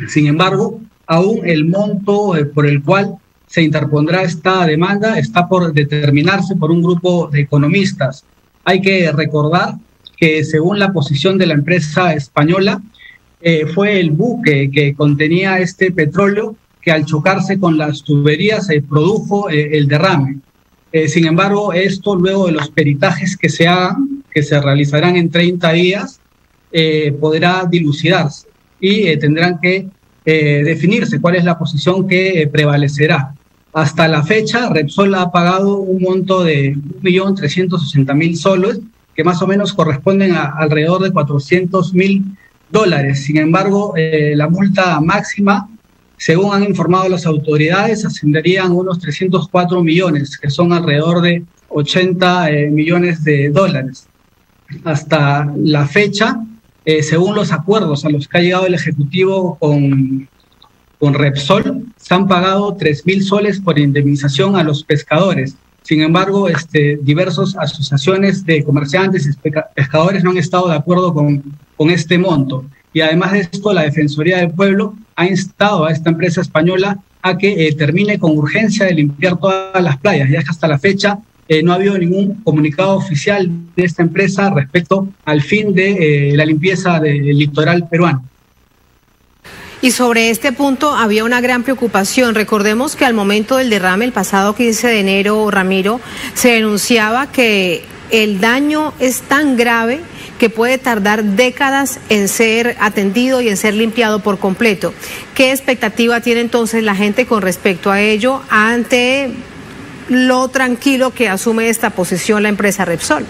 Sin 0.08 0.28
embargo, 0.28 0.82
aún 1.08 1.42
el 1.46 1.66
monto 1.66 2.36
eh, 2.36 2.46
por 2.46 2.66
el 2.66 2.84
cual 2.84 3.16
se 3.48 3.64
interpondrá 3.64 4.22
esta 4.22 4.66
demanda 4.66 5.18
está 5.18 5.48
por 5.48 5.74
determinarse 5.74 6.56
por 6.56 6.70
un 6.70 6.84
grupo 6.84 7.30
de 7.32 7.42
economistas. 7.42 8.26
Hay 8.64 8.82
que 8.82 9.12
recordar 9.12 9.76
que 10.20 10.44
según 10.44 10.80
la 10.80 10.92
posición 10.92 11.38
de 11.38 11.48
la 11.48 11.54
empresa 11.54 12.14
española, 12.14 12.82
eh, 13.42 13.66
fue 13.74 14.00
el 14.02 14.12
buque 14.12 14.70
que 14.70 14.94
contenía 14.94 15.60
este 15.60 15.92
petróleo 15.92 16.58
que 16.82 16.92
al 16.92 17.06
chocarse 17.06 17.58
con 17.58 17.78
las 17.78 18.04
tuberías 18.04 18.68
se 18.68 18.82
produjo 18.82 19.50
eh, 19.50 19.78
el 19.78 19.88
derrame. 19.88 20.40
Eh, 20.92 21.08
sin 21.08 21.26
embargo, 21.26 21.72
esto 21.72 22.16
luego 22.16 22.48
de 22.48 22.54
los 22.54 22.70
peritajes 22.70 23.38
que 23.38 23.48
se 23.48 23.68
hagan, 23.68 24.24
que 24.32 24.44
se 24.44 24.60
realizarán 24.60 25.16
en 25.16 25.30
30 25.30 25.72
días, 25.72 26.20
podrá 27.20 27.66
dilucidarse 27.68 28.48
y 28.80 29.18
tendrán 29.18 29.60
que 29.60 29.88
definirse 30.24 31.20
cuál 31.20 31.36
es 31.36 31.44
la 31.44 31.58
posición 31.58 32.08
que 32.08 32.48
prevalecerá. 32.52 33.34
Hasta 33.74 34.08
la 34.08 34.22
fecha, 34.22 34.70
Repsol 34.70 35.16
ha 35.16 35.32
pagado 35.32 35.78
un 35.78 36.00
monto 36.04 36.44
de 36.44 36.76
1.360.000 36.76 38.36
soles 38.36 38.80
que 39.20 39.24
más 39.26 39.42
o 39.42 39.48
menos 39.48 39.74
corresponden 39.74 40.32
a 40.32 40.46
alrededor 40.46 41.04
de 41.04 41.12
400 41.12 41.94
mil 41.94 42.38
dólares. 42.72 43.26
Sin 43.26 43.36
embargo, 43.36 43.94
eh, 43.98 44.32
la 44.34 44.48
multa 44.48 44.98
máxima, 45.02 45.68
según 46.16 46.54
han 46.54 46.64
informado 46.64 47.10
las 47.10 47.26
autoridades, 47.26 48.06
ascenderían 48.06 48.68
a 48.68 48.76
unos 48.76 48.98
304 49.00 49.84
millones, 49.84 50.38
que 50.38 50.50
son 50.50 50.72
alrededor 50.72 51.22
de 51.22 51.44
80 51.68 52.50
eh, 52.50 52.70
millones 52.70 53.26
de 53.26 53.50
dólares. 53.50 54.08
Hasta 54.86 55.54
la 55.58 55.86
fecha, 55.86 56.42
eh, 56.86 57.04
según 57.04 57.36
los 57.36 57.52
acuerdos 57.52 58.06
a 58.06 58.10
los 58.10 58.26
que 58.26 58.38
ha 58.38 58.42
llegado 58.42 58.68
el 58.68 58.76
Ejecutivo 58.76 59.58
con, 59.60 60.30
con 60.98 61.14
Repsol, 61.14 61.88
se 61.98 62.14
han 62.14 62.26
pagado 62.26 62.74
3 62.80 63.06
mil 63.06 63.22
soles 63.22 63.60
por 63.60 63.78
indemnización 63.80 64.56
a 64.56 64.64
los 64.64 64.86
pescadores 64.86 65.58
sin 65.90 66.04
embargo, 66.04 66.48
este, 66.48 67.00
diversas 67.02 67.58
asociaciones 67.58 68.46
de 68.46 68.64
comerciantes 68.64 69.26
y 69.26 69.50
pescadores 69.74 70.24
no 70.24 70.30
han 70.30 70.38
estado 70.38 70.70
de 70.70 70.76
acuerdo 70.76 71.12
con, 71.16 71.42
con 71.76 71.90
este 71.90 72.20
monto. 72.20 72.64
Y 72.94 73.02
además 73.02 73.32
de 73.32 73.40
esto, 73.40 73.74
la 73.74 73.82
Defensoría 73.82 74.38
del 74.38 74.52
Pueblo 74.52 74.94
ha 75.16 75.26
instado 75.26 75.86
a 75.86 75.92
esta 75.92 76.12
empresa 76.12 76.42
española 76.42 77.00
a 77.24 77.40
que 77.40 77.68
eh, 77.68 77.74
termine 77.74 78.20
con 78.20 78.38
urgencia 78.38 78.86
de 78.86 78.94
limpiar 78.94 79.40
todas 79.40 79.82
las 79.82 79.98
playas, 79.98 80.30
ya 80.30 80.44
que 80.44 80.50
hasta 80.50 80.68
la 80.68 80.78
fecha 80.78 81.18
eh, 81.48 81.64
no 81.64 81.72
ha 81.72 81.78
habido 81.78 81.98
ningún 81.98 82.36
comunicado 82.44 82.96
oficial 82.96 83.50
de 83.76 83.84
esta 83.84 84.04
empresa 84.04 84.52
respecto 84.52 85.08
al 85.26 85.42
fin 85.42 85.74
de 85.74 86.34
eh, 86.34 86.38
la 86.38 86.46
limpieza 86.46 87.00
del 87.00 87.36
litoral 87.36 87.90
peruano. 87.90 88.24
Y 89.82 89.92
sobre 89.92 90.30
este 90.30 90.52
punto 90.52 90.94
había 90.94 91.24
una 91.24 91.40
gran 91.40 91.64
preocupación. 91.64 92.36
Recordemos 92.36 92.98
que 92.98 93.06
al 93.06 93.14
momento 93.14 93.56
del 93.56 93.70
derrame, 93.70 94.06
el 94.06 94.12
pasado 94.12 94.54
15 94.54 94.88
de 94.88 95.00
enero, 95.00 95.50
Ramiro, 95.50 96.02
se 96.34 96.50
denunciaba 96.50 97.32
que 97.32 97.86
el 98.12 98.42
daño 98.42 98.94
es 99.00 99.22
tan 99.22 99.56
grave 99.56 100.02
que 100.38 100.50
puede 100.50 100.78
tardar 100.78 101.24
décadas 101.24 102.00
en 102.10 102.28
ser 102.28 102.76
atendido 102.80 103.42
y 103.42 103.50
en 103.50 103.58
ser 103.58 103.74
limpiado 103.74 104.20
por 104.20 104.40
completo. 104.40 104.94
¿Qué 105.34 105.52
expectativa 105.52 106.20
tiene 106.22 106.42
entonces 106.42 106.84
la 106.84 106.96
gente 106.96 107.26
con 107.26 107.42
respecto 107.42 107.92
a 107.92 108.02
ello 108.02 108.42
ante 108.50 109.32
lo 110.10 110.48
tranquilo 110.48 111.14
que 111.14 111.30
asume 111.30 111.70
esta 111.70 111.92
posición 111.92 112.44
la 112.44 112.50
empresa 112.50 112.84
Repsol? 112.84 113.26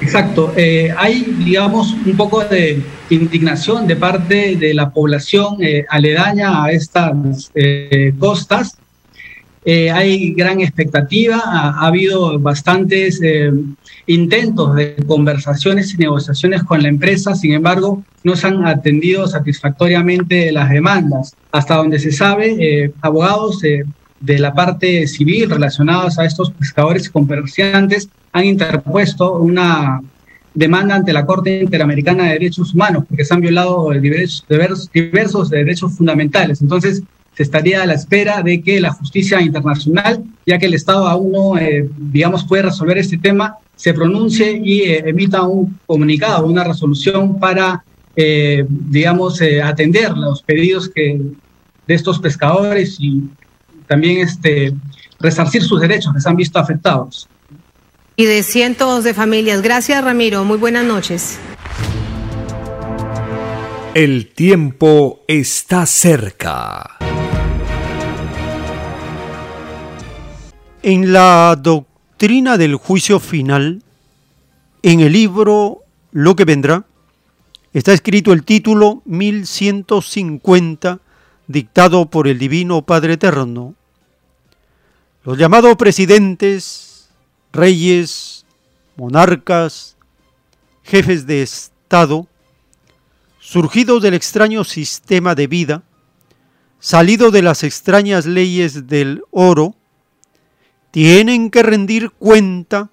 Exacto. 0.00 0.52
Eh, 0.56 0.92
hay, 0.96 1.34
digamos, 1.38 1.94
un 2.04 2.16
poco 2.16 2.44
de 2.44 2.82
indignación 3.10 3.86
de 3.86 3.96
parte 3.96 4.56
de 4.56 4.74
la 4.74 4.90
población 4.90 5.56
eh, 5.60 5.86
aledaña 5.88 6.64
a 6.64 6.70
estas 6.70 7.50
eh, 7.54 8.12
costas, 8.18 8.76
eh, 9.64 9.90
hay 9.90 10.32
gran 10.32 10.60
expectativa, 10.60 11.42
ha, 11.44 11.70
ha 11.80 11.86
habido 11.88 12.38
bastantes 12.38 13.20
eh, 13.20 13.50
intentos 14.06 14.76
de 14.76 14.94
conversaciones 15.06 15.92
y 15.92 15.96
negociaciones 15.96 16.62
con 16.62 16.82
la 16.82 16.88
empresa, 16.88 17.34
sin 17.34 17.52
embargo, 17.52 18.04
no 18.22 18.36
se 18.36 18.46
han 18.46 18.64
atendido 18.64 19.26
satisfactoriamente 19.26 20.52
las 20.52 20.70
demandas. 20.70 21.34
Hasta 21.50 21.76
donde 21.76 21.98
se 21.98 22.12
sabe, 22.12 22.92
abogados 23.00 23.60
de 24.20 24.38
la 24.38 24.54
parte 24.54 25.06
civil 25.06 25.50
relacionados 25.50 26.18
a 26.18 26.24
estos 26.24 26.50
pescadores 26.50 27.06
y 27.06 27.10
comerciantes 27.10 28.08
han 28.32 28.44
interpuesto 28.44 29.34
una 29.38 30.00
demanda 30.54 30.94
ante 30.94 31.12
la 31.12 31.26
Corte 31.26 31.62
Interamericana 31.62 32.24
de 32.24 32.30
Derechos 32.30 32.74
Humanos 32.74 33.04
porque 33.08 33.24
se 33.24 33.34
han 33.34 33.40
violado 33.40 33.90
diversos, 33.90 34.90
diversos, 34.92 35.50
derechos 35.50 35.96
fundamentales. 35.96 36.62
Entonces, 36.62 37.02
se 37.36 37.42
estaría 37.42 37.82
a 37.82 37.86
la 37.86 37.92
espera 37.92 38.42
de 38.42 38.62
que 38.62 38.80
la 38.80 38.92
justicia 38.92 39.42
internacional, 39.42 40.24
ya 40.46 40.58
que 40.58 40.66
el 40.66 40.74
Estado 40.74 41.06
aún 41.06 41.32
no, 41.32 41.58
eh, 41.58 41.86
digamos, 41.98 42.44
puede 42.44 42.62
resolver 42.62 42.96
este 42.96 43.18
tema, 43.18 43.56
se 43.76 43.92
pronuncie 43.92 44.58
y 44.64 44.80
eh, 44.80 45.02
emita 45.06 45.42
un 45.42 45.78
comunicado, 45.84 46.46
una 46.46 46.64
resolución 46.64 47.38
para, 47.38 47.84
eh, 48.16 48.64
digamos, 48.68 49.42
atender 49.62 50.16
los 50.16 50.42
pedidos 50.42 50.88
que, 50.88 51.20
de 51.86 51.94
estos 51.94 52.18
pescadores 52.18 52.96
y 52.98 53.24
también 53.86 54.18
este, 54.20 54.74
resarcir 55.18 55.62
sus 55.62 55.80
derechos 55.80 56.12
que 56.14 56.20
se 56.20 56.28
han 56.28 56.36
visto 56.36 56.58
afectados. 56.58 57.28
Y 58.16 58.24
de 58.24 58.42
cientos 58.42 59.04
de 59.04 59.14
familias. 59.14 59.62
Gracias, 59.62 60.02
Ramiro. 60.02 60.44
Muy 60.44 60.58
buenas 60.58 60.84
noches. 60.84 61.38
El 63.94 64.28
tiempo 64.28 65.20
está 65.26 65.86
cerca. 65.86 66.96
En 70.82 71.12
la 71.12 71.56
doctrina 71.58 72.56
del 72.58 72.76
juicio 72.76 73.20
final, 73.20 73.82
en 74.82 75.00
el 75.00 75.12
libro 75.12 75.82
Lo 76.12 76.36
que 76.36 76.44
vendrá, 76.44 76.84
está 77.72 77.92
escrito 77.92 78.32
el 78.32 78.44
título 78.44 79.02
1150, 79.04 81.00
dictado 81.46 82.06
por 82.10 82.28
el 82.28 82.38
Divino 82.38 82.82
Padre 82.82 83.14
Eterno. 83.14 83.74
Los 85.24 85.38
llamados 85.38 85.76
presidentes, 85.76 87.10
reyes, 87.52 88.46
monarcas, 88.96 89.96
jefes 90.82 91.26
de 91.26 91.42
Estado, 91.42 92.26
surgidos 93.40 94.02
del 94.02 94.14
extraño 94.14 94.64
sistema 94.64 95.34
de 95.34 95.46
vida, 95.46 95.82
salido 96.78 97.30
de 97.30 97.42
las 97.42 97.62
extrañas 97.64 98.26
leyes 98.26 98.86
del 98.86 99.22
oro, 99.30 99.74
tienen 100.90 101.50
que 101.50 101.62
rendir 101.62 102.10
cuenta 102.10 102.90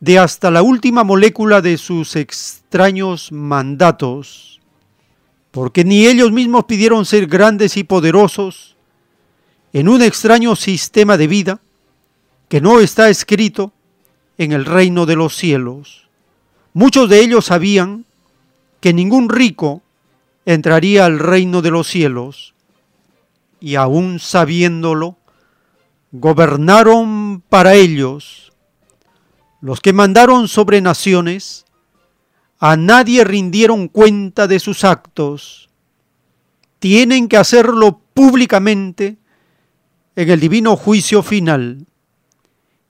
de 0.00 0.18
hasta 0.18 0.50
la 0.50 0.62
última 0.62 1.04
molécula 1.04 1.60
de 1.60 1.76
sus 1.76 2.16
extraños 2.16 3.30
mandatos, 3.32 4.59
porque 5.50 5.84
ni 5.84 6.06
ellos 6.06 6.32
mismos 6.32 6.64
pidieron 6.64 7.04
ser 7.04 7.26
grandes 7.26 7.76
y 7.76 7.84
poderosos 7.84 8.76
en 9.72 9.88
un 9.88 10.02
extraño 10.02 10.56
sistema 10.56 11.16
de 11.16 11.26
vida 11.26 11.60
que 12.48 12.60
no 12.60 12.80
está 12.80 13.08
escrito 13.08 13.72
en 14.38 14.52
el 14.52 14.64
reino 14.64 15.06
de 15.06 15.16
los 15.16 15.36
cielos. 15.36 16.08
Muchos 16.72 17.08
de 17.08 17.20
ellos 17.20 17.46
sabían 17.46 18.04
que 18.80 18.92
ningún 18.92 19.28
rico 19.28 19.82
entraría 20.46 21.04
al 21.04 21.18
reino 21.18 21.62
de 21.62 21.70
los 21.70 21.86
cielos, 21.86 22.54
y 23.60 23.74
aún 23.74 24.18
sabiéndolo, 24.18 25.16
gobernaron 26.12 27.42
para 27.48 27.74
ellos, 27.74 28.52
los 29.60 29.80
que 29.80 29.92
mandaron 29.92 30.48
sobre 30.48 30.80
naciones, 30.80 31.66
a 32.60 32.76
nadie 32.76 33.24
rindieron 33.24 33.88
cuenta 33.88 34.46
de 34.46 34.60
sus 34.60 34.84
actos, 34.84 35.70
tienen 36.78 37.28
que 37.28 37.38
hacerlo 37.38 38.02
públicamente 38.12 39.16
en 40.14 40.30
el 40.30 40.38
divino 40.40 40.76
juicio 40.76 41.22
final. 41.22 41.86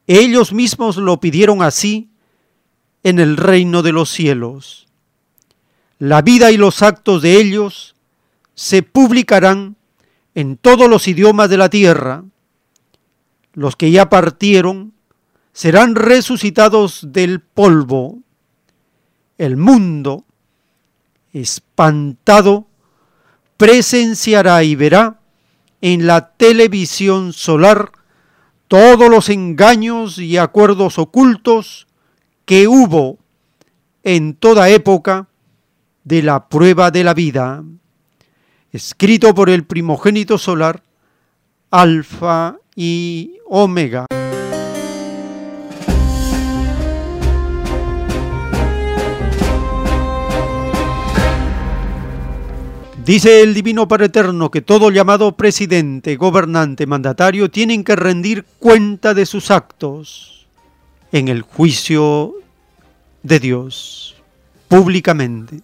Ellos 0.08 0.52
mismos 0.52 0.96
lo 0.96 1.20
pidieron 1.20 1.62
así 1.62 2.10
en 3.04 3.20
el 3.20 3.36
reino 3.36 3.82
de 3.82 3.92
los 3.92 4.10
cielos. 4.10 4.88
La 5.98 6.20
vida 6.20 6.50
y 6.50 6.56
los 6.56 6.82
actos 6.82 7.22
de 7.22 7.40
ellos 7.40 7.94
se 8.54 8.82
publicarán 8.82 9.76
en 10.34 10.56
todos 10.56 10.90
los 10.90 11.06
idiomas 11.06 11.48
de 11.48 11.56
la 11.58 11.68
tierra, 11.68 12.24
los 13.52 13.76
que 13.76 13.90
ya 13.92 14.08
partieron 14.08 14.92
serán 15.52 15.94
resucitados 15.94 17.12
del 17.12 17.40
polvo. 17.40 18.18
El 19.40 19.56
mundo, 19.56 20.26
espantado, 21.32 22.66
presenciará 23.56 24.62
y 24.64 24.74
verá 24.74 25.18
en 25.80 26.06
la 26.06 26.32
televisión 26.32 27.32
solar 27.32 27.90
todos 28.68 29.08
los 29.08 29.30
engaños 29.30 30.18
y 30.18 30.36
acuerdos 30.36 30.98
ocultos 30.98 31.86
que 32.44 32.68
hubo 32.68 33.16
en 34.02 34.34
toda 34.34 34.68
época 34.68 35.28
de 36.04 36.20
la 36.22 36.50
prueba 36.50 36.90
de 36.90 37.02
la 37.02 37.14
vida, 37.14 37.64
escrito 38.72 39.34
por 39.34 39.48
el 39.48 39.64
primogénito 39.64 40.36
solar, 40.36 40.82
Alfa 41.70 42.58
y 42.76 43.38
Omega. 43.46 44.04
Dice 53.10 53.42
el 53.42 53.54
Divino 53.54 53.88
Padre 53.88 54.06
Eterno 54.06 54.52
que 54.52 54.62
todo 54.62 54.88
llamado 54.92 55.32
presidente, 55.32 56.14
gobernante, 56.14 56.86
mandatario 56.86 57.50
tienen 57.50 57.82
que 57.82 57.96
rendir 57.96 58.44
cuenta 58.60 59.14
de 59.14 59.26
sus 59.26 59.50
actos 59.50 60.46
en 61.10 61.26
el 61.26 61.42
juicio 61.42 62.34
de 63.24 63.40
Dios, 63.40 64.14
públicamente. 64.68 65.60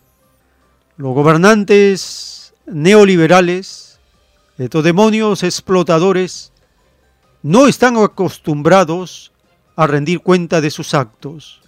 Los 0.96 1.14
gobernantes 1.14 2.52
neoliberales, 2.66 4.00
estos 4.58 4.82
demonios 4.82 5.44
explotadores, 5.44 6.50
no 7.44 7.68
están 7.68 7.96
acostumbrados 7.96 9.30
a 9.76 9.86
rendir 9.86 10.18
cuenta 10.18 10.60
de 10.60 10.72
sus 10.72 10.94
actos. 10.94 11.60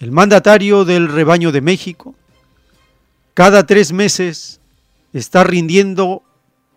El 0.00 0.10
mandatario 0.10 0.84
del 0.84 1.06
rebaño 1.06 1.52
de 1.52 1.60
México 1.60 2.16
cada 3.32 3.64
tres 3.64 3.92
meses 3.92 4.57
está 5.12 5.44
rindiendo 5.44 6.22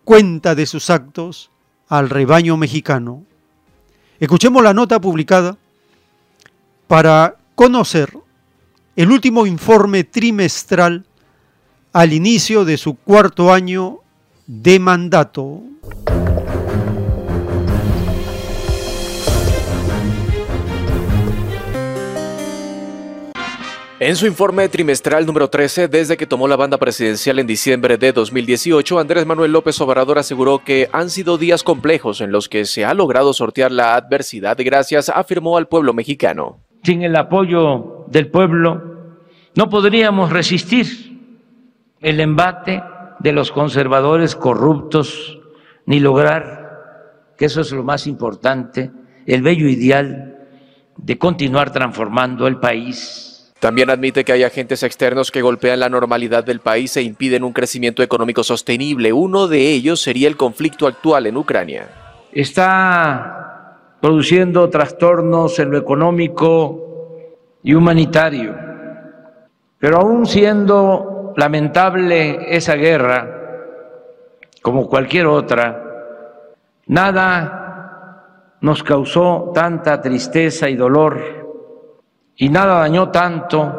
cuenta 0.03 0.55
de 0.55 0.65
sus 0.65 0.89
actos 0.89 1.51
al 1.87 2.09
rebaño 2.09 2.57
mexicano. 2.57 3.23
Escuchemos 4.19 4.63
la 4.63 4.73
nota 4.73 4.99
publicada 5.01 5.57
para 6.87 7.37
conocer 7.55 8.17
el 8.95 9.11
último 9.11 9.45
informe 9.45 10.03
trimestral 10.03 11.05
al 11.93 12.13
inicio 12.13 12.65
de 12.65 12.77
su 12.77 12.95
cuarto 12.95 13.51
año 13.51 13.99
de 14.47 14.79
mandato. 14.79 15.61
En 24.03 24.15
su 24.15 24.25
informe 24.25 24.67
trimestral 24.67 25.27
número 25.27 25.47
13, 25.47 25.87
desde 25.87 26.17
que 26.17 26.25
tomó 26.25 26.47
la 26.47 26.55
banda 26.55 26.79
presidencial 26.79 27.37
en 27.37 27.45
diciembre 27.45 27.99
de 27.99 28.11
2018, 28.11 28.97
Andrés 28.97 29.27
Manuel 29.27 29.51
López 29.51 29.79
Obrador 29.79 30.17
aseguró 30.17 30.63
que 30.63 30.89
han 30.91 31.11
sido 31.11 31.37
días 31.37 31.61
complejos 31.61 32.19
en 32.19 32.31
los 32.31 32.49
que 32.49 32.65
se 32.65 32.83
ha 32.83 32.95
logrado 32.95 33.31
sortear 33.31 33.71
la 33.71 33.93
adversidad 33.93 34.57
gracias, 34.57 35.09
afirmó 35.09 35.55
al 35.55 35.67
pueblo 35.67 35.93
mexicano. 35.93 36.61
Sin 36.81 37.03
el 37.03 37.15
apoyo 37.15 38.05
del 38.07 38.31
pueblo, 38.31 38.81
no 39.53 39.69
podríamos 39.69 40.31
resistir 40.31 40.87
el 41.99 42.19
embate 42.21 42.81
de 43.19 43.31
los 43.33 43.51
conservadores 43.51 44.35
corruptos, 44.35 45.39
ni 45.85 45.99
lograr, 45.99 47.33
que 47.37 47.45
eso 47.45 47.61
es 47.61 47.71
lo 47.71 47.83
más 47.83 48.07
importante, 48.07 48.89
el 49.27 49.43
bello 49.43 49.67
ideal 49.67 50.39
de 50.97 51.19
continuar 51.19 51.71
transformando 51.71 52.47
el 52.47 52.59
país 52.59 53.30
también 53.61 53.91
admite 53.91 54.25
que 54.25 54.31
hay 54.33 54.43
agentes 54.43 54.81
externos 54.81 55.29
que 55.29 55.43
golpean 55.43 55.79
la 55.79 55.87
normalidad 55.87 56.43
del 56.43 56.61
país 56.61 56.97
e 56.97 57.03
impiden 57.03 57.43
un 57.43 57.53
crecimiento 57.53 58.01
económico 58.01 58.43
sostenible. 58.43 59.13
Uno 59.13 59.47
de 59.47 59.59
ellos 59.69 60.01
sería 60.01 60.27
el 60.27 60.35
conflicto 60.35 60.87
actual 60.87 61.27
en 61.27 61.37
Ucrania. 61.37 61.87
Está 62.31 63.97
produciendo 64.01 64.67
trastornos 64.67 65.59
en 65.59 65.69
lo 65.69 65.77
económico 65.77 67.19
y 67.61 67.75
humanitario. 67.75 68.55
Pero 69.77 69.97
aún 69.99 70.25
siendo 70.25 71.31
lamentable 71.37 72.55
esa 72.55 72.73
guerra, 72.73 73.59
como 74.63 74.89
cualquier 74.89 75.27
otra, 75.27 75.83
nada 76.87 78.57
nos 78.59 78.81
causó 78.81 79.51
tanta 79.53 80.01
tristeza 80.01 80.67
y 80.67 80.75
dolor 80.75 81.40
y 82.41 82.49
nada 82.49 82.79
dañó 82.79 83.11
tanto 83.11 83.71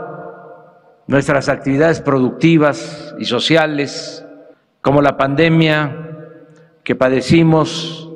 nuestras 1.09 1.49
actividades 1.49 2.01
productivas 2.01 3.13
y 3.19 3.25
sociales 3.25 4.25
como 4.81 5.03
la 5.03 5.17
pandemia 5.17 6.31
que 6.85 6.95
padecimos 6.95 8.09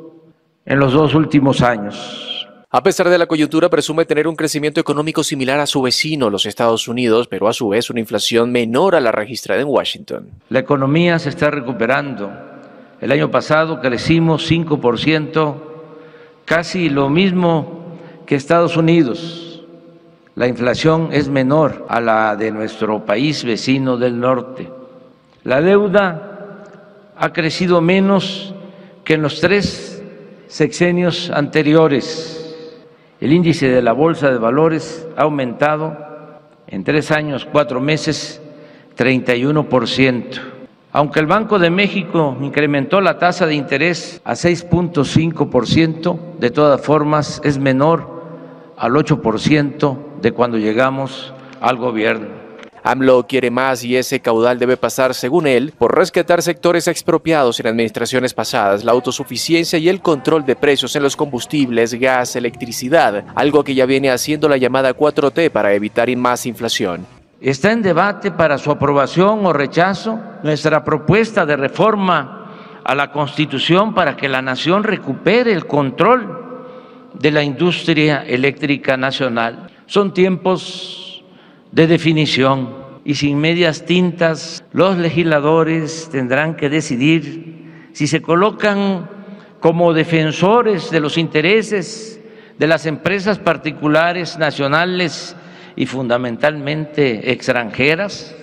en 0.65 0.79
los 0.79 0.93
dos 0.93 1.17
últimos 1.17 1.63
años. 1.63 2.47
A 2.71 2.81
pesar 2.81 3.09
de 3.09 3.19
la 3.19 3.27
coyuntura, 3.27 3.69
presume 3.69 4.05
tener 4.05 4.29
un 4.29 4.37
crecimiento 4.37 4.81
económico 4.81 5.25
similar 5.25 5.59
a 5.59 5.67
su 5.67 5.83
vecino, 5.83 6.31
los 6.31 6.47
Estados 6.47 6.87
Unidos, 6.87 7.27
pero 7.27 7.49
a 7.49 7.53
su 7.53 7.71
vez 7.71 7.91
una 7.91 7.99
inflación 7.99 8.53
menor 8.53 8.95
a 8.95 9.01
la 9.01 9.11
registrada 9.11 9.61
en 9.61 9.67
Washington. 9.67 10.31
La 10.49 10.61
economía 10.61 11.19
se 11.19 11.31
está 11.31 11.51
recuperando. 11.51 12.31
El 13.01 13.11
año 13.11 13.33
pasado 13.33 13.81
crecimos 13.81 14.49
5%, 14.49 15.57
casi 16.45 16.89
lo 16.89 17.09
mismo 17.09 17.99
que 18.27 18.37
Estados 18.37 18.77
Unidos. 18.77 19.46
La 20.37 20.47
inflación 20.47 21.09
es 21.13 21.31
menor 21.31 21.87
a 21.89 21.99
la 21.99 22.37
de 22.37 22.53
nuestro 22.53 23.07
país 23.07 23.43
vecino 23.43 23.97
del 23.97 24.21
norte. 24.21 24.71
La 25.45 25.63
deuda 25.63 26.63
ha 27.17 27.33
crecido 27.33 27.81
menos 27.81 28.55
que 29.03 29.15
en 29.15 29.23
los 29.23 29.41
tres 29.41 30.05
sexenios 30.47 31.31
anteriores. 31.31 32.55
El 33.19 33.33
índice 33.33 33.71
de 33.71 33.81
la 33.81 33.95
Bolsa 33.95 34.31
de 34.31 34.37
Valores 34.37 35.09
ha 35.17 35.23
aumentado 35.23 35.97
en 36.67 36.85
tres 36.85 37.11
años, 37.13 37.49
cuatro 37.51 37.81
meses, 37.81 38.43
31%. 38.95 40.39
Aunque 40.93 41.21
el 41.21 41.27
Banco 41.27 41.59
de 41.59 41.71
México 41.71 42.37
incrementó 42.43 43.01
la 43.01 43.19
tasa 43.19 43.47
de 43.47 43.55
interés 43.55 44.21
a 44.23 44.33
6.5%, 44.33 46.19
de 46.39 46.51
todas 46.51 46.83
formas 46.83 47.41
es 47.43 47.57
menor 47.57 48.75
al 48.77 48.93
8% 48.93 50.06
de 50.21 50.33
cuando 50.33 50.59
llegamos 50.59 51.33
al 51.61 51.77
gobierno. 51.77 52.47
AMLO 52.87 53.27
quiere 53.27 53.51
más 53.51 53.83
y 53.83 53.97
ese 53.97 54.21
caudal 54.21 54.61
debe 54.61 54.77
pasar, 54.77 55.13
según 55.13 55.49
él, 55.49 55.75
por 55.77 55.97
rescatar 55.97 56.41
sectores 56.41 56.87
expropiados 56.87 57.59
en 57.59 57.67
administraciones 57.67 58.33
pasadas, 58.33 58.85
la 58.85 58.93
autosuficiencia 58.93 59.77
y 59.77 59.89
el 59.89 60.01
control 60.01 60.47
de 60.47 60.55
precios 60.55 60.95
en 60.95 61.03
los 61.03 61.17
combustibles, 61.17 61.95
gas, 61.95 62.37
electricidad, 62.37 63.25
algo 63.35 63.65
que 63.65 63.75
ya 63.75 63.87
viene 63.87 64.11
haciendo 64.11 64.49
la 64.49 64.57
llamada 64.57 64.97
4T 64.97 65.51
para 65.51 65.75
evitar 65.75 66.07
más 66.17 66.47
inflación. 66.47 67.05
Está 67.41 67.73
en 67.73 67.83
debate 67.83 68.31
para 68.31 68.57
su 68.57 68.71
aprobación 68.71 69.45
o 69.45 69.53
rechazo 69.53 70.21
nuestra 70.45 70.85
propuesta 70.85 71.45
de 71.45 71.57
reforma 71.57 72.53
a 72.85 72.95
la 72.95 73.11
Constitución 73.11 73.95
para 73.95 74.17
que 74.17 74.29
la 74.29 74.43
nación 74.43 74.85
recupere 74.85 75.53
el 75.53 75.67
control 75.67 76.46
de 77.21 77.31
la 77.31 77.43
industria 77.43 78.25
eléctrica 78.27 78.97
nacional. 78.97 79.71
Son 79.87 80.13
tiempos 80.13 81.25
de 81.73 81.87
definición 81.87 82.75
y 83.05 83.15
sin 83.15 83.39
medias 83.39 83.85
tintas 83.85 84.65
los 84.73 84.97
legisladores 84.97 86.09
tendrán 86.11 86.57
que 86.57 86.69
decidir 86.69 87.91
si 87.93 88.07
se 88.07 88.21
colocan 88.21 89.09
como 89.61 89.95
defensores 89.95 90.91
de 90.91 91.01
los 91.01 91.17
intereses 91.19 92.17
de 92.59 92.67
las 92.67 92.87
empresas 92.87 93.39
particulares, 93.39 94.39
nacionales 94.39 95.37
y 95.77 95.87
fundamentalmente 95.87 97.33
extranjeras, 97.33 98.35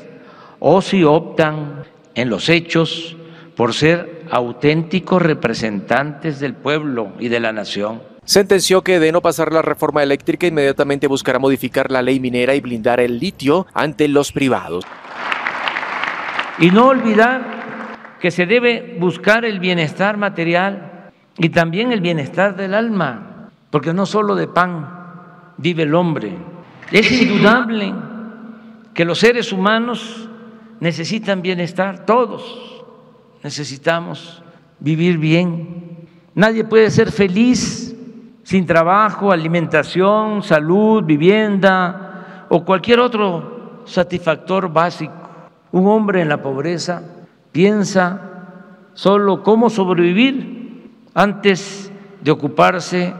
o 0.60 0.82
si 0.82 1.04
optan 1.04 1.84
en 2.16 2.30
los 2.30 2.48
hechos 2.50 3.18
por 3.56 3.74
ser 3.74 4.24
auténticos 4.30 5.22
representantes 5.22 6.40
del 6.40 6.54
pueblo 6.54 7.14
y 7.20 7.28
de 7.28 7.40
la 7.40 7.52
nación. 7.52 8.12
Sentenció 8.26 8.84
que 8.84 9.00
de 9.02 9.12
no 9.12 9.22
pasar 9.22 9.52
la 9.52 9.62
reforma 9.62 10.02
eléctrica 10.02 10.48
inmediatamente 10.48 11.08
buscará 11.08 11.40
modificar 11.40 11.91
la 11.91 12.02
ley 12.02 12.22
minera 12.22 12.56
y 12.56 12.62
blindar 12.62 13.02
el 13.02 13.20
litio 13.20 13.68
ante 13.74 14.08
los 14.08 14.32
privados. 14.32 14.86
Y 16.60 16.72
no 16.72 16.88
olvidar 16.88 18.18
que 18.22 18.32
se 18.32 18.45
debe 18.45 18.95
buscar 18.98 19.44
el 19.44 19.60
bienestar 19.60 20.16
material 20.16 21.12
y 21.38 21.50
también 21.50 21.91
el 21.91 22.00
bienestar 22.00 22.56
del 22.56 22.74
alma, 22.74 23.50
porque 23.70 23.94
no 23.94 24.06
solo 24.06 24.36
de 24.36 24.48
pan 24.48 24.88
vive 25.58 25.84
el 25.84 25.94
hombre. 25.94 26.38
Es 26.91 27.12
indudable 27.12 27.94
que 28.94 29.04
los 29.04 29.20
seres 29.20 29.52
humanos 29.52 30.30
necesitan 30.80 31.41
bienestar, 31.41 32.06
todos 32.06 32.86
necesitamos 33.44 34.41
vivir 34.80 35.18
bien. 35.18 36.08
Nadie 36.36 36.64
puede 36.64 36.90
ser 36.90 37.12
feliz 37.12 37.93
sin 38.44 38.65
trabajo, 38.65 39.32
alimentación, 39.32 40.44
salud, 40.44 41.03
vivienda 41.03 42.45
o 42.49 42.64
cualquier 42.64 42.99
otro 42.99 43.82
satisfactor 43.86 44.72
básico. 44.72 45.14
Un 45.72 45.88
hombre 45.88 46.22
en 46.22 46.30
la 46.30 46.41
pobreza 46.41 47.02
piensa 47.52 48.22
solo 48.94 49.41
cómo 49.41 49.70
sobrevivir 49.70 50.91
antes 51.14 51.91
de 52.22 52.32
ocuparse 52.32 53.14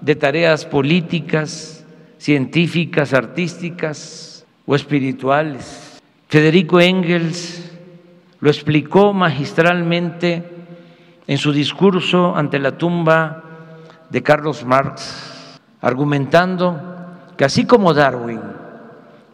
de 0.00 0.16
tareas 0.16 0.64
políticas, 0.64 1.84
científicas, 2.18 3.12
artísticas 3.12 4.46
o 4.66 4.74
espirituales. 4.74 6.00
Federico 6.28 6.80
Engels 6.80 7.70
lo 8.40 8.48
explicó 8.48 9.12
magistralmente 9.12 10.42
en 11.26 11.38
su 11.38 11.52
discurso 11.52 12.34
ante 12.34 12.58
la 12.58 12.76
tumba 12.78 13.44
de 14.12 14.22
Carlos 14.22 14.66
Marx, 14.66 15.58
argumentando 15.80 16.78
que 17.38 17.46
así 17.46 17.64
como 17.64 17.94
Darwin 17.94 18.40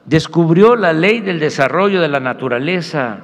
descubrió 0.07 0.77
la 0.77 0.93
ley 0.93 1.21
del 1.21 1.41
desarrollo 1.41 2.01
de 2.01 2.07
la 2.07 2.21
naturaleza 2.21 3.19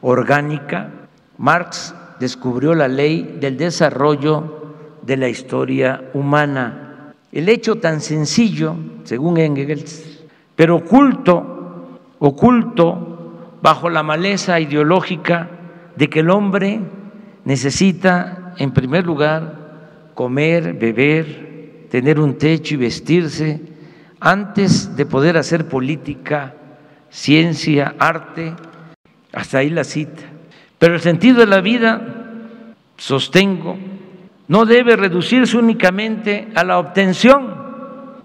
orgánica, 0.00 0.88
Marx 1.36 1.94
descubrió 2.18 2.74
la 2.74 2.88
ley 2.88 3.36
del 3.38 3.58
desarrollo 3.58 4.72
de 5.02 5.18
la 5.18 5.28
historia 5.28 6.10
humana. 6.14 7.12
El 7.30 7.50
hecho 7.50 7.76
tan 7.76 8.00
sencillo, 8.00 8.74
según 9.04 9.36
Engels, 9.36 10.24
pero 10.56 10.76
oculto, 10.76 12.00
oculto 12.18 13.58
bajo 13.60 13.90
la 13.90 14.02
maleza 14.02 14.58
ideológica 14.58 15.50
de 15.96 16.08
que 16.08 16.20
el 16.20 16.30
hombre 16.30 16.80
necesita, 17.44 18.54
en 18.56 18.72
primer 18.72 19.04
lugar, 19.04 19.63
comer, 20.14 20.74
beber, 20.74 21.86
tener 21.90 22.18
un 22.18 22.38
techo 22.38 22.74
y 22.74 22.78
vestirse, 22.78 23.60
antes 24.20 24.96
de 24.96 25.04
poder 25.04 25.36
hacer 25.36 25.68
política, 25.68 26.54
ciencia, 27.10 27.94
arte, 27.98 28.54
hasta 29.32 29.58
ahí 29.58 29.70
la 29.70 29.84
cita. 29.84 30.22
Pero 30.78 30.94
el 30.94 31.00
sentido 31.00 31.40
de 31.40 31.46
la 31.46 31.60
vida, 31.60 32.00
sostengo, 32.96 33.76
no 34.48 34.64
debe 34.64 34.96
reducirse 34.96 35.56
únicamente 35.56 36.48
a 36.54 36.64
la 36.64 36.78
obtención 36.78 37.54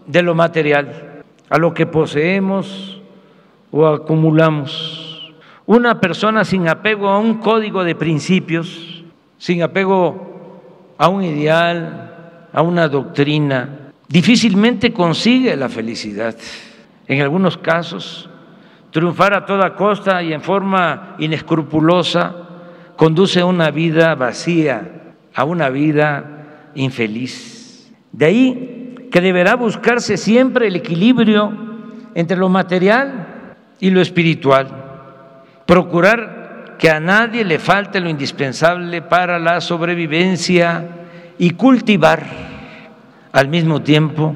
de 0.06 0.24
lo 0.24 0.36
material, 0.36 1.24
a 1.50 1.58
lo 1.58 1.74
que 1.74 1.86
poseemos 1.86 3.02
o 3.72 3.88
acumulamos. 3.88 5.34
Una 5.66 6.00
persona 6.00 6.44
sin 6.44 6.68
apego 6.68 7.10
a 7.10 7.20
un 7.20 7.36
código 7.36 7.84
de 7.84 7.96
principios, 7.96 9.04
sin 9.38 9.62
apego 9.62 10.29
a 11.00 11.08
un 11.08 11.24
ideal, 11.24 12.48
a 12.52 12.62
una 12.62 12.90
doctrina, 12.90 13.94
difícilmente 14.10 14.92
consigue 14.92 15.56
la 15.56 15.70
felicidad. 15.70 16.36
En 17.08 17.22
algunos 17.22 17.58
casos, 17.58 18.30
triunfar 18.92 19.34
a 19.34 19.46
toda 19.46 19.76
costa 19.76 20.22
y 20.22 20.34
en 20.34 20.42
forma 20.42 21.16
inescrupulosa 21.18 22.36
conduce 22.98 23.40
a 23.40 23.46
una 23.46 23.72
vida 23.72 24.14
vacía, 24.16 25.14
a 25.34 25.46
una 25.46 25.70
vida 25.70 26.72
infeliz. 26.76 27.90
De 28.12 28.26
ahí 28.26 28.96
que 29.10 29.22
deberá 29.22 29.56
buscarse 29.56 30.18
siempre 30.18 30.68
el 30.68 30.76
equilibrio 30.76 31.54
entre 32.14 32.36
lo 32.36 32.50
material 32.50 33.56
y 33.80 33.90
lo 33.90 34.02
espiritual. 34.02 34.68
Procurar 35.66 36.39
que 36.80 36.90
a 36.90 37.02
nadie 37.02 37.44
le 37.44 37.60
falte 37.60 38.00
lo 38.00 38.10
indispensable 38.10 39.02
para 39.02 39.38
la 39.38 39.60
sobrevivencia 39.60 40.88
y 41.38 41.52
cultivar 41.52 42.26
al 43.34 43.50
mismo 43.50 43.82
tiempo 43.82 44.34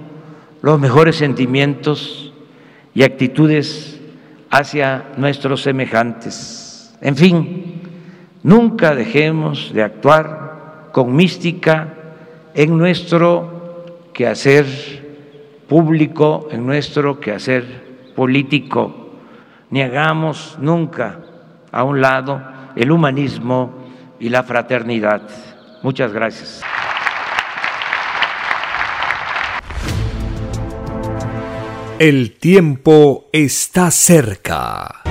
los 0.61 0.77
mejores 0.77 1.15
sentimientos 1.15 2.33
y 2.93 3.03
actitudes 3.03 4.01
hacia 4.49 5.05
nuestros 5.15 5.61
semejantes. 5.61 6.93
En 6.99 7.15
fin, 7.15 7.81
nunca 8.43 8.93
dejemos 8.93 9.73
de 9.73 9.83
actuar 9.83 10.89
con 10.91 11.15
mística 11.15 11.93
en 12.53 12.77
nuestro 12.77 14.09
quehacer 14.13 14.65
público, 15.69 16.49
en 16.51 16.65
nuestro 16.65 17.21
quehacer 17.21 18.11
político, 18.15 19.13
ni 19.69 19.81
hagamos 19.81 20.57
nunca 20.59 21.22
a 21.73 21.83
un 21.83 21.99
lado 21.99 22.41
el 22.75 22.91
humanismo 22.91 23.73
y 24.19 24.29
la 24.29 24.43
fraternidad. 24.43 25.23
Muchas 25.81 26.13
gracias. 26.13 26.61
El 31.99 32.37
tiempo 32.37 33.25
está 33.33 33.91
cerca. 33.91 35.01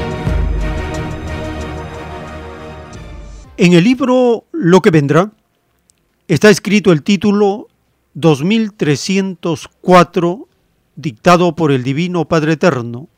En 3.56 3.74
el 3.74 3.84
libro 3.84 4.46
Lo 4.52 4.80
que 4.80 4.90
vendrá 4.90 5.30
está 6.26 6.50
escrito 6.50 6.90
el 6.92 7.02
título 7.02 7.68
2304 8.14 10.48
dictado 10.96 11.54
por 11.54 11.70
el 11.72 11.82
Divino 11.82 12.26
Padre 12.26 12.52
Eterno. 12.52 13.08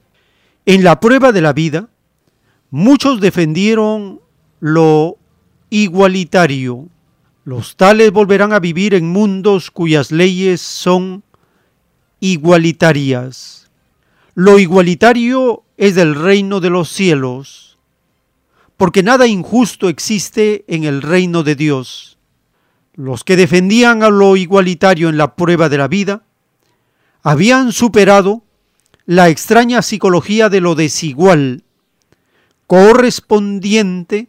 En 0.67 0.83
la 0.85 1.01
prueba 1.01 1.33
de 1.33 1.41
la 1.41 1.53
vida, 1.53 1.89
muchos 2.75 3.21
defendieron 3.21 4.21
lo 4.59 5.17
igualitario. 5.71 6.89
Los 7.45 7.77
tales 7.77 8.11
volverán 8.11 8.53
a 8.53 8.59
vivir 8.59 8.95
en 8.95 9.09
mundos 9.09 9.71
cuyas 9.71 10.11
leyes 10.11 10.61
son 10.61 11.23
igualitarias. 12.19 13.71
Lo 14.35 14.59
igualitario 14.59 15.63
es 15.77 15.95
del 15.95 16.17
reino 16.17 16.59
de 16.59 16.71
los 16.71 16.89
cielos, 16.89 17.79
porque 18.77 19.05
nada 19.05 19.29
injusto 19.29 19.89
existe 19.89 20.65
en 20.67 20.83
el 20.83 21.01
reino 21.01 21.45
de 21.45 21.55
Dios. 21.55 22.19
Los 22.95 23.23
que 23.23 23.37
defendían 23.37 24.03
a 24.03 24.11
lo 24.11 24.37
igualitario 24.37 25.09
en 25.09 25.17
la 25.17 25.37
prueba 25.37 25.69
de 25.69 25.79
la 25.79 25.87
vida 25.87 26.25
habían 27.23 27.71
superado 27.71 28.43
la 29.07 29.29
extraña 29.29 29.81
psicología 29.81 30.49
de 30.49 30.61
lo 30.61 30.75
desigual, 30.75 31.64
correspondiente 32.67 34.29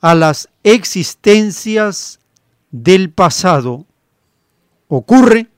a 0.00 0.14
las 0.14 0.48
existencias 0.62 2.20
del 2.70 3.10
pasado. 3.10 3.86
Ocurre 4.88 5.48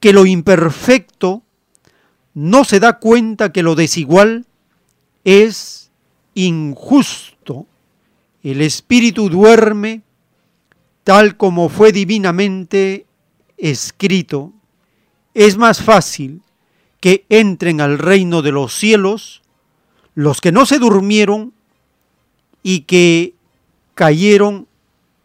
que 0.00 0.12
lo 0.12 0.26
imperfecto 0.26 1.42
no 2.34 2.64
se 2.64 2.80
da 2.80 2.98
cuenta 2.98 3.52
que 3.52 3.62
lo 3.62 3.74
desigual 3.74 4.46
es 5.24 5.90
injusto. 6.34 7.66
El 8.42 8.62
espíritu 8.62 9.28
duerme 9.28 10.02
tal 11.04 11.36
como 11.36 11.68
fue 11.68 11.92
divinamente 11.92 13.06
escrito. 13.56 14.52
Es 15.34 15.56
más 15.56 15.82
fácil 15.82 16.42
que 17.00 17.24
entren 17.28 17.80
al 17.80 17.98
reino 17.98 18.42
de 18.42 18.52
los 18.52 18.74
cielos 18.74 19.41
los 20.14 20.40
que 20.40 20.52
no 20.52 20.66
se 20.66 20.78
durmieron 20.78 21.52
y 22.62 22.80
que 22.80 23.34
cayeron 23.94 24.66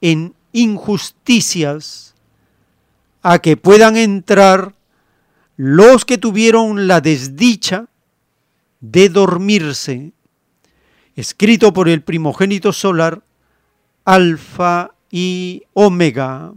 en 0.01 0.33
injusticias 0.53 2.15
a 3.21 3.39
que 3.39 3.57
puedan 3.57 3.97
entrar 3.97 4.73
los 5.55 6.05
que 6.05 6.17
tuvieron 6.17 6.87
la 6.87 7.01
desdicha 7.01 7.87
de 8.79 9.09
dormirse, 9.09 10.13
escrito 11.15 11.73
por 11.73 11.89
el 11.89 12.03
primogénito 12.03 12.71
solar, 12.71 13.23
Alfa 14.05 14.91
y 15.11 15.63
Omega. 15.73 16.53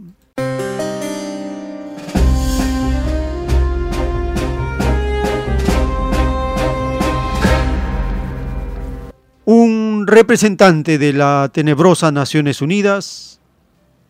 Un 9.45 10.05
representante 10.05 10.97
de 10.97 11.13
la 11.13 11.49
tenebrosa 11.51 12.11
Naciones 12.11 12.61
Unidas 12.61 13.39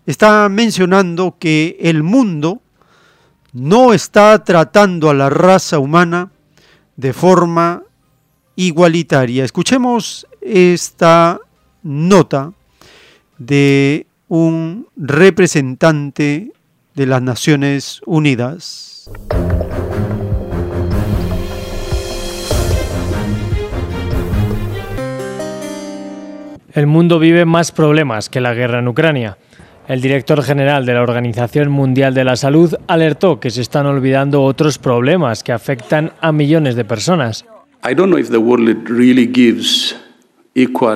está 0.06 0.49
mencionando 0.49 1.38
que 1.40 1.78
el 1.80 2.03
mundo 2.03 2.62
no 3.53 3.94
está 3.94 4.44
tratando 4.44 5.10
a 5.10 5.14
la 5.14 5.30
raza 5.30 5.80
humana 5.80 6.32
de 6.98 7.14
forma 7.14 7.84
igualitaria. 8.56 9.45
Escuchemos 9.45 10.28
esta 10.41 11.40
nota 11.84 12.52
de 13.38 14.08
un 14.28 14.88
representante 14.98 16.52
de 16.94 17.06
las 17.06 17.22
Naciones 17.22 18.02
Unidas. 18.06 19.10
El 26.73 26.88
mundo 26.88 27.19
vive 27.19 27.43
más 27.43 27.73
problemas 27.73 28.30
que 28.30 28.39
la 28.39 28.53
guerra 28.53 28.80
en 28.80 28.88
Ucrania. 28.88 29.38
El 29.89 29.99
director 29.99 30.41
general 30.41 30.85
de 30.85 30.93
la 30.93 31.02
Organización 31.02 31.69
Mundial 31.69 32.14
de 32.14 32.23
la 32.23 32.38
Salud 32.38 32.73
alertó 32.88 33.41
que 33.41 33.49
se 33.49 33.60
están 33.60 33.88
olvidando 33.88 34.43
otros 34.43 34.77
problemas 34.77 35.43
que 35.43 35.52
afectan 35.52 36.14
a 36.22 36.31
millones 36.31 36.76
de 36.76 36.85
personas. 36.85 37.43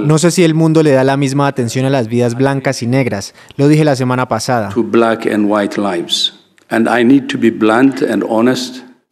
No 0.07 0.17
sé 0.17 0.31
si 0.31 0.45
el 0.45 0.53
mundo 0.53 0.81
le 0.81 0.91
da 0.91 1.03
la 1.03 1.17
misma 1.17 1.47
atención 1.47 1.85
a 1.85 1.89
las 1.89 2.07
vidas 2.07 2.35
blancas 2.35 2.81
y 2.81 2.87
negras. 2.87 3.33
Lo 3.57 3.67
dije 3.67 3.83
la 3.83 3.97
semana 3.97 4.29
pasada. 4.29 4.69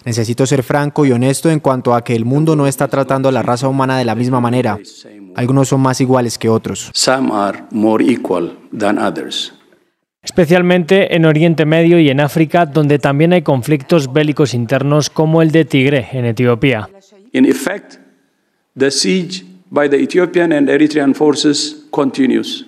Necesito 0.05 0.45
ser 0.45 0.63
franco 0.63 1.05
y 1.05 1.11
honesto 1.11 1.49
en 1.49 1.59
cuanto 1.59 1.93
a 1.93 2.03
que 2.03 2.15
el 2.15 2.25
mundo 2.25 2.55
no 2.55 2.67
está 2.67 2.87
tratando 2.87 3.29
a 3.29 3.31
la 3.31 3.41
raza 3.41 3.67
humana 3.67 3.97
de 3.97 4.05
la 4.05 4.15
misma 4.15 4.39
manera. 4.39 4.77
Algunos 5.35 5.69
son 5.69 5.81
más 5.81 6.01
iguales 6.01 6.37
que 6.37 6.49
otros 6.49 6.91
especialmente 10.23 11.15
en 11.15 11.25
Oriente 11.25 11.65
Medio 11.65 11.99
y 11.99 12.09
en 12.09 12.19
África, 12.19 12.65
donde 12.65 12.97
también 12.97 13.33
hay 13.33 13.41
conflictos 13.41 14.11
bélicos 14.11 14.53
internos 14.53 15.09
como 15.09 15.41
el 15.41 15.51
de 15.51 15.65
Tigre 15.65 16.07
en 16.13 16.25
Etiopía. 16.25 16.89
In 17.33 17.45
effect, 17.45 17.97
the 18.77 18.89
siege 18.89 19.43
by 19.69 19.89
the 19.89 19.97
Ethiopian 19.97 20.53
and 20.53 20.69
Eritrean 20.69 21.13
forces 21.13 21.85
continues. 21.91 22.65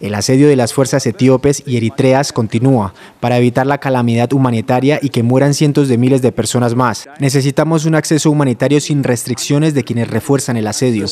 El 0.00 0.14
asedio 0.14 0.48
de 0.48 0.56
las 0.56 0.72
fuerzas 0.72 1.06
etíopes 1.06 1.62
y 1.66 1.76
eritreas 1.76 2.32
continúa 2.32 2.94
para 3.20 3.36
evitar 3.36 3.66
la 3.66 3.78
calamidad 3.78 4.32
humanitaria 4.32 4.98
y 5.02 5.10
que 5.10 5.22
mueran 5.22 5.52
cientos 5.52 5.88
de 5.88 5.98
miles 5.98 6.22
de 6.22 6.32
personas 6.32 6.74
más. 6.74 7.06
Necesitamos 7.18 7.84
un 7.84 7.94
acceso 7.94 8.30
humanitario 8.30 8.80
sin 8.80 9.04
restricciones 9.04 9.74
de 9.74 9.84
quienes 9.84 10.08
refuerzan 10.08 10.56
el 10.56 10.66
asedio. 10.66 11.06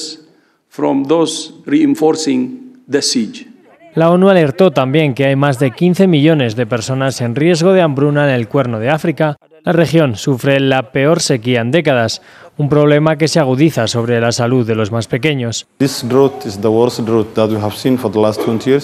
From 0.70 1.04
those 1.04 1.52
reinforcing 1.66 2.82
the 2.90 3.02
siege. 3.02 3.46
La 3.94 4.10
ONU 4.10 4.28
alertó 4.28 4.70
también 4.70 5.12
que 5.12 5.24
hay 5.24 5.34
más 5.34 5.58
de 5.58 5.70
15 5.72 6.06
millones 6.06 6.56
de 6.56 6.66
personas 6.66 7.20
en 7.20 7.34
riesgo 7.34 7.72
de 7.72 7.82
hambruna 7.82 8.28
en 8.28 8.34
el 8.34 8.48
cuerno 8.48 8.78
de 8.78 8.90
África. 8.90 9.36
La 9.64 9.72
región 9.72 10.16
sufre 10.16 10.60
la 10.60 10.92
peor 10.92 11.20
sequía 11.20 11.60
en 11.60 11.72
décadas, 11.72 12.22
un 12.58 12.68
problema 12.68 13.16
que 13.16 13.28
se 13.28 13.38
agudiza 13.38 13.86
sobre 13.86 14.20
la 14.20 14.32
salud 14.32 14.66
de 14.66 14.74
los 14.74 14.90
más 14.90 15.06
pequeños. 15.06 15.66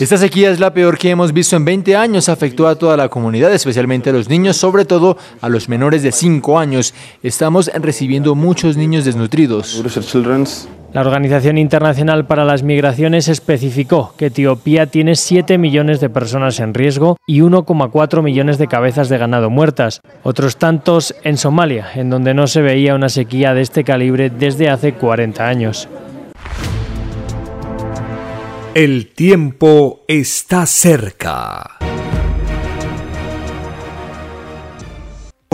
Esta 0.01 0.17
sequía 0.17 0.51
es 0.51 0.61
la 0.61 0.73
peor 0.73 0.97
que 0.97 1.11
hemos 1.11 1.33
visto 1.33 1.57
en 1.57 1.65
20 1.65 1.97
años. 1.97 2.29
Afectó 2.29 2.69
a 2.69 2.77
toda 2.77 2.97
la 2.97 3.09
comunidad, 3.09 3.53
especialmente 3.53 4.11
a 4.11 4.13
los 4.13 4.29
niños, 4.29 4.57
sobre 4.57 4.85
todo 4.85 5.19
a 5.41 5.49
los 5.49 5.69
menores 5.69 6.03
de 6.03 6.13
5 6.13 6.59
años. 6.59 6.95
Estamos 7.23 7.71
recibiendo 7.75 8.37
muchos 8.37 8.77
niños 8.77 9.05
desnutridos. 9.05 9.83
La 10.95 11.01
Organización 11.01 11.59
Internacional 11.59 12.25
para 12.25 12.45
las 12.45 12.63
Migraciones 12.63 13.27
especificó 13.27 14.15
que 14.17 14.27
Etiopía 14.27 14.87
tiene 14.87 15.17
7 15.17 15.59
millones 15.59 15.99
de 15.99 16.09
personas 16.09 16.61
en 16.61 16.73
riesgo 16.73 17.17
y 17.27 17.41
1,4 17.41 18.23
millones 18.23 18.59
de 18.59 18.69
cabezas 18.69 19.09
de 19.09 19.19
ganado 19.19 19.51
muertas. 19.51 20.01
Otros 20.23 20.57
tantos 20.57 21.13
en 21.25 21.37
Somalia, 21.37 21.89
en 21.97 22.11
donde 22.11 22.33
no 22.33 22.47
se 22.47 22.63
veía 22.63 22.95
una 22.95 23.09
sequía 23.09 23.55
de 23.55 23.63
este 23.63 23.83
calibre 23.83 24.31
desde 24.31 24.71
hace 24.71 24.93
40 24.95 25.45
años. 25.45 25.89
El 28.75 29.09
tiempo 29.09 30.05
está 30.07 30.65
cerca. 30.65 31.94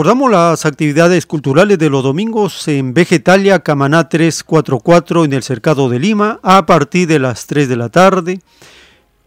Recordamos 0.01 0.31
las 0.31 0.65
actividades 0.65 1.27
culturales 1.27 1.77
de 1.77 1.91
los 1.91 2.01
domingos 2.01 2.67
en 2.67 2.95
Vegetalia 2.95 3.59
Camaná 3.59 4.09
344 4.09 5.25
en 5.25 5.33
el 5.33 5.43
Cercado 5.43 5.89
de 5.89 5.99
Lima 5.99 6.39
a 6.41 6.65
partir 6.65 7.07
de 7.07 7.19
las 7.19 7.45
3 7.45 7.69
de 7.69 7.75
la 7.75 7.89
tarde. 7.89 8.39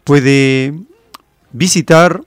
Puede 0.03 0.73
visitar 1.53 2.23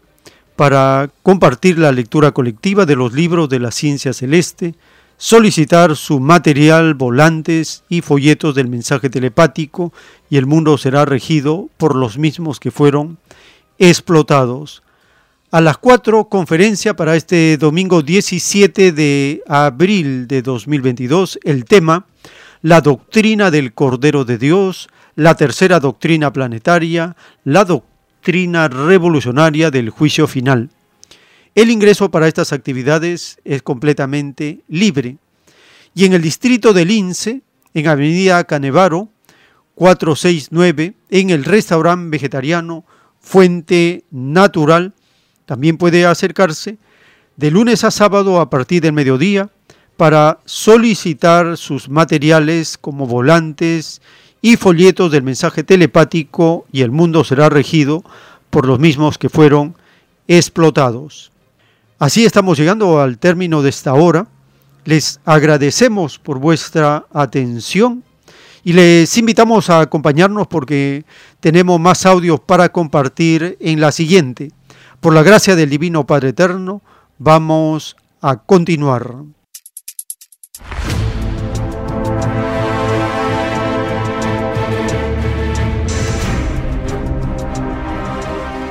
para 0.57 1.11
compartir 1.23 1.79
la 1.79 1.93
lectura 1.93 2.33
colectiva 2.33 2.87
de 2.87 2.97
los 2.97 3.13
libros 3.13 3.51
de 3.51 3.61
la 3.61 3.71
ciencia 3.71 4.15
celeste, 4.15 4.75
solicitar 5.19 5.95
su 5.95 6.19
material, 6.19 6.95
volantes 6.95 7.85
y 7.91 8.01
folletos 8.01 8.55
del 8.55 8.69
mensaje 8.69 9.11
telepático 9.11 9.93
y 10.31 10.39
el 10.39 10.47
mundo 10.47 10.79
será 10.79 11.05
regido 11.05 11.69
por 11.77 11.95
los 11.95 12.17
mismos 12.17 12.61
que 12.61 12.71
fueron 12.71 13.19
explotados. 13.79 14.83
A 15.51 15.63
las 15.63 15.79
4, 15.79 16.29
conferencia 16.29 16.95
para 16.95 17.17
este 17.17 17.57
domingo 17.57 18.03
17 18.03 18.93
de 18.93 19.43
abril 19.47 20.29
de 20.29 20.43
2022, 20.43 21.39
el 21.43 21.65
tema, 21.65 22.05
la 22.61 22.83
doctrina 22.83 23.51
del 23.51 23.73
Cordero 23.73 24.27
de 24.27 24.37
Dios, 24.37 24.91
la 25.15 25.37
tercera 25.37 25.81
doctrina 25.81 26.35
planetaria, 26.35 27.17
la 27.45 27.65
doctrina 27.65 28.69
revolucionaria 28.69 29.71
del 29.71 29.89
juicio 29.89 30.27
final. 30.27 30.69
El 31.55 31.71
ingreso 31.71 32.11
para 32.11 32.29
estas 32.29 32.53
actividades 32.53 33.39
es 33.43 33.63
completamente 33.63 34.61
libre 34.69 35.17
y 35.95 36.05
en 36.05 36.13
el 36.13 36.21
distrito 36.21 36.75
de 36.75 36.85
Lince, 36.85 37.41
en 37.73 37.89
Avenida 37.89 38.45
Canevaro, 38.45 39.09
469, 39.77 40.93
en 41.09 41.31
el 41.31 41.45
restaurante 41.47 42.11
vegetariano 42.11 42.85
Fuente 43.19 44.05
Natural. 44.11 44.93
También 45.49 45.79
puede 45.79 46.05
acercarse 46.05 46.77
de 47.39 47.51
lunes 47.51 47.83
a 47.83 47.91
sábado 47.91 48.39
a 48.39 48.51
partir 48.51 48.83
del 48.83 48.93
mediodía 48.93 49.49
para 49.97 50.41
solicitar 50.45 51.57
sus 51.57 51.89
materiales 51.89 52.77
como 52.77 53.07
volantes 53.07 54.03
y 54.43 54.57
folletos 54.57 55.11
del 55.11 55.23
mensaje 55.23 55.65
telepático 55.65 56.67
y 56.71 56.83
el 56.83 56.91
mundo 56.91 57.25
será 57.25 57.49
regido 57.49 58.05
por 58.51 58.67
los 58.67 58.79
mismos 58.79 59.17
que 59.17 59.31
fueron 59.31 59.75
explotados. 60.27 61.33
Así 61.99 62.27
estamos 62.27 62.59
llegando 62.59 63.01
al 63.01 63.17
término 63.17 63.63
de 63.63 63.71
esta 63.71 63.95
hora. 63.95 64.27
Les 64.85 65.19
agradecemos 65.25 66.19
por 66.19 66.39
vuestra 66.41 67.07
atención 67.11 68.05
y 68.65 68.75
les 68.75 69.17
invitamos 69.17 69.71
a 69.71 69.81
acompañarnos 69.81 70.47
porque 70.47 71.07
tenemos 71.41 71.81
más 71.81 72.05
audios 72.05 72.39
para 72.39 72.69
compartir 72.69 73.57
en 73.61 73.81
la 73.81 73.93
siguiente. 73.93 74.53
Por 75.01 75.15
la 75.15 75.23
gracia 75.23 75.55
del 75.55 75.71
Divino 75.71 76.07
Padre 76.07 76.31
Eterno, 76.31 76.83
vamos 77.19 77.97
a 78.21 78.43
continuar. 78.43 79.15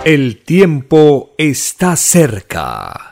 El 0.04 0.44
tiempo 0.44 1.32
está 1.38 1.95
cerca. 1.95 3.12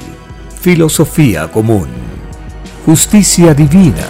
filosofía 0.61 1.51
común 1.51 1.87
justicia 2.85 3.55
divina. 3.55 4.07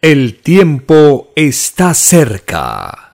El 0.00 0.40
tiempo 0.40 1.28
está 1.36 1.94
cerca. 1.94 3.12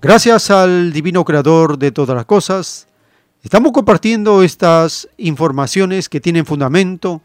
Gracias 0.00 0.50
al 0.52 0.92
Divino 0.92 1.24
Creador 1.24 1.78
de 1.78 1.90
todas 1.90 2.14
las 2.14 2.26
cosas, 2.26 2.86
estamos 3.42 3.72
compartiendo 3.72 4.44
estas 4.44 5.08
informaciones 5.16 6.08
que 6.08 6.20
tienen 6.20 6.46
fundamento 6.46 7.22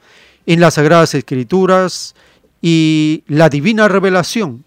en 0.48 0.60
las 0.60 0.74
Sagradas 0.74 1.14
Escrituras 1.14 2.16
y 2.62 3.24
la 3.28 3.50
Divina 3.50 3.88
Revelación 3.88 4.64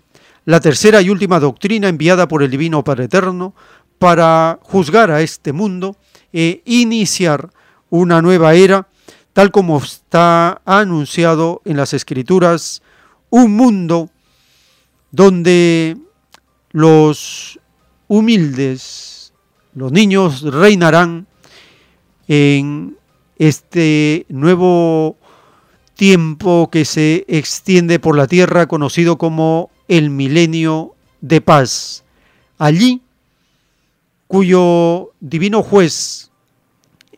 la 0.51 0.61
tercera 0.61 1.03
y 1.03 1.11
última 1.11 1.39
doctrina 1.39 1.89
enviada 1.89 2.27
por 2.27 2.43
el 2.43 2.51
Divino 2.51 2.83
Padre 2.83 3.05
Eterno 3.05 3.55
para 3.99 4.59
juzgar 4.63 5.11
a 5.11 5.21
este 5.21 5.53
mundo 5.53 5.97
e 6.33 6.63
iniciar 6.65 7.51
una 7.91 8.23
nueva 8.23 8.55
era, 8.55 8.89
tal 9.33 9.51
como 9.51 9.79
está 9.79 10.63
anunciado 10.65 11.61
en 11.65 11.77
las 11.77 11.93
Escrituras, 11.93 12.83
un 13.29 13.55
mundo 13.55 14.11
donde 15.11 15.97
los 16.73 17.61
humildes, 18.09 19.33
los 19.75 19.93
niños 19.93 20.43
reinarán 20.43 21.27
en 22.27 22.97
este 23.39 24.27
nuevo 24.29 25.17
tiempo 26.01 26.71
que 26.73 26.87
se 26.87 27.27
extiende 27.29 27.99
por 27.99 28.17
la 28.17 28.27
tierra 28.27 28.67
conocido 28.67 29.19
como 29.19 29.69
el 29.87 30.09
milenio 30.09 30.95
de 31.21 31.43
paz. 31.43 32.05
Allí, 32.57 33.03
cuyo 34.27 35.11
divino 35.21 35.63
juez, 35.63 36.31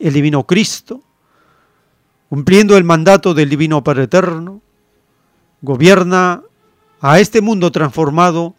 el 0.01 0.15
divino 0.15 0.49
Cristo, 0.49 1.01
cumpliendo 2.29 2.77
el 2.77 2.83
mandato 2.83 3.35
del 3.35 3.51
Divino 3.51 3.85
Padre 3.85 4.03
Eterno, 4.03 4.61
gobierna 5.61 6.43
a 7.01 7.21
este 7.21 7.41
mundo 7.41 7.71
transformado 7.71 8.57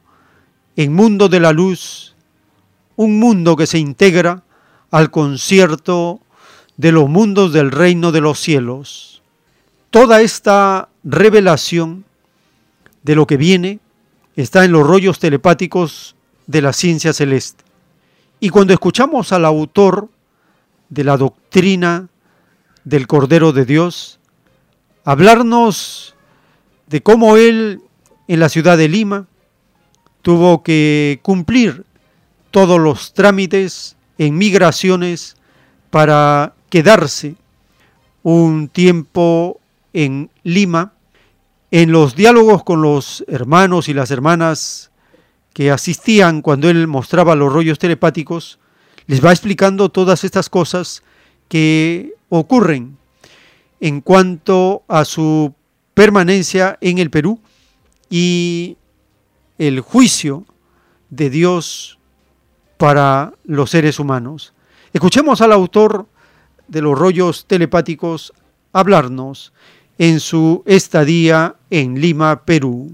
en 0.77 0.93
mundo 0.93 1.27
de 1.27 1.41
la 1.41 1.51
luz, 1.51 2.15
un 2.95 3.19
mundo 3.19 3.57
que 3.57 3.67
se 3.67 3.77
integra 3.77 4.43
al 4.89 5.11
concierto 5.11 6.21
de 6.77 6.93
los 6.93 7.09
mundos 7.09 7.51
del 7.51 7.71
reino 7.71 8.13
de 8.13 8.21
los 8.21 8.39
cielos. 8.39 9.12
Toda 9.93 10.23
esta 10.23 10.89
revelación 11.03 12.03
de 13.03 13.13
lo 13.13 13.27
que 13.27 13.37
viene 13.37 13.79
está 14.35 14.65
en 14.65 14.71
los 14.71 14.87
rollos 14.87 15.19
telepáticos 15.19 16.15
de 16.47 16.63
la 16.63 16.73
ciencia 16.73 17.13
celeste. 17.13 17.63
Y 18.39 18.49
cuando 18.49 18.73
escuchamos 18.73 19.31
al 19.31 19.45
autor 19.45 20.09
de 20.89 21.03
la 21.03 21.15
doctrina 21.15 22.09
del 22.83 23.05
Cordero 23.05 23.51
de 23.51 23.65
Dios, 23.65 24.19
hablarnos 25.05 26.15
de 26.87 27.03
cómo 27.03 27.37
él 27.37 27.79
en 28.27 28.39
la 28.39 28.49
ciudad 28.49 28.79
de 28.79 28.89
Lima 28.89 29.27
tuvo 30.23 30.63
que 30.63 31.19
cumplir 31.21 31.85
todos 32.49 32.79
los 32.79 33.13
trámites 33.13 33.95
en 34.17 34.39
migraciones 34.39 35.37
para 35.91 36.55
quedarse 36.71 37.35
un 38.23 38.69
tiempo 38.69 39.59
en 39.93 40.29
Lima, 40.43 40.93
en 41.71 41.91
los 41.91 42.15
diálogos 42.15 42.63
con 42.63 42.81
los 42.81 43.23
hermanos 43.27 43.89
y 43.89 43.93
las 43.93 44.11
hermanas 44.11 44.91
que 45.53 45.71
asistían 45.71 46.41
cuando 46.41 46.69
él 46.69 46.87
mostraba 46.87 47.35
los 47.35 47.53
rollos 47.53 47.79
telepáticos, 47.79 48.59
les 49.05 49.23
va 49.23 49.31
explicando 49.31 49.89
todas 49.89 50.23
estas 50.23 50.49
cosas 50.49 51.03
que 51.47 52.13
ocurren 52.29 52.97
en 53.79 54.01
cuanto 54.01 54.83
a 54.87 55.05
su 55.05 55.53
permanencia 55.93 56.77
en 56.81 56.97
el 56.97 57.09
Perú 57.09 57.39
y 58.09 58.77
el 59.57 59.81
juicio 59.81 60.45
de 61.09 61.29
Dios 61.29 61.99
para 62.77 63.33
los 63.43 63.69
seres 63.69 63.99
humanos. 63.99 64.53
Escuchemos 64.93 65.41
al 65.41 65.51
autor 65.51 66.07
de 66.67 66.81
los 66.81 66.97
rollos 66.97 67.45
telepáticos 67.45 68.33
hablarnos 68.71 69.53
en 69.97 70.19
su 70.19 70.63
estadía 70.65 71.55
en 71.69 71.99
Lima, 71.99 72.41
Perú. 72.43 72.91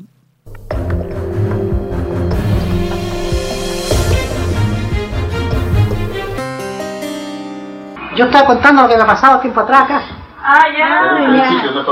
Yo 8.16 8.26
estaba 8.26 8.48
contando 8.48 8.82
lo 8.82 8.90
que 8.90 8.98
me 8.98 9.04
ha 9.04 9.08
pasado 9.08 9.40
tiempo 9.40 9.62
atrás 9.62 9.84
acá. 9.84 10.02
Ah, 10.44 10.66
ya. 10.78 11.16
Principio 11.16 11.72
no. 11.72 11.86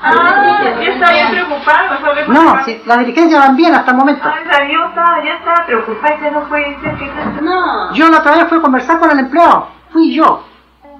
Ah, 0.00 0.62
yo 0.74 0.92
estaba 0.92 1.30
preocupado. 1.30 2.32
No, 2.32 2.64
si, 2.64 2.80
la 2.84 2.98
dirigencia 2.98 3.38
van 3.38 3.56
bien 3.56 3.74
hasta 3.74 3.90
el 3.90 3.96
momento. 3.96 4.28
Yo 4.28 4.86
estaba, 4.88 5.24
ya 5.24 5.34
estaba 5.34 5.66
preocupada, 5.66 6.20
ya 6.20 6.30
no 6.30 6.48
puede 6.48 6.80
ser 6.80 6.96
que... 6.96 7.10
No. 7.40 7.92
Yo 7.94 8.08
la 8.10 8.18
otra 8.18 8.36
vez 8.36 8.48
fui 8.48 8.58
a 8.58 8.62
conversar 8.62 9.00
con 9.00 9.10
el 9.10 9.18
empleado. 9.18 9.68
Fui 9.90 10.14
yo. 10.14 10.44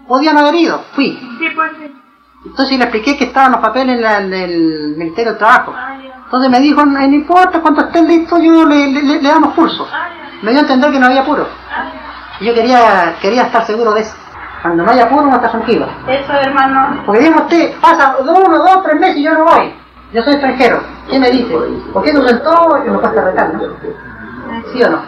Podían 0.09 0.39
haber 0.39 0.55
ido. 0.55 0.81
Fui. 0.95 1.19
Sí, 1.39 1.49
pues 1.55 1.73
sí. 1.79 2.02
Entonces 2.45 2.77
le 2.77 2.85
expliqué 2.85 3.17
que 3.17 3.25
estaban 3.25 3.53
los 3.53 3.61
papeles 3.61 3.97
en, 3.97 4.03
la, 4.03 4.19
en 4.19 4.33
el 4.35 4.95
Ministerio 4.97 5.33
del 5.33 5.39
Trabajo. 5.39 5.75
Entonces 6.25 6.51
me 6.51 6.61
dijo, 6.61 6.85
no 6.85 7.03
importa, 7.03 7.61
cuando 7.61 7.83
estén 7.83 8.09
listos 8.09 8.41
yo 8.43 8.65
le, 8.65 8.89
le, 8.89 9.03
le 9.23 9.29
damos 9.29 9.55
curso. 9.55 9.87
Me 10.43 10.51
dio 10.51 10.61
a 10.61 10.63
entender 10.63 10.91
que 10.91 10.99
no 10.99 11.07
había 11.07 11.21
apuro. 11.21 11.47
Y 12.41 12.47
yo 12.47 12.55
quería, 12.55 13.15
quería 13.21 13.43
estar 13.43 13.65
seguro 13.67 13.93
de 13.93 14.01
eso. 14.01 14.17
Cuando 14.63 14.85
no 14.85 14.91
haya 14.91 15.05
apuro, 15.05 15.27
no 15.27 15.37
está 15.37 15.51
tranquilo. 15.51 15.87
Eso, 16.09 16.33
hermano. 16.33 17.03
Porque 17.05 17.21
digo 17.21 17.37
usted, 17.43 17.75
pasa 17.81 18.17
uno, 18.21 18.59
dos, 18.59 18.83
tres 18.85 18.99
meses 19.01 19.17
y 19.19 19.25
yo 19.25 19.35
no 19.35 19.45
voy. 19.45 19.75
Yo 20.13 20.23
soy 20.23 20.33
extranjero. 20.35 20.83
¿Qué 21.11 21.19
me 21.19 21.31
dice? 21.31 21.55
¿Por 21.93 22.03
qué 22.03 22.13
no 22.13 22.27
sentó 22.27 22.79
y 22.85 22.91
me 22.91 22.99
cuesta 22.99 23.23
retar, 23.23 23.55
no? 23.55 23.61
¿Sí 24.73 24.83
o 24.83 24.91
no? 24.91 25.03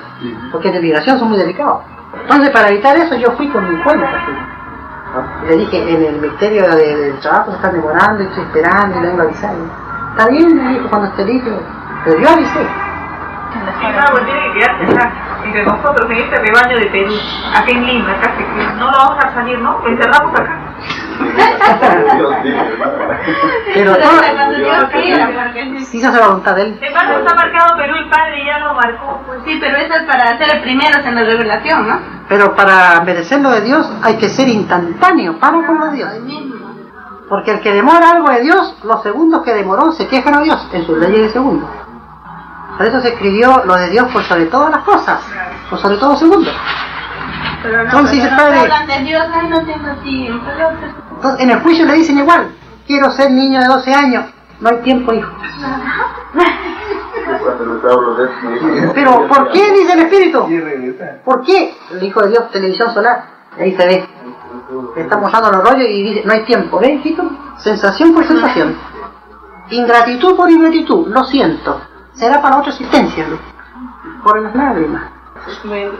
Porque 0.52 0.70
de 0.70 0.81
migración 0.81 1.19
son 1.19 1.28
muy 1.28 1.39
delicados. 1.39 1.82
Entonces, 2.20 2.51
para 2.51 2.69
evitar 2.69 2.97
eso, 2.97 3.15
yo 3.16 3.32
fui 3.32 3.48
con 3.48 3.69
mi 3.73 3.82
cuenta. 3.82 4.09
Le 5.47 5.57
dije, 5.57 5.95
en 5.95 6.03
el 6.03 6.20
Ministerio 6.20 6.69
de, 6.74 6.97
del 6.97 7.20
Trabajo 7.20 7.51
se 7.51 7.57
están 7.57 7.74
demorando 7.74 8.23
y 8.23 8.27
estoy 8.27 8.45
esperando 8.45 8.99
y 8.99 9.01
le 9.01 9.07
vengo 9.09 9.23
a 9.23 9.24
avisar. 9.24 9.55
Está 10.11 10.28
bien, 10.28 10.57
me 10.57 10.73
dijo, 10.74 10.89
cuando 10.89 11.09
esté 11.09 11.24
listo. 11.24 11.51
Pero 12.05 12.20
yo 12.20 12.28
avisé. 12.28 12.84
Sí, 13.55 13.87
no, 13.87 14.13
pues 14.13 14.25
tiene 14.25 14.41
que 14.41 14.59
quedarse 14.59 14.85
acá, 14.85 15.13
entre 15.45 15.65
nosotros, 15.65 16.11
en 16.11 16.17
este 16.19 16.37
rebaño 16.37 16.77
de 16.79 16.87
Perú, 16.87 17.15
acá 17.55 17.71
en 17.71 17.87
Lima, 17.87 18.13
acá, 18.13 18.37
que 18.37 18.45
no 18.79 18.91
lo 18.91 18.99
vamos 18.99 19.25
a 19.25 19.35
salir, 19.35 19.59
¿no? 19.59 19.79
Lo 19.79 19.89
encerramos 19.89 20.41
acá. 20.41 20.61
Pero 23.75 23.97
todo, 23.99 24.21
sí 25.85 26.01
se 26.01 26.07
hace 26.07 26.19
la 26.19 26.27
voluntad 26.27 26.57
de 26.57 26.63
él. 26.63 26.81
Además 26.83 27.19
está 27.19 27.35
marcado 27.35 27.77
Perú, 27.77 27.95
el 27.97 28.11
padre 28.11 28.45
ya 28.45 28.59
lo 28.59 28.75
marcó. 28.75 29.21
Pues. 29.27 29.41
Sí, 29.45 29.59
pero 29.61 29.77
eso 29.77 29.95
es 29.95 30.03
para 30.05 30.37
ser 30.39 30.57
el 30.57 30.63
primero 30.63 30.99
en 30.99 31.15
la 31.15 31.23
revelación, 31.23 31.89
¿no? 31.89 32.01
Pero 32.29 32.55
para 32.57 33.01
merecer 33.03 33.41
lo 33.41 33.51
de 33.51 33.61
Dios 33.61 33.91
hay 34.03 34.17
que 34.17 34.29
ser 34.29 34.49
instantáneo, 34.49 35.39
para 35.39 35.67
con 35.67 35.79
lo 35.79 35.87
de 35.87 35.97
Dios. 35.97 36.11
Porque 37.29 37.53
el 37.53 37.61
que 37.61 37.73
demora 37.73 38.11
algo 38.11 38.31
de 38.31 38.43
Dios, 38.43 38.77
los 38.85 39.03
segundos 39.03 39.43
que 39.43 39.55
demoró 39.55 39.93
se 39.93 40.07
quejan 40.09 40.35
a 40.35 40.41
Dios 40.41 40.69
en 40.73 40.85
sus 40.85 40.99
leyes 40.99 41.23
de 41.23 41.31
segundo. 41.31 41.84
Por 42.77 42.87
eso 42.87 43.01
se 43.01 43.09
escribió 43.09 43.63
lo 43.65 43.75
de 43.77 43.91
Dios 43.91 44.09
por 44.13 44.23
sobre 44.25 44.47
todas 44.47 44.71
las 44.71 44.83
cosas, 44.83 45.21
por 45.71 45.79
sobre 45.79 45.97
todo 45.99 46.17
segundo. 46.17 46.51
Pero 47.63 47.79
no, 47.79 47.85
Entonces 47.85 48.11
pero 48.11 48.23
dice 48.23 48.29
el 48.29 48.37
no 48.37 48.43
padre- 48.43 48.61
hablan 48.61 48.87
de 48.87 48.99
Dios, 49.11 49.23
ay, 49.33 49.49
no 49.49 49.65
tengo 49.65 49.93
tiempo. 50.03 50.47
Entonces, 51.17 51.41
en 51.41 51.51
el 51.51 51.61
juicio 51.61 51.87
le 51.87 51.93
dicen 51.95 52.19
igual, 52.19 52.49
quiero 52.87 53.11
ser 53.13 53.31
niño 53.31 53.61
de 53.61 53.67
12 53.67 53.95
años, 53.95 54.25
no 54.61 54.69
hay 54.69 54.77
tiempo, 54.79 55.13
hijo. 55.15 55.31
Pero, 58.95 59.27
¿por 59.29 59.51
qué 59.53 59.73
dice 59.73 59.93
el 59.93 59.99
Espíritu? 60.01 60.47
¿Por 61.25 61.43
qué? 61.45 61.75
El 61.93 62.03
Hijo 62.03 62.23
de 62.23 62.31
Dios, 62.31 62.51
televisión 62.51 62.93
solar, 62.93 63.25
ahí 63.59 63.75
se 63.77 63.87
ve. 63.87 64.09
Le 64.97 65.03
estamos 65.03 65.31
dando 65.33 65.51
los 65.53 65.63
rollos 65.65 65.87
y 65.89 66.03
dice, 66.03 66.23
no 66.25 66.33
hay 66.33 66.45
tiempo, 66.45 66.79
¿ves, 66.81 66.91
hijito? 67.01 67.23
Sensación 67.59 68.13
por 68.15 68.27
sensación. 68.27 68.77
Ingratitud 69.71 70.37
por 70.37 70.51
ingratitud, 70.51 71.09
lo 71.09 71.25
siento. 71.25 71.81
Será 72.15 72.41
para 72.41 72.59
otra 72.59 72.70
existencia, 72.70 73.27
¿no? 73.28 73.55
por 74.24 74.43
las 74.43 74.55
lágrimas. 74.55 75.05
Porque 75.62 75.91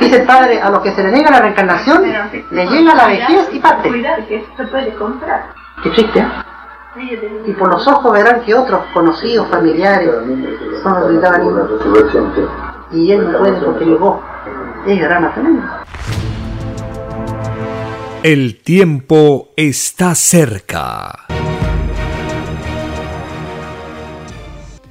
dice 0.00 0.20
el 0.20 0.26
Padre, 0.26 0.60
a 0.60 0.70
los 0.70 0.80
que 0.80 0.92
se 0.92 1.04
le 1.04 1.12
niega 1.12 1.30
la 1.30 1.40
reencarnación, 1.40 2.02
le 2.50 2.66
llega 2.66 2.94
la 2.94 3.06
vejez 3.06 3.48
y 3.52 3.58
parte. 3.58 3.88
Cuidado, 3.88 4.26
que 4.26 4.44
se 4.56 4.64
puede 4.64 4.94
comprar. 4.94 5.52
Qué 5.82 5.90
triste, 5.90 6.20
¿eh? 6.20 7.42
Y 7.46 7.52
por 7.52 7.70
los 7.70 7.86
ojos 7.86 8.10
verán 8.10 8.40
que 8.40 8.54
otros 8.54 8.80
conocidos, 8.94 9.48
familiares, 9.50 10.10
son 10.82 11.18
los 11.18 11.24
ahí. 11.24 11.46
Y 12.92 13.12
él 13.12 13.30
no 13.30 13.38
puede 13.38 13.60
porque 13.60 13.84
llegó. 13.84 14.22
Es 14.86 15.00
drama 15.00 15.34
tremendo. 15.34 15.66
El 18.22 18.62
tiempo 18.62 19.48
está 19.56 20.14
cerca. 20.14 21.25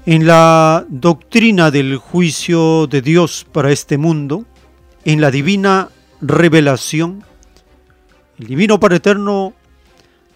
En 0.07 0.27
la 0.27 0.85
doctrina 0.87 1.71
del 1.71 1.97
juicio 1.97 2.85
de 2.85 3.01
Dios 3.01 3.43
para 3.51 3.71
este 3.71 3.97
mundo, 3.97 4.45
en 5.03 5.19
la 5.19 5.31
divina 5.31 5.89
revelación, 6.21 7.23
el 8.37 8.45
Divino 8.45 8.79
Padre 8.79 8.97
Eterno 8.97 9.53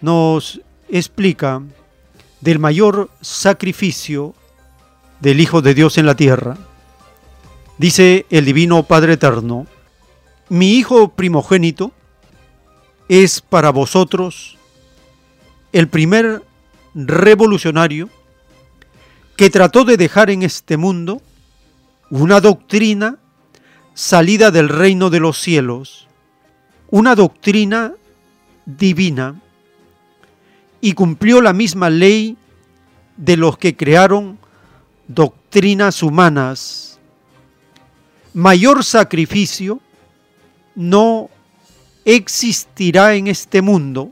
nos 0.01 0.59
explica 0.89 1.61
del 2.41 2.57
mayor 2.57 3.11
sacrificio 3.21 4.33
del 5.19 5.39
Hijo 5.39 5.61
de 5.61 5.75
Dios 5.75 5.99
en 5.99 6.07
la 6.07 6.15
tierra. 6.15 6.57
Dice 7.77 8.25
el 8.31 8.45
Divino 8.45 8.81
Padre 8.81 9.13
Eterno, 9.13 9.67
mi 10.49 10.73
Hijo 10.77 11.09
primogénito 11.09 11.91
es 13.07 13.39
para 13.39 13.69
vosotros 13.69 14.57
el 15.73 15.87
primer 15.89 16.41
revolucionario 16.95 18.09
que 19.39 19.49
trató 19.49 19.85
de 19.85 19.95
dejar 19.95 20.29
en 20.31 20.43
este 20.43 20.75
mundo 20.75 21.21
una 22.09 22.41
doctrina 22.41 23.19
salida 23.93 24.51
del 24.51 24.67
reino 24.67 25.09
de 25.09 25.21
los 25.21 25.39
cielos, 25.39 26.09
una 26.89 27.15
doctrina 27.15 27.93
divina, 28.65 29.41
y 30.81 30.91
cumplió 30.91 31.39
la 31.39 31.53
misma 31.53 31.89
ley 31.89 32.35
de 33.15 33.37
los 33.37 33.57
que 33.57 33.77
crearon 33.77 34.37
doctrinas 35.07 36.03
humanas. 36.03 36.99
Mayor 38.33 38.83
sacrificio 38.83 39.79
no 40.75 41.29
existirá 42.03 43.15
en 43.15 43.27
este 43.27 43.61
mundo, 43.61 44.11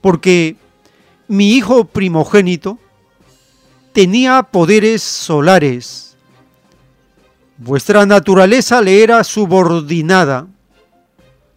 porque 0.00 0.56
mi 1.28 1.52
hijo 1.52 1.84
primogénito 1.84 2.78
tenía 3.94 4.42
poderes 4.42 5.02
solares. 5.02 6.16
Vuestra 7.56 8.04
naturaleza 8.04 8.82
le 8.82 9.04
era 9.04 9.22
subordinada. 9.22 10.48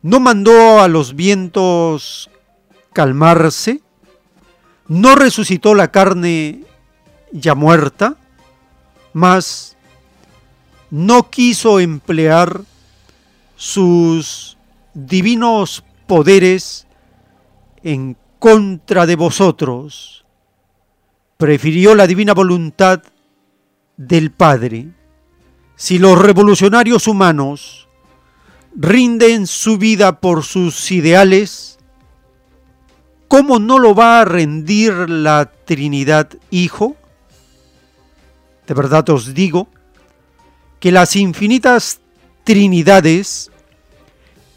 No 0.03 0.19
mandó 0.19 0.79
a 0.79 0.87
los 0.87 1.15
vientos 1.15 2.29
calmarse, 2.93 3.81
no 4.87 5.15
resucitó 5.15 5.73
la 5.73 5.89
carne 5.89 6.63
ya 7.31 7.55
muerta, 7.55 8.15
mas 9.13 9.75
no 10.91 11.29
quiso 11.31 11.79
emplear 11.79 12.61
sus 13.55 14.57
divinos 14.93 15.83
poderes 16.05 16.85
en 17.83 18.15
contra 18.37 19.07
de 19.07 19.15
vosotros. 19.15 20.23
Prefirió 21.37 21.93
la 21.93 22.07
divina 22.07 22.33
voluntad 22.33 23.03
del 23.95 24.31
Padre. 24.31 24.87
Si 25.75 25.99
los 25.99 26.19
revolucionarios 26.19 27.07
humanos 27.07 27.87
rinden 28.75 29.45
su 29.45 29.77
vida 29.77 30.19
por 30.19 30.43
sus 30.43 30.91
ideales, 30.91 31.77
¿cómo 33.27 33.59
no 33.59 33.77
lo 33.77 33.93
va 33.93 34.21
a 34.21 34.25
rendir 34.25 34.93
la 35.09 35.51
Trinidad 35.65 36.29
Hijo? 36.49 36.95
De 38.65 38.73
verdad 38.73 39.07
os 39.09 39.35
digo 39.35 39.67
que 40.79 40.91
las 40.91 41.15
infinitas 41.15 41.99
trinidades 42.43 43.51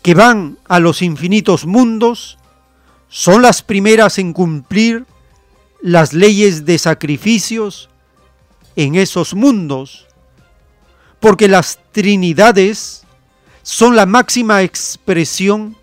que 0.03 0.15
van 0.15 0.59
a 0.67 0.81
los 0.81 1.03
infinitos 1.03 1.67
mundos 1.67 2.39
son 3.09 3.43
las 3.43 3.63
primeras 3.63 4.19
en 4.19 4.33
cumplir 4.33 5.05
las 5.83 6.13
leyes 6.13 6.65
de 6.65 6.79
sacrificios 6.79 7.89
en 8.77 8.95
esos 8.95 9.35
mundos, 9.35 10.07
porque 11.19 11.49
las 11.49 11.79
trinidades 11.93 13.05
son 13.63 13.97
la 13.97 14.07
máxima 14.07 14.63
expresión 14.63 15.77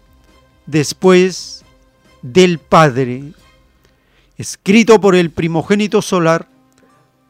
después 0.65 1.63
del 2.21 2.59
Padre, 2.59 3.33
escrito 4.37 4.99
por 4.99 5.15
el 5.15 5.31
primogénito 5.31 6.01
solar, 6.01 6.47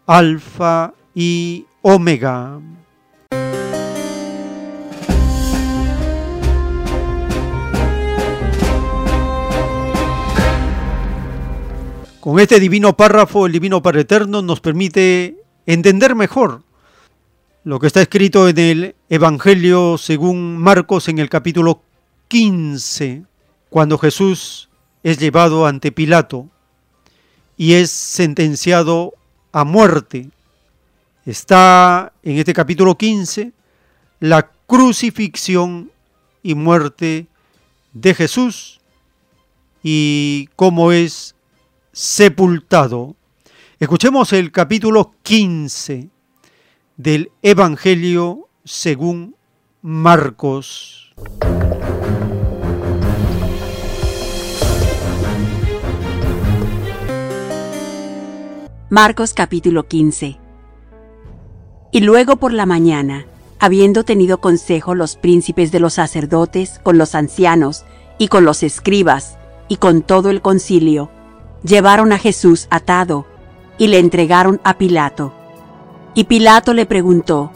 Alfa 0.06 0.94
y 1.14 1.66
Omega. 1.82 2.60
Con 12.28 12.42
este 12.42 12.60
divino 12.60 12.98
párrafo, 12.98 13.46
el 13.46 13.54
divino 13.54 13.82
Padre 13.82 14.02
Eterno 14.02 14.42
nos 14.42 14.60
permite 14.60 15.38
entender 15.66 16.14
mejor 16.14 16.62
lo 17.64 17.80
que 17.80 17.88
está 17.88 18.02
escrito 18.02 18.50
en 18.50 18.60
el 18.60 18.96
Evangelio 19.08 19.98
según 19.98 20.58
Marcos 20.58 21.08
en 21.08 21.20
el 21.20 21.30
capítulo 21.30 21.82
15, 22.28 23.24
cuando 23.70 23.98
Jesús 23.98 24.68
es 25.04 25.20
llevado 25.20 25.66
ante 25.66 25.94
Pilato 25.94 26.50
y 27.56 27.76
es 27.76 27.92
sentenciado 27.92 29.14
a 29.54 29.64
muerte. 29.64 30.30
Está 31.26 32.12
en 32.24 32.40
este 32.40 32.52
capítulo 32.52 32.98
15 32.98 33.54
la 34.20 34.52
crucifixión 34.68 35.92
y 36.44 36.56
muerte 36.56 37.28
de 37.94 38.14
Jesús 38.14 38.82
y 39.82 40.50
cómo 40.58 40.92
es 40.92 41.34
sepultado. 41.98 43.16
Escuchemos 43.80 44.32
el 44.32 44.52
capítulo 44.52 45.14
15 45.24 46.10
del 46.96 47.32
Evangelio 47.42 48.50
según 48.64 49.36
Marcos. 49.82 51.16
Marcos 58.92 59.34
capítulo 59.34 59.88
15 59.88 60.38
Y 61.92 62.02
luego 62.02 62.36
por 62.36 62.54
la 62.54 62.68
mañana, 62.68 63.26
habiendo 63.58 64.04
tenido 64.04 64.40
consejo 64.40 64.94
los 64.94 65.16
príncipes 65.16 65.72
de 65.72 65.80
los 65.80 65.96
sacerdotes 65.96 66.80
con 66.84 67.00
los 67.00 67.16
ancianos 67.16 67.86
y 68.20 68.28
con 68.28 68.46
los 68.46 68.62
escribas 68.62 69.40
y 69.68 69.78
con 69.78 70.04
todo 70.04 70.30
el 70.30 70.44
concilio, 70.44 71.10
llevaron 71.64 72.12
a 72.12 72.18
Jesús 72.18 72.68
atado 72.70 73.26
y 73.78 73.88
le 73.88 74.00
entregaron 74.00 74.60
a 74.64 74.78
Pilato. 74.78 75.34
Y 76.14 76.26
Pilato 76.26 76.74
le 76.74 76.86
preguntó, 76.86 77.52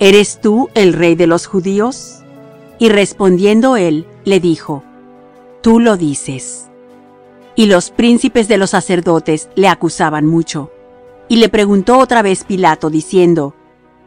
¿Eres 0.00 0.40
tú 0.40 0.68
el 0.74 0.92
rey 0.92 1.14
de 1.14 1.28
los 1.28 1.46
judíos? 1.46 2.24
Y 2.78 2.88
respondiendo 2.88 3.76
él, 3.76 4.06
le 4.24 4.40
dijo, 4.40 4.82
Tú 5.60 5.78
lo 5.78 5.96
dices. 5.96 6.68
Y 7.54 7.66
los 7.66 7.90
príncipes 7.90 8.48
de 8.48 8.56
los 8.56 8.70
sacerdotes 8.70 9.48
le 9.54 9.68
acusaban 9.68 10.26
mucho. 10.26 10.72
Y 11.28 11.36
le 11.36 11.48
preguntó 11.48 11.98
otra 11.98 12.22
vez 12.22 12.42
Pilato, 12.42 12.90
diciendo, 12.90 13.54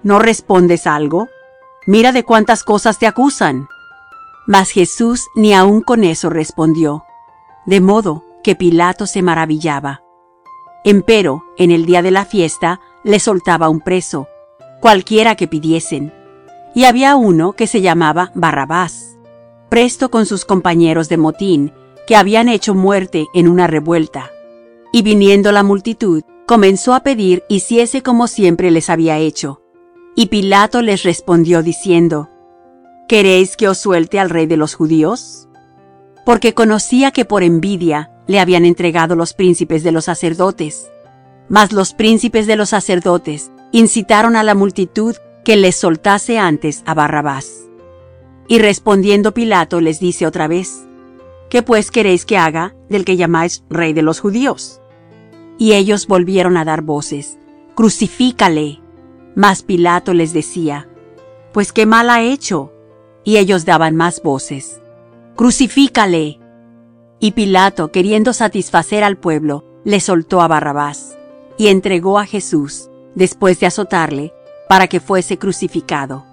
¿No 0.04 0.20
respondes 0.20 0.88
algo? 0.88 1.30
Mira 1.88 2.12
de 2.12 2.24
cuántas 2.24 2.64
cosas 2.64 3.00
te 3.00 3.08
acusan. 3.08 3.70
Mas 4.48 4.72
Jesús 4.72 5.28
ni 5.36 5.54
aun 5.54 5.82
con 5.82 6.04
eso 6.04 6.30
respondió, 6.30 7.06
de 7.66 7.80
modo 7.80 8.25
que 8.46 8.54
Pilato 8.56 9.08
se 9.08 9.24
maravillaba. 9.24 10.04
Empero, 10.84 11.44
en 11.58 11.72
el 11.72 11.88
día 11.88 12.04
de 12.04 12.12
la 12.12 12.26
fiesta, 12.26 12.80
le 13.04 13.20
soltaba 13.20 13.70
un 13.70 13.80
preso, 13.80 14.28
cualquiera 14.82 15.34
que 15.34 15.48
pidiesen. 15.48 16.14
Y 16.76 16.84
había 16.84 17.16
uno 17.16 17.54
que 17.54 17.66
se 17.66 17.82
llamaba 17.82 18.32
Barrabás, 18.36 19.18
presto 19.68 20.12
con 20.12 20.28
sus 20.28 20.46
compañeros 20.46 21.10
de 21.10 21.18
motín, 21.18 21.74
que 22.06 22.16
habían 22.16 22.48
hecho 22.48 22.76
muerte 22.76 23.26
en 23.34 23.48
una 23.48 23.66
revuelta. 23.66 24.30
Y 24.94 25.02
viniendo 25.02 25.52
la 25.52 25.64
multitud, 25.64 26.22
comenzó 26.46 26.94
a 26.94 27.00
pedir 27.00 27.42
hiciese 27.50 28.04
como 28.04 28.28
siempre 28.28 28.70
les 28.70 28.92
había 28.92 29.18
hecho. 29.18 29.64
Y 30.16 30.28
Pilato 30.28 30.84
les 30.84 31.02
respondió 31.02 31.64
diciendo, 31.64 32.30
¿Queréis 33.08 33.58
que 33.58 33.70
os 33.70 33.80
suelte 33.80 34.20
al 34.20 34.30
rey 34.30 34.46
de 34.46 34.58
los 34.58 34.76
judíos? 34.76 35.50
Porque 36.28 36.54
conocía 36.54 37.10
que 37.10 37.26
por 37.26 37.42
envidia 37.42 38.12
le 38.28 38.40
habían 38.40 38.66
entregado 38.66 39.16
los 39.16 39.34
príncipes 39.34 39.84
de 39.84 39.92
los 39.92 40.06
sacerdotes. 40.06 40.92
Mas 41.48 41.72
los 41.72 41.94
príncipes 41.94 42.48
de 42.48 42.56
los 42.56 42.70
sacerdotes 42.70 43.52
incitaron 43.72 44.36
a 44.36 44.44
la 44.44 44.56
multitud 44.56 45.16
que 45.44 45.56
les 45.56 45.76
soltase 45.76 46.40
antes 46.40 46.84
a 46.86 46.94
Barrabás. 46.94 47.66
Y 48.48 48.60
respondiendo 48.60 49.34
Pilato 49.34 49.82
les 49.82 50.00
dice 50.00 50.26
otra 50.26 50.48
vez, 50.48 50.88
¿qué 51.50 51.62
pues 51.62 51.92
queréis 51.92 52.26
que 52.26 52.38
haga 52.38 52.76
del 52.90 53.06
que 53.06 53.18
llamáis 53.18 53.64
rey 53.70 53.94
de 53.94 54.02
los 54.02 54.20
judíos? 54.20 54.82
Y 55.58 55.74
ellos 55.74 56.08
volvieron 56.08 56.58
a 56.58 56.66
dar 56.66 56.82
voces, 56.82 57.38
crucifícale. 57.76 58.82
Mas 59.36 59.64
Pilato 59.64 60.14
les 60.14 60.34
decía, 60.34 60.88
pues 61.54 61.74
qué 61.74 61.86
mal 61.86 62.10
ha 62.10 62.22
hecho. 62.22 62.72
Y 63.24 63.38
ellos 63.38 63.66
daban 63.66 63.96
más 63.96 64.22
voces, 64.22 64.82
crucifícale. 65.36 66.40
Y 67.26 67.32
Pilato, 67.32 67.92
queriendo 67.92 68.34
satisfacer 68.34 69.04
al 69.04 69.18
pueblo, 69.18 69.66
le 69.84 70.00
soltó 70.00 70.42
a 70.42 70.48
Barrabás 70.48 71.18
y 71.58 71.70
entregó 71.70 72.20
a 72.20 72.28
Jesús, 72.28 72.92
después 73.16 73.60
de 73.60 73.66
azotarle, 73.66 74.32
para 74.70 74.86
que 74.86 75.00
fuese 75.00 75.40
crucificado. 75.40 76.24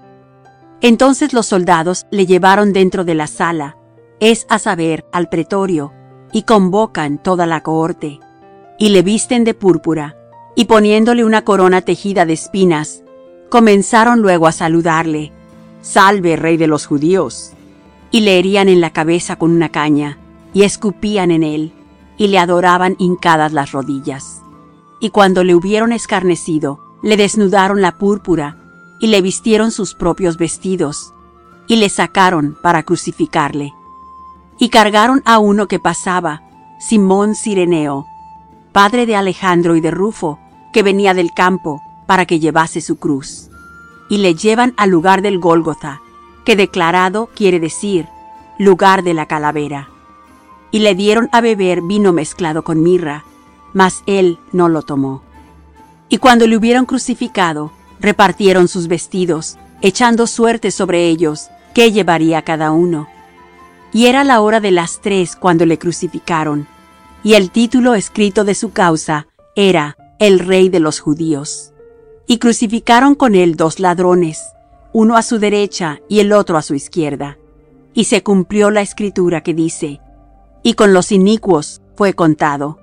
Entonces 0.83 1.33
los 1.33 1.47
soldados 1.47 2.05
le 2.11 2.27
llevaron 2.27 2.75
dentro 2.75 3.05
de 3.05 3.15
la 3.15 3.27
sala, 3.27 3.79
es 4.21 4.45
a 4.51 4.59
saber, 4.59 5.07
al 5.13 5.31
pretorio, 5.31 5.95
y 6.31 6.43
convocan 6.43 7.17
toda 7.17 7.47
la 7.47 7.63
cohorte, 7.63 8.21
y 8.79 8.91
le 8.91 9.01
visten 9.01 9.45
de 9.45 9.55
púrpura, 9.55 10.19
y 10.55 10.67
poniéndole 10.67 11.25
una 11.25 11.43
corona 11.43 11.81
tejida 11.81 12.27
de 12.27 12.35
espinas, 12.35 13.03
comenzaron 13.49 14.21
luego 14.21 14.47
a 14.47 14.53
saludarle, 14.53 15.33
Salve, 15.81 16.37
rey 16.37 16.59
de 16.59 16.67
los 16.67 16.85
judíos, 16.85 17.55
y 18.11 18.21
le 18.21 18.39
herían 18.39 18.69
en 18.69 18.83
la 18.83 18.91
cabeza 18.91 19.37
con 19.37 19.53
una 19.53 19.71
caña, 19.71 20.19
y 20.53 20.63
escupían 20.63 21.31
en 21.31 21.43
él, 21.43 21.73
y 22.17 22.29
le 22.29 22.39
adoraban 22.39 22.97
hincadas 22.99 23.53
las 23.53 23.73
rodillas. 23.73 24.43
Y 25.01 25.11
cuando 25.11 25.45
le 25.45 25.55
hubieron 25.55 25.93
escarnecido, 25.93 26.79
le 27.03 27.17
desnudaron 27.17 27.81
la 27.81 27.93
púrpura, 27.99 28.59
y 29.01 29.09
le 29.09 29.21
vistieron 29.23 29.71
sus 29.71 29.95
propios 29.95 30.37
vestidos, 30.37 31.15
y 31.67 31.77
le 31.77 31.89
sacaron 31.89 32.57
para 32.63 32.83
crucificarle. 32.83 33.73
Y 34.59 34.69
cargaron 34.69 35.23
a 35.25 35.39
uno 35.39 35.67
que 35.67 35.81
pasaba, 35.81 36.43
Simón 36.79 37.35
Cireneo, 37.35 38.07
padre 38.73 39.07
de 39.07 39.17
Alejandro 39.17 39.75
y 39.77 39.81
de 39.81 39.91
Rufo, 39.91 40.39
que 40.73 40.83
venía 40.83 41.15
del 41.15 41.33
campo, 41.33 41.83
para 42.07 42.27
que 42.27 42.41
llevase 42.41 42.81
su 42.81 42.97
cruz. 42.97 43.49
Y 44.09 44.19
le 44.19 44.35
llevan 44.35 44.75
al 44.77 44.91
lugar 44.91 45.23
del 45.23 45.39
Gólgotha, 45.39 46.01
que 46.45 46.57
declarado 46.57 47.31
quiere 47.35 47.59
decir, 47.59 48.07
lugar 48.59 49.03
de 49.03 49.15
la 49.15 49.27
calavera 49.27 49.89
y 50.73 50.81
le 50.81 50.97
dieron 50.97 51.29
a 51.31 51.41
beber 51.41 51.83
vino 51.83 52.13
mezclado 52.13 52.65
con 52.65 52.83
mirra, 52.83 53.25
mas 53.73 54.03
él 54.07 54.39
no 54.53 54.69
lo 54.69 54.83
tomó. 54.83 55.23
Y 56.09 56.19
cuando 56.19 56.47
le 56.47 56.57
hubieron 56.57 56.87
crucificado, 56.87 57.71
repartieron 58.01 58.69
sus 58.69 58.89
vestidos, 58.89 59.57
echando 59.83 60.27
suerte 60.27 60.71
sobre 60.71 61.09
ellos, 61.09 61.49
qué 61.75 61.93
llevaría 61.93 62.43
cada 62.43 62.71
uno. 62.73 63.09
Y 63.93 64.07
era 64.07 64.25
la 64.25 64.41
hora 64.41 64.61
de 64.61 64.71
las 64.71 65.01
tres 65.01 65.37
cuando 65.37 65.67
le 65.67 65.79
crucificaron. 65.79 66.67
Y 67.23 67.35
el 67.35 67.51
título 67.51 67.95
escrito 67.95 68.45
de 68.45 68.55
su 68.55 68.73
causa 68.73 69.27
era 69.55 69.97
El 70.19 70.39
Rey 70.39 70.69
de 70.69 70.81
los 70.81 71.01
Judíos. 71.01 71.73
Y 72.27 72.39
crucificaron 72.39 73.15
con 73.15 73.35
él 73.35 73.57
dos 73.57 73.79
ladrones, 73.79 74.41
uno 74.93 75.17
a 75.17 75.23
su 75.23 75.39
derecha 75.39 76.01
y 76.09 76.21
el 76.21 76.33
otro 76.33 76.57
a 76.57 76.63
su 76.63 76.75
izquierda. 76.75 77.37
Y 77.95 78.05
se 78.05 78.23
cumplió 78.23 78.71
la 78.71 78.81
escritura 78.81 79.43
que 79.43 79.53
dice, 79.53 80.01
y 80.63 80.75
con 80.75 80.93
los 80.93 81.13
inicuos 81.13 81.81
fue 81.97 82.15
contado. 82.15 82.79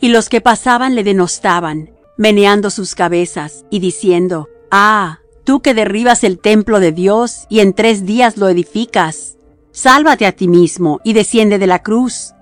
Y 0.00 0.08
los 0.08 0.28
que 0.28 0.40
pasaban 0.40 0.94
le 0.94 1.04
denostaban, 1.04 1.90
meneando 2.16 2.70
sus 2.70 2.94
cabezas 2.94 3.64
y 3.70 3.78
diciendo, 3.78 4.48
Ah, 4.70 5.20
tú 5.44 5.60
que 5.60 5.74
derribas 5.74 6.24
el 6.24 6.38
templo 6.38 6.80
de 6.80 6.92
Dios 6.92 7.46
y 7.48 7.60
en 7.60 7.74
tres 7.74 8.06
días 8.06 8.36
lo 8.36 8.48
edificas, 8.48 9.36
sálvate 9.70 10.26
a 10.26 10.32
ti 10.32 10.48
mismo 10.48 11.00
y 11.04 11.12
desciende 11.12 11.58
de 11.58 11.66
la 11.66 11.82
cruz. 11.82 12.32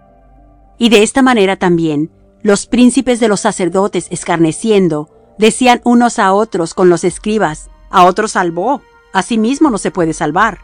Y 0.78 0.88
de 0.88 1.02
esta 1.02 1.22
manera 1.22 1.56
también, 1.56 2.10
los 2.42 2.66
príncipes 2.66 3.20
de 3.20 3.28
los 3.28 3.40
sacerdotes 3.40 4.06
escarneciendo, 4.10 5.10
decían 5.38 5.80
unos 5.84 6.18
a 6.18 6.32
otros 6.32 6.74
con 6.74 6.88
los 6.88 7.04
escribas, 7.04 7.68
a 7.90 8.04
otros 8.04 8.32
salvó, 8.32 8.82
a 9.12 9.22
sí 9.22 9.38
mismo 9.38 9.70
no 9.70 9.78
se 9.78 9.90
puede 9.90 10.12
salvar. 10.12 10.60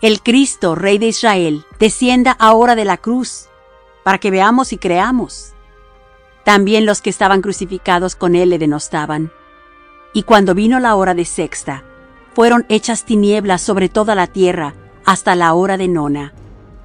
El 0.00 0.22
Cristo, 0.22 0.76
Rey 0.76 0.98
de 0.98 1.08
Israel, 1.08 1.66
descienda 1.80 2.30
ahora 2.30 2.76
de 2.76 2.84
la 2.84 2.98
cruz, 2.98 3.48
para 4.04 4.18
que 4.18 4.30
veamos 4.30 4.72
y 4.72 4.78
creamos. 4.78 5.54
También 6.44 6.86
los 6.86 7.02
que 7.02 7.10
estaban 7.10 7.42
crucificados 7.42 8.14
con 8.14 8.36
él 8.36 8.50
le 8.50 8.58
denostaban. 8.58 9.32
Y 10.12 10.22
cuando 10.22 10.54
vino 10.54 10.78
la 10.78 10.94
hora 10.94 11.14
de 11.14 11.24
sexta, 11.24 11.82
fueron 12.32 12.64
hechas 12.68 13.06
tinieblas 13.06 13.60
sobre 13.60 13.88
toda 13.88 14.14
la 14.14 14.28
tierra 14.28 14.74
hasta 15.04 15.34
la 15.34 15.52
hora 15.54 15.76
de 15.76 15.88
nona. 15.88 16.32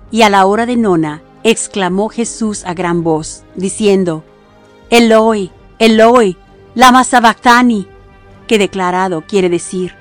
Y 0.09 0.23
a 0.23 0.31
la 0.31 0.47
hora 0.47 0.65
de 0.65 0.75
nona 0.75 1.21
exclamó 1.43 2.09
Jesús 2.09 2.65
a 2.65 2.73
gran 2.73 3.03
voz, 3.03 3.43
diciendo, 3.53 4.23
Eloi, 4.89 5.51
Eloi, 5.77 6.35
lama 6.73 7.03
sabactani, 7.03 7.87
que 8.47 8.57
declarado 8.57 9.21
quiere 9.27 9.49
decir, 9.49 9.93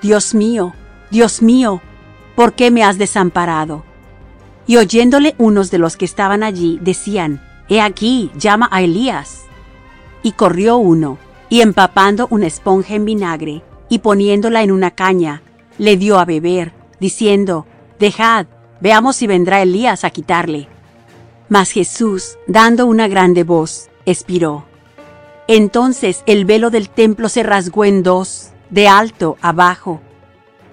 Dios 0.00 0.34
mío, 0.34 0.72
Dios 1.10 1.42
mío, 1.42 1.82
¿por 2.34 2.54
qué 2.54 2.70
me 2.70 2.82
has 2.82 2.98
desamparado? 2.98 3.84
Y 4.66 4.76
oyéndole 4.76 5.34
unos 5.38 5.70
de 5.70 5.78
los 5.78 5.96
que 5.96 6.04
estaban 6.04 6.42
allí, 6.42 6.78
decían, 6.82 7.42
He 7.68 7.80
aquí, 7.80 8.30
llama 8.36 8.68
a 8.70 8.82
Elías. 8.82 9.42
Y 10.22 10.32
corrió 10.32 10.76
uno, 10.76 11.18
y 11.48 11.60
empapando 11.60 12.26
una 12.30 12.46
esponja 12.46 12.94
en 12.94 13.04
vinagre, 13.04 13.62
y 13.88 13.98
poniéndola 13.98 14.62
en 14.62 14.72
una 14.72 14.90
caña, 14.90 15.42
le 15.78 15.96
dio 15.96 16.18
a 16.18 16.24
beber, 16.24 16.72
diciendo, 17.00 17.66
Dejad, 17.98 18.46
veamos 18.80 19.16
si 19.16 19.26
vendrá 19.26 19.62
Elías 19.62 20.04
a 20.04 20.10
quitarle. 20.10 20.68
Mas 21.48 21.70
Jesús, 21.70 22.38
dando 22.46 22.86
una 22.86 23.08
grande 23.08 23.44
voz, 23.44 23.90
expiró. 24.06 24.64
Entonces 25.46 26.22
el 26.26 26.46
velo 26.46 26.70
del 26.70 26.88
templo 26.88 27.28
se 27.28 27.42
rasgó 27.42 27.84
en 27.84 28.02
dos, 28.02 28.50
de 28.70 28.88
alto 28.88 29.36
abajo. 29.42 30.00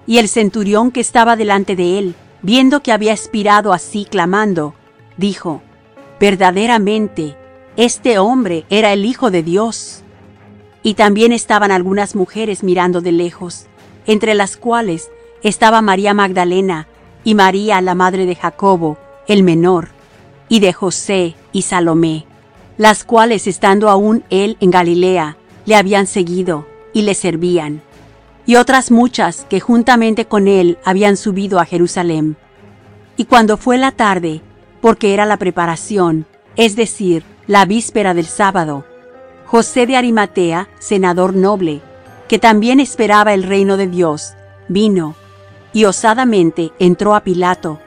Y 0.06 0.18
el 0.18 0.28
centurión 0.28 0.90
que 0.90 1.00
estaba 1.00 1.36
delante 1.36 1.76
de 1.76 1.98
él, 1.98 2.14
viendo 2.42 2.82
que 2.82 2.92
había 2.92 3.12
expirado 3.12 3.72
así 3.72 4.04
clamando, 4.04 4.74
dijo, 5.16 5.62
Verdaderamente, 6.18 7.36
este 7.76 8.18
hombre 8.18 8.64
era 8.70 8.92
el 8.92 9.04
Hijo 9.04 9.30
de 9.30 9.42
Dios. 9.42 10.02
Y 10.82 10.94
también 10.94 11.32
estaban 11.32 11.70
algunas 11.70 12.14
mujeres 12.14 12.62
mirando 12.62 13.00
de 13.00 13.12
lejos, 13.12 13.66
entre 14.06 14.34
las 14.34 14.56
cuales 14.56 15.10
estaba 15.42 15.82
María 15.82 16.14
Magdalena 16.14 16.86
y 17.24 17.34
María 17.34 17.80
la 17.80 17.94
madre 17.94 18.26
de 18.26 18.36
Jacobo, 18.36 18.98
el 19.26 19.42
menor, 19.42 19.88
y 20.48 20.60
de 20.60 20.72
José 20.72 21.34
y 21.52 21.62
Salomé, 21.62 22.26
las 22.76 23.04
cuales 23.04 23.46
estando 23.46 23.88
aún 23.88 24.24
él 24.30 24.56
en 24.60 24.70
Galilea, 24.70 25.36
le 25.64 25.76
habían 25.76 26.06
seguido 26.06 26.66
y 26.92 27.02
le 27.02 27.14
servían, 27.14 27.82
y 28.46 28.56
otras 28.56 28.90
muchas 28.90 29.46
que 29.48 29.60
juntamente 29.60 30.26
con 30.26 30.48
él 30.48 30.78
habían 30.84 31.16
subido 31.16 31.60
a 31.60 31.64
Jerusalén. 31.64 32.36
Y 33.16 33.26
cuando 33.26 33.56
fue 33.56 33.78
la 33.78 33.92
tarde, 33.92 34.40
porque 34.80 35.14
era 35.14 35.26
la 35.26 35.36
preparación, 35.36 36.26
es 36.56 36.76
decir, 36.76 37.24
la 37.46 37.64
víspera 37.64 38.14
del 38.14 38.26
sábado, 38.26 38.84
José 39.46 39.86
de 39.86 39.96
Arimatea, 39.96 40.68
senador 40.78 41.34
noble, 41.34 41.82
que 42.28 42.38
también 42.38 42.80
esperaba 42.80 43.34
el 43.34 43.42
reino 43.42 43.76
de 43.76 43.86
Dios, 43.86 44.34
vino 44.68 45.14
y 45.72 45.84
osadamente 45.84 46.72
entró 46.78 47.14
a 47.14 47.20
Pilato 47.20 47.78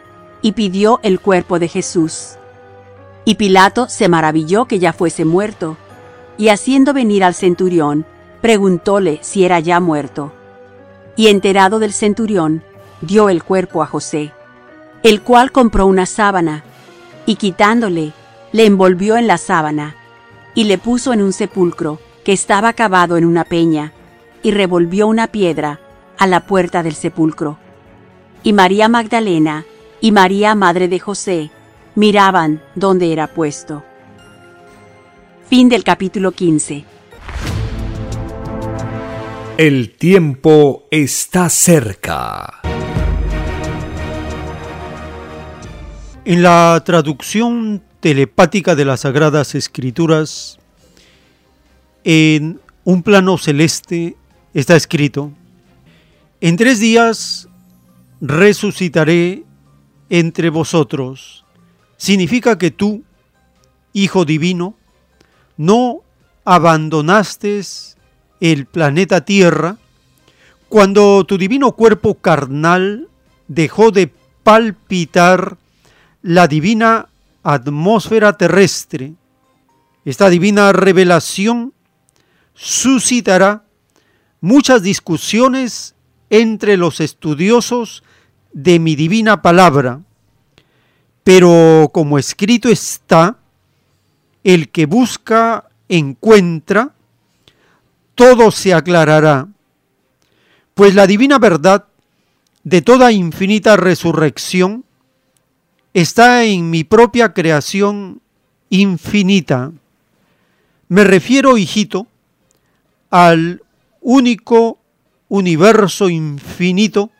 y 0.41 0.53
pidió 0.53 0.99
el 1.03 1.19
cuerpo 1.19 1.59
de 1.59 1.67
Jesús. 1.67 2.37
Y 3.25 3.35
Pilato 3.35 3.89
se 3.89 4.07
maravilló 4.07 4.65
que 4.65 4.79
ya 4.79 4.93
fuese 4.93 5.25
muerto, 5.25 5.77
y 6.37 6.49
haciendo 6.49 6.93
venir 6.93 7.23
al 7.23 7.33
centurión, 7.33 8.05
preguntóle 8.41 9.19
si 9.21 9.45
era 9.45 9.59
ya 9.59 9.79
muerto. 9.79 10.33
Y 11.15 11.27
enterado 11.27 11.79
del 11.79 11.93
centurión, 11.93 12.63
dio 13.01 13.29
el 13.29 13.43
cuerpo 13.43 13.81
a 13.81 13.85
José, 13.85 14.33
el 15.03 15.21
cual 15.21 15.51
compró 15.51 15.87
una 15.87 16.05
sábana, 16.05 16.63
y 17.25 17.35
quitándole, 17.35 18.13
le 18.51 18.65
envolvió 18.65 19.17
en 19.17 19.27
la 19.27 19.37
sábana, 19.37 19.95
y 20.53 20.65
le 20.65 20.77
puso 20.77 21.13
en 21.13 21.21
un 21.21 21.33
sepulcro 21.33 21.99
que 22.23 22.33
estaba 22.33 22.73
cavado 22.73 23.17
en 23.17 23.25
una 23.25 23.43
peña, 23.43 23.93
y 24.43 24.51
revolvió 24.51 25.07
una 25.07 25.27
piedra 25.27 25.79
a 26.17 26.27
la 26.27 26.45
puerta 26.45 26.83
del 26.83 26.95
sepulcro. 26.95 27.57
Y 28.43 28.53
María 28.53 28.87
Magdalena 28.87 29.65
y 30.01 30.11
María 30.11 30.55
Madre 30.55 30.87
de 30.87 30.99
José 30.99 31.51
miraban 31.95 32.61
dónde 32.75 33.11
era 33.11 33.27
puesto. 33.27 33.83
Fin 35.47 35.69
del 35.69 35.83
capítulo 35.83 36.31
15. 36.31 36.85
El 39.57 39.91
tiempo 39.91 40.85
está 40.91 41.47
cerca. 41.47 42.59
En 46.25 46.43
la 46.43 46.83
traducción 46.85 47.81
telepática 48.01 48.75
de 48.75 48.83
las 48.83 48.99
Sagradas 49.01 49.55
Escrituras, 49.55 50.59
en 52.03 52.59
un 52.83 53.01
plano 53.01 53.37
celeste 53.37 54.17
está 54.53 54.75
escrito, 54.75 55.31
en 56.41 56.57
tres 56.57 56.81
días 56.81 57.47
resucitaré 58.19 59.45
entre 60.09 60.49
vosotros. 60.49 61.45
Significa 61.95 62.57
que 62.57 62.71
tú, 62.71 63.05
Hijo 63.93 64.25
Divino, 64.25 64.75
no 65.55 66.01
abandonaste 66.43 67.61
el 68.39 68.65
planeta 68.65 69.21
Tierra 69.21 69.77
cuando 70.69 71.23
tu 71.25 71.37
divino 71.37 71.73
cuerpo 71.73 72.15
carnal 72.15 73.07
dejó 73.47 73.91
de 73.91 74.11
palpitar 74.43 75.57
la 76.21 76.47
divina 76.47 77.07
atmósfera 77.43 78.33
terrestre. 78.33 79.13
Esta 80.03 80.29
divina 80.29 80.73
revelación 80.73 81.73
suscitará 82.55 83.63
muchas 84.41 84.81
discusiones 84.81 85.95
entre 86.29 86.77
los 86.77 86.99
estudiosos 86.99 88.03
de 88.51 88.79
mi 88.79 88.95
divina 88.95 89.41
palabra. 89.41 90.01
Pero 91.23 91.89
como 91.93 92.17
escrito 92.17 92.69
está, 92.69 93.37
el 94.43 94.69
que 94.69 94.85
busca 94.85 95.69
encuentra, 95.89 96.94
todo 98.15 98.51
se 98.51 98.73
aclarará, 98.73 99.47
pues 100.73 100.95
la 100.95 101.07
divina 101.07 101.37
verdad 101.37 101.85
de 102.63 102.81
toda 102.81 103.11
infinita 103.11 103.77
resurrección 103.77 104.85
está 105.93 106.43
en 106.43 106.69
mi 106.69 106.83
propia 106.83 107.33
creación 107.33 108.21
infinita. 108.69 109.71
Me 110.87 111.03
refiero, 111.03 111.57
hijito, 111.57 112.07
al 113.09 113.61
único 114.01 114.79
universo 115.29 116.09
infinito 116.09 117.11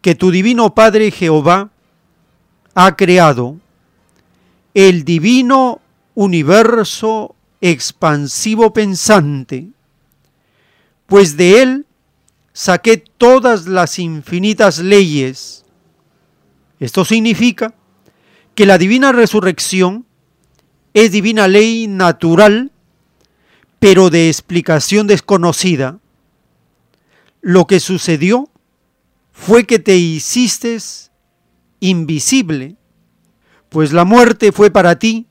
que 0.00 0.14
tu 0.14 0.30
divino 0.30 0.74
Padre 0.74 1.10
Jehová 1.10 1.70
ha 2.74 2.96
creado, 2.96 3.58
el 4.74 5.04
divino 5.04 5.80
universo 6.14 7.34
expansivo 7.60 8.72
pensante, 8.72 9.68
pues 11.12 11.36
de 11.36 11.60
él 11.60 11.86
saqué 12.54 12.96
todas 12.96 13.66
las 13.66 13.98
infinitas 13.98 14.78
leyes. 14.78 15.66
Esto 16.80 17.04
significa 17.04 17.74
que 18.54 18.64
la 18.64 18.78
divina 18.78 19.12
resurrección 19.12 20.06
es 20.94 21.12
divina 21.12 21.48
ley 21.48 21.86
natural, 21.86 22.72
pero 23.78 24.08
de 24.08 24.28
explicación 24.28 25.06
desconocida. 25.06 25.98
Lo 27.42 27.66
que 27.66 27.78
sucedió 27.78 28.48
fue 29.32 29.64
que 29.66 29.78
te 29.78 29.98
hiciste 29.98 30.78
invisible, 31.80 32.76
pues 33.68 33.92
la 33.92 34.06
muerte 34.06 34.50
fue 34.50 34.70
para 34.70 34.98
ti 34.98 35.26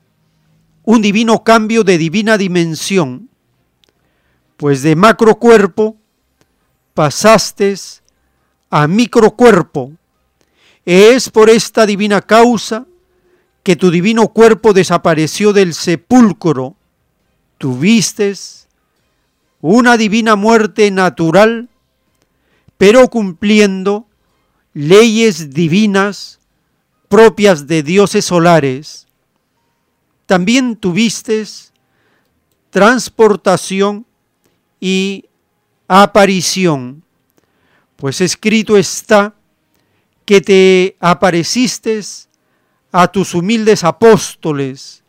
un 0.84 1.02
divino 1.02 1.42
cambio 1.42 1.82
de 1.82 1.98
divina 1.98 2.38
dimensión, 2.38 3.31
pues 4.62 4.82
de 4.82 4.94
macrocuerpo 4.94 5.96
pasaste 6.94 7.74
a 8.70 8.86
microcuerpo. 8.86 9.90
Es 10.86 11.30
por 11.30 11.50
esta 11.50 11.84
divina 11.84 12.22
causa 12.22 12.86
que 13.64 13.74
tu 13.74 13.90
divino 13.90 14.28
cuerpo 14.28 14.72
desapareció 14.72 15.52
del 15.52 15.74
sepulcro. 15.74 16.76
Tuviste 17.58 18.32
una 19.60 19.96
divina 19.96 20.36
muerte 20.36 20.92
natural, 20.92 21.68
pero 22.78 23.08
cumpliendo 23.08 24.06
leyes 24.74 25.50
divinas 25.50 26.38
propias 27.08 27.66
de 27.66 27.82
dioses 27.82 28.26
solares. 28.26 29.08
También 30.26 30.76
tuviste 30.76 31.44
transportación 32.70 34.06
y 34.84 35.26
aparición, 35.86 37.04
pues 37.94 38.20
escrito 38.20 38.76
está 38.76 39.36
que 40.24 40.40
te 40.40 40.96
apareciste 40.98 42.00
a 42.90 43.06
tus 43.06 43.32
humildes 43.32 43.84
apóstoles, 43.84 45.04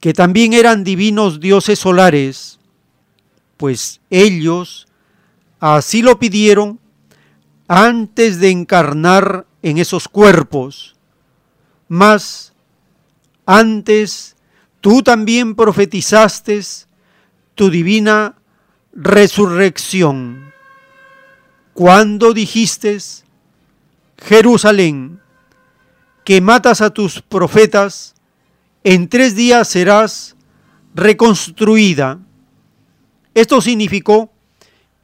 que 0.00 0.14
también 0.14 0.54
eran 0.54 0.84
divinos 0.84 1.38
dioses 1.38 1.80
solares, 1.80 2.58
pues 3.58 4.00
ellos 4.08 4.86
así 5.60 6.00
lo 6.00 6.18
pidieron 6.18 6.80
antes 7.68 8.40
de 8.40 8.48
encarnar 8.48 9.46
en 9.60 9.76
esos 9.76 10.08
cuerpos. 10.08 10.96
Mas 11.88 12.54
antes 13.44 14.34
tú 14.80 15.02
también 15.02 15.56
profetizaste 15.56 16.58
tu 17.54 17.68
divina 17.68 18.36
resurrección. 18.92 20.52
Cuando 21.72 22.32
dijiste, 22.32 22.98
Jerusalén, 24.18 25.20
que 26.24 26.40
matas 26.40 26.80
a 26.80 26.90
tus 26.90 27.22
profetas, 27.22 28.14
en 28.84 29.08
tres 29.08 29.34
días 29.34 29.68
serás 29.68 30.36
reconstruida. 30.94 32.18
Esto 33.34 33.60
significó 33.60 34.30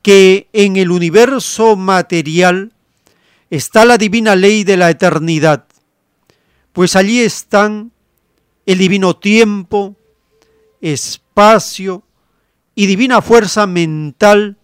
que 0.02 0.48
en 0.52 0.76
el 0.76 0.90
universo 0.90 1.76
material 1.76 2.72
está 3.50 3.84
la 3.84 3.98
divina 3.98 4.36
ley 4.36 4.64
de 4.64 4.76
la 4.76 4.90
eternidad, 4.90 5.64
pues 6.72 6.94
allí 6.94 7.20
están 7.20 7.92
el 8.66 8.78
divino 8.78 9.16
tiempo, 9.16 9.96
espacio 10.80 12.04
y 12.78 12.86
divina 12.86 13.20
fuerza 13.22 13.66
mental 13.66 14.56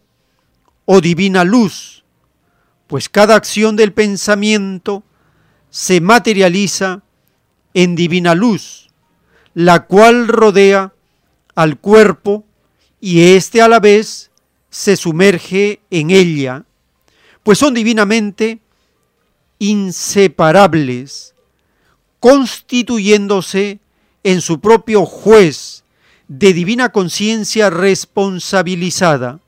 o 0.84 1.00
divina 1.00 1.42
luz, 1.42 2.04
pues 2.86 3.08
cada 3.08 3.34
acción 3.34 3.74
del 3.74 3.92
pensamiento 3.92 5.02
se 5.68 6.00
materializa 6.00 7.02
en 7.74 7.96
divina 7.96 8.36
luz, 8.36 8.90
la 9.52 9.86
cual 9.86 10.28
rodea 10.28 10.94
al 11.56 11.80
cuerpo 11.80 12.44
y 13.00 13.34
éste 13.34 13.60
a 13.60 13.66
la 13.66 13.80
vez 13.80 14.30
se 14.70 14.96
sumerge 14.96 15.80
en 15.90 16.12
ella, 16.12 16.66
pues 17.42 17.58
son 17.58 17.74
divinamente 17.74 18.60
inseparables, 19.58 21.34
constituyéndose 22.20 23.80
en 24.22 24.40
su 24.40 24.60
propio 24.60 25.04
juez 25.04 25.83
de 26.28 26.52
divina 26.52 26.90
conciencia 26.90 27.70
responsabilizada. 27.70 29.40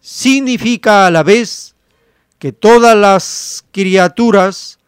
Significa 0.00 1.06
a 1.06 1.10
la 1.10 1.22
vez 1.22 1.74
que 2.38 2.52
todas 2.52 2.96
las 2.96 3.64
criaturas 3.70 4.78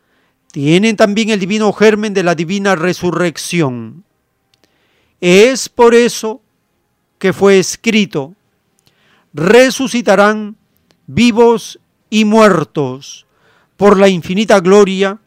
tienen 0.52 0.96
también 0.96 1.30
el 1.30 1.40
divino 1.40 1.72
germen 1.72 2.14
de 2.14 2.22
la 2.22 2.34
divina 2.34 2.76
resurrección. 2.76 4.04
Es 5.20 5.68
por 5.68 5.94
eso 5.94 6.40
que 7.18 7.32
fue 7.32 7.58
escrito, 7.58 8.34
resucitarán 9.32 10.56
vivos 11.06 11.78
y 12.10 12.24
muertos 12.24 13.26
por 13.76 13.98
la 13.98 14.08
infinita 14.08 14.60
gloria 14.60 15.18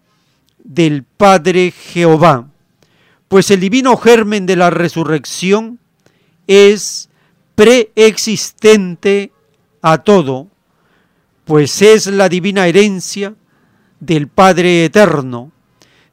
del 0.64 1.04
Padre 1.04 1.72
Jehová, 1.72 2.50
pues 3.28 3.52
el 3.52 3.60
divino 3.60 3.98
germen 3.98 4.46
de 4.46 4.56
la 4.56 4.70
resurrección 4.70 5.80
es 6.48 7.10
preexistente 7.56 9.32
a 9.82 10.00
todo, 10.00 10.48
pues 11.46 11.82
es 11.82 12.08
la 12.08 12.30
divina 12.30 12.68
herencia 12.68 13.36
del 14.00 14.28
Padre 14.28 14.86
Eterno, 14.86 15.52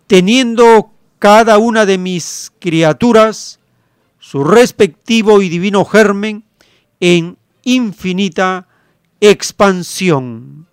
teniendo 0.07 0.91
cada 1.19 1.59
una 1.59 1.87
de 1.87 1.99
mis 1.99 2.53
criaturas 2.59 3.61
su 4.19 4.45
respectivo 4.45 5.43
y 5.43 5.49
divino 5.49 5.85
germen 5.85 6.45
en 7.01 7.37
infinita 7.65 8.69
expansión. 9.21 10.67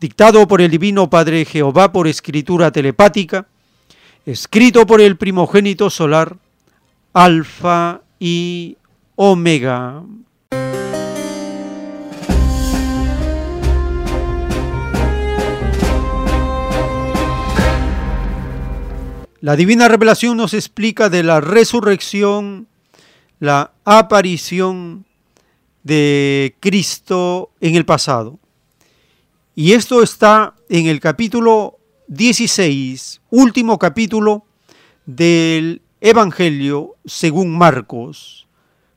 Dictado 0.00 0.46
por 0.46 0.60
el 0.60 0.70
Divino 0.70 1.08
Padre 1.08 1.44
Jehová 1.44 1.92
por 1.92 2.06
escritura 2.06 2.70
telepática, 2.70 3.46
escrito 4.26 4.86
por 4.86 5.00
el 5.00 5.16
primogénito 5.16 5.90
solar, 5.90 6.36
Alfa 7.12 8.02
y 8.18 8.76
Omega. 9.16 10.02
La 19.40 19.56
divina 19.56 19.88
revelación 19.88 20.38
nos 20.38 20.54
explica 20.54 21.10
de 21.10 21.22
la 21.22 21.42
resurrección, 21.42 22.66
la 23.40 23.72
aparición 23.84 25.04
de 25.82 26.56
Cristo 26.60 27.50
en 27.60 27.74
el 27.74 27.84
pasado. 27.84 28.38
Y 29.54 29.72
esto 29.72 30.02
está 30.02 30.54
en 30.70 30.86
el 30.86 30.98
capítulo 30.98 31.78
16, 32.08 33.22
último 33.30 33.78
capítulo 33.78 34.44
del 35.06 35.80
Evangelio 36.00 36.96
según 37.06 37.56
Marcos. 37.56 38.46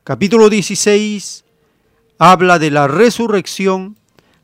Capítulo 0.03 0.49
16 0.49 1.45
habla 2.17 2.59
de 2.59 2.71
la 2.71 2.87
resurrección, 2.87 3.97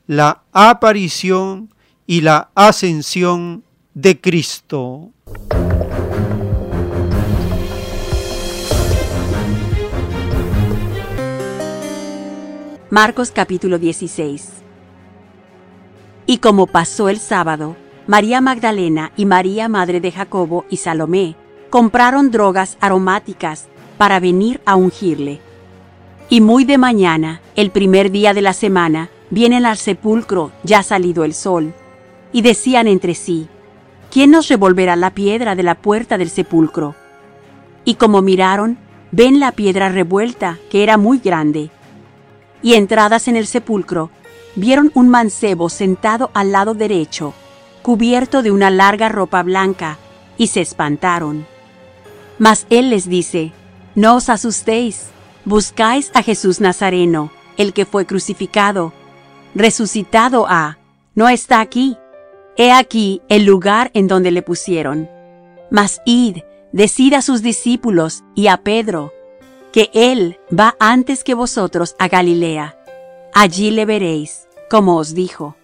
la 0.06 0.44
aparición 0.52 1.74
y 2.06 2.22
la 2.22 2.50
ascensión 2.54 3.64
de 3.92 4.20
Cristo. 4.20 5.10
Marcos 12.90 13.30
capítulo 13.30 13.78
16 13.78 14.48
Y 16.26 16.38
como 16.38 16.66
pasó 16.66 17.08
el 17.08 17.18
sábado, 17.18 17.76
María 18.06 18.40
Magdalena 18.40 19.12
y 19.16 19.24
María 19.24 19.68
madre 19.68 20.00
de 20.00 20.12
Jacobo 20.12 20.64
y 20.70 20.78
Salomé 20.78 21.36
compraron 21.70 22.30
drogas 22.30 22.76
aromáticas 22.80 23.66
para 23.98 24.20
venir 24.20 24.60
a 24.66 24.76
ungirle. 24.76 25.40
Y 26.28 26.40
muy 26.40 26.64
de 26.64 26.78
mañana, 26.78 27.40
el 27.56 27.70
primer 27.70 28.10
día 28.10 28.34
de 28.34 28.42
la 28.42 28.52
semana, 28.52 29.10
vienen 29.30 29.66
al 29.66 29.76
sepulcro 29.76 30.52
ya 30.62 30.82
salido 30.82 31.24
el 31.24 31.34
sol, 31.34 31.72
y 32.32 32.42
decían 32.42 32.88
entre 32.88 33.14
sí, 33.14 33.48
¿quién 34.10 34.30
nos 34.30 34.48
revolverá 34.48 34.96
la 34.96 35.10
piedra 35.10 35.54
de 35.54 35.62
la 35.62 35.74
puerta 35.74 36.18
del 36.18 36.30
sepulcro? 36.30 36.94
Y 37.84 37.94
como 37.94 38.22
miraron, 38.22 38.78
ven 39.12 39.40
la 39.40 39.52
piedra 39.52 39.88
revuelta, 39.88 40.58
que 40.70 40.82
era 40.82 40.96
muy 40.96 41.18
grande 41.18 41.70
y 42.64 42.74
entradas 42.74 43.28
en 43.28 43.36
el 43.36 43.46
sepulcro, 43.46 44.10
vieron 44.56 44.90
un 44.94 45.10
mancebo 45.10 45.68
sentado 45.68 46.30
al 46.32 46.50
lado 46.50 46.72
derecho, 46.72 47.34
cubierto 47.84 48.42
de 48.42 48.50
una 48.50 48.70
larga 48.70 49.10
ropa 49.10 49.42
blanca, 49.42 49.98
y 50.38 50.46
se 50.46 50.62
espantaron. 50.62 51.46
Mas 52.38 52.66
él 52.70 52.88
les 52.88 53.06
dice, 53.06 53.52
No 53.94 54.16
os 54.16 54.30
asustéis, 54.30 55.10
buscáis 55.44 56.10
a 56.14 56.22
Jesús 56.22 56.62
Nazareno, 56.62 57.30
el 57.58 57.74
que 57.74 57.84
fue 57.84 58.06
crucificado, 58.06 58.94
resucitado 59.54 60.46
a, 60.48 60.78
no 61.14 61.28
está 61.28 61.60
aquí. 61.60 61.98
He 62.56 62.72
aquí 62.72 63.20
el 63.28 63.44
lugar 63.44 63.90
en 63.92 64.08
donde 64.08 64.30
le 64.30 64.40
pusieron. 64.40 65.10
Mas 65.70 66.00
id, 66.06 66.38
decid 66.72 67.12
a 67.12 67.20
sus 67.20 67.42
discípulos 67.42 68.24
y 68.34 68.46
a 68.46 68.56
Pedro, 68.56 69.12
que 69.72 69.90
Él 69.92 70.38
va 70.48 70.74
antes 70.80 71.22
que 71.22 71.34
vosotros 71.34 71.96
a 71.98 72.08
Galilea. 72.08 72.78
Allí 73.34 73.70
le 73.70 73.84
veréis, 73.84 74.48
como 74.70 74.96
os 74.96 75.14
dijo. 75.14 75.54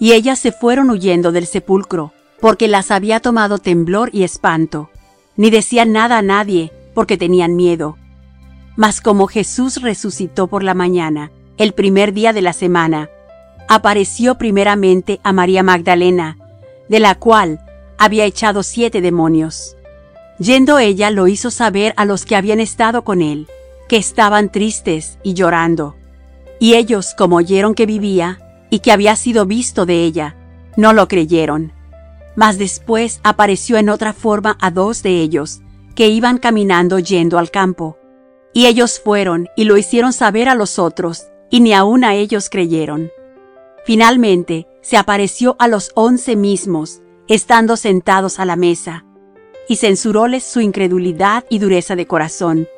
Y 0.00 0.14
ellas 0.14 0.38
se 0.38 0.50
fueron 0.50 0.90
huyendo 0.90 1.30
del 1.30 1.46
sepulcro, 1.46 2.12
porque 2.40 2.68
las 2.68 2.90
había 2.90 3.20
tomado 3.20 3.58
temblor 3.58 4.08
y 4.12 4.24
espanto, 4.24 4.90
ni 5.36 5.50
decían 5.50 5.92
nada 5.92 6.18
a 6.18 6.22
nadie, 6.22 6.72
porque 6.94 7.18
tenían 7.18 7.54
miedo. 7.54 7.98
Mas 8.76 9.02
como 9.02 9.26
Jesús 9.26 9.82
resucitó 9.82 10.46
por 10.46 10.62
la 10.62 10.72
mañana, 10.72 11.30
el 11.58 11.74
primer 11.74 12.14
día 12.14 12.32
de 12.32 12.40
la 12.40 12.54
semana, 12.54 13.10
apareció 13.68 14.36
primeramente 14.36 15.20
a 15.22 15.34
María 15.34 15.62
Magdalena, 15.62 16.38
de 16.88 16.98
la 16.98 17.14
cual 17.14 17.60
había 17.98 18.24
echado 18.24 18.62
siete 18.62 19.02
demonios. 19.02 19.76
Yendo 20.38 20.78
ella 20.78 21.10
lo 21.10 21.28
hizo 21.28 21.50
saber 21.50 21.92
a 21.98 22.06
los 22.06 22.24
que 22.24 22.36
habían 22.36 22.60
estado 22.60 23.04
con 23.04 23.20
él, 23.20 23.48
que 23.86 23.98
estaban 23.98 24.50
tristes 24.50 25.18
y 25.22 25.34
llorando. 25.34 25.94
Y 26.58 26.74
ellos, 26.74 27.14
como 27.16 27.36
oyeron 27.36 27.74
que 27.74 27.84
vivía 27.84 28.38
y 28.70 28.78
que 28.78 28.92
había 28.92 29.16
sido 29.16 29.46
visto 29.46 29.84
de 29.84 30.04
ella, 30.04 30.36
no 30.76 30.92
lo 30.92 31.08
creyeron. 31.08 31.72
Mas 32.36 32.58
después 32.58 33.20
apareció 33.24 33.76
en 33.76 33.88
otra 33.88 34.12
forma 34.12 34.56
a 34.60 34.70
dos 34.70 35.02
de 35.02 35.20
ellos, 35.20 35.60
que 35.94 36.08
iban 36.08 36.38
caminando 36.38 36.98
yendo 36.98 37.38
al 37.38 37.50
campo. 37.50 37.98
Y 38.52 38.66
ellos 38.66 39.00
fueron 39.04 39.48
y 39.56 39.64
lo 39.64 39.76
hicieron 39.76 40.12
saber 40.12 40.48
a 40.48 40.54
los 40.54 40.78
otros, 40.78 41.26
y 41.50 41.60
ni 41.60 41.74
aun 41.74 42.04
a 42.04 42.14
ellos 42.14 42.48
creyeron. 42.48 43.10
Finalmente 43.84 44.66
se 44.82 44.96
apareció 44.96 45.56
a 45.58 45.68
los 45.68 45.90
once 45.94 46.36
mismos, 46.36 47.02
estando 47.28 47.76
sentados 47.76 48.38
a 48.38 48.44
la 48.44 48.56
mesa, 48.56 49.04
y 49.68 49.76
censuróles 49.76 50.44
su 50.44 50.60
incredulidad 50.60 51.44
y 51.48 51.58
dureza 51.58 51.96
de 51.96 52.06
corazón, 52.06 52.68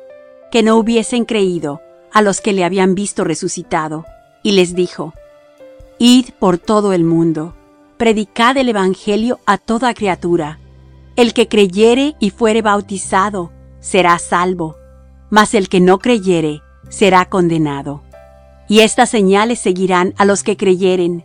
que 0.51 0.63
no 0.63 0.75
hubiesen 0.77 1.25
creído 1.25 1.81
a 2.11 2.21
los 2.21 2.41
que 2.41 2.53
le 2.53 2.63
habían 2.63 2.93
visto 2.93 3.23
resucitado, 3.23 4.05
y 4.43 4.51
les 4.51 4.75
dijo, 4.75 5.13
Id 5.99 6.31
por 6.39 6.57
todo 6.57 6.93
el 6.93 7.03
mundo, 7.03 7.55
predicad 7.97 8.57
el 8.57 8.69
Evangelio 8.69 9.39
a 9.45 9.57
toda 9.57 9.93
criatura. 9.93 10.59
El 11.15 11.33
que 11.33 11.47
creyere 11.47 12.15
y 12.19 12.31
fuere 12.31 12.61
bautizado 12.61 13.51
será 13.79 14.17
salvo, 14.17 14.75
mas 15.29 15.53
el 15.53 15.69
que 15.69 15.79
no 15.79 15.99
creyere 15.99 16.61
será 16.89 17.25
condenado. 17.25 18.01
Y 18.67 18.79
estas 18.79 19.09
señales 19.09 19.59
seguirán 19.59 20.13
a 20.17 20.25
los 20.25 20.43
que 20.43 20.57
creyeren. 20.57 21.23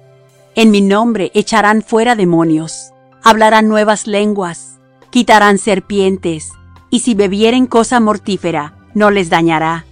En 0.55 0.71
mi 0.71 0.81
nombre 0.81 1.31
echarán 1.35 1.83
fuera 1.83 2.15
demonios, 2.15 2.91
hablarán 3.23 3.69
nuevas 3.69 4.07
lenguas, 4.07 4.79
quitarán 5.11 5.59
serpientes, 5.59 6.53
y 6.91 7.01
si 7.01 7.15
bebieren 7.15 7.67
cosa 7.67 8.01
mortífera, 8.01 8.75
no 8.95 9.11
les 9.11 9.31
dañará. 9.31 9.87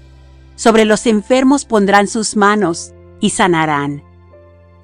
Sobre 0.55 0.85
los 0.85 1.07
enfermos 1.07 1.65
pondrán 1.65 2.09
sus 2.09 2.37
manos 2.37 2.93
y 3.21 3.31
sanarán. 3.31 4.03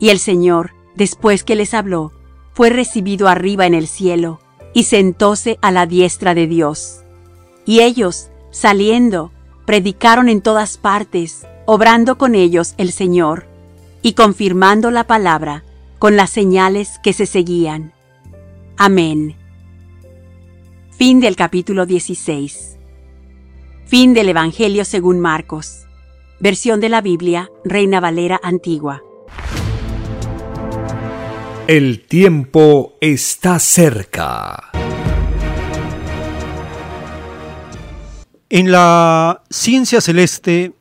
Y 0.02 0.10
el 0.10 0.18
Señor, 0.18 0.72
después 0.96 1.44
que 1.44 1.54
les 1.54 1.74
habló, 1.74 2.10
fue 2.54 2.70
recibido 2.70 3.28
arriba 3.28 3.66
en 3.66 3.74
el 3.74 3.86
cielo, 3.86 4.40
y 4.74 4.82
sentóse 4.82 5.60
a 5.62 5.70
la 5.70 5.86
diestra 5.86 6.34
de 6.34 6.48
Dios. 6.48 7.04
Y 7.66 7.82
ellos, 7.82 8.28
saliendo, 8.50 9.30
predicaron 9.64 10.28
en 10.28 10.40
todas 10.40 10.76
partes, 10.76 11.46
obrando 11.66 12.18
con 12.18 12.34
ellos 12.34 12.74
el 12.78 12.90
Señor, 12.90 13.46
y 14.02 14.14
confirmando 14.14 14.90
la 14.90 15.06
palabra 15.06 15.62
con 16.00 16.16
las 16.16 16.30
señales 16.30 16.98
que 17.04 17.12
se 17.12 17.24
seguían. 17.24 17.92
Amén. 18.76 19.36
Fin 20.90 21.20
del 21.20 21.36
capítulo 21.36 21.86
16. 21.86 22.76
Fin 23.86 24.14
del 24.14 24.30
Evangelio 24.30 24.84
según 24.84 25.20
Marcos. 25.20 25.86
Versión 26.40 26.80
de 26.80 26.88
la 26.88 27.02
Biblia, 27.02 27.52
Reina 27.64 28.00
Valera 28.00 28.40
Antigua. 28.42 29.04
El 31.68 32.00
tiempo 32.00 32.98
está 33.00 33.60
cerca. 33.60 34.72
En 38.50 38.72
la 38.72 39.44
ciencia 39.48 40.00
celeste, 40.00 40.74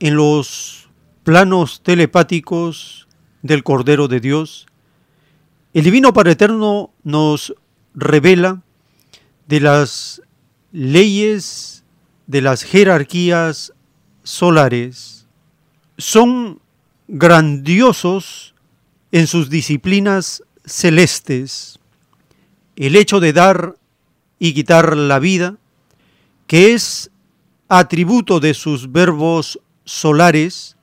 en 0.00 0.16
los 0.16 0.90
planos 1.24 1.82
telepáticos 1.82 3.08
del 3.40 3.64
Cordero 3.64 4.06
de 4.06 4.20
Dios, 4.20 4.66
el 5.72 5.84
Divino 5.84 6.12
Padre 6.12 6.32
Eterno 6.32 6.92
nos 7.02 7.54
revela 7.94 8.62
de 9.48 9.60
las 9.60 10.20
leyes 10.72 11.84
de 12.26 12.42
las 12.42 12.64
jerarquías 12.64 13.72
solares. 14.24 15.26
Son 15.96 16.60
grandiosos 17.08 18.51
en 19.12 19.26
sus 19.28 19.48
disciplinas 19.48 20.42
celestes. 20.64 21.78
El 22.74 22.96
hecho 22.96 23.20
de 23.20 23.32
dar 23.32 23.76
y 24.38 24.54
quitar 24.54 24.96
la 24.96 25.20
vida, 25.20 25.56
que 26.48 26.74
es 26.74 27.10
atributo 27.68 28.40
de 28.40 28.54
sus 28.54 28.90
verbos 28.90 29.60
solares 29.84 30.76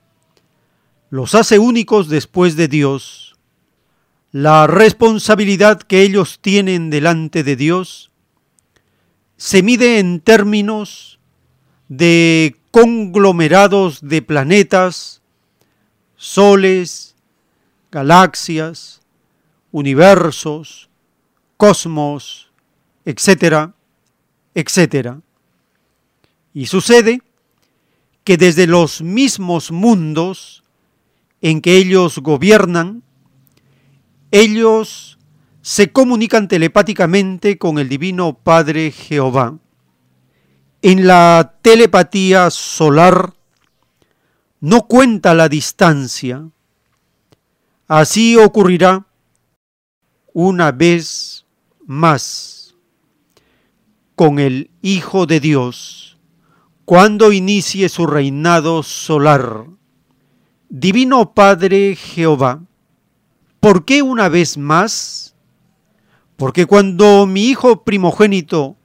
los 1.10 1.34
hace 1.34 1.58
únicos 1.58 2.08
después 2.08 2.56
de 2.56 2.68
Dios. 2.68 3.36
La 4.32 4.68
responsabilidad 4.68 5.82
que 5.82 6.02
ellos 6.02 6.38
tienen 6.40 6.88
delante 6.88 7.42
de 7.42 7.56
Dios 7.56 8.12
se 9.36 9.62
mide 9.62 9.98
en 9.98 10.20
términos 10.20 11.18
de 11.88 12.56
conglomerados 12.70 14.00
de 14.02 14.22
planetas, 14.22 15.22
soles, 16.14 17.09
galaxias, 17.90 19.00
universos, 19.72 20.88
cosmos, 21.56 22.50
etcétera, 23.04 23.74
etcétera. 24.54 25.20
Y 26.52 26.66
sucede 26.66 27.22
que 28.24 28.36
desde 28.36 28.66
los 28.66 29.02
mismos 29.02 29.70
mundos 29.70 30.62
en 31.40 31.60
que 31.60 31.76
ellos 31.76 32.18
gobiernan, 32.18 33.02
ellos 34.30 35.18
se 35.62 35.92
comunican 35.92 36.48
telepáticamente 36.48 37.58
con 37.58 37.78
el 37.78 37.88
Divino 37.88 38.34
Padre 38.34 38.90
Jehová. 38.90 39.58
En 40.82 41.06
la 41.06 41.56
telepatía 41.62 42.50
solar 42.50 43.34
no 44.60 44.86
cuenta 44.86 45.34
la 45.34 45.48
distancia. 45.48 46.48
Así 47.90 48.36
ocurrirá 48.36 49.04
una 50.32 50.70
vez 50.70 51.44
más 51.84 52.76
con 54.14 54.38
el 54.38 54.70
Hijo 54.80 55.26
de 55.26 55.40
Dios 55.40 56.16
cuando 56.84 57.32
inicie 57.32 57.88
su 57.88 58.06
reinado 58.06 58.84
solar. 58.84 59.66
Divino 60.68 61.34
Padre 61.34 61.96
Jehová, 61.96 62.62
¿por 63.58 63.84
qué 63.84 64.02
una 64.02 64.28
vez 64.28 64.56
más? 64.56 65.34
Porque 66.36 66.66
cuando 66.66 67.26
mi 67.26 67.46
hijo 67.46 67.82
primogénito 67.82 68.76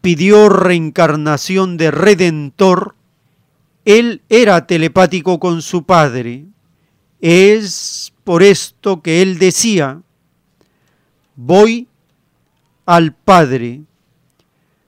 pidió 0.00 0.48
reencarnación 0.48 1.76
de 1.76 1.92
redentor, 1.92 2.96
él 3.84 4.22
era 4.28 4.66
telepático 4.66 5.38
con 5.38 5.62
su 5.62 5.84
padre. 5.84 6.46
Es 7.20 8.12
por 8.24 8.42
esto 8.42 9.02
que 9.02 9.22
él 9.22 9.38
decía, 9.38 10.00
voy 11.36 11.86
al 12.86 13.12
Padre 13.14 13.82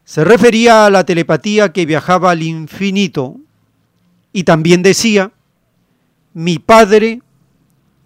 se 0.06 0.22
refería 0.22 0.86
a 0.86 0.90
la 0.90 1.04
telepatía 1.04 1.72
que 1.72 1.84
viajaba 1.84 2.30
al 2.30 2.40
infinito 2.40 3.38
y 4.32 4.44
también 4.44 4.80
decía, 4.80 5.32
mi 6.32 6.60
Padre 6.60 7.22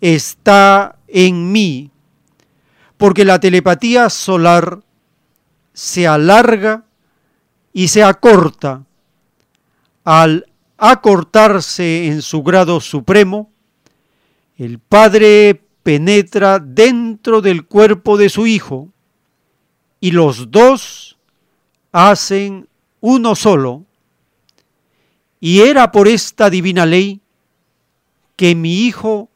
está 0.00 0.96
en 1.08 1.52
mí, 1.52 1.90
porque 2.96 3.26
la 3.26 3.38
telepatía 3.38 4.08
solar 4.08 4.80
se 5.74 6.06
alarga 6.06 6.84
y 7.74 7.88
se 7.88 8.02
acorta. 8.02 8.82
Al 10.02 10.46
acortarse 10.78 12.06
en 12.06 12.22
su 12.22 12.42
grado 12.42 12.80
supremo, 12.80 13.50
el 14.60 14.78
Padre 14.78 15.64
penetra 15.82 16.58
dentro 16.58 17.40
del 17.40 17.64
cuerpo 17.64 18.18
de 18.18 18.28
su 18.28 18.46
Hijo 18.46 18.90
y 20.00 20.10
los 20.10 20.50
dos 20.50 21.16
hacen 21.92 22.68
uno 23.00 23.34
solo. 23.34 23.86
Y 25.40 25.60
era 25.60 25.90
por 25.90 26.08
esta 26.08 26.50
divina 26.50 26.84
ley 26.84 27.22
que 28.36 28.54
mi 28.54 28.84
hijo 28.84 29.30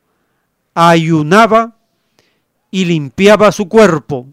ayunaba 0.74 1.78
y 2.70 2.84
limpiaba 2.84 3.50
su 3.50 3.66
cuerpo, 3.66 4.26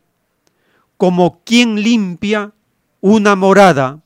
como 0.97 1.41
quien 1.45 1.81
limpia 1.81 2.51
una 2.99 3.37
morada 3.37 4.01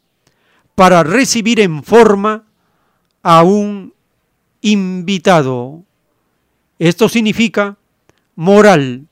para 0.75 1.01
recibir 1.01 1.59
en 1.61 1.81
forma 1.81 2.43
a 3.23 3.41
un 3.41 3.95
invitado. 4.61 5.84
Esto 6.79 7.07
significa 7.07 7.77
moral 8.35 9.07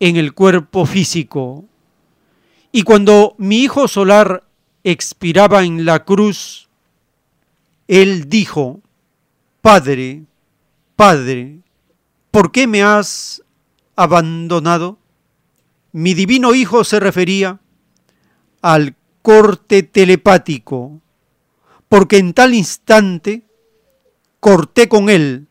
en 0.00 0.16
el 0.16 0.32
cuerpo 0.32 0.86
físico. 0.86 1.64
Y 2.72 2.82
cuando 2.82 3.34
mi 3.38 3.58
hijo 3.58 3.88
solar 3.88 4.44
expiraba 4.84 5.64
en 5.64 5.84
la 5.84 6.04
cruz, 6.04 6.68
él 7.88 8.28
dijo, 8.28 8.80
Padre, 9.60 10.22
Padre, 10.96 11.58
¿por 12.30 12.52
qué 12.52 12.66
me 12.66 12.82
has 12.82 13.42
abandonado? 13.96 14.98
Mi 15.92 16.14
divino 16.14 16.54
hijo 16.54 16.84
se 16.84 17.00
refería 17.00 17.60
al 18.62 18.94
corte 19.22 19.82
telepático, 19.82 21.00
porque 21.88 22.18
en 22.18 22.32
tal 22.32 22.54
instante 22.54 23.42
corté 24.40 24.88
con 24.88 25.10
él 25.10 25.47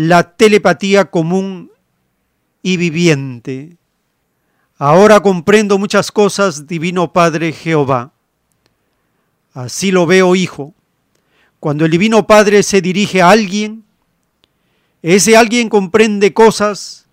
la 0.00 0.34
telepatía 0.34 1.10
común 1.10 1.70
y 2.62 2.78
viviente. 2.78 3.76
Ahora 4.78 5.20
comprendo 5.20 5.78
muchas 5.78 6.10
cosas, 6.10 6.66
Divino 6.66 7.12
Padre 7.12 7.52
Jehová. 7.52 8.10
Así 9.52 9.90
lo 9.90 10.06
veo, 10.06 10.34
Hijo. 10.34 10.72
Cuando 11.58 11.84
el 11.84 11.90
Divino 11.90 12.26
Padre 12.26 12.62
se 12.62 12.80
dirige 12.80 13.20
a 13.20 13.28
alguien, 13.28 13.84
ese 15.02 15.36
alguien 15.36 15.68
comprende 15.68 16.32
cosas 16.32 17.06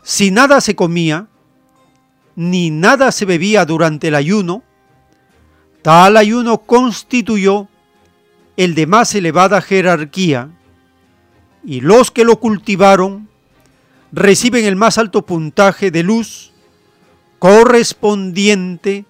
Si 0.03 0.31
nada 0.31 0.61
se 0.61 0.77
comía, 0.77 1.27
ni 2.35 2.69
nada 2.69 3.11
se 3.11 3.25
bebía 3.25 3.65
durante 3.65 4.07
el 4.07 4.15
ayuno, 4.15 4.63
tal 5.81 6.15
ayuno 6.15 6.59
constituyó 6.59 7.67
el 8.57 8.75
de 8.75 8.87
más 8.87 9.15
elevada 9.15 9.61
jerarquía, 9.61 10.49
y 11.63 11.81
los 11.81 12.11
que 12.11 12.25
lo 12.25 12.39
cultivaron 12.39 13.29
reciben 14.11 14.65
el 14.65 14.75
más 14.75 14.97
alto 14.97 15.25
puntaje 15.25 15.91
de 15.91 16.03
luz 16.03 16.51
correspondiente 17.39 19.05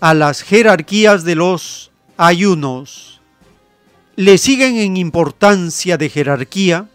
a 0.00 0.14
las 0.14 0.42
jerarquías 0.42 1.24
de 1.24 1.34
los 1.34 1.90
ayunos. 2.16 3.20
Le 4.16 4.38
siguen 4.38 4.76
en 4.76 4.96
importancia 4.96 5.96
de 5.96 6.08
jerarquía 6.08 6.88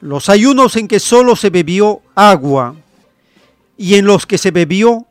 los 0.00 0.28
ayunos 0.28 0.76
en 0.76 0.86
que 0.86 1.00
solo 1.00 1.34
se 1.34 1.50
bebió 1.50 2.02
agua 2.14 2.74
y 3.78 3.94
en 3.94 4.04
los 4.04 4.26
que 4.26 4.36
se 4.36 4.50
bebió 4.50 5.06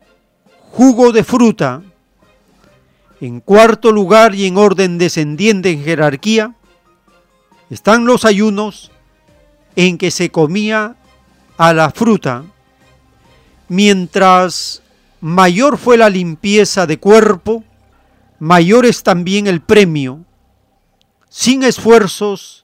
jugo 0.72 1.12
de 1.12 1.24
fruta. 1.24 1.82
En 3.22 3.40
cuarto 3.40 3.92
lugar 3.92 4.36
y 4.36 4.46
en 4.46 4.58
orden 4.58 4.98
descendiente 4.98 5.72
en 5.72 5.84
jerarquía 5.84 6.56
están 7.70 8.06
los 8.06 8.26
ayunos 8.26 8.92
en 9.76 9.98
que 9.98 10.12
se 10.12 10.30
comía 10.30 10.96
a 11.58 11.74
la 11.74 11.90
fruta. 11.92 12.44
Mientras 13.70 14.84
mayor 15.22 15.78
fue 15.78 15.98
la 15.98 16.10
limpieza 16.10 16.86
de 16.86 17.00
cuerpo, 17.00 17.64
mayor 18.40 18.86
es 18.86 19.04
también 19.04 19.48
el 19.48 19.62
premio. 19.62 20.20
Sin 21.30 21.64
esfuerzos, 21.64 22.64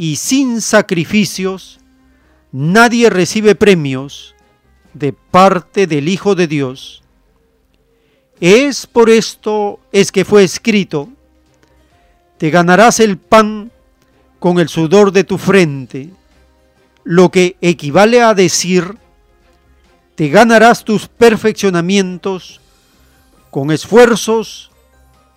y 0.00 0.16
sin 0.16 0.62
sacrificios, 0.62 1.78
nadie 2.52 3.10
recibe 3.10 3.54
premios 3.54 4.34
de 4.94 5.12
parte 5.12 5.86
del 5.86 6.08
Hijo 6.08 6.34
de 6.34 6.46
Dios. 6.46 6.99
Es 8.40 8.86
por 8.86 9.10
esto 9.10 9.80
es 9.92 10.10
que 10.10 10.24
fue 10.24 10.44
escrito, 10.44 11.10
te 12.38 12.48
ganarás 12.48 13.00
el 13.00 13.18
pan 13.18 13.70
con 14.38 14.58
el 14.58 14.70
sudor 14.70 15.12
de 15.12 15.24
tu 15.24 15.36
frente, 15.36 16.08
lo 17.04 17.30
que 17.30 17.58
equivale 17.60 18.22
a 18.22 18.32
decir, 18.32 18.96
te 20.14 20.28
ganarás 20.28 20.84
tus 20.84 21.06
perfeccionamientos 21.06 22.62
con 23.50 23.70
esfuerzos 23.70 24.70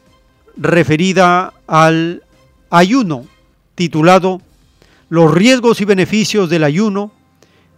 referida 0.56 1.54
al 1.68 2.24
ayuno, 2.68 3.26
titulado 3.76 4.42
Los 5.08 5.32
riesgos 5.32 5.80
y 5.80 5.84
beneficios 5.84 6.50
del 6.50 6.64
ayuno 6.64 7.12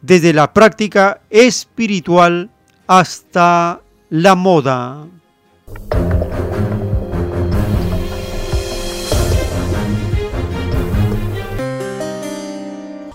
desde 0.00 0.32
la 0.32 0.54
práctica 0.54 1.20
espiritual 1.28 2.50
hasta 2.86 3.82
la 4.08 4.34
moda. 4.34 5.06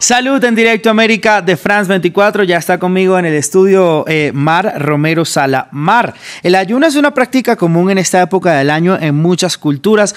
Salud 0.08 0.44
en 0.44 0.54
directo 0.54 0.92
América 0.92 1.42
de 1.42 1.58
France 1.58 1.90
24. 1.90 2.44
Ya 2.44 2.58
está 2.58 2.78
conmigo 2.78 3.18
en 3.18 3.26
el 3.26 3.34
estudio 3.34 4.06
eh, 4.08 4.30
Mar 4.36 4.76
Romero 4.78 5.26
Sala. 5.26 5.68
Mar, 5.72 6.14
el 6.44 6.54
ayuno 6.54 6.86
es 6.86 6.96
una 6.96 7.12
práctica 7.12 7.56
común 7.56 7.90
en 7.90 7.98
esta 7.98 8.22
época 8.22 8.54
del 8.54 8.70
año 8.70 9.00
en 9.02 9.16
muchas 9.16 9.58
culturas. 9.58 10.14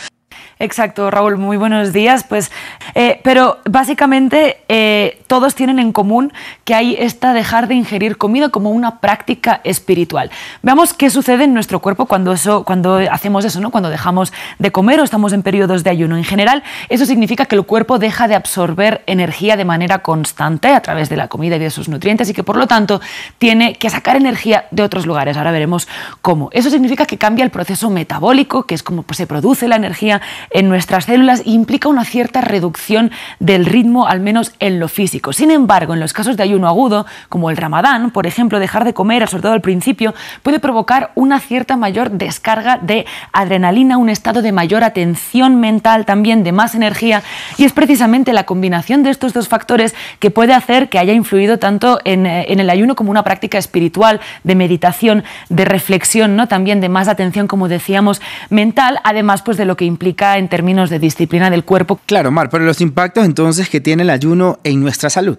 Exacto, 0.60 1.08
Raúl, 1.08 1.36
muy 1.36 1.56
buenos 1.56 1.92
días. 1.92 2.24
Pues, 2.24 2.50
eh, 2.96 3.20
pero 3.22 3.58
básicamente 3.64 4.58
eh, 4.68 5.22
todos 5.28 5.54
tienen 5.54 5.78
en 5.78 5.92
común 5.92 6.32
que 6.64 6.74
hay 6.74 6.96
esta 6.98 7.32
dejar 7.32 7.68
de 7.68 7.74
ingerir 7.74 8.16
comida 8.16 8.48
como 8.48 8.70
una 8.70 8.98
práctica 8.98 9.60
espiritual. 9.62 10.30
Veamos 10.62 10.94
qué 10.94 11.10
sucede 11.10 11.44
en 11.44 11.54
nuestro 11.54 11.78
cuerpo 11.78 12.06
cuando, 12.06 12.32
eso, 12.32 12.64
cuando 12.64 12.96
hacemos 12.96 13.44
eso, 13.44 13.60
¿no? 13.60 13.70
cuando 13.70 13.88
dejamos 13.88 14.32
de 14.58 14.72
comer 14.72 14.98
o 14.98 15.04
estamos 15.04 15.32
en 15.32 15.44
periodos 15.44 15.84
de 15.84 15.90
ayuno. 15.90 16.16
En 16.16 16.24
general, 16.24 16.64
eso 16.88 17.06
significa 17.06 17.46
que 17.46 17.54
el 17.54 17.62
cuerpo 17.62 18.00
deja 18.00 18.26
de 18.26 18.34
absorber 18.34 19.04
energía 19.06 19.56
de 19.56 19.64
manera 19.64 20.00
constante 20.00 20.68
a 20.68 20.80
través 20.80 21.08
de 21.08 21.16
la 21.16 21.28
comida 21.28 21.54
y 21.54 21.60
de 21.60 21.70
sus 21.70 21.88
nutrientes 21.88 22.28
y 22.30 22.34
que 22.34 22.42
por 22.42 22.56
lo 22.56 22.66
tanto 22.66 23.00
tiene 23.38 23.74
que 23.74 23.90
sacar 23.90 24.16
energía 24.16 24.66
de 24.72 24.82
otros 24.82 25.06
lugares. 25.06 25.36
Ahora 25.36 25.52
veremos 25.52 25.86
cómo. 26.20 26.50
Eso 26.52 26.68
significa 26.68 27.06
que 27.06 27.16
cambia 27.16 27.44
el 27.44 27.50
proceso 27.50 27.90
metabólico, 27.90 28.64
que 28.64 28.74
es 28.74 28.82
como 28.82 29.04
pues, 29.04 29.18
se 29.18 29.28
produce 29.28 29.68
la 29.68 29.76
energía 29.76 30.20
en 30.50 30.68
nuestras 30.68 31.04
células 31.04 31.42
implica 31.44 31.88
una 31.88 32.04
cierta 32.04 32.40
reducción 32.40 33.10
del 33.38 33.66
ritmo, 33.66 34.06
al 34.06 34.20
menos 34.20 34.52
en 34.60 34.80
lo 34.80 34.88
físico. 34.88 35.32
Sin 35.32 35.50
embargo, 35.50 35.94
en 35.94 36.00
los 36.00 36.12
casos 36.12 36.36
de 36.36 36.42
ayuno 36.42 36.68
agudo, 36.68 37.06
como 37.28 37.50
el 37.50 37.56
ramadán, 37.56 38.10
por 38.10 38.26
ejemplo, 38.26 38.58
dejar 38.58 38.84
de 38.84 38.94
comer, 38.94 39.28
sobre 39.28 39.42
todo 39.42 39.52
al 39.52 39.60
principio, 39.60 40.14
puede 40.42 40.60
provocar 40.60 41.12
una 41.14 41.40
cierta 41.40 41.76
mayor 41.76 42.10
descarga 42.12 42.78
de 42.78 43.06
adrenalina, 43.32 43.98
un 43.98 44.08
estado 44.08 44.42
de 44.42 44.52
mayor 44.52 44.84
atención 44.84 45.60
mental, 45.60 46.06
también 46.06 46.44
de 46.44 46.52
más 46.52 46.74
energía, 46.74 47.22
y 47.56 47.64
es 47.64 47.72
precisamente 47.72 48.32
la 48.32 48.44
combinación 48.44 49.02
de 49.02 49.10
estos 49.10 49.32
dos 49.32 49.48
factores 49.48 49.94
que 50.18 50.30
puede 50.30 50.54
hacer 50.54 50.88
que 50.88 50.98
haya 50.98 51.12
influido 51.12 51.58
tanto 51.58 52.00
en, 52.04 52.26
eh, 52.26 52.46
en 52.48 52.60
el 52.60 52.70
ayuno 52.70 52.94
como 52.94 53.10
una 53.10 53.24
práctica 53.24 53.58
espiritual, 53.58 54.20
de 54.44 54.54
meditación, 54.54 55.24
de 55.48 55.64
reflexión, 55.64 56.36
¿no? 56.36 56.48
también 56.48 56.80
de 56.80 56.88
más 56.88 57.08
atención, 57.08 57.46
como 57.46 57.68
decíamos, 57.68 58.20
mental, 58.50 59.00
además 59.04 59.42
pues 59.42 59.56
de 59.56 59.64
lo 59.64 59.76
que 59.76 59.84
implica 59.84 60.37
en 60.38 60.48
términos 60.48 60.90
de 60.90 60.98
disciplina 60.98 61.50
del 61.50 61.64
cuerpo. 61.64 62.00
Claro, 62.06 62.30
Mar, 62.30 62.48
pero 62.50 62.64
los 62.64 62.80
impactos 62.80 63.24
entonces 63.24 63.68
que 63.68 63.80
tiene 63.80 64.02
el 64.02 64.10
ayuno 64.10 64.58
en 64.64 64.80
nuestra 64.80 65.10
salud. 65.10 65.38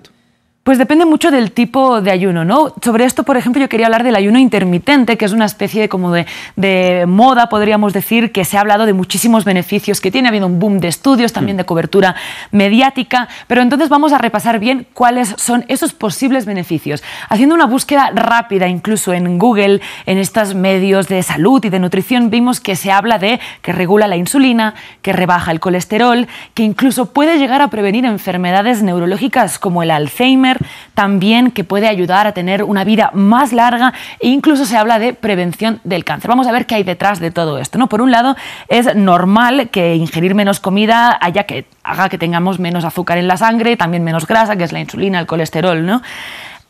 Pues 0.70 0.78
depende 0.78 1.04
mucho 1.04 1.32
del 1.32 1.52
tipo 1.52 2.00
de 2.00 2.12
ayuno, 2.12 2.46
¿no? 2.46 2.76
Sobre 2.84 3.06
esto, 3.06 3.24
por 3.24 3.38
ejemplo, 3.38 3.60
yo 3.60 3.68
quería 3.68 3.88
hablar 3.88 4.04
del 4.04 4.16
ayuno 4.16 4.38
intermitente, 4.38 5.18
que 5.18 5.26
es 5.26 5.32
una 5.32 5.46
especie 5.46 5.82
de, 5.82 5.90
como 5.90 6.12
de, 6.12 7.06
moda, 7.08 7.50
podríamos 7.50 7.92
decir, 7.92 8.32
que 8.32 8.46
se 8.46 8.56
ha 8.56 8.60
hablado 8.62 8.86
de 8.86 8.94
muchísimos 8.94 9.46
beneficios 9.46 10.00
que 10.00 10.12
tiene. 10.12 10.28
Ha 10.28 10.30
habido 10.30 10.46
un 10.46 10.60
boom 10.60 10.80
de 10.80 10.88
estudios, 10.88 11.34
también 11.34 11.58
de 11.58 11.66
cobertura 11.66 12.14
mediática. 12.52 13.30
Pero 13.48 13.64
entonces 13.64 13.90
vamos 13.90 14.14
a 14.14 14.20
repasar 14.20 14.60
bien 14.60 14.86
cuáles 14.94 15.34
son 15.38 15.66
esos 15.70 15.94
posibles 15.94 16.46
beneficios. 16.46 17.02
Haciendo 17.30 17.56
una 17.56 17.66
búsqueda 17.66 18.12
rápida, 18.14 18.68
incluso 18.68 19.12
en 19.12 19.40
Google, 19.40 19.82
en 20.06 20.20
estos 20.20 20.54
medios 20.54 21.08
de 21.08 21.24
salud 21.24 21.66
y 21.66 21.70
de 21.72 21.80
nutrición, 21.80 22.30
vimos 22.30 22.60
que 22.60 22.76
se 22.76 22.92
habla 22.92 23.18
de 23.18 23.40
que 23.64 23.72
regula 23.72 24.06
la 24.08 24.18
insulina, 24.18 24.76
que 25.02 25.14
rebaja 25.14 25.50
el 25.50 25.60
colesterol, 25.60 26.28
que 26.54 26.62
incluso 26.62 27.08
puede 27.08 27.40
llegar 27.40 27.64
a 27.64 27.72
prevenir 27.72 28.06
enfermedades 28.06 28.84
neurológicas 28.84 29.58
como 29.58 29.82
el 29.82 29.90
Alzheimer 29.90 30.59
también 30.94 31.52
que 31.52 31.64
puede 31.64 31.88
ayudar 31.88 32.28
a 32.28 32.34
tener 32.34 32.64
una 32.64 32.84
vida 32.84 33.12
más 33.14 33.54
larga 33.54 33.94
e 34.20 34.28
incluso 34.28 34.66
se 34.66 34.78
habla 34.78 35.00
de 35.00 35.14
prevención 35.14 35.80
del 35.84 36.04
cáncer. 36.04 36.30
Vamos 36.30 36.48
a 36.48 36.52
ver 36.52 36.66
qué 36.66 36.76
hay 36.76 36.84
detrás 36.84 37.20
de 37.20 37.32
todo 37.32 37.60
esto. 37.60 37.78
¿no? 37.78 37.88
Por 37.88 38.02
un 38.02 38.12
lado, 38.12 38.36
es 38.68 38.96
normal 38.96 39.70
que 39.70 39.96
ingerir 39.96 40.36
menos 40.36 40.60
comida 40.60 41.18
haya 41.22 41.44
que 41.44 41.66
haga 41.84 42.10
que 42.10 42.18
tengamos 42.18 42.60
menos 42.60 42.86
azúcar 42.86 43.18
en 43.18 43.28
la 43.28 43.38
sangre, 43.38 43.78
también 43.78 44.04
menos 44.04 44.28
grasa, 44.28 44.56
que 44.56 44.64
es 44.64 44.72
la 44.72 44.80
insulina, 44.80 45.20
el 45.20 45.26
colesterol, 45.26 45.86
¿no? 45.86 46.02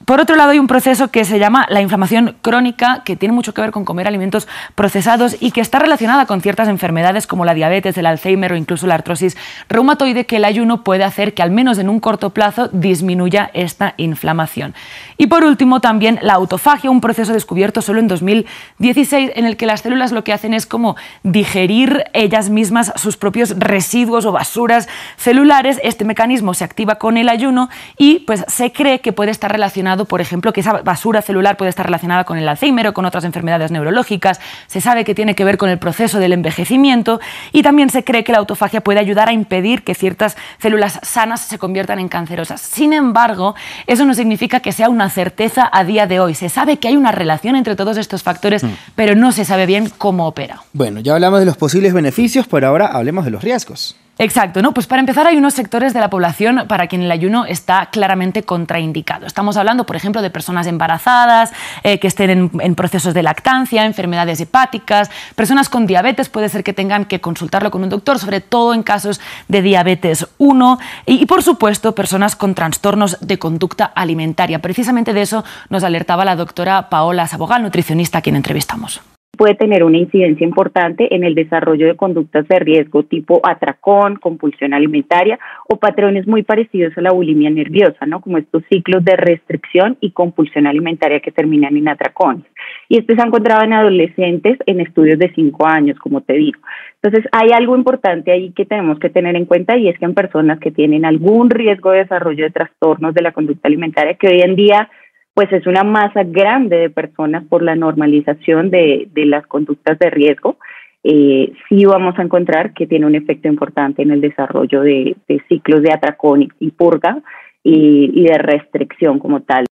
Por 0.05 0.21
otro 0.21 0.35
lado, 0.35 0.51
hay 0.51 0.59
un 0.59 0.67
proceso 0.67 1.09
que 1.09 1.25
se 1.25 1.39
llama 1.39 1.67
la 1.69 1.81
inflamación 1.81 2.37
crónica, 2.41 3.03
que 3.03 3.15
tiene 3.15 3.33
mucho 3.33 3.53
que 3.53 3.61
ver 3.61 3.71
con 3.71 3.85
comer 3.85 4.07
alimentos 4.07 4.47
procesados 4.73 5.35
y 5.39 5.51
que 5.51 5.61
está 5.61 5.77
relacionada 5.77 6.25
con 6.25 6.41
ciertas 6.41 6.67
enfermedades 6.67 7.27
como 7.27 7.45
la 7.45 7.53
diabetes, 7.53 7.97
el 7.97 8.05
Alzheimer 8.05 8.53
o 8.53 8.55
incluso 8.55 8.87
la 8.87 8.95
artrosis 8.95 9.37
reumatoide, 9.67 10.25
que 10.25 10.37
el 10.37 10.45
ayuno 10.45 10.83
puede 10.83 11.03
hacer 11.03 11.33
que 11.33 11.43
al 11.43 11.51
menos 11.51 11.77
en 11.77 11.89
un 11.89 11.99
corto 11.99 12.31
plazo 12.31 12.69
disminuya 12.69 13.51
esta 13.53 13.93
inflamación. 13.97 14.73
Y 15.17 15.27
por 15.27 15.43
último, 15.43 15.81
también 15.81 16.17
la 16.21 16.33
autofagia, 16.33 16.89
un 16.89 17.01
proceso 17.01 17.33
descubierto 17.33 17.81
solo 17.81 17.99
en 17.99 18.07
2016, 18.07 19.33
en 19.35 19.45
el 19.45 19.57
que 19.57 19.65
las 19.65 19.81
células 19.81 20.11
lo 20.11 20.23
que 20.23 20.33
hacen 20.33 20.53
es 20.53 20.65
como 20.65 20.95
digerir 21.23 22.05
ellas 22.13 22.49
mismas 22.49 22.93
sus 22.95 23.17
propios 23.17 23.53
residuos 23.59 24.25
o 24.25 24.31
basuras 24.31 24.87
celulares. 25.17 25.79
Este 25.83 26.05
mecanismo 26.05 26.53
se 26.53 26.63
activa 26.63 26.95
con 26.95 27.17
el 27.17 27.29
ayuno 27.29 27.69
y 27.97 28.19
pues 28.19 28.45
se 28.47 28.71
cree 28.71 29.01
que 29.01 29.13
puede 29.13 29.31
estar 29.31 29.51
relacionado 29.51 29.88
por 29.97 30.21
ejemplo, 30.21 30.53
que 30.53 30.61
esa 30.61 30.81
basura 30.81 31.21
celular 31.21 31.57
puede 31.57 31.69
estar 31.69 31.85
relacionada 31.85 32.23
con 32.23 32.37
el 32.37 32.47
Alzheimer 32.47 32.87
o 32.87 32.93
con 32.93 33.05
otras 33.05 33.23
enfermedades 33.23 33.71
neurológicas. 33.71 34.39
Se 34.67 34.81
sabe 34.81 35.03
que 35.03 35.15
tiene 35.15 35.35
que 35.35 35.43
ver 35.43 35.57
con 35.57 35.69
el 35.69 35.77
proceso 35.77 36.19
del 36.19 36.33
envejecimiento 36.33 37.19
y 37.51 37.63
también 37.63 37.89
se 37.89 38.03
cree 38.03 38.23
que 38.23 38.31
la 38.31 38.39
autofagia 38.39 38.81
puede 38.81 38.99
ayudar 38.99 39.29
a 39.29 39.33
impedir 39.33 39.83
que 39.83 39.95
ciertas 39.95 40.37
células 40.59 40.99
sanas 41.03 41.41
se 41.41 41.57
conviertan 41.57 41.99
en 41.99 42.07
cancerosas. 42.07 42.61
Sin 42.61 42.93
embargo, 42.93 43.55
eso 43.87 44.05
no 44.05 44.13
significa 44.13 44.59
que 44.59 44.71
sea 44.71 44.89
una 44.89 45.09
certeza 45.09 45.69
a 45.71 45.83
día 45.83 46.07
de 46.07 46.19
hoy. 46.19 46.35
Se 46.35 46.49
sabe 46.49 46.77
que 46.77 46.87
hay 46.87 46.95
una 46.95 47.11
relación 47.11 47.55
entre 47.55 47.75
todos 47.75 47.97
estos 47.97 48.23
factores, 48.23 48.63
mm. 48.63 48.69
pero 48.95 49.15
no 49.15 49.31
se 49.31 49.45
sabe 49.45 49.65
bien 49.65 49.89
cómo 49.97 50.27
opera. 50.27 50.61
Bueno, 50.73 50.99
ya 50.99 51.13
hablamos 51.13 51.39
de 51.39 51.45
los 51.45 51.57
posibles 51.57 51.93
beneficios, 51.93 52.47
pero 52.47 52.67
ahora 52.67 52.87
hablemos 52.87 53.25
de 53.25 53.31
los 53.31 53.43
riesgos. 53.43 53.95
Exacto, 54.21 54.61
¿no? 54.61 54.73
Pues 54.73 54.85
para 54.85 54.99
empezar 54.99 55.27
hay 55.27 55.37
unos 55.37 55.53
sectores 55.53 55.93
de 55.93 56.01
la 56.01 56.09
población 56.09 56.65
para 56.67 56.87
quien 56.87 57.03
el 57.03 57.09
ayuno 57.09 57.45
está 57.45 57.85
claramente 57.85 58.43
contraindicado. 58.43 59.25
Estamos 59.25 59.55
hablando, 59.55 59.85
por 59.85 59.95
ejemplo, 59.95 60.21
de 60.21 60.29
personas 60.29 60.67
embarazadas, 60.67 61.53
eh, 61.83 61.99
que 61.99 62.07
estén 62.07 62.51
en, 62.59 62.75
procesos 62.75 63.13
de 63.13 63.23
lactancia, 63.23 63.85
enfermedades 63.85 64.41
hepáticas, 64.41 65.09
personas 65.35 65.69
con 65.69 65.87
diabetes, 65.87 66.27
puede 66.27 66.49
ser 66.49 66.65
que 66.65 66.73
tengan 66.73 67.05
que 67.05 67.21
consultarlo 67.21 67.71
con 67.71 67.81
un 67.81 67.87
doctor, 67.87 68.19
sobre 68.19 68.41
todo 68.41 68.73
en 68.73 68.83
casos 68.83 69.21
de 69.47 69.61
diabetes 69.61 70.27
1, 70.37 70.79
y, 71.05 71.23
y 71.23 71.25
por 71.25 71.41
supuesto 71.41 71.95
personas 71.95 72.35
con 72.35 72.55
trastornos 72.55 73.17
de 73.21 73.39
conducta 73.39 73.85
alimentaria. 73.85 74.59
Precisamente 74.59 75.13
de 75.13 75.21
eso 75.21 75.45
nos 75.69 75.85
alertaba 75.85 76.25
la 76.25 76.35
doctora 76.35 76.89
Paola 76.89 77.25
Sabogal, 77.25 77.61
nutricionista 77.61 78.17
a 78.17 78.21
quien 78.21 78.35
entrevistamos 78.35 78.99
puede 79.37 79.55
tener 79.55 79.83
una 79.83 79.97
incidencia 79.97 80.45
importante 80.45 81.13
en 81.15 81.23
el 81.23 81.35
desarrollo 81.35 81.87
de 81.87 81.95
conductas 81.95 82.47
de 82.47 82.59
riesgo 82.59 83.03
tipo 83.03 83.41
atracón, 83.43 84.17
compulsión 84.17 84.73
alimentaria 84.73 85.39
o 85.67 85.77
patrones 85.77 86.27
muy 86.27 86.43
parecidos 86.43 86.97
a 86.97 87.01
la 87.01 87.11
bulimia 87.11 87.49
nerviosa, 87.49 88.05
¿no? 88.05 88.21
Como 88.21 88.37
estos 88.37 88.63
ciclos 88.69 89.03
de 89.05 89.15
restricción 89.15 89.97
y 90.01 90.11
compulsión 90.11 90.67
alimentaria 90.67 91.19
que 91.21 91.31
terminan 91.31 91.77
en 91.77 91.87
atracones. 91.87 92.45
Y 92.89 92.97
esto 92.97 93.15
se 93.15 93.21
ha 93.21 93.25
encontrado 93.25 93.63
en 93.63 93.73
adolescentes 93.73 94.57
en 94.65 94.81
estudios 94.81 95.19
de 95.19 95.31
cinco 95.33 95.65
años, 95.65 95.97
como 95.99 96.21
te 96.21 96.33
digo. 96.33 96.59
Entonces, 97.01 97.29
hay 97.31 97.51
algo 97.53 97.77
importante 97.77 98.31
ahí 98.31 98.51
que 98.51 98.65
tenemos 98.65 98.99
que 98.99 99.09
tener 99.09 99.35
en 99.35 99.45
cuenta 99.45 99.77
y 99.77 99.87
es 99.87 99.97
que 99.97 100.05
en 100.05 100.13
personas 100.13 100.59
que 100.59 100.71
tienen 100.71 101.05
algún 101.05 101.49
riesgo 101.49 101.91
de 101.91 101.99
desarrollo 101.99 102.43
de 102.43 102.51
trastornos 102.51 103.13
de 103.13 103.21
la 103.21 103.31
conducta 103.31 103.69
alimentaria, 103.69 104.15
que 104.15 104.27
hoy 104.27 104.41
en 104.41 104.55
día 104.55 104.89
pues 105.33 105.51
es 105.53 105.65
una 105.67 105.83
masa 105.83 106.23
grande 106.23 106.77
de 106.77 106.89
personas 106.89 107.43
por 107.45 107.61
la 107.63 107.75
normalización 107.75 108.69
de, 108.69 109.09
las 109.15 109.45
conductas 109.47 109.97
de 109.99 110.09
riesgo, 110.09 110.57
eh, 111.03 111.53
sí 111.69 111.85
vamos 111.85 112.19
a 112.19 112.23
encontrar 112.23 112.73
que 112.73 112.87
tiene 112.87 113.05
un 113.05 113.15
efecto 113.15 113.47
importante 113.47 114.01
en 114.01 114.11
el 114.11 114.19
desarrollo 114.19 114.81
de, 114.81 115.15
ciclos 115.47 115.81
de 115.81 115.93
atracón 115.93 116.49
y, 116.59 116.71
purga 116.71 117.21
y 117.63 118.23
de 118.23 118.37
restricción 118.37 119.19
como 119.19 119.41
tal. 119.41 119.68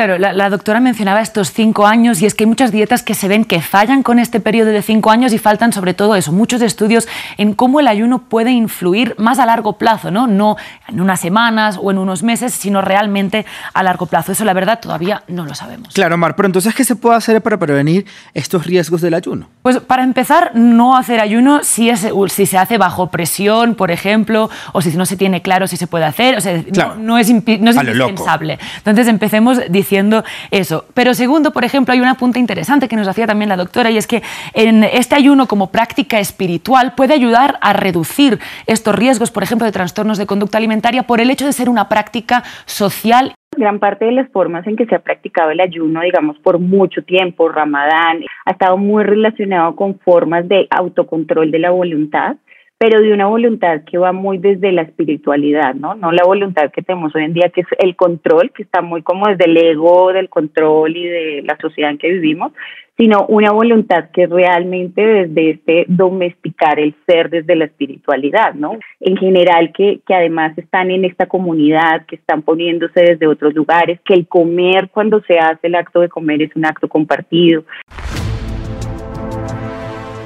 Claro, 0.00 0.16
la, 0.16 0.48
doctora 0.48 0.80
mencionaba 0.80 1.20
estos 1.20 1.52
cinco 1.52 1.86
años 1.86 2.22
y 2.22 2.24
es 2.24 2.34
que 2.34 2.44
hay 2.44 2.48
muchas 2.48 2.72
dietas 2.72 3.02
que 3.02 3.12
se 3.12 3.28
ven 3.28 3.44
que 3.44 3.60
fallan 3.60 4.02
con 4.02 4.18
este 4.18 4.40
periodo 4.40 4.70
de 4.70 4.80
cinco 4.80 5.10
años 5.10 5.34
y 5.34 5.38
faltan 5.38 5.74
sobre 5.74 5.92
todo 5.92 6.14
eso, 6.14 6.32
muchos 6.32 6.62
estudios 6.62 7.06
en 7.36 7.52
cómo 7.52 7.80
el 7.80 7.86
ayuno 7.86 8.20
puede 8.22 8.50
influir 8.50 9.14
más 9.18 9.38
a 9.38 9.44
largo 9.44 9.74
plazo, 9.74 10.10
¿no? 10.10 10.26
No 10.26 10.56
en 10.88 11.02
unas 11.02 11.20
semanas 11.20 11.78
o 11.78 11.90
en 11.90 11.98
unos 11.98 12.22
meses, 12.22 12.54
sino 12.54 12.80
realmente 12.80 13.44
a 13.74 13.82
largo 13.82 14.06
plazo. 14.06 14.32
Eso 14.32 14.46
la 14.46 14.54
verdad 14.54 14.80
todavía 14.80 15.22
no 15.28 15.44
lo 15.44 15.54
sabemos. 15.54 15.92
Claro, 15.92 16.16
Mar, 16.16 16.34
pero 16.34 16.46
entonces, 16.46 16.74
¿qué 16.74 16.84
se 16.84 16.96
puede 16.96 17.16
hacer 17.16 17.42
para 17.42 17.58
prevenir 17.58 18.06
estos 18.32 18.64
riesgos 18.64 19.02
del 19.02 19.12
ayuno? 19.12 19.48
Pues 19.60 19.80
para 19.80 20.02
empezar, 20.02 20.52
no 20.54 20.96
hacer 20.96 21.20
ayuno 21.20 21.62
si, 21.62 21.90
es, 21.90 22.08
si 22.28 22.46
se 22.46 22.56
hace 22.56 22.78
bajo 22.78 23.08
presión, 23.08 23.74
por 23.74 23.90
ejemplo, 23.90 24.48
o 24.72 24.80
si 24.80 24.96
no 24.96 25.04
se 25.04 25.18
tiene 25.18 25.42
claro 25.42 25.66
si 25.66 25.76
se 25.76 25.86
puede 25.86 26.06
hacer, 26.06 26.38
o 26.38 26.40
sea, 26.40 26.64
no, 26.96 27.18
es, 27.18 27.28
no 27.28 27.70
es 27.70 27.76
indispensable. 27.76 28.58
Entonces 28.78 29.06
empecemos 29.06 29.60
diciendo 29.68 29.89
diciendo 29.90 30.22
eso. 30.52 30.84
Pero 30.94 31.14
segundo, 31.14 31.50
por 31.52 31.64
ejemplo, 31.64 31.92
hay 31.92 32.00
una 32.00 32.14
punta 32.14 32.38
interesante 32.38 32.86
que 32.86 32.94
nos 32.94 33.08
hacía 33.08 33.26
también 33.26 33.48
la 33.48 33.56
doctora 33.56 33.90
y 33.90 33.96
es 33.96 34.06
que 34.06 34.22
en 34.54 34.84
este 34.84 35.16
ayuno 35.16 35.46
como 35.46 35.72
práctica 35.72 36.20
espiritual 36.20 36.94
puede 36.96 37.12
ayudar 37.14 37.58
a 37.60 37.72
reducir 37.72 38.38
estos 38.66 38.94
riesgos, 38.94 39.32
por 39.32 39.42
ejemplo, 39.42 39.66
de 39.66 39.72
trastornos 39.72 40.16
de 40.16 40.26
conducta 40.26 40.58
alimentaria 40.58 41.02
por 41.02 41.20
el 41.20 41.28
hecho 41.30 41.44
de 41.44 41.52
ser 41.52 41.68
una 41.68 41.88
práctica 41.88 42.44
social 42.66 43.34
gran 43.56 43.80
parte 43.80 44.04
de 44.04 44.12
las 44.12 44.30
formas 44.30 44.64
en 44.68 44.76
que 44.76 44.86
se 44.86 44.94
ha 44.94 45.00
practicado 45.00 45.50
el 45.50 45.60
ayuno, 45.60 46.02
digamos, 46.02 46.38
por 46.38 46.60
mucho 46.60 47.02
tiempo, 47.02 47.48
Ramadán, 47.48 48.20
ha 48.46 48.52
estado 48.52 48.76
muy 48.76 49.02
relacionado 49.02 49.74
con 49.74 49.98
formas 49.98 50.48
de 50.48 50.68
autocontrol 50.70 51.50
de 51.50 51.58
la 51.58 51.70
voluntad 51.70 52.36
pero 52.82 53.02
de 53.02 53.12
una 53.12 53.26
voluntad 53.26 53.82
que 53.84 53.98
va 53.98 54.12
muy 54.12 54.38
desde 54.38 54.72
la 54.72 54.80
espiritualidad, 54.80 55.74
¿no? 55.74 55.94
No 55.96 56.12
la 56.12 56.24
voluntad 56.24 56.70
que 56.72 56.80
tenemos 56.80 57.14
hoy 57.14 57.24
en 57.24 57.34
día, 57.34 57.50
que 57.50 57.60
es 57.60 57.66
el 57.78 57.94
control, 57.94 58.52
que 58.52 58.62
está 58.62 58.80
muy 58.80 59.02
como 59.02 59.28
desde 59.28 59.44
el 59.44 59.56
ego, 59.58 60.14
del 60.14 60.30
control 60.30 60.96
y 60.96 61.04
de 61.04 61.42
la 61.42 61.58
sociedad 61.60 61.90
en 61.90 61.98
que 61.98 62.10
vivimos, 62.10 62.52
sino 62.96 63.26
una 63.26 63.52
voluntad 63.52 64.08
que 64.14 64.26
realmente 64.26 65.04
desde 65.04 65.50
este 65.50 65.84
domesticar 65.88 66.80
el 66.80 66.94
ser 67.06 67.28
desde 67.28 67.54
la 67.54 67.66
espiritualidad, 67.66 68.54
¿no? 68.54 68.78
En 68.98 69.18
general, 69.18 69.72
que, 69.76 70.00
que 70.06 70.14
además 70.14 70.56
están 70.56 70.90
en 70.90 71.04
esta 71.04 71.26
comunidad, 71.26 72.06
que 72.06 72.16
están 72.16 72.40
poniéndose 72.40 73.02
desde 73.02 73.26
otros 73.26 73.52
lugares, 73.54 74.00
que 74.06 74.14
el 74.14 74.26
comer 74.26 74.88
cuando 74.88 75.20
se 75.24 75.38
hace 75.38 75.66
el 75.66 75.74
acto 75.74 76.00
de 76.00 76.08
comer 76.08 76.40
es 76.40 76.56
un 76.56 76.64
acto 76.64 76.88
compartido. 76.88 77.62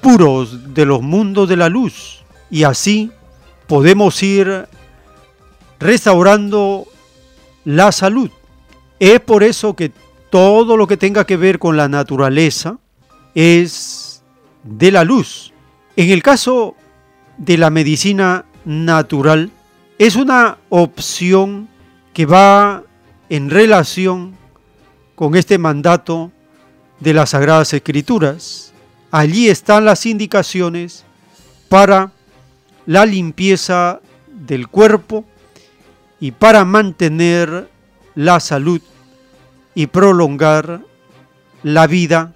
puros, 0.00 0.72
de 0.72 0.86
los 0.86 1.02
mundos 1.02 1.48
de 1.48 1.56
la 1.56 1.68
luz, 1.68 2.24
y 2.50 2.62
así 2.62 3.10
podemos 3.66 4.22
ir 4.22 4.66
restaurando 5.78 6.86
la 7.64 7.92
salud. 7.92 8.30
Es 8.98 9.20
por 9.20 9.42
eso 9.42 9.74
que 9.74 9.92
todo 10.30 10.76
lo 10.76 10.86
que 10.86 10.96
tenga 10.96 11.24
que 11.24 11.36
ver 11.36 11.58
con 11.58 11.76
la 11.76 11.88
naturaleza 11.88 12.78
es 13.34 14.22
de 14.62 14.90
la 14.90 15.04
luz. 15.04 15.52
En 15.96 16.10
el 16.10 16.22
caso 16.22 16.74
de 17.38 17.58
la 17.58 17.70
medicina 17.70 18.44
natural, 18.64 19.50
es 19.98 20.16
una 20.16 20.58
opción 20.68 21.68
que 22.12 22.26
va 22.26 22.82
en 23.28 23.50
relación 23.50 24.36
con 25.14 25.34
este 25.34 25.58
mandato 25.58 26.30
de 27.00 27.14
las 27.14 27.30
Sagradas 27.30 27.72
Escrituras. 27.72 28.72
Allí 29.10 29.48
están 29.48 29.84
las 29.84 30.06
indicaciones 30.06 31.04
para 31.68 32.12
la 32.86 33.04
limpieza 33.04 34.00
del 34.28 34.68
cuerpo 34.68 35.24
y 36.20 36.30
para 36.30 36.64
mantener 36.64 37.68
la 38.14 38.40
salud 38.40 38.80
y 39.74 39.88
prolongar 39.88 40.80
la 41.62 41.86
vida 41.86 42.32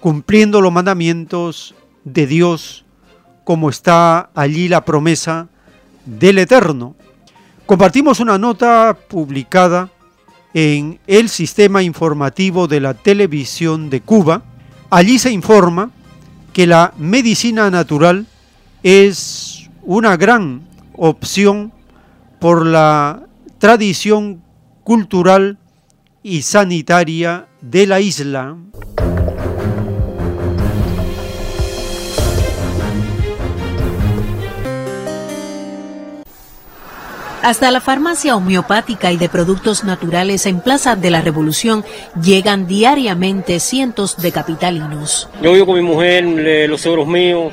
cumpliendo 0.00 0.60
los 0.60 0.72
mandamientos 0.72 1.74
de 2.04 2.26
Dios 2.26 2.84
como 3.44 3.70
está 3.70 4.30
allí 4.34 4.68
la 4.68 4.84
promesa 4.84 5.48
del 6.04 6.38
Eterno. 6.38 6.94
Compartimos 7.66 8.20
una 8.20 8.36
nota 8.36 8.96
publicada 9.08 9.90
en 10.52 11.00
el 11.06 11.28
sistema 11.28 11.82
informativo 11.82 12.68
de 12.68 12.80
la 12.80 12.94
televisión 12.94 13.90
de 13.90 14.00
Cuba. 14.00 14.42
Allí 14.90 15.18
se 15.18 15.30
informa 15.30 15.90
que 16.52 16.66
la 16.66 16.92
medicina 16.98 17.70
natural 17.70 18.26
es 18.82 19.63
una 19.84 20.16
gran 20.16 20.62
opción 20.96 21.72
por 22.40 22.66
la 22.66 23.22
tradición 23.58 24.42
cultural 24.82 25.58
y 26.22 26.42
sanitaria 26.42 27.46
de 27.60 27.86
la 27.86 28.00
isla. 28.00 28.56
Hasta 37.42 37.70
la 37.70 37.82
farmacia 37.82 38.36
homeopática 38.36 39.12
y 39.12 39.18
de 39.18 39.28
productos 39.28 39.84
naturales 39.84 40.46
en 40.46 40.60
Plaza 40.60 40.96
de 40.96 41.10
la 41.10 41.20
Revolución 41.20 41.84
llegan 42.22 42.66
diariamente 42.66 43.60
cientos 43.60 44.16
de 44.16 44.32
capitalinos. 44.32 45.28
Yo 45.42 45.52
vivo 45.52 45.66
con 45.66 45.74
mi 45.74 45.82
mujer, 45.82 46.24
los 46.70 46.80
seguros 46.80 47.06
míos, 47.06 47.52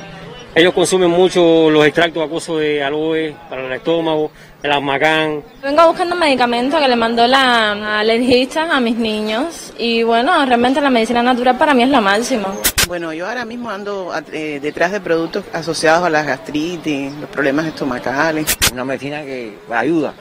ellos 0.54 0.74
consumen 0.74 1.10
mucho 1.10 1.70
los 1.70 1.86
extractos 1.86 2.24
acuosos 2.24 2.60
de 2.60 2.82
aloe 2.82 3.34
para 3.48 3.66
el 3.66 3.72
estómago, 3.72 4.30
el 4.62 4.72
amagán. 4.72 5.42
Vengo 5.62 5.86
buscando 5.88 6.14
medicamentos 6.14 6.80
que 6.80 6.88
le 6.88 6.96
mandó 6.96 7.26
la 7.26 8.00
alergista 8.00 8.74
a 8.74 8.80
mis 8.80 8.96
niños 8.96 9.72
y 9.78 10.02
bueno, 10.02 10.44
realmente 10.44 10.80
la 10.80 10.90
medicina 10.90 11.22
natural 11.22 11.56
para 11.56 11.72
mí 11.72 11.82
es 11.82 11.88
la 11.88 12.00
máxima. 12.00 12.48
Bueno, 12.86 13.12
yo 13.12 13.26
ahora 13.26 13.44
mismo 13.44 13.70
ando 13.70 14.12
eh, 14.32 14.60
detrás 14.60 14.92
de 14.92 15.00
productos 15.00 15.44
asociados 15.52 16.04
a 16.04 16.10
la 16.10 16.22
gastritis, 16.22 17.12
los 17.14 17.30
problemas 17.30 17.66
estomacales. 17.66 18.56
Una 18.72 18.84
medicina 18.84 19.22
que 19.22 19.56
ayuda 19.70 20.12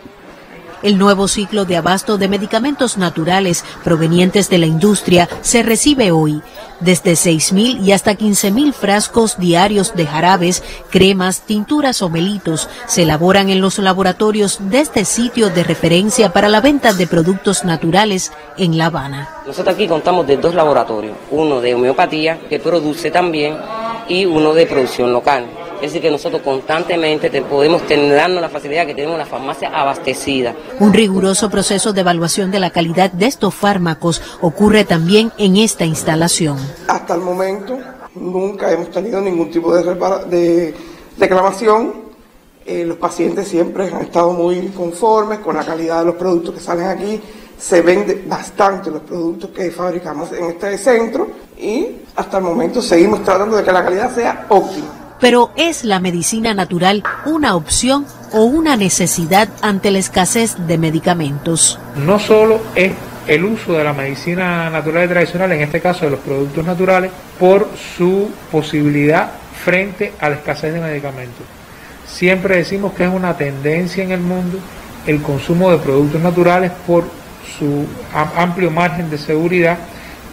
el 0.84 0.98
nuevo 0.98 1.28
ciclo 1.28 1.66
de 1.66 1.78
abasto 1.78 2.18
de 2.18 2.28
medicamentos 2.28 2.98
naturales 2.98 3.64
provenientes 3.84 4.50
de 4.50 4.58
la 4.58 4.66
industria 4.66 5.30
se 5.42 5.64
recibe 5.64 6.12
hoy. 6.12 6.42
Desde 6.80 7.12
6.000 7.12 7.84
y 7.84 7.92
hasta 7.92 8.18
15.000 8.18 8.74
frascos 8.74 9.38
diarios 9.38 9.94
de 9.94 10.08
jarabes, 10.08 10.64
cremas, 10.90 11.42
tinturas 11.42 12.02
o 12.02 12.10
melitos 12.10 12.70
se 12.88 13.04
elaboran 13.04 13.50
en 13.50 13.62
los 13.62 13.78
laboratorios 13.78 14.58
de 14.60 14.80
este 14.80 15.06
sitio 15.06 15.50
de 15.52 15.64
referencia 15.64 16.34
para 16.34 16.50
la 16.50 16.60
venta 16.60 16.94
de 16.94 17.06
productos 17.06 17.64
naturales 17.64 18.32
en 18.58 18.78
La 18.78 18.88
Habana. 18.88 19.30
Nosotros 19.46 19.76
aquí 19.76 19.88
contamos 19.88 20.26
de 20.26 20.38
dos 20.38 20.56
laboratorios, 20.56 21.16
uno 21.30 21.62
de 21.62 21.76
homeopatía 21.76 22.40
que 22.50 22.60
produce 22.60 23.12
también 23.12 23.58
y 24.08 24.26
uno 24.26 24.54
de 24.54 24.66
producción 24.66 25.14
local. 25.14 25.46
Es 25.82 25.94
decir, 25.94 26.02
que 26.04 26.12
nosotros 26.12 26.44
constantemente 26.44 27.32
te 27.32 27.42
podemos 27.42 27.82
tener, 27.88 28.16
darnos 28.16 28.40
la 28.40 28.50
facilidad 28.50 28.86
que 28.86 28.94
tenemos 28.94 29.16
una 29.16 29.26
farmacia 29.26 29.70
abastecida. 29.70 30.54
Un 30.80 30.94
riguroso 30.94 31.50
proceso 31.50 31.92
de 31.92 32.02
evaluación 32.02 32.52
de 32.52 32.60
la 32.60 32.70
calidad 32.70 33.12
de 33.12 33.26
estos 33.26 33.56
fármacos 33.56 34.22
ocurre 34.42 34.86
también 34.86 35.32
en 35.40 35.58
esta 35.58 35.84
instalación. 35.84 36.60
Hasta 36.88 37.16
el 37.16 37.22
momento 37.22 37.80
nunca 38.14 38.72
hemos 38.72 38.92
tenido 38.92 39.20
ningún 39.22 39.50
tipo 39.50 39.74
de, 39.74 39.84
de 40.30 40.76
reclamación. 41.18 42.12
Eh, 42.64 42.86
los 42.86 42.98
pacientes 42.98 43.48
siempre 43.48 43.88
han 43.92 44.02
estado 44.02 44.34
muy 44.34 44.68
conformes 44.68 45.40
con 45.40 45.56
la 45.56 45.66
calidad 45.66 46.00
de 46.00 46.06
los 46.06 46.16
productos 46.16 46.54
que 46.54 46.60
salen 46.62 46.86
aquí. 46.86 47.20
Se 47.58 47.82
vende 47.82 48.24
bastante 48.28 48.92
los 48.92 49.02
productos 49.02 49.50
que 49.50 49.72
fabricamos 49.72 50.32
en 50.32 50.46
este 50.46 50.78
centro 50.78 51.28
y 51.58 51.88
hasta 52.16 52.38
el 52.38 52.44
momento 52.44 52.84
seguimos 52.84 53.24
tratando 53.24 53.58
de 53.58 53.64
que 53.64 53.72
la 53.72 53.84
calidad 53.84 54.14
sea 54.14 54.46
óptima. 54.50 55.01
Pero 55.22 55.52
¿es 55.56 55.84
la 55.84 56.00
medicina 56.00 56.56
natural 56.56 57.04
una 57.26 57.56
opción 57.56 58.08
o 58.34 58.44
una 58.44 58.76
necesidad 58.76 59.48
ante 59.62 59.92
la 59.92 60.00
escasez 60.00 60.56
de 60.68 60.80
medicamentos? 60.80 61.78
No 61.96 62.18
solo 62.18 62.60
es 62.74 62.94
el 63.28 63.46
uso 63.46 63.74
de 63.74 63.84
la 63.84 63.94
medicina 63.94 64.68
natural 64.72 65.06
y 65.06 65.10
tradicional, 65.10 65.52
en 65.52 65.62
este 65.62 65.80
caso 65.80 66.06
de 66.06 66.12
los 66.12 66.20
productos 66.22 66.66
naturales, 66.66 67.12
por 67.40 67.70
su 67.96 68.32
posibilidad 68.52 69.32
frente 69.64 70.14
a 70.20 70.30
la 70.30 70.38
escasez 70.38 70.74
de 70.74 70.82
medicamentos. 70.82 71.46
Siempre 72.08 72.58
decimos 72.58 72.94
que 72.94 73.04
es 73.04 73.14
una 73.14 73.38
tendencia 73.38 74.04
en 74.04 74.12
el 74.12 74.22
mundo 74.22 74.58
el 75.06 75.22
consumo 75.22 75.72
de 75.72 75.78
productos 75.78 76.20
naturales 76.20 76.72
por 76.88 77.06
su 77.60 77.86
amplio 78.36 78.72
margen 78.72 79.12
de 79.12 79.20
seguridad 79.20 79.78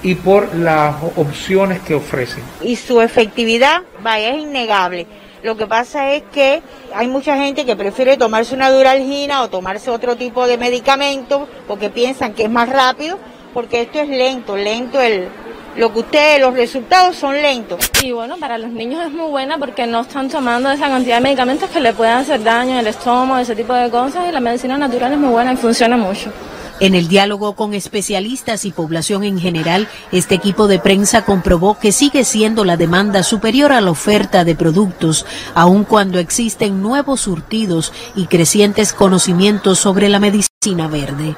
y 0.02 0.14
por 0.14 0.54
las 0.54 0.94
opciones 1.16 1.80
que 1.80 1.94
ofrecen. 1.94 2.42
Y 2.62 2.76
su 2.76 3.00
efectividad, 3.00 3.82
vaya, 4.02 4.30
es 4.30 4.42
innegable. 4.42 5.06
Lo 5.42 5.56
que 5.56 5.66
pasa 5.66 6.12
es 6.14 6.24
que 6.32 6.62
hay 6.94 7.06
mucha 7.06 7.36
gente 7.36 7.64
que 7.64 7.76
prefiere 7.76 8.16
tomarse 8.16 8.54
una 8.54 8.70
duralgina 8.70 9.42
o 9.42 9.48
tomarse 9.48 9.90
otro 9.90 10.16
tipo 10.16 10.46
de 10.46 10.58
medicamento 10.58 11.48
porque 11.68 11.90
piensan 11.90 12.34
que 12.34 12.44
es 12.44 12.50
más 12.50 12.68
rápido, 12.68 13.18
porque 13.54 13.82
esto 13.82 14.00
es 14.00 14.08
lento, 14.08 14.56
lento 14.56 15.00
el, 15.00 15.28
lo 15.76 15.92
que 15.92 16.00
ustedes, 16.00 16.40
los 16.40 16.54
resultados 16.54 17.16
son 17.16 17.40
lentos. 17.40 17.88
Y 18.02 18.10
bueno, 18.10 18.36
para 18.38 18.58
los 18.58 18.70
niños 18.70 19.04
es 19.06 19.12
muy 19.12 19.30
buena 19.30 19.58
porque 19.58 19.86
no 19.86 20.00
están 20.00 20.28
tomando 20.28 20.70
esa 20.72 20.88
cantidad 20.88 21.16
de 21.16 21.22
medicamentos 21.22 21.70
que 21.70 21.80
le 21.80 21.92
pueden 21.92 22.14
hacer 22.14 22.42
daño 22.42 22.72
en 22.72 22.78
el 22.78 22.88
estómago, 22.88 23.38
ese 23.38 23.54
tipo 23.54 23.74
de 23.74 23.88
cosas, 23.90 24.28
y 24.28 24.32
la 24.32 24.40
medicina 24.40 24.76
natural 24.76 25.12
es 25.12 25.18
muy 25.18 25.30
buena 25.30 25.52
y 25.52 25.56
funciona 25.56 25.96
mucho. 25.96 26.32
En 26.80 26.94
el 26.94 27.08
diálogo 27.08 27.54
con 27.54 27.74
especialistas 27.74 28.64
y 28.64 28.70
población 28.70 29.24
en 29.24 29.40
general, 29.40 29.88
este 30.12 30.36
equipo 30.36 30.68
de 30.68 30.78
prensa 30.78 31.24
comprobó 31.24 31.78
que 31.78 31.90
sigue 31.90 32.24
siendo 32.24 32.64
la 32.64 32.76
demanda 32.76 33.24
superior 33.24 33.72
a 33.72 33.80
la 33.80 33.90
oferta 33.90 34.44
de 34.44 34.54
productos, 34.54 35.26
aun 35.54 35.82
cuando 35.82 36.20
existen 36.20 36.80
nuevos 36.80 37.22
surtidos 37.22 37.92
y 38.14 38.26
crecientes 38.26 38.92
conocimientos 38.92 39.80
sobre 39.80 40.08
la 40.08 40.20
medicina 40.20 40.86
verde. 40.86 41.34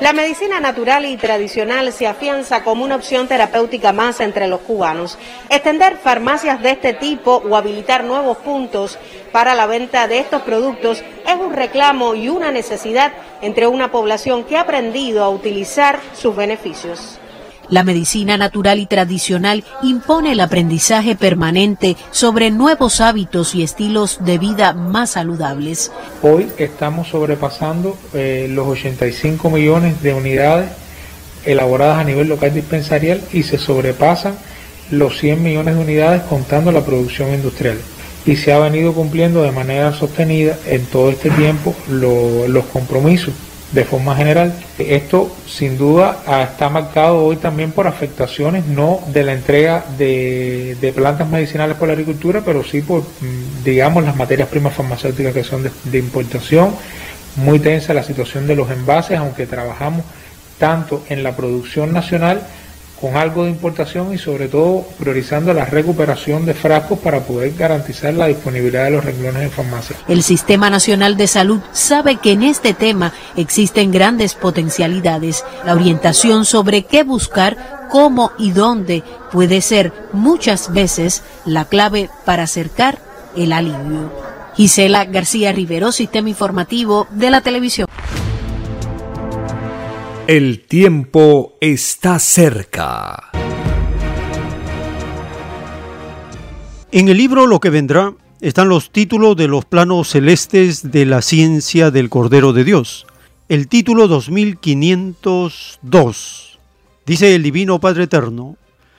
La 0.00 0.12
medicina 0.12 0.60
natural 0.60 1.06
y 1.06 1.16
tradicional 1.16 1.92
se 1.92 2.06
afianza 2.06 2.62
como 2.62 2.84
una 2.84 2.94
opción 2.94 3.26
terapéutica 3.26 3.92
más 3.92 4.20
entre 4.20 4.46
los 4.46 4.60
cubanos. 4.60 5.18
Extender 5.50 5.96
farmacias 5.96 6.62
de 6.62 6.70
este 6.70 6.94
tipo 6.94 7.42
o 7.44 7.56
habilitar 7.56 8.04
nuevos 8.04 8.38
puntos 8.38 8.96
para 9.32 9.56
la 9.56 9.66
venta 9.66 10.06
de 10.06 10.20
estos 10.20 10.42
productos 10.42 11.02
es 11.26 11.34
un 11.34 11.52
reclamo 11.52 12.14
y 12.14 12.28
una 12.28 12.52
necesidad 12.52 13.12
entre 13.42 13.66
una 13.66 13.90
población 13.90 14.44
que 14.44 14.56
ha 14.56 14.60
aprendido 14.60 15.24
a 15.24 15.30
utilizar 15.30 15.98
sus 16.14 16.36
beneficios. 16.36 17.18
La 17.70 17.84
medicina 17.84 18.38
natural 18.38 18.78
y 18.78 18.86
tradicional 18.86 19.62
impone 19.82 20.32
el 20.32 20.40
aprendizaje 20.40 21.16
permanente 21.16 21.96
sobre 22.10 22.50
nuevos 22.50 23.02
hábitos 23.02 23.54
y 23.54 23.62
estilos 23.62 24.24
de 24.24 24.38
vida 24.38 24.72
más 24.72 25.10
saludables. 25.10 25.92
Hoy 26.22 26.48
estamos 26.56 27.08
sobrepasando 27.08 27.94
eh, 28.14 28.46
los 28.50 28.66
85 28.68 29.50
millones 29.50 30.02
de 30.02 30.14
unidades 30.14 30.70
elaboradas 31.44 31.98
a 31.98 32.04
nivel 32.04 32.28
local 32.28 32.54
dispensarial 32.54 33.20
y 33.34 33.42
se 33.42 33.58
sobrepasan 33.58 34.34
los 34.90 35.18
100 35.18 35.42
millones 35.42 35.74
de 35.74 35.82
unidades 35.82 36.22
contando 36.22 36.72
la 36.72 36.86
producción 36.86 37.34
industrial. 37.34 37.76
Y 38.24 38.36
se 38.36 38.52
ha 38.54 38.58
venido 38.58 38.94
cumpliendo 38.94 39.42
de 39.42 39.52
manera 39.52 39.92
sostenida 39.92 40.56
en 40.66 40.86
todo 40.86 41.10
este 41.10 41.30
tiempo 41.30 41.74
los 41.88 42.64
compromisos 42.66 43.34
de 43.72 43.84
forma 43.84 44.16
general. 44.16 44.54
Esto 44.78 45.34
sin 45.46 45.76
duda 45.76 46.22
está 46.42 46.68
marcado 46.68 47.24
hoy 47.24 47.36
también 47.36 47.72
por 47.72 47.86
afectaciones 47.86 48.66
no 48.66 49.00
de 49.08 49.24
la 49.24 49.32
entrega 49.34 49.84
de, 49.98 50.92
plantas 50.94 51.28
medicinales 51.28 51.76
por 51.76 51.88
la 51.88 51.92
agricultura, 51.92 52.42
pero 52.44 52.64
sí 52.64 52.80
por, 52.80 53.02
mm, 53.02 53.64
digamos, 53.64 54.04
las 54.04 54.16
materias 54.16 54.48
primas 54.48 54.74
farmacéuticas 54.74 55.34
que 55.34 55.44
son 55.44 55.70
de 55.84 55.98
importación. 55.98 56.74
Muy 57.36 57.60
tensa 57.60 57.94
la 57.94 58.02
situación 58.02 58.46
de 58.46 58.56
los 58.56 58.70
envases, 58.70 59.18
aunque 59.18 59.46
trabajamos 59.46 60.04
tanto 60.58 61.04
en 61.08 61.22
la 61.22 61.36
producción 61.36 61.92
nacional 61.92 62.42
con 63.00 63.16
algo 63.16 63.44
de 63.44 63.50
importación 63.50 64.12
y 64.12 64.18
sobre 64.18 64.48
todo 64.48 64.86
priorizando 64.98 65.52
la 65.54 65.64
recuperación 65.64 66.44
de 66.44 66.54
frascos 66.54 66.98
para 66.98 67.20
poder 67.20 67.54
garantizar 67.54 68.14
la 68.14 68.26
disponibilidad 68.26 68.84
de 68.84 68.90
los 68.90 69.04
renglones 69.04 69.42
en 69.42 69.50
farmacia. 69.50 69.96
El 70.08 70.22
Sistema 70.22 70.70
Nacional 70.70 71.16
de 71.16 71.26
Salud 71.26 71.60
sabe 71.72 72.16
que 72.16 72.32
en 72.32 72.42
este 72.42 72.74
tema 72.74 73.12
existen 73.36 73.92
grandes 73.92 74.34
potencialidades. 74.34 75.44
La 75.64 75.74
orientación 75.74 76.44
sobre 76.44 76.84
qué 76.84 77.04
buscar, 77.04 77.88
cómo 77.90 78.32
y 78.38 78.50
dónde 78.50 79.02
puede 79.32 79.60
ser 79.60 79.92
muchas 80.12 80.72
veces 80.72 81.22
la 81.44 81.66
clave 81.66 82.10
para 82.24 82.44
acercar 82.44 82.98
el 83.36 83.52
alivio. 83.52 84.12
Gisela 84.56 85.04
García 85.04 85.52
Rivero, 85.52 85.92
Sistema 85.92 86.28
Informativo 86.30 87.06
de 87.10 87.30
la 87.30 87.40
Televisión. 87.42 87.86
El 90.28 90.64
tiempo 90.66 91.56
está 91.58 92.18
cerca. 92.18 93.30
En 96.92 97.08
el 97.08 97.16
libro 97.16 97.46
Lo 97.46 97.60
que 97.60 97.70
vendrá 97.70 98.12
están 98.42 98.68
los 98.68 98.90
títulos 98.90 99.38
de 99.38 99.48
los 99.48 99.64
planos 99.64 100.10
celestes 100.10 100.92
de 100.92 101.06
la 101.06 101.22
ciencia 101.22 101.90
del 101.90 102.10
Cordero 102.10 102.52
de 102.52 102.64
Dios. 102.64 103.06
El 103.48 103.68
título 103.68 104.06
2502. 104.06 106.58
Dice 107.06 107.34
el 107.34 107.42
Divino 107.42 107.80
Padre 107.80 108.04
Eterno, 108.04 108.58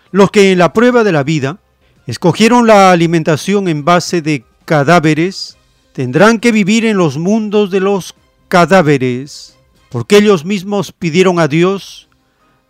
los 0.09 0.31
que 0.31 0.51
en 0.51 0.57
la 0.57 0.73
prueba 0.73 1.03
de 1.03 1.11
la 1.11 1.21
vida 1.21 1.59
escogieron 2.07 2.65
la 2.65 2.91
alimentación 2.91 3.67
en 3.67 3.85
base 3.85 4.23
de 4.23 4.45
cadáveres, 4.65 5.59
tendrán 5.93 6.39
que 6.39 6.51
vivir 6.51 6.85
en 6.85 6.97
los 6.97 7.19
mundos 7.19 7.69
de 7.69 7.81
los 7.81 8.15
cadáveres 8.47 9.58
porque 9.89 10.17
ellos 10.17 10.45
mismos 10.45 10.91
pidieron 10.91 11.39
a 11.39 11.47
Dios 11.47 12.07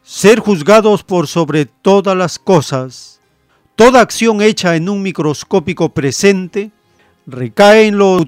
ser 0.04 0.40
juzgados 0.40 1.04
por 1.04 1.28
sobre 1.28 1.66
todas 1.66 2.18
las 2.18 2.40
cosas. 2.40 3.20
Toda 3.76 4.02
acción 4.02 4.42
hecha 4.42 4.76
en 4.76 4.90
un 4.90 5.02
microscópico 5.02 5.90
presente 5.90 6.72
recae 7.28 7.88
en 7.88 7.98
los 7.98 8.26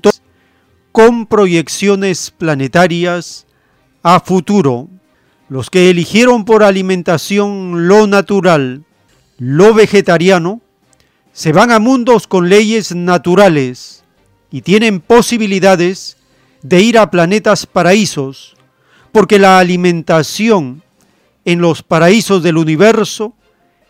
con 0.91 1.25
proyecciones 1.25 2.31
planetarias 2.31 3.47
a 4.03 4.19
futuro. 4.19 4.89
Los 5.49 5.69
que 5.69 5.89
eligieron 5.89 6.45
por 6.45 6.63
alimentación 6.63 7.87
lo 7.87 8.07
natural, 8.07 8.83
lo 9.37 9.73
vegetariano, 9.73 10.61
se 11.33 11.53
van 11.53 11.71
a 11.71 11.79
mundos 11.79 12.27
con 12.27 12.49
leyes 12.49 12.93
naturales 12.93 14.03
y 14.51 14.61
tienen 14.61 14.99
posibilidades 14.99 16.17
de 16.61 16.81
ir 16.81 16.97
a 16.97 17.09
planetas 17.09 17.65
paraísos 17.65 18.55
porque 19.11 19.39
la 19.39 19.59
alimentación 19.59 20.83
en 21.45 21.59
los 21.59 21.83
paraísos 21.83 22.43
del 22.43 22.57
universo 22.57 23.33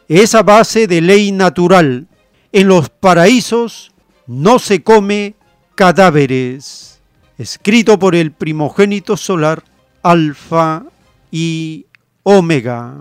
es 0.08 0.36
a 0.36 0.44
base 0.44 0.88
de 0.88 1.02
ley 1.02 1.32
natural. 1.32 2.08
En 2.52 2.68
los 2.68 2.90
paraísos 2.90 3.92
no 4.28 4.60
se 4.60 4.84
come 4.84 5.36
cadáveres. 5.76 7.00
Escrito 7.38 7.98
por 7.98 8.16
el 8.16 8.32
primogénito 8.32 9.18
solar, 9.18 9.64
Alfa 10.04 10.84
y 11.32 11.86
Omega. 12.24 12.94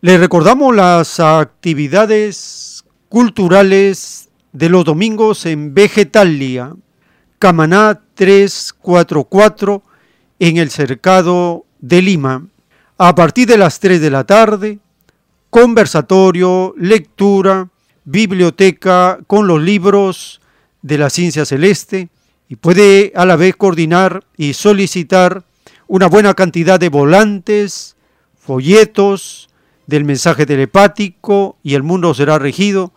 Le 0.00 0.16
recordamos 0.16 0.76
las 0.76 1.18
actividades 1.18 2.67
culturales 3.08 4.28
de 4.52 4.68
los 4.68 4.84
domingos 4.84 5.46
en 5.46 5.74
Vegetalia, 5.74 6.74
Camaná 7.38 8.00
344 8.14 9.82
en 10.40 10.56
el 10.56 10.70
Cercado 10.70 11.64
de 11.80 12.02
Lima. 12.02 12.46
A 12.96 13.14
partir 13.14 13.46
de 13.46 13.58
las 13.58 13.78
3 13.80 14.00
de 14.00 14.10
la 14.10 14.24
tarde, 14.24 14.78
conversatorio, 15.50 16.74
lectura, 16.76 17.68
biblioteca 18.04 19.18
con 19.26 19.46
los 19.46 19.60
libros 19.60 20.40
de 20.82 20.98
la 20.98 21.10
ciencia 21.10 21.44
celeste 21.44 22.08
y 22.48 22.56
puede 22.56 23.12
a 23.14 23.26
la 23.26 23.36
vez 23.36 23.54
coordinar 23.56 24.24
y 24.36 24.54
solicitar 24.54 25.44
una 25.86 26.06
buena 26.06 26.34
cantidad 26.34 26.80
de 26.80 26.88
volantes, 26.88 27.96
folletos 28.38 29.47
del 29.88 30.04
mensaje 30.04 30.46
telepático 30.46 31.56
y 31.62 31.74
el 31.74 31.82
mundo 31.82 32.12
será 32.12 32.38
regido 32.38 32.92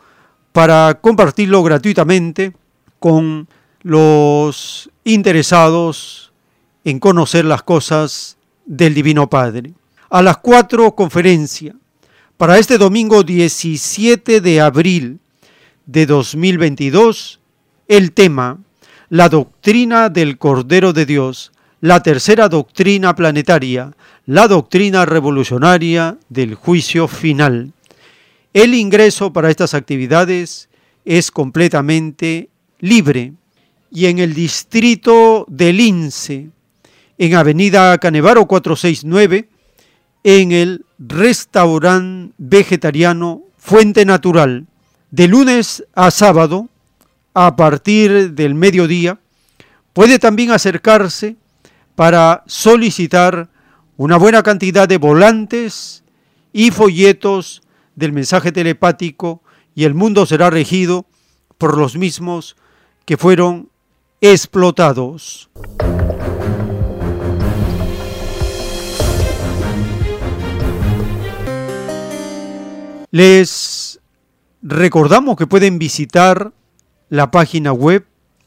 para 0.52 1.00
compartirlo 1.02 1.64
gratuitamente 1.64 2.52
con 3.00 3.48
los 3.82 4.92
interesados 5.06 6.34
en 6.84 7.00
conocer 7.00 7.46
las 7.46 7.64
cosas 7.64 8.38
del 8.66 8.94
Divino 8.94 9.30
Padre. 9.30 9.72
A 10.10 10.22
las 10.22 10.38
cuatro 10.38 10.94
conferencia 10.94 11.74
para 12.36 12.58
este 12.60 12.78
domingo 12.78 13.24
17 13.24 14.42
de 14.42 14.60
abril 14.60 15.20
de 15.86 16.06
2022, 16.06 17.40
el 17.88 18.12
tema, 18.12 18.60
la 19.08 19.30
doctrina 19.30 20.10
del 20.10 20.38
Cordero 20.38 20.92
de 20.92 21.06
Dios, 21.06 21.54
la 21.80 22.04
tercera 22.04 22.50
doctrina 22.50 23.16
planetaria, 23.16 23.94
la 24.26 24.48
doctrina 24.48 25.06
revolucionaria 25.06 26.18
del 26.30 26.56
juicio 26.56 27.08
final. 27.08 27.74
El 28.54 28.74
ingreso 28.74 29.34
para 29.34 29.50
estas 29.50 29.74
actividades 29.74 30.70
es 31.06 31.32
completamente 31.32 32.50
libre 32.80 33.34
y 33.90 34.06
en 34.06 34.20
el 34.20 34.34
distrito 34.34 35.46
del 35.50 35.78
Lince, 35.78 36.50
en 37.18 37.36
Avenida 37.36 37.98
Canevaro 37.98 38.46
469, 38.46 39.50
en 40.24 40.52
el 40.52 40.86
restaurante 41.00 42.34
vegetariano 42.38 43.44
Fuente 43.58 44.06
Natural, 44.06 44.66
de 45.10 45.28
lunes 45.28 45.84
a 45.94 46.10
sábado, 46.10 46.70
a 47.34 47.56
partir 47.56 48.32
del 48.34 48.56
mediodía, 48.56 49.20
puede 49.94 50.20
también 50.20 50.52
acercarse 50.52 51.36
para 51.96 52.44
solicitar 52.48 53.50
una 53.98 54.18
buena 54.18 54.44
cantidad 54.44 54.88
de 54.88 54.98
volantes 54.98 56.04
y 56.54 56.72
folletos 56.72 57.62
del 57.96 58.14
mensaje 58.14 58.52
telepático 58.52 59.42
y 59.76 59.86
el 59.86 59.94
mundo 59.94 60.26
será 60.26 60.50
regido 60.50 61.06
por 61.58 61.78
los 61.78 61.96
mismos 61.96 62.56
que 63.06 63.18
fueron 63.18 63.70
explotados. 64.22 65.50
Les 73.12 74.00
recordamos 74.62 75.36
que 75.36 75.48
pueden 75.48 75.80
visitar 75.80 76.54
la 77.10 77.30
página 77.30 77.74
web 77.74 78.06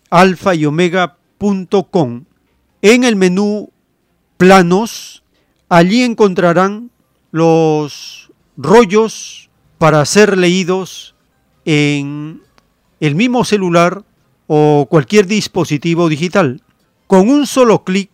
alfa 0.08 0.54
y 0.54 0.64
omega.com. 0.64 2.24
En 2.80 3.04
el 3.04 3.16
menú 3.16 3.70
planos, 4.36 5.23
allí 5.76 6.02
encontrarán 6.04 6.90
los 7.32 8.30
rollos 8.56 9.50
para 9.78 10.04
ser 10.04 10.38
leídos 10.38 11.16
en 11.64 12.42
el 13.00 13.16
mismo 13.16 13.44
celular 13.44 14.04
o 14.46 14.86
cualquier 14.88 15.26
dispositivo 15.26 16.08
digital. 16.08 16.62
Con 17.08 17.28
un 17.28 17.46
solo 17.46 17.82
clic 17.82 18.08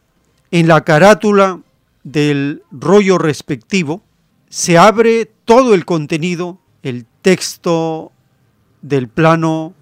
en 0.50 0.68
la 0.68 0.84
carátula 0.84 1.60
del 2.02 2.62
rollo 2.70 3.18
respectivo, 3.18 4.02
se 4.48 4.78
abre 4.78 5.30
todo 5.44 5.74
el 5.74 5.84
contenido, 5.84 6.58
el 6.82 7.04
texto 7.20 8.10
del 8.80 9.08
plano 9.08 9.74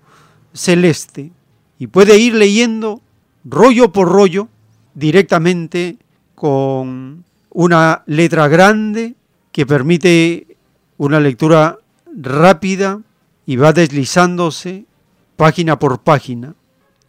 celeste, 0.52 1.30
y 1.78 1.86
puede 1.86 2.18
ir 2.18 2.34
leyendo 2.34 3.00
rollo 3.44 3.92
por 3.92 4.08
rollo 4.08 4.48
directamente 4.94 5.96
con 6.34 7.24
una 7.50 8.02
letra 8.06 8.48
grande 8.48 9.14
que 9.52 9.66
permite 9.66 10.56
una 10.96 11.20
lectura 11.20 11.78
rápida 12.14 13.00
y 13.46 13.56
va 13.56 13.72
deslizándose 13.72 14.84
página 15.36 15.78
por 15.78 16.00
página. 16.00 16.54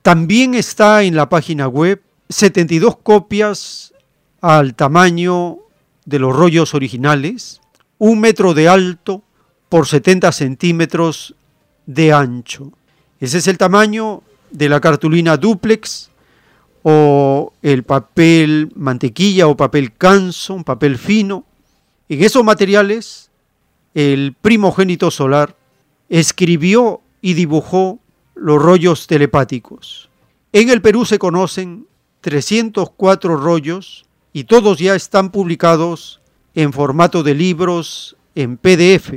También 0.02 0.54
está 0.54 1.04
en 1.04 1.16
la 1.16 1.30
página 1.30 1.68
web 1.68 2.02
72 2.30 2.98
copias 2.98 3.94
al 4.42 4.76
tamaño 4.76 5.58
de 6.06 6.20
los 6.20 6.36
rollos 6.36 6.74
originales, 6.74 7.60
un 7.98 8.20
metro 8.20 8.54
de 8.54 8.70
alto 8.70 9.24
por 9.68 9.88
70 9.88 10.32
centímetros 10.32 11.36
de 11.86 12.14
ancho. 12.14 12.72
Ese 13.20 13.40
es 13.40 13.48
el 13.48 13.58
tamaño 13.58 14.24
de 14.52 14.70
la 14.70 14.80
cartulina 14.80 15.38
duplex 15.38 16.09
o 16.84 17.54
el 17.62 17.84
papel 17.84 18.72
mantequilla 18.76 19.48
o 19.48 19.58
papel 19.58 19.94
canso, 19.94 20.54
un 20.54 20.64
papel 20.64 20.98
fino. 20.98 21.46
En 22.08 22.24
esos 22.24 22.44
materiales, 22.44 23.30
el 23.94 24.36
primogénito 24.40 25.12
solar 25.12 25.56
escribió 26.10 27.02
y 27.22 27.34
dibujó 27.34 28.00
los 28.36 28.62
rollos 28.62 29.08
telepáticos. 29.08 30.10
En 30.54 30.70
el 30.70 30.82
Perú 30.82 31.06
se 31.06 31.20
conocen 31.20 31.86
304 32.22 33.36
rollos 33.36 34.06
y 34.34 34.46
todos 34.46 34.80
ya 34.80 34.96
están 34.96 35.32
publicados 35.32 36.22
en 36.56 36.74
formato 36.74 37.24
de 37.24 37.36
libros 37.36 38.16
en 38.36 38.58
PDF 38.58 39.14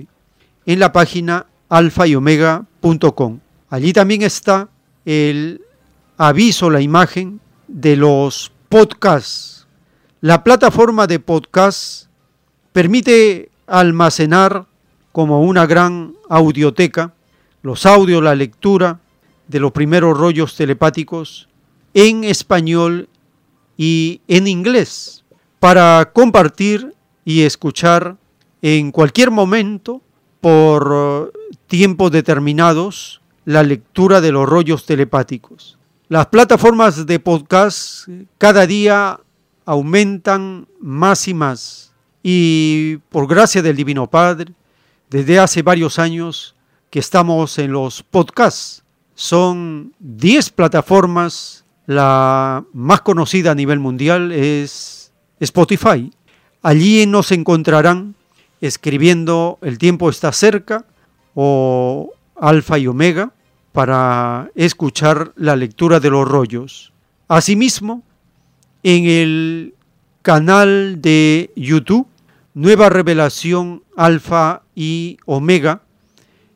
en 0.67 0.79
la 0.79 0.93
página 0.93 1.47
alfa 1.69 2.07
y 2.07 2.15
omega.com. 2.15 3.41
Allí 3.71 3.93
también 3.93 4.23
está 4.23 4.69
el 5.05 5.63
aviso, 6.19 6.71
la 6.71 6.81
imagen 6.81 7.41
de 7.73 7.97
los 7.97 8.53
podcasts. 8.69 9.67
La 10.21 10.45
plataforma 10.45 11.07
de 11.07 11.19
podcast 11.19 12.07
permite 12.73 13.51
almacenar 13.67 14.67
como 15.11 15.43
una 15.43 15.67
gran 15.67 16.15
audioteca 16.29 17.15
los 17.63 17.87
audios, 17.87 18.23
la 18.23 18.35
lectura 18.35 19.01
de 19.49 19.59
los 19.59 19.73
primeros 19.73 20.17
rollos 20.17 20.55
telepáticos 20.55 21.49
en 21.95 22.25
español 22.25 23.09
y 23.79 24.21
en 24.29 24.47
inglés 24.47 25.25
para 25.59 26.11
compartir 26.13 26.95
y 27.25 27.43
escuchar 27.43 28.17
en 28.61 28.93
cualquier 28.93 29.31
momento 29.31 30.03
por 30.43 31.33
tiempos 31.69 32.11
determinados 32.11 33.23
la 33.47 33.63
lectura 33.63 34.21
de 34.21 34.33
los 34.33 34.47
rollos 34.47 34.85
telepáticos. 34.85 35.79
Las 36.13 36.27
plataformas 36.27 37.07
de 37.07 37.19
podcast 37.19 38.07
cada 38.37 38.67
día 38.67 39.19
aumentan 39.65 40.69
más 40.79 41.27
y 41.27 41.33
más 41.33 41.95
y 42.23 42.99
por 43.09 43.27
gracia 43.27 43.63
del 43.63 43.77
Divino 43.77 44.11
Padre, 44.11 44.53
desde 45.09 45.39
hace 45.39 45.63
varios 45.63 45.99
años 45.99 46.55
que 46.91 46.99
estamos 46.99 47.59
en 47.59 47.73
los 47.73 48.03
podcasts. 48.03 48.85
Son 49.15 49.95
10 50.01 50.51
plataformas, 50.51 51.65
la 51.87 52.63
más 52.75 53.01
conocida 53.01 53.53
a 53.53 53.55
nivel 53.55 53.79
mundial 53.79 54.33
es 54.33 55.15
Spotify. 55.41 56.13
Allí 56.61 57.07
nos 57.07 57.33
encontrarán 57.33 58.17
escribiendo 58.61 59.59
El 59.63 59.79
tiempo 59.79 60.11
está 60.11 60.31
cerca 60.33 60.85
o 61.35 62.13
Alfa 62.37 62.79
y 62.79 62.87
Omega 62.87 63.33
para 63.73 64.51
escuchar 64.55 65.33
la 65.37 65.57
lectura 65.57 65.99
de 65.99 66.11
los 66.11 66.29
rollos. 66.29 66.93
Asimismo, 67.29 68.03
en 68.83 69.07
el 69.07 69.75
canal 70.23 71.01
de 71.01 71.51
YouTube, 71.57 72.07
Nueva 72.55 72.91
Revelación 72.91 73.83
Alfa 73.97 74.63
y 74.75 75.17
Omega, 75.25 75.83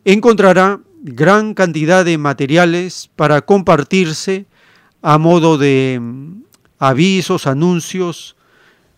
encontrará 0.04 0.80
gran 1.02 1.54
cantidad 1.54 2.04
de 2.04 2.18
materiales 2.18 3.10
para 3.16 3.42
compartirse 3.42 4.46
a 5.02 5.18
modo 5.18 5.56
de 5.56 5.98
mm, 6.00 6.42
avisos, 6.78 7.46
anuncios 7.46 8.36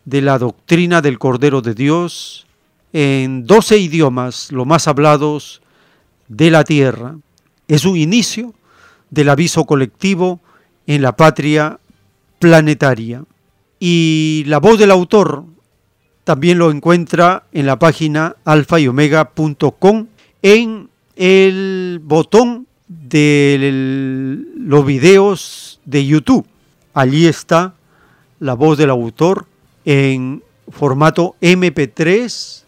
de 0.05 0.22
la 0.22 0.38
doctrina 0.38 1.02
del 1.02 1.18
Cordero 1.18 1.60
de 1.60 1.74
Dios 1.74 2.47
en 2.92 3.47
12 3.47 3.78
idiomas, 3.78 4.50
los 4.50 4.66
más 4.66 4.88
hablados 4.88 5.60
de 6.28 6.50
la 6.50 6.64
tierra. 6.64 7.16
Es 7.68 7.84
un 7.84 7.97
inicio 7.97 8.55
del 9.10 9.28
aviso 9.28 9.64
colectivo 9.64 10.40
en 10.86 11.02
la 11.02 11.16
patria 11.16 11.78
planetaria. 12.38 13.24
Y 13.78 14.44
la 14.47 14.58
voz 14.58 14.78
del 14.78 14.90
autor 14.90 15.44
también 16.24 16.58
lo 16.58 16.70
encuentra 16.70 17.44
en 17.52 17.66
la 17.66 17.78
página 17.78 18.36
alfa 18.44 18.80
y 18.80 18.88
omega.com 18.88 20.06
en 20.42 20.88
el 21.16 22.00
botón 22.02 22.66
de 22.88 24.44
los 24.56 24.84
videos 24.84 25.80
de 25.84 26.06
YouTube. 26.06 26.47
Allí 26.94 27.26
está 27.26 27.74
la 28.40 28.55
voz 28.55 28.78
del 28.78 28.90
autor 28.90 29.47
en 29.84 30.42
formato 30.70 31.36
MP3, 31.40 32.62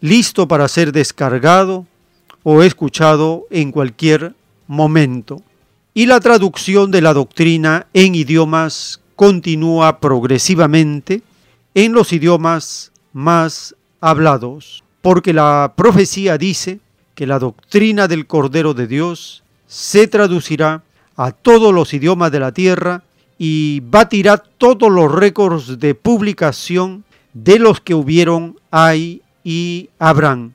listo 0.00 0.48
para 0.48 0.68
ser 0.68 0.92
descargado 0.92 1.86
o 2.42 2.62
escuchado 2.62 3.46
en 3.50 3.72
cualquier 3.72 4.34
momento. 4.68 5.42
Y 5.94 6.06
la 6.06 6.20
traducción 6.20 6.92
de 6.92 7.00
la 7.00 7.12
doctrina 7.12 7.88
en 7.92 8.14
idiomas 8.14 9.00
continúa 9.16 9.98
progresivamente 9.98 11.22
en 11.74 11.92
los 11.92 12.12
idiomas 12.12 12.92
más 13.12 13.74
hablados, 14.00 14.84
porque 15.02 15.32
la 15.32 15.72
profecía 15.76 16.38
dice 16.38 16.78
que 17.16 17.26
la 17.26 17.40
doctrina 17.40 18.06
del 18.06 18.28
Cordero 18.28 18.74
de 18.74 18.86
Dios 18.86 19.42
se 19.66 20.06
traducirá 20.06 20.84
a 21.16 21.32
todos 21.32 21.74
los 21.74 21.92
idiomas 21.92 22.30
de 22.30 22.38
la 22.38 22.52
tierra 22.52 23.02
y 23.38 23.80
batirá 23.80 24.36
todos 24.36 24.90
los 24.90 25.10
récords 25.10 25.80
de 25.80 25.94
publicación 25.94 27.04
de 27.32 27.58
los 27.58 27.80
que 27.80 27.94
hubieron, 27.94 28.56
hay 28.70 29.22
y 29.42 29.90
habrán. 29.98 30.54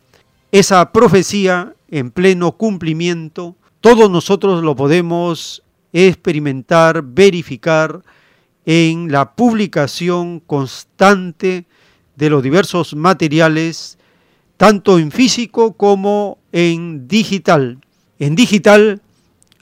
Esa 0.51 0.91
profecía 0.91 1.73
en 1.89 2.11
pleno 2.11 2.53
cumplimiento, 2.53 3.55
todos 3.83 4.09
nosotros 4.09 4.63
lo 4.63 4.77
podemos 4.77 5.61
experimentar, 5.91 7.03
verificar 7.03 8.01
en 8.65 9.11
la 9.11 9.35
publicación 9.35 10.39
constante 10.39 11.65
de 12.15 12.29
los 12.29 12.41
diversos 12.41 12.95
materiales, 12.95 13.97
tanto 14.55 14.99
en 14.99 15.11
físico 15.11 15.73
como 15.73 16.37
en 16.53 17.09
digital. 17.09 17.79
En 18.19 18.35
digital 18.35 19.01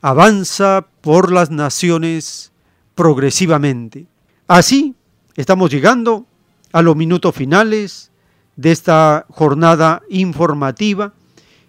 avanza 0.04 0.86
por 1.02 1.32
las 1.32 1.50
naciones 1.50 2.52
progresivamente. 2.94 4.06
Así 4.48 4.94
estamos 5.36 5.72
llegando 5.72 6.28
a 6.72 6.84
los 6.84 6.96
minutos 6.96 7.34
finales 7.34 8.12
de 8.56 8.72
esta 8.72 9.26
jornada 9.30 10.04
informativa. 10.12 11.12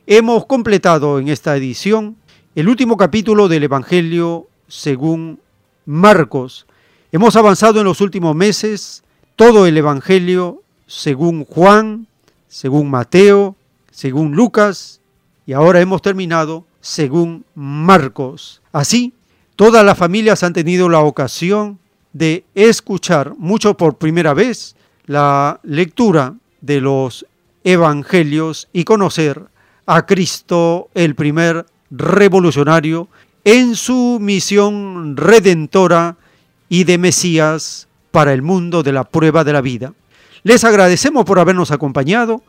Hemos 0.06 0.44
completado 0.44 1.18
en 1.18 1.28
esta 1.28 1.56
edición 1.56 2.18
el 2.54 2.68
último 2.68 2.98
capítulo 2.98 3.48
del 3.48 3.64
Evangelio 3.64 4.46
según 4.68 5.40
Marcos. 5.86 6.66
Hemos 7.10 7.34
avanzado 7.36 7.80
en 7.80 7.86
los 7.86 8.02
últimos 8.02 8.36
meses 8.36 9.02
todo 9.36 9.66
el 9.66 9.76
Evangelio 9.78 10.62
según 10.86 11.46
Juan, 11.46 12.06
según 12.48 12.90
Mateo, 12.90 13.56
según 13.90 14.32
Lucas 14.32 15.00
y 15.46 15.54
ahora 15.54 15.80
hemos 15.80 16.02
terminado 16.02 16.66
según 16.82 17.46
Marcos. 17.54 18.60
Así, 18.70 19.14
todas 19.56 19.84
las 19.84 19.96
familias 19.96 20.42
han 20.42 20.52
tenido 20.52 20.90
la 20.90 21.00
ocasión 21.00 21.78
de 22.12 22.44
escuchar 22.54 23.34
mucho 23.38 23.78
por 23.78 23.96
primera 23.96 24.34
vez 24.34 24.76
la 25.06 25.58
lectura 25.62 26.34
de 26.60 26.82
los 26.82 27.24
evangelios 27.64 28.68
y 28.74 28.84
conocer 28.84 29.42
a 29.86 30.04
Cristo, 30.04 30.90
el 30.94 31.14
primer 31.14 31.64
revolucionario, 31.92 33.08
en 33.44 33.76
su 33.76 34.18
misión 34.20 35.16
redentora 35.16 36.16
y 36.68 36.84
de 36.84 36.98
Mesías 36.98 37.86
para 38.10 38.32
el 38.32 38.42
mundo 38.42 38.82
de 38.82 38.92
la 38.92 39.04
prueba 39.04 39.44
de 39.44 39.52
la 39.52 39.60
vida. 39.60 39.92
Les 40.42 40.64
agradecemos 40.64 41.24
por 41.24 41.38
habernos 41.38 41.70
acompañado 41.70 42.42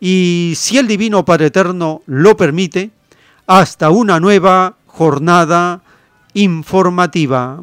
y 0.00 0.54
si 0.56 0.78
el 0.78 0.86
Divino 0.86 1.24
Padre 1.24 1.46
Eterno 1.46 2.02
lo 2.06 2.36
permite, 2.36 2.90
hasta 3.46 3.90
una 3.90 4.20
nueva 4.20 4.76
jornada 4.86 5.82
informativa. 6.34 7.62